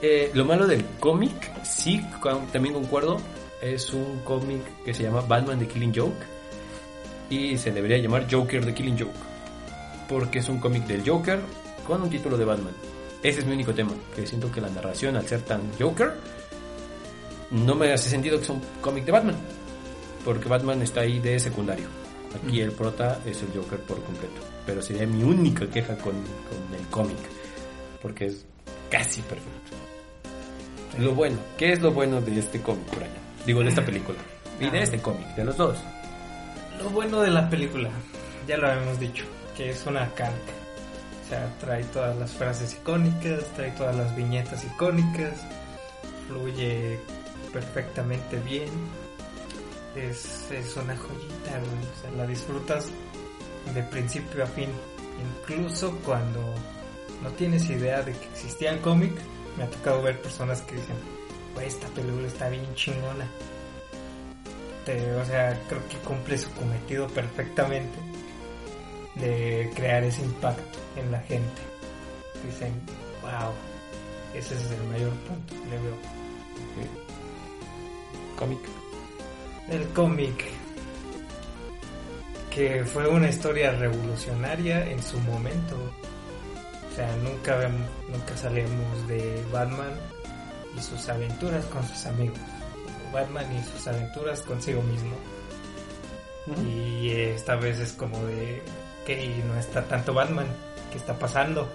Eh, 0.00 0.30
lo 0.34 0.44
malo 0.44 0.66
del 0.66 0.84
cómic, 1.00 1.32
sí, 1.64 2.00
con- 2.20 2.46
también 2.48 2.74
concuerdo. 2.74 3.20
Es 3.60 3.92
un 3.92 4.20
cómic 4.20 4.62
que 4.84 4.94
se 4.94 5.02
llama 5.02 5.20
Batman 5.22 5.58
The 5.58 5.66
Killing 5.66 5.92
Joke. 5.94 6.24
Y 7.30 7.58
se 7.58 7.72
debería 7.72 7.98
llamar 7.98 8.26
Joker 8.30 8.64
The 8.64 8.74
Killing 8.74 8.98
Joke. 8.98 9.18
Porque 10.08 10.38
es 10.38 10.48
un 10.48 10.58
cómic 10.58 10.86
del 10.86 11.08
Joker 11.08 11.40
con 11.86 12.02
un 12.02 12.10
título 12.10 12.36
de 12.36 12.44
Batman. 12.44 12.72
Ese 13.22 13.40
es 13.40 13.46
mi 13.46 13.52
único 13.52 13.74
tema. 13.74 13.92
Que 14.14 14.26
siento 14.26 14.50
que 14.50 14.60
la 14.60 14.70
narración, 14.70 15.16
al 15.16 15.26
ser 15.26 15.42
tan 15.42 15.60
Joker, 15.78 16.14
no 17.50 17.74
me 17.74 17.92
hace 17.92 18.08
sentido 18.08 18.38
que 18.38 18.46
sea 18.46 18.54
un 18.54 18.62
cómic 18.80 19.04
de 19.04 19.12
Batman. 19.12 19.36
Porque 20.24 20.48
Batman 20.48 20.82
está 20.82 21.02
ahí 21.02 21.18
de 21.18 21.38
secundario. 21.38 21.86
Aquí 22.34 22.60
el 22.60 22.72
prota 22.72 23.20
es 23.24 23.42
el 23.42 23.48
Joker 23.54 23.80
por 23.80 24.02
completo. 24.02 24.40
Pero 24.66 24.82
sería 24.82 25.06
mi 25.06 25.22
única 25.22 25.66
queja 25.68 25.96
con, 25.96 26.12
con 26.12 26.78
el 26.78 26.86
cómic. 26.90 27.18
Porque 28.00 28.26
es 28.26 28.44
casi 28.90 29.20
perfecto. 29.22 29.76
Lo 30.98 31.14
bueno, 31.14 31.36
¿qué 31.56 31.72
es 31.72 31.80
lo 31.80 31.92
bueno 31.92 32.20
de 32.20 32.38
este 32.38 32.60
cómic, 32.60 32.88
Brian? 32.90 33.10
Digo, 33.46 33.60
de 33.62 33.68
esta 33.68 33.84
película. 33.86 34.18
Y 34.60 34.68
de 34.68 34.82
este 34.82 34.98
cómic, 34.98 35.26
de 35.36 35.44
los 35.44 35.56
dos. 35.56 35.78
Lo 36.78 36.90
bueno 36.90 37.20
de 37.20 37.30
la 37.30 37.48
película, 37.50 37.90
ya 38.46 38.56
lo 38.56 38.68
habíamos 38.68 39.00
dicho, 39.00 39.24
que 39.56 39.70
es 39.70 39.86
una 39.86 40.08
calca. 40.14 40.52
O 41.24 41.28
sea, 41.28 41.54
trae 41.58 41.84
todas 41.84 42.16
las 42.16 42.32
frases 42.32 42.74
icónicas, 42.74 43.44
trae 43.56 43.70
todas 43.72 43.96
las 43.96 44.16
viñetas 44.16 44.64
icónicas, 44.64 45.34
fluye 46.26 46.98
perfectamente 47.52 48.38
bien. 48.40 48.70
Es, 49.94 50.50
es 50.50 50.76
una 50.76 50.96
joyita, 50.96 51.50
güey. 51.50 51.92
O 51.92 52.00
sea, 52.00 52.10
la 52.16 52.26
disfrutas 52.26 52.88
de 53.74 53.82
principio 53.82 54.44
a 54.44 54.46
fin. 54.46 54.70
Incluso 55.40 55.98
cuando 56.04 56.40
no 57.22 57.30
tienes 57.30 57.68
idea 57.68 58.02
de 58.02 58.12
que 58.12 58.26
existía 58.26 58.70
el 58.70 58.80
cómic, 58.80 59.12
me 59.56 59.64
ha 59.64 59.70
tocado 59.70 60.02
ver 60.02 60.22
personas 60.22 60.62
que 60.62 60.76
dicen, 60.76 60.96
esta 61.62 61.88
película 61.88 62.28
está 62.28 62.48
bien 62.48 62.72
chingona. 62.74 63.28
Este, 64.88 65.14
o 65.14 65.24
sea, 65.24 65.60
creo 65.68 65.86
que 65.88 65.96
cumple 65.98 66.38
su 66.38 66.50
cometido 66.52 67.06
perfectamente 67.08 67.98
de 69.16 69.70
crear 69.74 70.02
ese 70.02 70.22
impacto 70.22 70.78
en 70.96 71.12
la 71.12 71.20
gente. 71.20 71.62
Dicen, 72.44 72.72
wow, 73.20 73.52
ese 74.34 74.54
es 74.54 74.70
el 74.70 74.84
mayor 74.84 75.10
punto 75.10 75.54
que 75.54 75.70
le 75.70 75.82
veo. 75.82 75.96
Cómic. 78.36 78.60
El 79.68 79.88
cómic, 79.88 80.44
que 82.50 82.84
fue 82.84 83.08
una 83.08 83.28
historia 83.28 83.72
revolucionaria 83.72 84.88
en 84.90 85.02
su 85.02 85.18
momento. 85.20 85.76
O 86.90 86.96
sea, 86.96 87.14
nunca, 87.16 87.56
vemos, 87.56 87.88
nunca 88.10 88.36
salimos 88.36 89.08
de 89.08 89.44
Batman 89.52 89.92
y 90.76 90.80
sus 90.80 91.08
aventuras 91.08 91.64
con 91.66 91.86
sus 91.86 92.06
amigos. 92.06 92.38
Batman 93.12 93.46
y 93.56 93.62
sus 93.62 93.86
aventuras 93.86 94.40
consigo 94.42 94.82
mismo. 94.82 95.16
Y 96.64 97.10
esta 97.10 97.56
vez 97.56 97.78
es 97.78 97.92
como 97.92 98.18
de 98.24 98.62
que 99.06 99.42
no 99.46 99.56
está 99.56 99.82
tanto 99.84 100.14
Batman, 100.14 100.46
¿qué 100.90 100.98
está 100.98 101.18
pasando? 101.18 101.68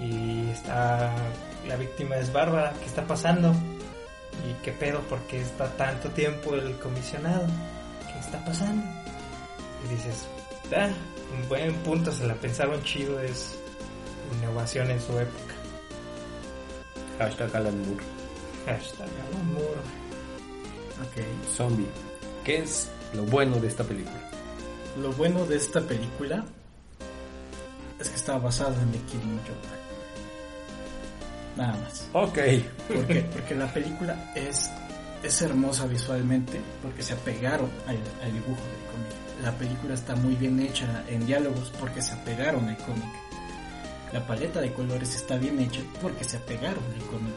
Y 0.00 0.50
está 0.50 1.14
la 1.66 1.76
víctima 1.76 2.16
es 2.16 2.32
Bárbara, 2.32 2.72
¿qué 2.80 2.86
está 2.86 3.06
pasando? 3.06 3.54
¿Y 4.48 4.64
qué 4.64 4.72
pedo? 4.72 5.00
¿Por 5.02 5.20
qué 5.22 5.40
está 5.40 5.68
tanto 5.76 6.08
tiempo 6.10 6.54
el 6.54 6.76
comisionado? 6.78 7.46
¿Qué 8.06 8.18
está 8.18 8.44
pasando? 8.44 8.84
Y 9.84 9.94
dices, 9.94 10.26
ah, 10.76 10.90
un 11.36 11.48
buen 11.48 11.74
punto, 11.76 12.10
se 12.12 12.26
la 12.26 12.34
pensaron 12.34 12.82
chido, 12.82 13.20
es 13.20 13.58
innovación 14.40 14.90
en 14.90 15.00
su 15.00 15.18
época. 15.18 15.54
Hashtag 17.18 17.54
Alan 17.54 17.78
Moore. 17.86 18.04
Hashtag 18.66 19.08
Alan 19.08 19.54
Moore. 19.54 20.01
Zombie. 21.56 21.86
¿Qué 22.44 22.58
es 22.58 22.88
lo 23.14 23.22
bueno 23.24 23.56
de 23.56 23.68
esta 23.68 23.84
película? 23.84 24.20
Lo 25.00 25.12
bueno 25.12 25.46
de 25.46 25.56
esta 25.56 25.80
película 25.80 26.44
es 27.98 28.08
que 28.08 28.16
está 28.16 28.38
basada 28.38 28.80
en 28.82 28.92
The 28.92 28.98
Killing 28.98 29.38
Joke. 29.38 29.82
Nada 31.56 31.78
más. 31.78 32.08
Ok. 32.12 32.38
¿Por 32.88 33.06
qué? 33.06 33.20
Porque 33.32 33.54
la 33.54 33.72
película 33.72 34.32
es, 34.34 34.70
es 35.22 35.42
hermosa 35.42 35.86
visualmente 35.86 36.60
porque 36.82 37.02
se 37.02 37.12
apegaron 37.12 37.70
al, 37.86 37.96
al 38.22 38.32
dibujo 38.32 38.60
del 38.60 38.90
cómic. 38.90 39.42
La 39.42 39.52
película 39.52 39.94
está 39.94 40.16
muy 40.16 40.34
bien 40.36 40.60
hecha 40.60 41.04
en 41.08 41.26
diálogos 41.26 41.72
porque 41.78 42.00
se 42.02 42.12
apegaron 42.14 42.68
al 42.68 42.76
cómic. 42.78 43.04
La 44.12 44.26
paleta 44.26 44.60
de 44.60 44.72
colores 44.72 45.14
está 45.14 45.36
bien 45.36 45.58
hecha 45.60 45.80
porque 46.00 46.24
se 46.24 46.36
apegaron 46.36 46.84
al 46.94 47.06
cómic. 47.06 47.34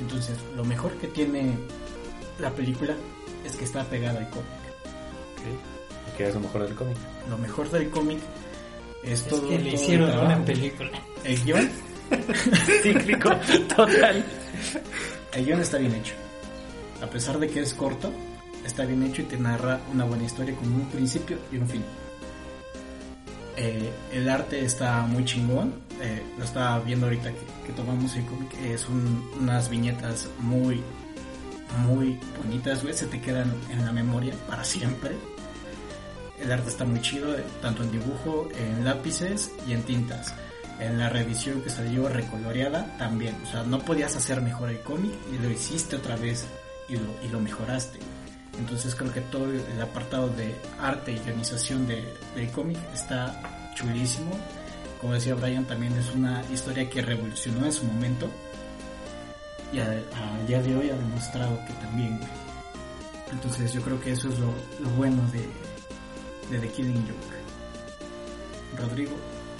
Entonces, 0.00 0.36
lo 0.56 0.64
mejor 0.64 0.92
que 0.98 1.08
tiene 1.08 1.56
la 2.38 2.50
película 2.50 2.94
es 3.44 3.56
que 3.56 3.64
está 3.64 3.82
apegada 3.82 4.18
al 4.18 4.30
cómic. 4.30 4.46
Ok. 5.36 6.16
¿Qué 6.16 6.28
es 6.28 6.34
lo 6.34 6.40
mejor 6.40 6.64
del 6.64 6.74
cómic? 6.74 6.96
Lo 7.30 7.38
mejor 7.38 7.70
del 7.70 7.90
cómic 7.90 8.18
es, 9.02 9.20
Es 9.22 9.28
todo. 9.28 9.48
que 9.48 9.58
le 9.58 9.70
todo 9.72 9.82
hicieron 9.82 10.10
el 10.10 10.18
una 10.18 10.44
película. 10.44 10.90
El 11.24 11.44
guion, 11.44 11.70
Cíclico 12.82 13.30
total. 13.76 14.24
el 15.32 15.44
guion 15.44 15.60
está 15.60 15.78
bien 15.78 15.94
hecho. 15.94 16.14
A 17.02 17.06
pesar 17.06 17.38
de 17.38 17.48
que 17.48 17.60
es 17.60 17.74
corto, 17.74 18.10
está 18.64 18.84
bien 18.84 19.02
hecho 19.04 19.22
y 19.22 19.26
te 19.26 19.36
narra 19.36 19.80
una 19.92 20.04
buena 20.04 20.24
historia 20.24 20.54
con 20.56 20.72
un 20.72 20.86
principio 20.88 21.38
y 21.52 21.58
un 21.58 21.68
fin. 21.68 21.84
Eh, 23.56 23.90
el 24.12 24.28
arte 24.28 24.64
está 24.64 25.02
muy 25.02 25.24
chingón. 25.24 25.74
eh, 26.00 26.22
lo 26.38 26.44
estaba 26.44 26.78
viendo 26.80 27.06
ahorita 27.06 27.30
que, 27.32 27.40
que 27.66 27.72
tomamos 27.72 28.14
el 28.16 28.24
cómic. 28.26 28.54
Es 28.64 28.88
un- 28.88 29.28
unas 29.40 29.68
viñetas 29.68 30.28
muy, 30.38 30.80
muy 31.78 32.18
bonitas, 32.38 32.82
güey. 32.82 32.94
Se 32.94 33.06
te 33.06 33.20
quedan 33.20 33.52
en 33.70 33.84
la 33.84 33.92
memoria 33.92 34.34
para 34.46 34.64
siempre. 34.64 35.16
El 36.40 36.52
arte 36.52 36.68
está 36.70 36.84
muy 36.84 37.00
chido, 37.00 37.36
eh, 37.36 37.44
tanto 37.60 37.82
en 37.82 37.90
dibujo, 37.90 38.48
en 38.56 38.84
lápices 38.84 39.52
y 39.66 39.72
en 39.72 39.82
tintas. 39.82 40.34
En 40.78 40.98
la 40.98 41.08
reedición 41.08 41.60
que 41.62 41.70
salió 41.70 42.08
recoloreada 42.08 42.96
también. 42.98 43.36
O 43.46 43.50
sea, 43.50 43.64
no 43.64 43.80
podías 43.80 44.14
hacer 44.16 44.40
mejor 44.40 44.70
el 44.70 44.80
cómic 44.80 45.12
y 45.32 45.38
lo 45.38 45.50
hiciste 45.50 45.96
otra 45.96 46.16
vez 46.16 46.46
y 46.88 46.94
lo, 46.94 47.24
y 47.24 47.28
lo 47.28 47.40
mejoraste. 47.40 47.98
Entonces 48.58 48.94
creo 48.94 49.12
que 49.12 49.20
todo 49.20 49.46
el 49.46 49.82
apartado 49.82 50.28
de 50.28 50.54
arte 50.80 51.12
y 51.12 51.18
guionización 51.18 51.86
de, 51.86 52.04
del 52.34 52.50
cómic 52.50 52.78
está 52.92 53.72
chulísimo. 53.74 54.30
Como 55.00 55.14
decía 55.14 55.34
Brian, 55.34 55.64
también 55.64 55.96
es 55.96 56.12
una 56.14 56.42
historia 56.52 56.88
que 56.90 57.02
revolucionó 57.02 57.66
en 57.66 57.72
su 57.72 57.84
momento. 57.84 58.28
Y 59.72 59.78
a- 59.80 60.02
día 60.46 60.62
de 60.62 60.74
hoy 60.74 60.90
ha 60.90 60.96
demostrado 60.96 61.58
que 61.66 61.72
también. 61.74 62.18
Entonces 63.30 63.72
yo 63.72 63.82
creo 63.82 64.00
que 64.00 64.12
eso 64.12 64.28
es 64.28 64.38
lo, 64.38 64.48
bueno 64.96 65.22
de, 65.32 65.40
de 66.50 66.66
The 66.66 66.72
Killing 66.72 67.02
Joke. 67.06 68.82
Rodrigo, 68.82 69.12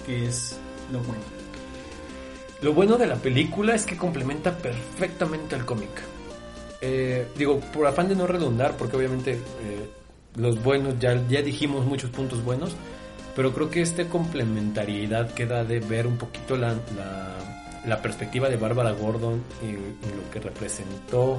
que 0.06 0.26
es 0.26 0.58
lo 0.90 1.00
bueno. 1.00 1.22
Lo 2.62 2.72
bueno 2.72 2.96
de 2.96 3.06
la 3.06 3.16
película 3.16 3.74
es 3.74 3.84
que 3.84 3.96
complementa 3.96 4.56
perfectamente 4.56 5.54
al 5.54 5.64
cómic. 5.64 5.90
Eh, 6.80 7.26
digo, 7.36 7.60
por 7.60 7.86
afán 7.86 8.08
de 8.08 8.16
no 8.16 8.26
redundar, 8.26 8.76
porque 8.76 8.96
obviamente 8.96 9.32
eh, 9.32 9.90
los 10.36 10.62
buenos, 10.62 10.98
ya, 10.98 11.20
ya 11.28 11.42
dijimos 11.42 11.84
muchos 11.84 12.10
puntos 12.10 12.42
buenos, 12.42 12.74
pero 13.36 13.52
creo 13.52 13.70
que 13.70 13.82
esta 13.82 14.08
complementariedad 14.08 15.32
queda 15.34 15.64
de 15.64 15.80
ver 15.80 16.06
un 16.06 16.16
poquito 16.16 16.56
la, 16.56 16.74
la 17.86 18.00
perspectiva 18.02 18.48
de 18.48 18.56
Bárbara 18.56 18.92
Gordon 18.92 19.42
y, 19.62 19.66
y 19.66 20.14
lo 20.14 20.30
que 20.32 20.40
representó 20.40 21.38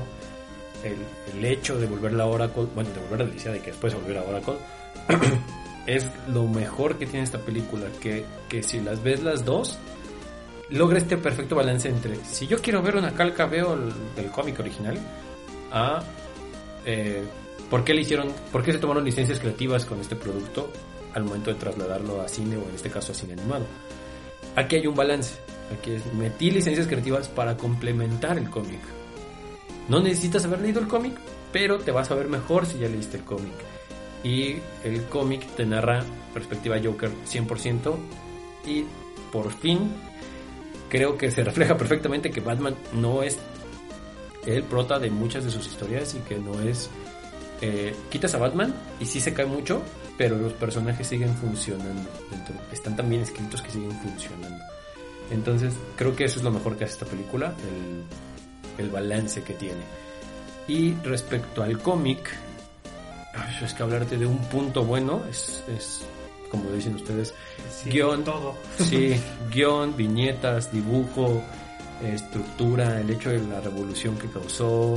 el, 0.83 0.97
el 1.37 1.45
hecho 1.45 1.77
de 1.77 1.87
volverla 1.87 2.23
a 2.23 2.27
Oracle, 2.27 2.67
bueno, 2.73 2.89
de 2.91 2.99
volver 3.01 3.21
a 3.21 3.23
Alicia, 3.25 3.51
de 3.51 3.59
que 3.59 3.71
después 3.71 3.93
volver 3.93 4.17
a 4.17 4.23
Oracle, 4.23 4.55
es 5.87 6.09
lo 6.27 6.45
mejor 6.47 6.97
que 6.97 7.05
tiene 7.05 7.23
esta 7.23 7.39
película, 7.39 7.87
que, 8.01 8.25
que 8.47 8.63
si 8.63 8.79
las 8.79 9.01
ves 9.03 9.23
las 9.23 9.45
dos, 9.45 9.77
logra 10.69 10.97
este 10.97 11.17
perfecto 11.17 11.55
balance 11.55 11.89
entre 11.89 12.23
si 12.25 12.47
yo 12.47 12.61
quiero 12.61 12.81
ver 12.81 12.95
una 12.95 13.11
calca 13.13 13.45
veo 13.45 13.73
el, 13.73 13.91
del 14.15 14.31
cómic 14.31 14.59
original 14.59 14.97
a 15.71 16.03
eh, 16.85 17.23
por 17.69 17.83
qué 17.83 17.93
le 17.93 18.01
hicieron 18.01 18.31
por 18.51 18.63
qué 18.63 18.71
se 18.73 18.77
tomaron 18.77 19.03
licencias 19.03 19.39
creativas 19.39 19.85
con 19.85 19.99
este 19.99 20.15
producto 20.15 20.71
al 21.13 21.23
momento 21.23 21.51
de 21.51 21.59
trasladarlo 21.59 22.21
a 22.21 22.27
cine 22.27 22.55
o 22.57 22.69
en 22.69 22.75
este 22.75 22.89
caso 22.89 23.11
a 23.11 23.15
cine 23.15 23.33
animado 23.33 23.65
aquí 24.55 24.75
hay 24.75 24.87
un 24.87 24.95
balance 24.95 25.37
aquí 25.71 25.91
es, 25.91 26.13
metí 26.13 26.51
licencias 26.51 26.87
creativas 26.87 27.27
para 27.27 27.57
complementar 27.57 28.37
el 28.37 28.49
cómic 28.49 28.79
no 29.87 30.01
necesitas 30.01 30.45
haber 30.45 30.61
leído 30.61 30.79
el 30.79 30.87
cómic 30.87 31.13
pero 31.51 31.79
te 31.79 31.91
vas 31.91 32.11
a 32.11 32.15
ver 32.15 32.27
mejor 32.27 32.65
si 32.65 32.79
ya 32.79 32.87
leíste 32.87 33.17
el 33.17 33.23
cómic 33.23 33.53
y 34.23 34.57
el 34.83 35.05
cómic 35.05 35.45
te 35.55 35.65
narra 35.65 36.03
perspectiva 36.33 36.77
Joker 36.83 37.11
100% 37.25 37.95
y 38.65 38.85
por 39.31 39.51
fin 39.51 39.91
creo 40.89 41.17
que 41.17 41.31
se 41.31 41.43
refleja 41.43 41.77
perfectamente 41.77 42.31
que 42.31 42.41
Batman 42.41 42.75
no 42.93 43.23
es 43.23 43.37
el 44.45 44.63
prota 44.63 44.99
de 44.99 45.09
muchas 45.09 45.45
de 45.45 45.51
sus 45.51 45.67
historias 45.67 46.15
y 46.15 46.19
que 46.19 46.37
no 46.37 46.59
es... 46.61 46.89
eh, 47.61 47.95
quitas 48.09 48.33
a 48.35 48.37
Batman 48.37 48.73
y 48.99 49.05
sí 49.05 49.19
se 49.19 49.33
cae 49.33 49.45
mucho, 49.45 49.81
pero 50.17 50.37
los 50.37 50.53
personajes 50.53 51.07
siguen 51.07 51.35
funcionando. 51.35 52.09
están 52.71 52.95
tan 52.95 53.09
bien 53.09 53.21
escritos 53.21 53.61
que 53.61 53.71
siguen 53.71 53.91
funcionando. 53.99 54.63
Entonces 55.31 55.73
creo 55.95 56.15
que 56.15 56.25
eso 56.25 56.37
es 56.39 56.43
lo 56.43 56.51
mejor 56.51 56.75
que 56.77 56.85
hace 56.85 56.93
esta 56.93 57.05
película, 57.05 57.53
el, 58.77 58.83
el 58.85 58.91
balance 58.91 59.43
que 59.43 59.53
tiene. 59.53 59.81
Y 60.67 60.93
respecto 61.03 61.63
al 61.63 61.79
cómic, 61.79 62.29
es 63.63 63.73
que 63.73 63.83
hablarte 63.83 64.17
de 64.17 64.25
un 64.25 64.37
punto 64.49 64.83
bueno 64.83 65.23
es, 65.29 65.63
es 65.67 66.01
como 66.51 66.69
dicen 66.71 66.95
ustedes, 66.95 67.33
Sí, 67.83 67.89
Guión. 67.91 68.23
todo. 68.23 68.55
Sí, 68.77 69.15
guion, 69.51 69.95
viñetas, 69.95 70.71
dibujo, 70.71 71.41
estructura, 72.03 72.99
el 73.01 73.09
hecho 73.11 73.29
de 73.29 73.39
la 73.39 73.61
revolución 73.61 74.17
que 74.17 74.27
causó, 74.27 74.95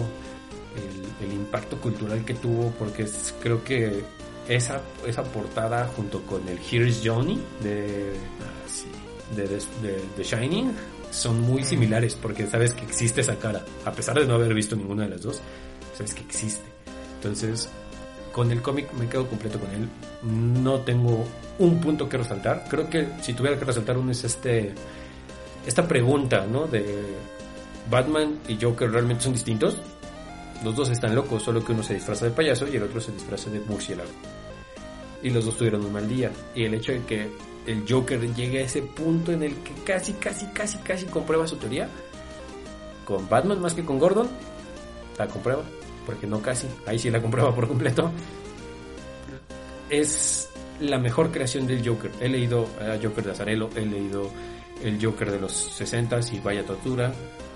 el, 0.76 1.26
el 1.28 1.32
impacto 1.34 1.78
cultural 1.78 2.24
que 2.24 2.34
tuvo, 2.34 2.70
porque 2.78 3.02
es- 3.02 3.34
creo 3.42 3.62
que 3.62 4.02
esa, 4.48 4.80
esa 5.06 5.22
portada 5.24 5.86
junto 5.94 6.22
con 6.22 6.46
el 6.48 6.58
Here's 6.58 7.00
Johnny 7.04 7.40
de, 7.62 7.72
de, 7.72 8.12
de, 9.36 9.48
de- 9.48 10.02
de 10.16 10.22
Shining 10.24 10.72
son 11.10 11.40
muy 11.42 11.64
similares, 11.64 12.14
porque 12.20 12.46
sabes 12.46 12.72
que 12.74 12.84
existe 12.84 13.20
esa 13.20 13.36
cara, 13.36 13.64
a 13.84 13.92
pesar 13.92 14.18
de 14.18 14.26
no 14.26 14.34
haber 14.34 14.54
visto 14.54 14.74
ninguna 14.76 15.02
de 15.04 15.10
las 15.10 15.22
dos, 15.22 15.40
sabes 15.96 16.14
que 16.14 16.22
existe. 16.22 16.64
Entonces, 17.16 17.68
con 18.32 18.50
el 18.50 18.62
cómic 18.62 18.92
me 18.94 19.06
quedo 19.08 19.28
completo 19.28 19.58
con 19.60 19.70
él. 19.72 19.88
No 20.62 20.80
tengo 20.80 21.24
un 21.58 21.80
punto 21.80 22.08
que 22.08 22.16
resaltar. 22.16 22.64
Creo 22.68 22.88
que 22.88 23.08
si 23.20 23.34
tuviera 23.34 23.58
que 23.58 23.64
resaltar 23.66 23.98
uno 23.98 24.10
es 24.12 24.24
este 24.24 24.72
esta 25.66 25.86
pregunta, 25.86 26.46
¿no? 26.50 26.66
De 26.66 26.84
Batman 27.90 28.38
y 28.48 28.56
Joker 28.60 28.90
realmente 28.90 29.24
son 29.24 29.34
distintos. 29.34 29.76
Los 30.64 30.74
dos 30.74 30.88
están 30.90 31.14
locos, 31.14 31.42
solo 31.42 31.62
que 31.64 31.72
uno 31.72 31.82
se 31.82 31.94
disfraza 31.94 32.24
de 32.24 32.30
payaso 32.30 32.66
y 32.68 32.76
el 32.76 32.82
otro 32.84 33.00
se 33.00 33.12
disfraza 33.12 33.50
de 33.50 33.60
murciélago. 33.60 34.10
Y 35.22 35.30
los 35.30 35.44
dos 35.44 35.56
tuvieron 35.56 35.84
un 35.84 35.92
mal 35.92 36.08
día. 36.08 36.30
Y 36.54 36.64
el 36.64 36.74
hecho 36.74 36.92
de 36.92 37.02
que 37.02 37.28
el 37.66 37.84
Joker 37.88 38.20
llegue 38.34 38.58
a 38.58 38.62
ese 38.62 38.82
punto 38.82 39.32
en 39.32 39.42
el 39.42 39.54
que 39.56 39.72
casi, 39.84 40.14
casi, 40.14 40.46
casi, 40.46 40.78
casi 40.78 41.06
comprueba 41.06 41.46
su 41.46 41.56
teoría. 41.56 41.88
Con 43.04 43.28
Batman 43.28 43.60
más 43.60 43.74
que 43.74 43.84
con 43.84 43.98
Gordon, 43.98 44.28
la 45.18 45.28
comprueba. 45.28 45.62
porque 46.06 46.26
no 46.26 46.40
casi, 46.40 46.66
ahí 46.86 46.98
sí 46.98 47.10
la 47.10 47.20
compraba 47.20 47.54
por 47.54 47.68
completo, 47.68 48.10
es 49.88 50.48
la 50.80 50.98
mejor 50.98 51.30
creación 51.30 51.66
del 51.66 51.86
Joker. 51.86 52.10
He 52.20 52.28
leído 52.28 52.66
a 52.80 52.98
Joker 53.00 53.24
de 53.24 53.30
Azarelo, 53.30 53.70
he 53.76 53.86
leído 53.86 54.30
el 54.82 55.04
Joker 55.04 55.30
de 55.30 55.40
los 55.40 55.52
60 55.52 56.20
y 56.32 56.40
vaya 56.40 56.64
tortura. 56.64 57.12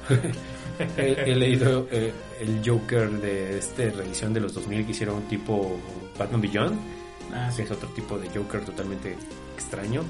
he, 0.97 1.35
leído 1.35 1.89
eh, 1.91 2.13
el 2.41 2.63
Joker 2.65 3.11
de 3.11 3.59
este 3.59 3.91
reedición 3.91 4.33
de 4.33 4.41
los 4.41 4.55
2000 4.55 4.85
que 4.85 4.93
hicieron 4.93 5.23
tipo 5.23 5.79
Batman 6.17 6.41
Beyond, 6.41 6.79
Ah, 7.35 7.51
que 7.55 7.63
es 7.63 7.71
otro 7.71 7.89
tipo 7.91 8.19
de 8.19 8.29
Joker 8.31 8.65
totalmente 8.65 9.17
extraño. 9.55 10.03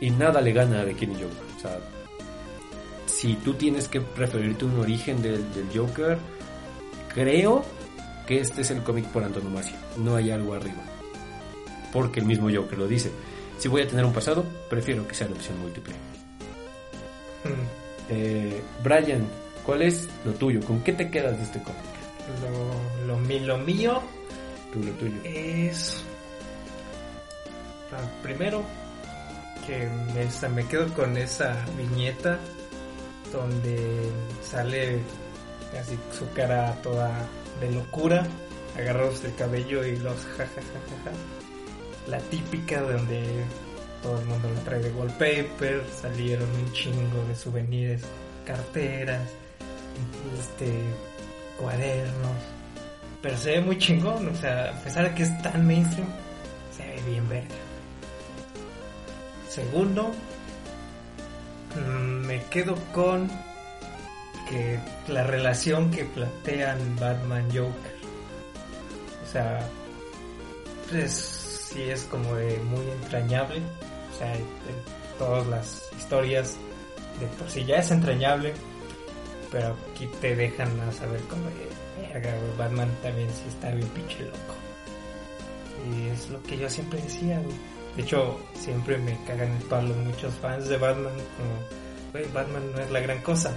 Y 0.00 0.10
nada 0.10 0.40
le 0.40 0.52
gana 0.52 0.80
a 0.82 0.84
The 0.84 0.94
Killing 0.94 1.16
Joke. 1.16 1.34
O 1.56 1.60
sea, 1.60 1.78
si 3.06 3.34
tú 3.36 3.54
tienes 3.54 3.88
que 3.88 4.00
referirte 4.16 4.64
a 4.64 4.68
un 4.68 4.78
origen 4.80 5.22
del, 5.22 5.44
del 5.54 5.68
Joker, 5.74 6.18
creo 7.14 7.64
que 8.26 8.40
este 8.40 8.62
es 8.62 8.70
el 8.70 8.82
cómic 8.82 9.06
por 9.06 9.24
antonomasia. 9.24 9.76
No 9.96 10.16
hay 10.16 10.30
algo 10.30 10.54
arriba. 10.54 10.82
Porque 11.92 12.20
el 12.20 12.26
mismo 12.26 12.48
Joker 12.52 12.78
lo 12.78 12.86
dice. 12.86 13.10
Si 13.58 13.68
voy 13.68 13.82
a 13.82 13.88
tener 13.88 14.04
un 14.04 14.12
pasado, 14.12 14.44
prefiero 14.68 15.06
que 15.08 15.14
sea 15.14 15.28
la 15.28 15.34
opción 15.34 15.58
múltiple. 15.60 15.94
Mm, 17.44 17.84
Eh, 18.08 18.60
Brian, 18.84 19.26
¿cuál 19.64 19.82
es 19.82 20.08
lo 20.24 20.32
tuyo? 20.34 20.60
¿Con 20.60 20.80
qué 20.84 20.92
te 20.92 21.10
quedas 21.10 21.36
de 21.38 21.42
este 21.44 21.60
cómic? 21.60 21.80
Lo, 23.06 23.16
lo, 23.16 23.46
lo 23.46 23.58
mío 23.58 24.00
Tú, 24.72 24.80
lo 24.84 24.92
tuyo. 24.92 25.16
es 25.24 26.02
primero 28.22 28.62
que 29.66 29.88
me, 30.48 30.66
quedo 30.66 30.92
con 30.94 31.16
esa 31.16 31.56
viñeta 31.76 32.38
donde 33.32 34.10
sale 34.42 35.00
así 35.80 35.98
su 36.16 36.30
cara 36.32 36.72
toda 36.82 37.10
de 37.60 37.72
locura 37.72 38.26
agarrados 38.76 39.22
del 39.22 39.34
cabello 39.34 39.84
y 39.84 39.96
los 39.96 40.16
jajajaja 40.24 41.12
la 42.06 42.18
típica 42.18 42.80
donde 42.80 43.24
todo 44.02 44.20
el 44.20 44.26
mundo 44.26 44.48
la 44.54 44.60
trae 44.60 44.80
de 44.80 44.90
wallpaper 44.92 45.82
salieron 46.00 46.48
un 46.48 46.72
chingo 46.72 47.24
de 47.26 47.34
souvenirs 47.34 48.02
carteras 48.44 49.22
este 50.38 50.72
cuadernos 51.58 52.56
pero 53.26 53.38
se 53.38 53.50
ve 53.52 53.60
muy 53.60 53.76
chingón, 53.76 54.28
o 54.28 54.34
sea, 54.36 54.70
a 54.70 54.84
pesar 54.84 55.08
de 55.08 55.14
que 55.16 55.24
es 55.24 55.42
tan 55.42 55.66
mainstream, 55.66 56.06
se 56.76 56.86
ve 56.86 57.10
bien 57.10 57.28
verga. 57.28 57.65
Segundo, 59.56 60.12
mm, 61.74 62.26
me 62.26 62.42
quedo 62.50 62.74
con 62.92 63.26
que 64.50 64.78
la 65.08 65.22
relación 65.22 65.90
que 65.90 66.04
plantean 66.04 66.78
Batman 67.00 67.46
Joker. 67.46 67.96
O 69.24 69.32
sea, 69.32 69.66
pues 70.90 71.10
sí 71.70 71.84
es 71.84 72.02
como 72.02 72.34
de 72.34 72.58
muy 72.58 72.86
entrañable. 73.02 73.62
O 74.14 74.18
sea, 74.18 74.34
en 74.34 74.44
todas 75.18 75.46
las 75.46 75.82
historias 75.96 76.58
de 77.18 77.26
por 77.38 77.48
sí 77.48 77.64
ya 77.64 77.76
es 77.76 77.90
entrañable, 77.90 78.52
pero 79.50 79.74
aquí 79.94 80.06
te 80.20 80.36
dejan 80.36 80.68
a 80.80 80.92
saber 80.92 81.22
como 81.22 81.46
de 81.46 81.66
Batman 82.58 82.90
también 83.02 83.30
sí 83.30 83.48
está 83.48 83.70
bien 83.70 83.88
pinche 83.88 84.18
loco. 84.22 84.54
Y 85.90 86.08
es 86.08 86.28
lo 86.28 86.42
que 86.42 86.58
yo 86.58 86.68
siempre 86.68 87.00
decía, 87.00 87.40
güey. 87.40 87.75
De 87.96 88.02
hecho, 88.02 88.38
siempre 88.54 88.98
me 88.98 89.16
cagan 89.26 89.50
el 89.52 89.62
palo 89.64 89.94
muchos 89.94 90.34
fans 90.34 90.68
de 90.68 90.76
Batman, 90.76 91.14
como, 91.36 92.12
güey, 92.12 92.30
Batman 92.32 92.72
no 92.74 92.82
es 92.82 92.90
la 92.90 93.00
gran 93.00 93.22
cosa. 93.22 93.52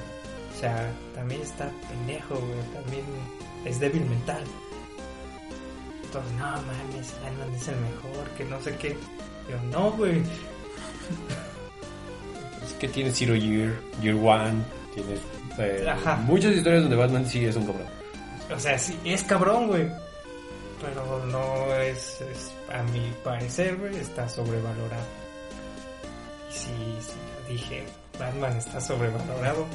O 0.55 0.59
sea, 0.59 0.91
también 1.13 1.41
está 1.41 1.69
pendejo, 1.89 2.35
güey, 2.35 2.83
también 2.83 3.03
es 3.65 3.79
débil 3.79 4.05
mental. 4.05 4.43
Entonces, 6.03 6.31
no 6.33 6.45
mames, 6.45 7.13
Batman 7.21 7.53
es 7.53 7.67
el 7.67 7.75
mejor, 7.75 8.29
que 8.37 8.45
no 8.45 8.61
sé 8.61 8.75
qué. 8.77 8.97
Yo, 9.49 9.61
no, 9.71 9.91
güey. 9.91 10.21
Es 12.65 12.73
que 12.75 12.87
tienes 12.87 13.17
Zero 13.17 13.35
Year, 13.35 13.73
Year 13.99 14.15
One, 14.15 14.61
tienes 14.93 15.19
eh, 15.57 15.85
muchas 16.25 16.53
historias 16.53 16.83
donde 16.83 16.95
Batman 16.95 17.25
sí 17.25 17.43
es 17.45 17.55
un 17.55 17.65
cabrón. 17.65 17.87
O 18.55 18.59
sea, 18.59 18.77
sí, 18.77 18.97
es 19.03 19.23
cabrón, 19.23 19.67
güey. 19.67 19.89
Pero 20.81 21.25
no 21.25 21.73
es, 21.75 22.21
es- 22.21 22.51
a 22.73 22.81
mi 22.83 23.11
parecer, 23.23 23.75
güey, 23.77 23.95
está 23.97 24.27
sobrevalorado. 24.29 25.03
Y 26.49 26.53
sí, 26.53 26.97
sí, 27.01 27.51
dije, 27.53 27.85
Batman 28.17 28.57
está 28.57 28.79
sobrevalorado. 28.79 29.65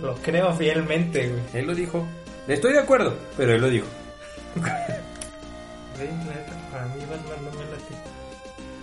Lo 0.00 0.14
creo 0.16 0.52
fielmente, 0.54 1.28
güey. 1.28 1.42
Él 1.54 1.66
lo 1.66 1.74
dijo. 1.74 2.06
Estoy 2.46 2.72
de 2.72 2.80
acuerdo, 2.80 3.14
pero 3.36 3.54
él 3.54 3.60
lo 3.60 3.68
dijo. 3.68 3.86
Para 6.72 6.86
mí 6.86 7.00
Batman 7.10 7.44
no 7.44 7.50
me 7.58 7.64
late. 7.66 7.94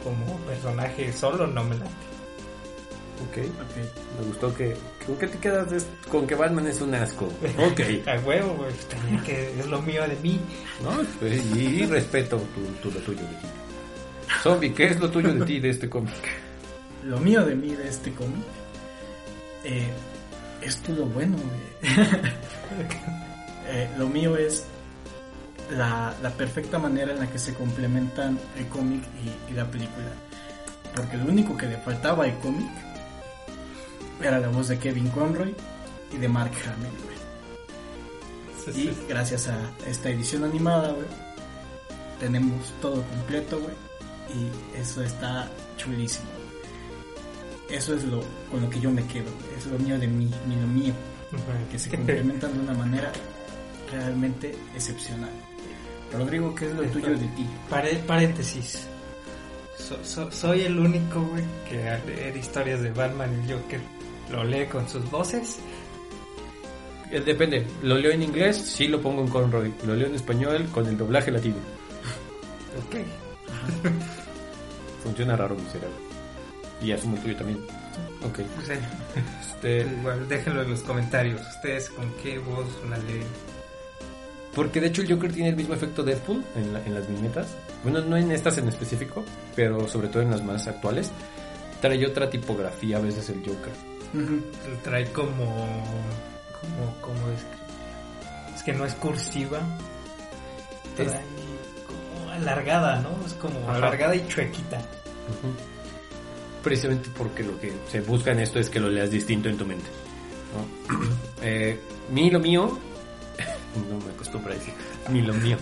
Como 0.04 0.38
personaje 0.46 1.14
solo 1.14 1.48
no 1.48 1.64
me 1.64 1.76
late. 1.78 1.92
Ok. 3.24 3.38
ok. 3.38 4.20
Me 4.20 4.26
gustó 4.28 4.54
que... 4.54 4.76
¿Con 5.06 5.16
qué 5.18 5.28
te 5.28 5.38
quedas 5.38 5.70
de- 5.72 6.10
con 6.10 6.26
que 6.28 6.36
Batman 6.36 6.68
es 6.68 6.82
un 6.82 6.94
asco? 6.96 7.26
Ok. 7.26 7.82
A 8.08 8.20
huevo, 8.26 8.54
güey, 8.56 8.74
tenía 8.90 9.24
que 9.24 9.60
es 9.60 9.66
lo 9.68 9.82
mío 9.82 10.02
de 10.08 10.16
mí. 10.18 10.40
¿No? 10.84 10.92
Pues, 11.20 11.46
y 11.56 11.86
respeto 11.86 12.38
tu, 12.54 12.90
tu- 12.90 12.92
lo 12.98 13.00
tuyo 13.06 13.22
de 13.22 13.28
ti. 13.28 13.48
Zombie, 14.44 14.74
¿qué 14.74 14.86
es 14.88 15.00
lo 15.00 15.10
tuyo 15.10 15.34
de 15.34 15.46
ti 15.46 15.60
de 15.60 15.70
este 15.70 15.90
cómic? 15.90 16.14
Lo 17.04 17.20
mío 17.20 17.46
de 17.46 17.56
mí 17.56 17.74
de 17.76 17.88
este 17.88 18.12
cómic 18.14 18.44
eh, 19.64 19.88
es 20.62 20.78
todo 20.82 21.06
bueno, 21.06 21.38
güey. 21.38 21.96
Eh, 23.68 23.90
lo 23.98 24.08
mío 24.08 24.38
es 24.38 24.64
la, 25.72 26.14
la 26.22 26.30
perfecta 26.30 26.78
manera 26.78 27.14
en 27.14 27.20
la 27.20 27.28
que 27.28 27.40
se 27.40 27.54
complementan 27.56 28.38
el 28.58 28.68
cómic 28.68 29.02
y, 29.24 29.52
y 29.52 29.56
la 29.56 29.66
película. 29.66 30.06
Porque 30.96 31.18
lo 31.18 31.26
único 31.26 31.58
que 31.58 31.66
le 31.66 31.78
faltaba 31.78 32.26
al 32.26 32.38
cómic 32.40 32.70
era 34.22 34.40
la 34.40 34.48
voz 34.50 34.68
de 34.70 34.78
Kevin 34.80 35.10
Conroy 35.10 35.54
y 36.14 36.18
de 36.18 36.28
Mark 36.28 36.52
Hamill, 36.66 36.92
güey. 37.04 37.16
Y 38.78 38.92
gracias 39.08 39.48
a 39.48 39.58
esta 39.88 40.10
edición 40.10 40.44
animada, 40.44 40.92
güey, 40.92 41.06
tenemos 42.20 42.74
todo 42.82 43.04
completo, 43.04 43.60
güey. 43.60 43.74
Y 44.34 44.78
eso 44.80 45.04
está 45.04 45.48
chulísimo. 45.78 46.26
Eso 47.70 47.94
es 47.96 48.04
lo 48.06 48.24
con 48.50 48.62
lo 48.62 48.70
que 48.70 48.80
yo 48.80 48.90
me 48.92 49.06
quedo. 49.06 49.30
Es 49.58 49.66
lo 49.68 49.78
mío 49.80 50.00
de 50.00 50.08
mí, 50.08 50.32
mi 50.48 50.56
lo 50.56 50.68
mío. 50.68 50.94
Que 51.72 51.78
se 51.78 51.90
complementan 51.90 52.54
de 52.54 52.60
una 52.60 52.74
manera 52.74 53.12
realmente 53.92 54.56
excepcional. 54.74 55.30
Rodrigo, 56.14 56.56
¿qué 56.56 56.68
es 56.68 56.74
lo 56.74 56.84
tuyo 56.86 57.10
de 57.10 57.28
ti? 57.36 57.46
Pare- 57.70 58.02
paréntesis. 58.08 58.88
So- 59.78 60.04
so- 60.04 60.32
soy 60.32 60.62
el 60.62 60.80
único, 60.80 61.22
güey, 61.22 61.44
que 61.70 61.88
al 61.90 62.06
leer 62.08 62.38
historias 62.38 62.82
de 62.82 62.92
Batman 62.92 63.30
y 63.46 63.52
Joker 63.52 63.82
lo 64.32 64.44
lee 64.44 64.66
con 64.66 64.88
sus 64.90 65.10
voces. 65.12 65.60
Eh, 67.12 67.20
Depende, 67.20 67.66
lo 67.84 67.98
leo 67.98 68.12
en 68.12 68.24
inglés, 68.24 68.58
sí 68.58 68.88
lo 68.88 69.00
pongo 69.02 69.22
en 69.22 69.28
Conroy. 69.30 69.74
Lo 69.86 69.96
leo 69.96 70.08
en 70.08 70.16
español 70.16 70.68
con 70.74 70.88
el 70.88 70.98
doblaje 70.98 71.32
latino. 71.32 71.56
Ok. 72.88 72.96
Funciona 75.04 75.36
raro 75.36 75.56
mi 75.56 75.66
cerebro. 75.70 75.96
Y 76.82 76.92
asumo 76.92 77.16
el 77.16 77.22
tuyo 77.24 77.36
también. 77.38 77.60
Ok. 78.24 78.40
O 78.62 78.66
sea, 78.66 78.78
Este, 79.42 79.82
igual, 80.00 80.28
déjenlo 80.28 80.64
en 80.64 80.72
los 80.72 80.82
comentarios. 80.82 81.40
¿Ustedes 81.56 81.90
con 81.90 82.12
qué 82.24 82.40
voz 82.40 82.68
la 82.90 82.98
leen? 82.98 83.26
porque 84.54 84.80
de 84.80 84.88
hecho 84.88 85.02
el 85.02 85.12
Joker 85.12 85.34
tiene 85.34 85.50
el 85.50 85.56
mismo 85.58 85.74
efecto 85.74 86.02
Deadpool 86.02 86.42
en, 86.56 86.72
la- 86.72 86.82
en 86.86 86.94
las 86.94 87.06
viñetas. 87.10 87.48
Bueno, 87.84 88.00
no 88.00 88.16
en 88.16 88.32
estas 88.32 88.58
en 88.58 88.70
específico, 88.70 89.26
pero 89.54 89.86
sobre 89.86 90.08
todo 90.08 90.24
en 90.24 90.32
las 90.32 90.42
más 90.46 90.66
actuales. 90.68 91.12
Trae 91.82 92.06
otra 92.06 92.30
tipografía 92.30 92.96
a 92.96 93.02
veces 93.02 93.28
el 93.32 93.40
Joker. 93.40 93.74
Trae 94.84 95.12
como... 95.12 95.46
como... 96.62 96.96
como 97.02 97.30
es, 97.32 98.56
es 98.56 98.64
que 98.64 98.74
no 98.74 98.86
es 98.86 98.94
cursiva. 98.96 99.60
Trae 100.96 101.08
Es- 101.08 101.14
como 101.88 102.32
alargada, 102.32 103.00
¿no? 103.02 103.10
Es 103.26 103.34
como 103.34 103.60
Ajá. 103.70 103.76
alargada 103.76 104.16
y 104.16 104.28
chuequita. 104.28 104.80
Precisamente 106.64 107.10
porque 107.16 107.44
lo 107.44 107.60
que 107.60 107.72
se 107.92 108.02
busca 108.02 108.32
en 108.32 108.40
esto 108.40 108.60
es 108.60 108.70
que 108.70 108.80
lo 108.80 108.90
leas 108.90 109.12
distinto 109.12 109.50
en 109.50 109.58
tu 109.58 109.66
mente. 109.66 109.86
¿no? 110.90 110.96
Eh, 111.42 111.80
mi 112.10 112.32
lo 112.32 112.40
mío. 112.40 112.80
no 113.90 113.98
me 114.06 114.12
acostumbro 114.14 114.52
a 114.52 114.56
decir. 114.56 114.74
Mi 115.10 115.22
lo 115.22 115.34
mío. 115.34 115.58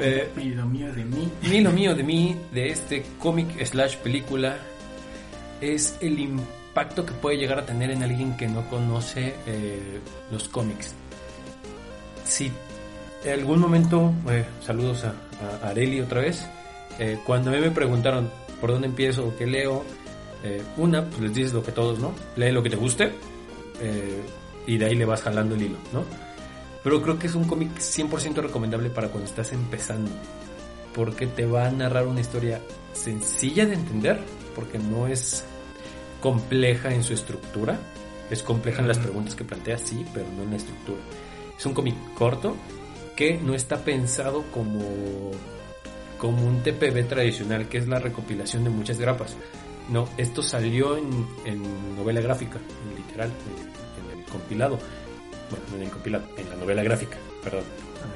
Eh, 0.00 0.30
Y 0.38 0.50
lo 0.50 0.64
mío 0.66 0.90
de 0.94 1.04
mí. 1.04 1.30
mi 1.42 1.60
lo 1.60 1.72
mío 1.72 1.94
de 1.94 2.02
mí, 2.02 2.36
de 2.52 2.68
este 2.70 3.04
cómic 3.18 3.62
slash 3.66 3.96
película, 3.96 4.56
es 5.60 5.96
el 6.00 6.18
impacto 6.20 6.52
que 6.84 7.12
puede 7.20 7.38
llegar 7.38 7.58
a 7.58 7.64
tener 7.64 7.90
en 7.90 8.02
alguien 8.02 8.36
que 8.36 8.48
no 8.48 8.68
conoce 8.68 9.34
eh, 9.46 10.00
los 10.30 10.48
cómics. 10.48 10.94
Si 12.24 12.52
en 13.24 13.32
algún 13.32 13.60
momento, 13.60 14.12
eh, 14.28 14.44
saludos 14.60 15.04
a, 15.04 15.14
a 15.64 15.70
Areli 15.70 16.00
otra 16.00 16.20
vez, 16.20 16.46
eh, 16.98 17.18
cuando 17.24 17.50
a 17.50 17.54
mí 17.54 17.60
me 17.60 17.70
preguntaron 17.70 18.30
por 18.60 18.70
dónde 18.70 18.88
empiezo 18.88 19.26
o 19.26 19.36
qué 19.36 19.46
leo, 19.46 19.84
eh, 20.44 20.62
una, 20.76 21.04
pues 21.04 21.20
les 21.20 21.34
dices 21.34 21.52
lo 21.52 21.62
que 21.62 21.72
todos, 21.72 21.98
¿no? 21.98 22.14
Lee 22.36 22.52
lo 22.52 22.62
que 22.62 22.70
te 22.70 22.76
guste 22.76 23.12
eh, 23.80 24.22
y 24.66 24.76
de 24.76 24.86
ahí 24.86 24.94
le 24.94 25.04
vas 25.04 25.22
jalando 25.22 25.54
el 25.54 25.62
hilo, 25.62 25.78
¿no? 25.92 26.04
Pero 26.84 27.02
creo 27.02 27.18
que 27.18 27.26
es 27.26 27.34
un 27.34 27.44
cómic 27.44 27.76
100% 27.78 28.36
recomendable 28.36 28.90
para 28.90 29.08
cuando 29.08 29.28
estás 29.28 29.52
empezando. 29.52 30.10
Porque 30.94 31.26
te 31.26 31.44
va 31.44 31.66
a 31.66 31.70
narrar 31.70 32.06
una 32.06 32.20
historia 32.20 32.60
sencilla 32.92 33.66
de 33.66 33.74
entender, 33.74 34.20
porque 34.54 34.78
no 34.78 35.06
es 35.06 35.44
compleja 36.20 36.92
en 36.92 37.02
su 37.02 37.14
estructura. 37.14 37.78
Es 38.30 38.42
compleja 38.42 38.82
en 38.82 38.88
las 38.88 38.98
preguntas 38.98 39.34
que 39.34 39.44
plantea, 39.44 39.78
sí, 39.78 40.04
pero 40.12 40.26
no 40.36 40.42
en 40.42 40.50
la 40.50 40.56
estructura. 40.56 40.98
Es 41.56 41.64
un 41.64 41.74
cómic 41.74 41.94
corto 42.14 42.56
que 43.14 43.38
no 43.38 43.54
está 43.54 43.78
pensado 43.78 44.44
como, 44.52 45.30
como 46.18 46.46
un 46.46 46.62
TPB 46.62 47.08
tradicional, 47.08 47.68
que 47.68 47.78
es 47.78 47.88
la 47.88 47.98
recopilación 47.98 48.64
de 48.64 48.70
muchas 48.70 48.98
grapas. 48.98 49.36
No, 49.88 50.08
esto 50.16 50.42
salió 50.42 50.96
en, 50.96 51.26
en 51.44 51.96
novela 51.96 52.20
gráfica, 52.20 52.58
en 52.58 52.96
literal, 52.96 53.30
en, 53.30 54.12
en 54.12 54.18
el 54.18 54.24
compilado. 54.26 54.78
Bueno, 55.48 55.64
no 55.70 55.76
en 55.76 55.82
el 55.84 55.90
compilado, 55.90 56.24
en 56.36 56.50
la 56.50 56.56
novela 56.56 56.82
gráfica, 56.82 57.16
perdón. 57.42 57.62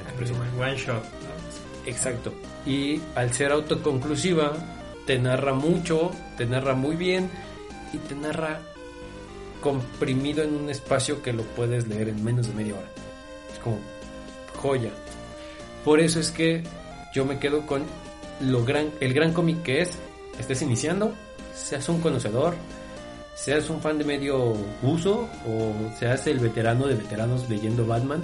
expresión. 0.09 0.39
One 0.59 0.75
shot. 0.75 1.03
Exacto. 1.85 2.33
Y 2.65 3.01
al 3.15 3.33
ser 3.33 3.53
autoconclusiva, 3.53 4.53
te 5.05 5.17
narra 5.17 5.53
mucho, 5.53 6.11
te 6.37 6.45
narra 6.45 6.75
muy 6.75 6.95
bien 6.95 7.29
y 7.93 7.97
te 7.97 8.15
narra 8.15 8.61
comprimido 9.61 10.43
en 10.43 10.55
un 10.55 10.69
espacio 10.69 11.21
que 11.21 11.33
lo 11.33 11.43
puedes 11.43 11.87
leer 11.87 12.09
en 12.09 12.23
menos 12.23 12.47
de 12.47 12.53
media 12.53 12.73
hora. 12.73 12.87
Es 13.53 13.59
como 13.59 13.79
joya. 14.57 14.91
Por 15.85 15.99
eso 15.99 16.19
es 16.19 16.31
que 16.31 16.63
yo 17.13 17.25
me 17.25 17.39
quedo 17.39 17.65
con 17.65 17.83
lo 18.39 18.63
gran, 18.65 18.91
el 18.99 19.13
gran 19.13 19.33
cómic 19.33 19.61
que 19.63 19.81
es, 19.81 19.91
estés 20.39 20.61
iniciando, 20.61 21.13
seas 21.55 21.87
un 21.89 22.01
conocedor, 22.01 22.55
seas 23.35 23.69
un 23.69 23.81
fan 23.81 23.97
de 23.97 24.03
medio 24.03 24.53
uso 24.81 25.29
o 25.47 25.73
seas 25.99 26.27
el 26.27 26.39
veterano 26.39 26.87
de 26.87 26.95
veteranos 26.95 27.49
leyendo 27.49 27.85
Batman, 27.85 28.21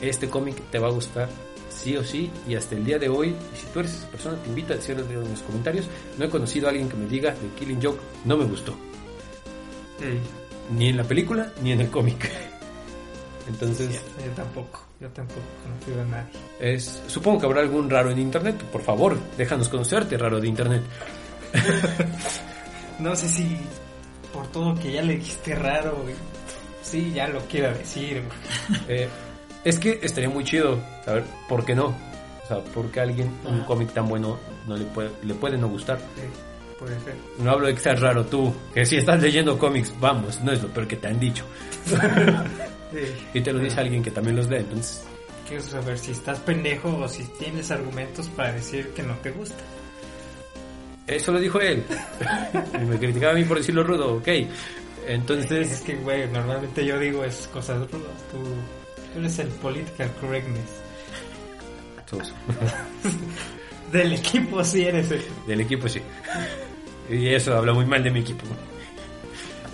este 0.00 0.28
cómic 0.28 0.56
te 0.70 0.78
va 0.78 0.88
a 0.88 0.92
gustar 0.92 1.28
sí 1.70 1.96
o 1.96 2.04
sí 2.04 2.30
y 2.48 2.54
hasta 2.54 2.74
el 2.74 2.84
día 2.84 2.98
de 2.98 3.08
hoy, 3.08 3.28
y 3.28 3.56
si 3.56 3.66
tú 3.72 3.80
eres 3.80 3.94
esa 3.94 4.08
persona, 4.08 4.36
te 4.42 4.48
invito 4.48 4.72
a 4.72 4.76
decirlo 4.76 5.04
en 5.04 5.30
los 5.30 5.42
comentarios, 5.42 5.86
no 6.18 6.24
he 6.24 6.30
conocido 6.30 6.66
a 6.66 6.70
alguien 6.70 6.88
que 6.88 6.96
me 6.96 7.06
diga 7.06 7.32
de 7.32 7.48
Killing 7.58 7.82
Joke, 7.82 8.00
no 8.24 8.36
me 8.36 8.44
gustó, 8.44 8.74
Sí, 9.98 10.74
ni 10.76 10.88
en 10.88 10.96
la 10.96 11.04
película 11.04 11.52
ni 11.62 11.72
en 11.72 11.80
el 11.80 11.90
cómic. 11.90 12.30
Entonces, 13.48 14.00
yo 14.24 14.30
tampoco. 14.32 14.80
Yo 15.00 15.08
tampoco 15.10 15.40
conocido 15.62 16.02
a 16.02 16.04
nadie. 16.06 16.30
es, 16.60 17.02
supongo 17.08 17.40
que 17.40 17.46
habrá 17.46 17.60
algún 17.60 17.90
raro 17.90 18.10
en 18.10 18.18
internet, 18.18 18.56
por 18.72 18.80
favor, 18.80 19.18
déjanos 19.36 19.68
conocerte, 19.68 20.16
raro 20.16 20.40
de 20.40 20.48
internet. 20.48 20.82
No 22.98 23.16
sé 23.16 23.28
si 23.28 23.56
por 24.32 24.46
todo 24.48 24.74
que 24.76 24.92
ya 24.92 25.02
le 25.02 25.16
dijiste 25.16 25.54
raro, 25.54 25.98
güey. 26.02 26.14
Sí, 26.82 27.12
ya 27.12 27.26
lo 27.28 27.40
quiero 27.40 27.76
decir, 27.76 28.22
güey. 28.22 28.80
Eh, 28.88 29.08
es 29.64 29.78
que 29.78 29.98
estaría 30.02 30.28
muy 30.28 30.44
chido 30.44 30.78
saber 31.04 31.24
por 31.48 31.64
qué 31.64 31.74
no. 31.74 31.86
O 31.86 32.46
sea, 32.46 32.58
por 32.58 32.90
qué 32.90 33.00
a 33.00 33.02
alguien 33.04 33.30
un 33.44 33.64
cómic 33.64 33.92
tan 33.92 34.06
bueno 34.06 34.38
no 34.68 34.76
le 34.76 34.84
puede, 34.84 35.10
le 35.22 35.34
puede 35.34 35.56
no 35.56 35.68
gustar. 35.68 35.98
Sí, 35.98 36.22
puede 36.84 37.00
ser. 37.00 37.14
No 37.38 37.50
hablo 37.50 37.66
de 37.66 37.74
que 37.74 37.80
seas 37.80 38.00
raro 38.00 38.24
tú, 38.26 38.54
que 38.72 38.84
si 38.84 38.96
estás 38.96 39.20
leyendo 39.20 39.58
cómics, 39.58 39.92
vamos, 39.98 40.40
no 40.42 40.52
es 40.52 40.62
lo 40.62 40.68
peor 40.68 40.86
que 40.86 40.96
te 40.96 41.08
han 41.08 41.18
dicho. 41.18 41.44
Sí. 42.94 43.00
Y 43.34 43.40
te 43.40 43.52
lo 43.52 43.58
dice 43.58 43.80
alguien 43.80 44.04
que 44.04 44.12
también 44.12 44.36
los 44.36 44.48
lee, 44.48 44.58
entonces 44.58 45.04
Quiero 45.48 45.64
saber 45.64 45.98
si 45.98 46.12
estás 46.12 46.38
pendejo 46.38 46.96
o 46.96 47.08
si 47.08 47.24
tienes 47.24 47.72
argumentos 47.72 48.28
para 48.28 48.52
decir 48.52 48.90
que 48.90 49.02
no 49.02 49.14
te 49.16 49.32
gusta. 49.32 49.64
eso 51.08 51.32
lo 51.32 51.40
dijo 51.40 51.60
él. 51.60 51.82
y 52.80 52.84
me 52.84 52.96
criticaba 52.96 53.32
a 53.32 53.34
mí 53.34 53.42
por 53.42 53.58
decirlo 53.58 53.82
rudo, 53.82 54.14
ok. 54.18 54.28
Es 54.28 54.48
Entonces, 55.08 55.80
que, 55.80 55.96
güey, 55.96 56.28
normalmente 56.30 56.86
yo 56.86 56.96
digo 57.00 57.24
es 57.24 57.48
cosas 57.52 57.78
rudas. 57.90 58.12
Tú, 58.30 58.38
tú 59.12 59.18
eres 59.18 59.40
el 59.40 59.48
political 59.48 60.12
correctness. 60.20 60.84
Del 63.92 64.12
equipo 64.12 64.62
sí 64.64 64.84
eres 64.84 65.10
el... 65.10 65.22
del 65.46 65.60
equipo 65.60 65.88
sí. 65.88 66.00
Y 67.08 67.28
eso 67.28 67.56
habla 67.56 67.72
muy 67.72 67.84
mal 67.86 68.02
de 68.02 68.10
mi 68.10 68.20
equipo. 68.20 68.44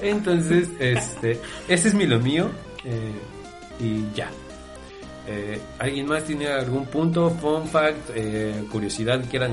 Entonces, 0.02 0.69
este, 0.78 1.40
ese 1.69 1.89
es 1.89 1.94
mi 1.94 2.07
lo 2.07 2.19
mío. 2.20 2.51
eh, 2.85 3.12
y 3.81 4.05
ya. 4.15 4.31
Eh, 5.27 5.61
¿Alguien 5.78 6.07
más 6.07 6.24
tiene 6.24 6.48
algún 6.48 6.86
punto, 6.86 7.31
fun 7.31 7.66
fact, 7.69 8.11
eh, 8.15 8.65
curiosidad 8.70 9.20
que 9.23 9.28
quieran 9.28 9.52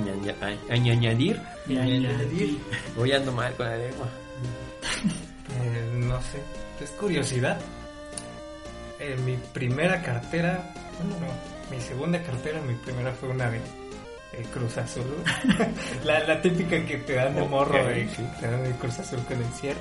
añadir? 0.70 1.40
Añadir. 1.70 2.58
Hoy 2.98 3.12
ando 3.12 3.32
mal 3.32 3.54
con 3.56 3.66
la 3.68 3.78
lengua. 3.78 4.08
Eh, 5.64 5.92
no 5.98 6.22
sé, 6.22 6.40
es 6.84 6.92
curiosidad. 6.92 7.58
Eh, 9.00 9.16
mi 9.26 9.38
primera 9.54 10.02
cartera, 10.04 10.72
bueno, 11.00 11.16
no, 11.26 11.76
mi 11.76 11.82
segunda 11.82 12.22
cartera, 12.22 12.62
mi 12.62 12.74
primera 12.76 13.12
fue 13.14 13.30
una 13.30 13.50
de, 13.50 13.60
de 14.32 14.44
Cruz 14.54 14.78
Azul. 14.78 15.06
la, 16.04 16.20
la 16.26 16.42
típica 16.42 16.84
que 16.86 16.98
te 16.98 17.14
dan 17.14 17.36
de 17.36 17.42
morro, 17.44 17.84
de, 17.88 18.08
sí. 18.10 18.24
te 18.40 18.48
dan 18.48 18.64
de 18.64 18.72
Cruz 18.72 19.00
Azul 19.00 19.20
con 19.28 19.38
el 19.42 19.52
cierre. 19.54 19.80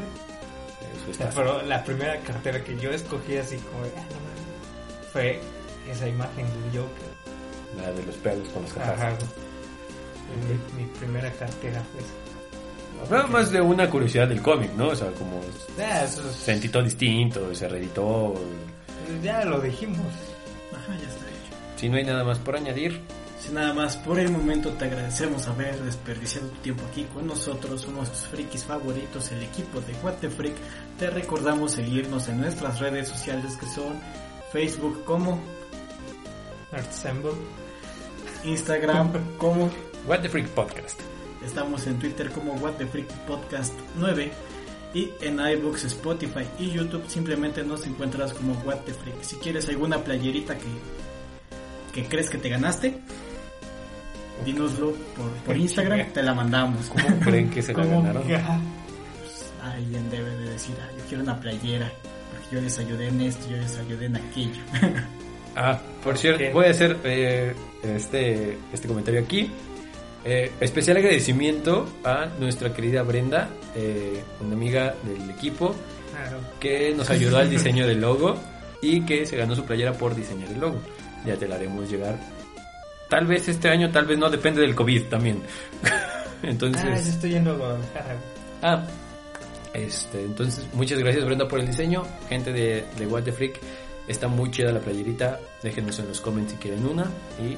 Eso 1.02 1.10
está. 1.10 1.31
Pero 1.31 1.62
la 1.62 1.82
primera 1.85 2.18
cartera 2.20 2.62
que 2.62 2.77
yo 2.78 2.90
escogí 2.90 3.36
así 3.36 3.56
como, 3.59 3.82
de, 3.85 3.90
"Ah, 3.97 4.05
no 4.10 4.16
mames", 4.20 5.12
fue 5.12 5.40
esa 5.90 6.09
imagen 6.09 6.47
del 6.47 6.81
Joker. 6.81 7.16
La 7.82 7.93
de 7.93 8.02
los 8.06 8.14
pelos 8.16 8.48
con 8.48 8.62
los 8.62 8.77
Ajá. 8.77 8.94
cajas. 8.94 9.18
Mi, 10.77 10.82
mi 10.82 10.89
primera 10.98 11.31
cartera 11.32 11.82
fue 11.93 12.01
esa. 12.01 13.10
Nada 13.14 13.27
más 13.27 13.51
de 13.52 13.60
una 13.60 13.90
curiosidad 13.90 14.27
del 14.27 14.40
cómic, 14.40 14.73
¿no? 14.73 14.89
O 14.89 14.97
sea, 14.97 15.10
como 15.12 15.40
Ah, 15.78 16.02
eso 16.05 16.27
es- 16.28 16.35
sentí 16.36 16.68
todo 16.70 16.82
distinto, 16.82 17.55
se 17.55 17.68
reeditó. 17.68 18.35
ya 19.23 19.44
lo 19.44 19.60
dijimos. 19.60 19.98
Ajá, 20.73 20.93
ya 20.98 21.06
está 21.09 21.27
hecho. 21.27 21.56
Si 21.77 21.89
no 21.90 21.98
hay 21.98 22.05
nada 22.05 22.24
más 22.24 22.39
por 22.39 22.56
añadir, 22.56 23.02
Sin 23.47 23.55
nada 23.55 23.73
más, 23.73 23.97
por 23.97 24.18
el 24.18 24.28
momento 24.28 24.73
te 24.73 24.86
agradecemos 24.86 25.47
haber 25.47 25.78
desperdiciado 25.78 26.48
tu 26.48 26.56
tiempo 26.62 26.82
aquí 26.90 27.05
con 27.05 27.28
nosotros, 27.28 27.86
uno 27.86 28.02
de 28.02 28.09
tus 28.09 28.27
frikis 28.27 28.64
favoritos, 28.64 29.31
el 29.31 29.44
equipo 29.44 29.81
de 29.81 29.93
What 30.02 30.14
the 30.14 30.28
Freak. 30.28 30.56
Te 30.98 31.10
recordamos 31.10 31.70
seguirnos 31.70 32.27
en 32.27 32.40
nuestras 32.40 32.81
redes 32.81 33.06
sociales 33.06 33.56
que 33.56 33.66
son 33.66 34.01
Facebook 34.52 35.05
como, 35.05 35.40
Artsemble. 36.73 37.35
Instagram 38.43 39.12
como, 39.39 39.70
What 40.09 40.23
the 40.23 40.28
Freak 40.28 40.48
Podcast. 40.48 41.01
estamos 41.44 41.86
en 41.86 42.01
Twitter 42.01 42.32
como 42.32 42.55
What 42.55 42.73
the 42.78 42.86
Freak 42.86 43.12
Podcast 43.28 43.74
9 43.97 44.32
y 44.93 45.10
en 45.20 45.39
iBooks, 45.39 45.85
Spotify 45.85 46.48
y 46.59 46.73
YouTube 46.73 47.05
simplemente 47.06 47.62
nos 47.62 47.86
encuentras 47.86 48.32
como 48.32 48.55
What 48.64 48.78
the 48.86 48.93
Freak. 48.93 49.23
Si 49.23 49.36
quieres 49.36 49.68
alguna 49.68 50.02
playerita 50.02 50.59
que, 50.59 50.66
que 51.93 52.09
crees 52.09 52.28
que 52.28 52.39
te 52.39 52.48
ganaste, 52.48 53.01
dínoslo 54.45 54.93
por, 55.17 55.31
por 55.45 55.57
Instagram, 55.57 56.07
te 56.13 56.23
la 56.23 56.35
mandamos. 56.35 56.87
¿Cómo 56.87 57.21
creen 57.21 57.51
que 57.51 57.63
se 57.63 57.73
la 57.73 57.83
¿Cómo 57.83 58.03
ganaron? 58.03 58.23
que- 58.27 58.37
ajá. 58.37 58.61
Alguien 59.63 60.09
debe 60.11 60.31
de 60.31 60.51
decir, 60.51 60.75
"Ah, 60.81 60.89
yo 60.97 61.05
quiero 61.09 61.23
una 61.25 61.39
playera, 61.41 61.91
porque 62.31 62.55
yo 62.57 62.61
les 62.63 62.79
ayudé 62.79 63.09
en 63.09 63.21
esto, 63.23 63.49
yo 63.51 63.57
les 63.57 63.77
ayudé 63.79 64.07
en 64.07 64.17
aquello. 64.17 64.63
Ah, 65.59 65.81
por 66.05 66.19
cierto, 66.19 66.45
Ok. 66.49 66.53
voy 66.53 66.67
a 66.67 66.71
hacer 66.71 66.99
eh, 67.03 67.55
este, 67.83 68.59
este 68.75 68.87
comentario 68.87 69.23
aquí. 69.23 69.51
Eh, 70.23 70.53
especial 70.61 70.99
agradecimiento 70.99 71.89
a 72.05 72.27
nuestra 72.39 72.75
querida 72.75 73.03
Brenda, 73.03 73.49
eh, 73.75 74.23
una 74.45 74.53
amiga 74.55 74.95
del 75.03 75.31
equipo, 75.31 75.75
Claro. 76.13 76.41
que 76.61 76.93
nos 76.95 77.09
ayudó 77.09 77.39
al 77.39 77.49
diseño 77.49 77.87
del 77.87 78.03
logo 78.03 78.37
y 78.83 79.01
que 79.07 79.25
se 79.25 79.39
ganó 79.39 79.55
su 79.57 79.65
playera 79.65 79.95
por 79.95 80.15
diseñar 80.15 80.51
el 80.51 80.61
logo. 80.61 80.79
Ya 81.25 81.37
te 81.37 81.49
la 81.49 81.55
haremos 81.55 81.91
llegar. 81.91 82.19
Tal 83.09 83.27
vez 83.27 83.49
este 83.49 83.69
año, 83.69 83.91
tal 83.91 84.07
vez 84.07 84.19
no, 84.19 84.28
depende 84.28 84.61
del 84.61 84.74
COVID 84.74 85.05
también. 85.05 85.43
Ah, 86.43 86.43
yo 86.43 86.51
entonces, 86.51 87.09
estoy 87.09 87.31
yendo 87.31 87.53
a 87.65 87.78
ah, 88.62 88.87
este, 89.73 90.23
entonces 90.23 90.66
muchas 90.74 90.99
gracias 90.99 91.24
Brenda 91.24 91.49
por 91.49 91.61
el 91.61 91.66
diseño. 91.66 92.05
Gente 92.28 92.53
de, 92.53 92.85
de 92.97 93.07
What 93.07 93.23
the 93.23 93.33
Freak, 93.33 93.59
está 94.07 94.28
muy 94.28 94.51
chida 94.51 94.70
la 94.70 94.81
playerita. 94.81 95.41
Déjenos 95.62 95.99
en 95.99 96.09
los 96.09 96.20
comments 96.20 96.53
si 96.53 96.59
quieren 96.59 96.87
una 96.87 97.11
y 97.41 97.57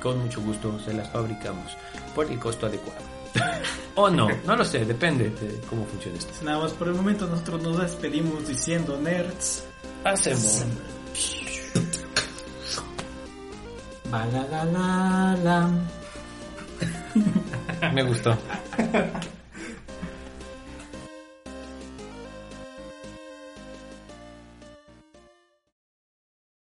con 0.00 0.18
mucho 0.18 0.40
gusto 0.40 0.78
se 0.80 0.94
las 0.94 1.10
fabricamos 1.10 1.76
por 2.14 2.30
el 2.30 2.38
costo 2.38 2.66
adecuado. 2.66 3.00
o 3.94 4.10
no, 4.10 4.28
no 4.44 4.56
lo 4.56 4.64
sé, 4.64 4.84
depende 4.84 5.30
de 5.30 5.60
cómo 5.68 5.84
funciona 5.86 6.18
esto. 6.18 6.32
Nada 6.44 6.60
más 6.60 6.72
por 6.72 6.88
el 6.88 6.94
momento 6.94 7.26
nosotros 7.26 7.62
nos 7.62 7.80
despedimos 7.80 8.48
diciendo 8.48 8.98
nerds. 9.00 9.64
Hacemos. 10.04 10.64
Ba 14.10 14.26
la 14.32 14.42
la 14.50 14.64
la 14.64 15.36
la. 15.44 15.70
Me 17.92 18.02
gustó. 18.02 18.36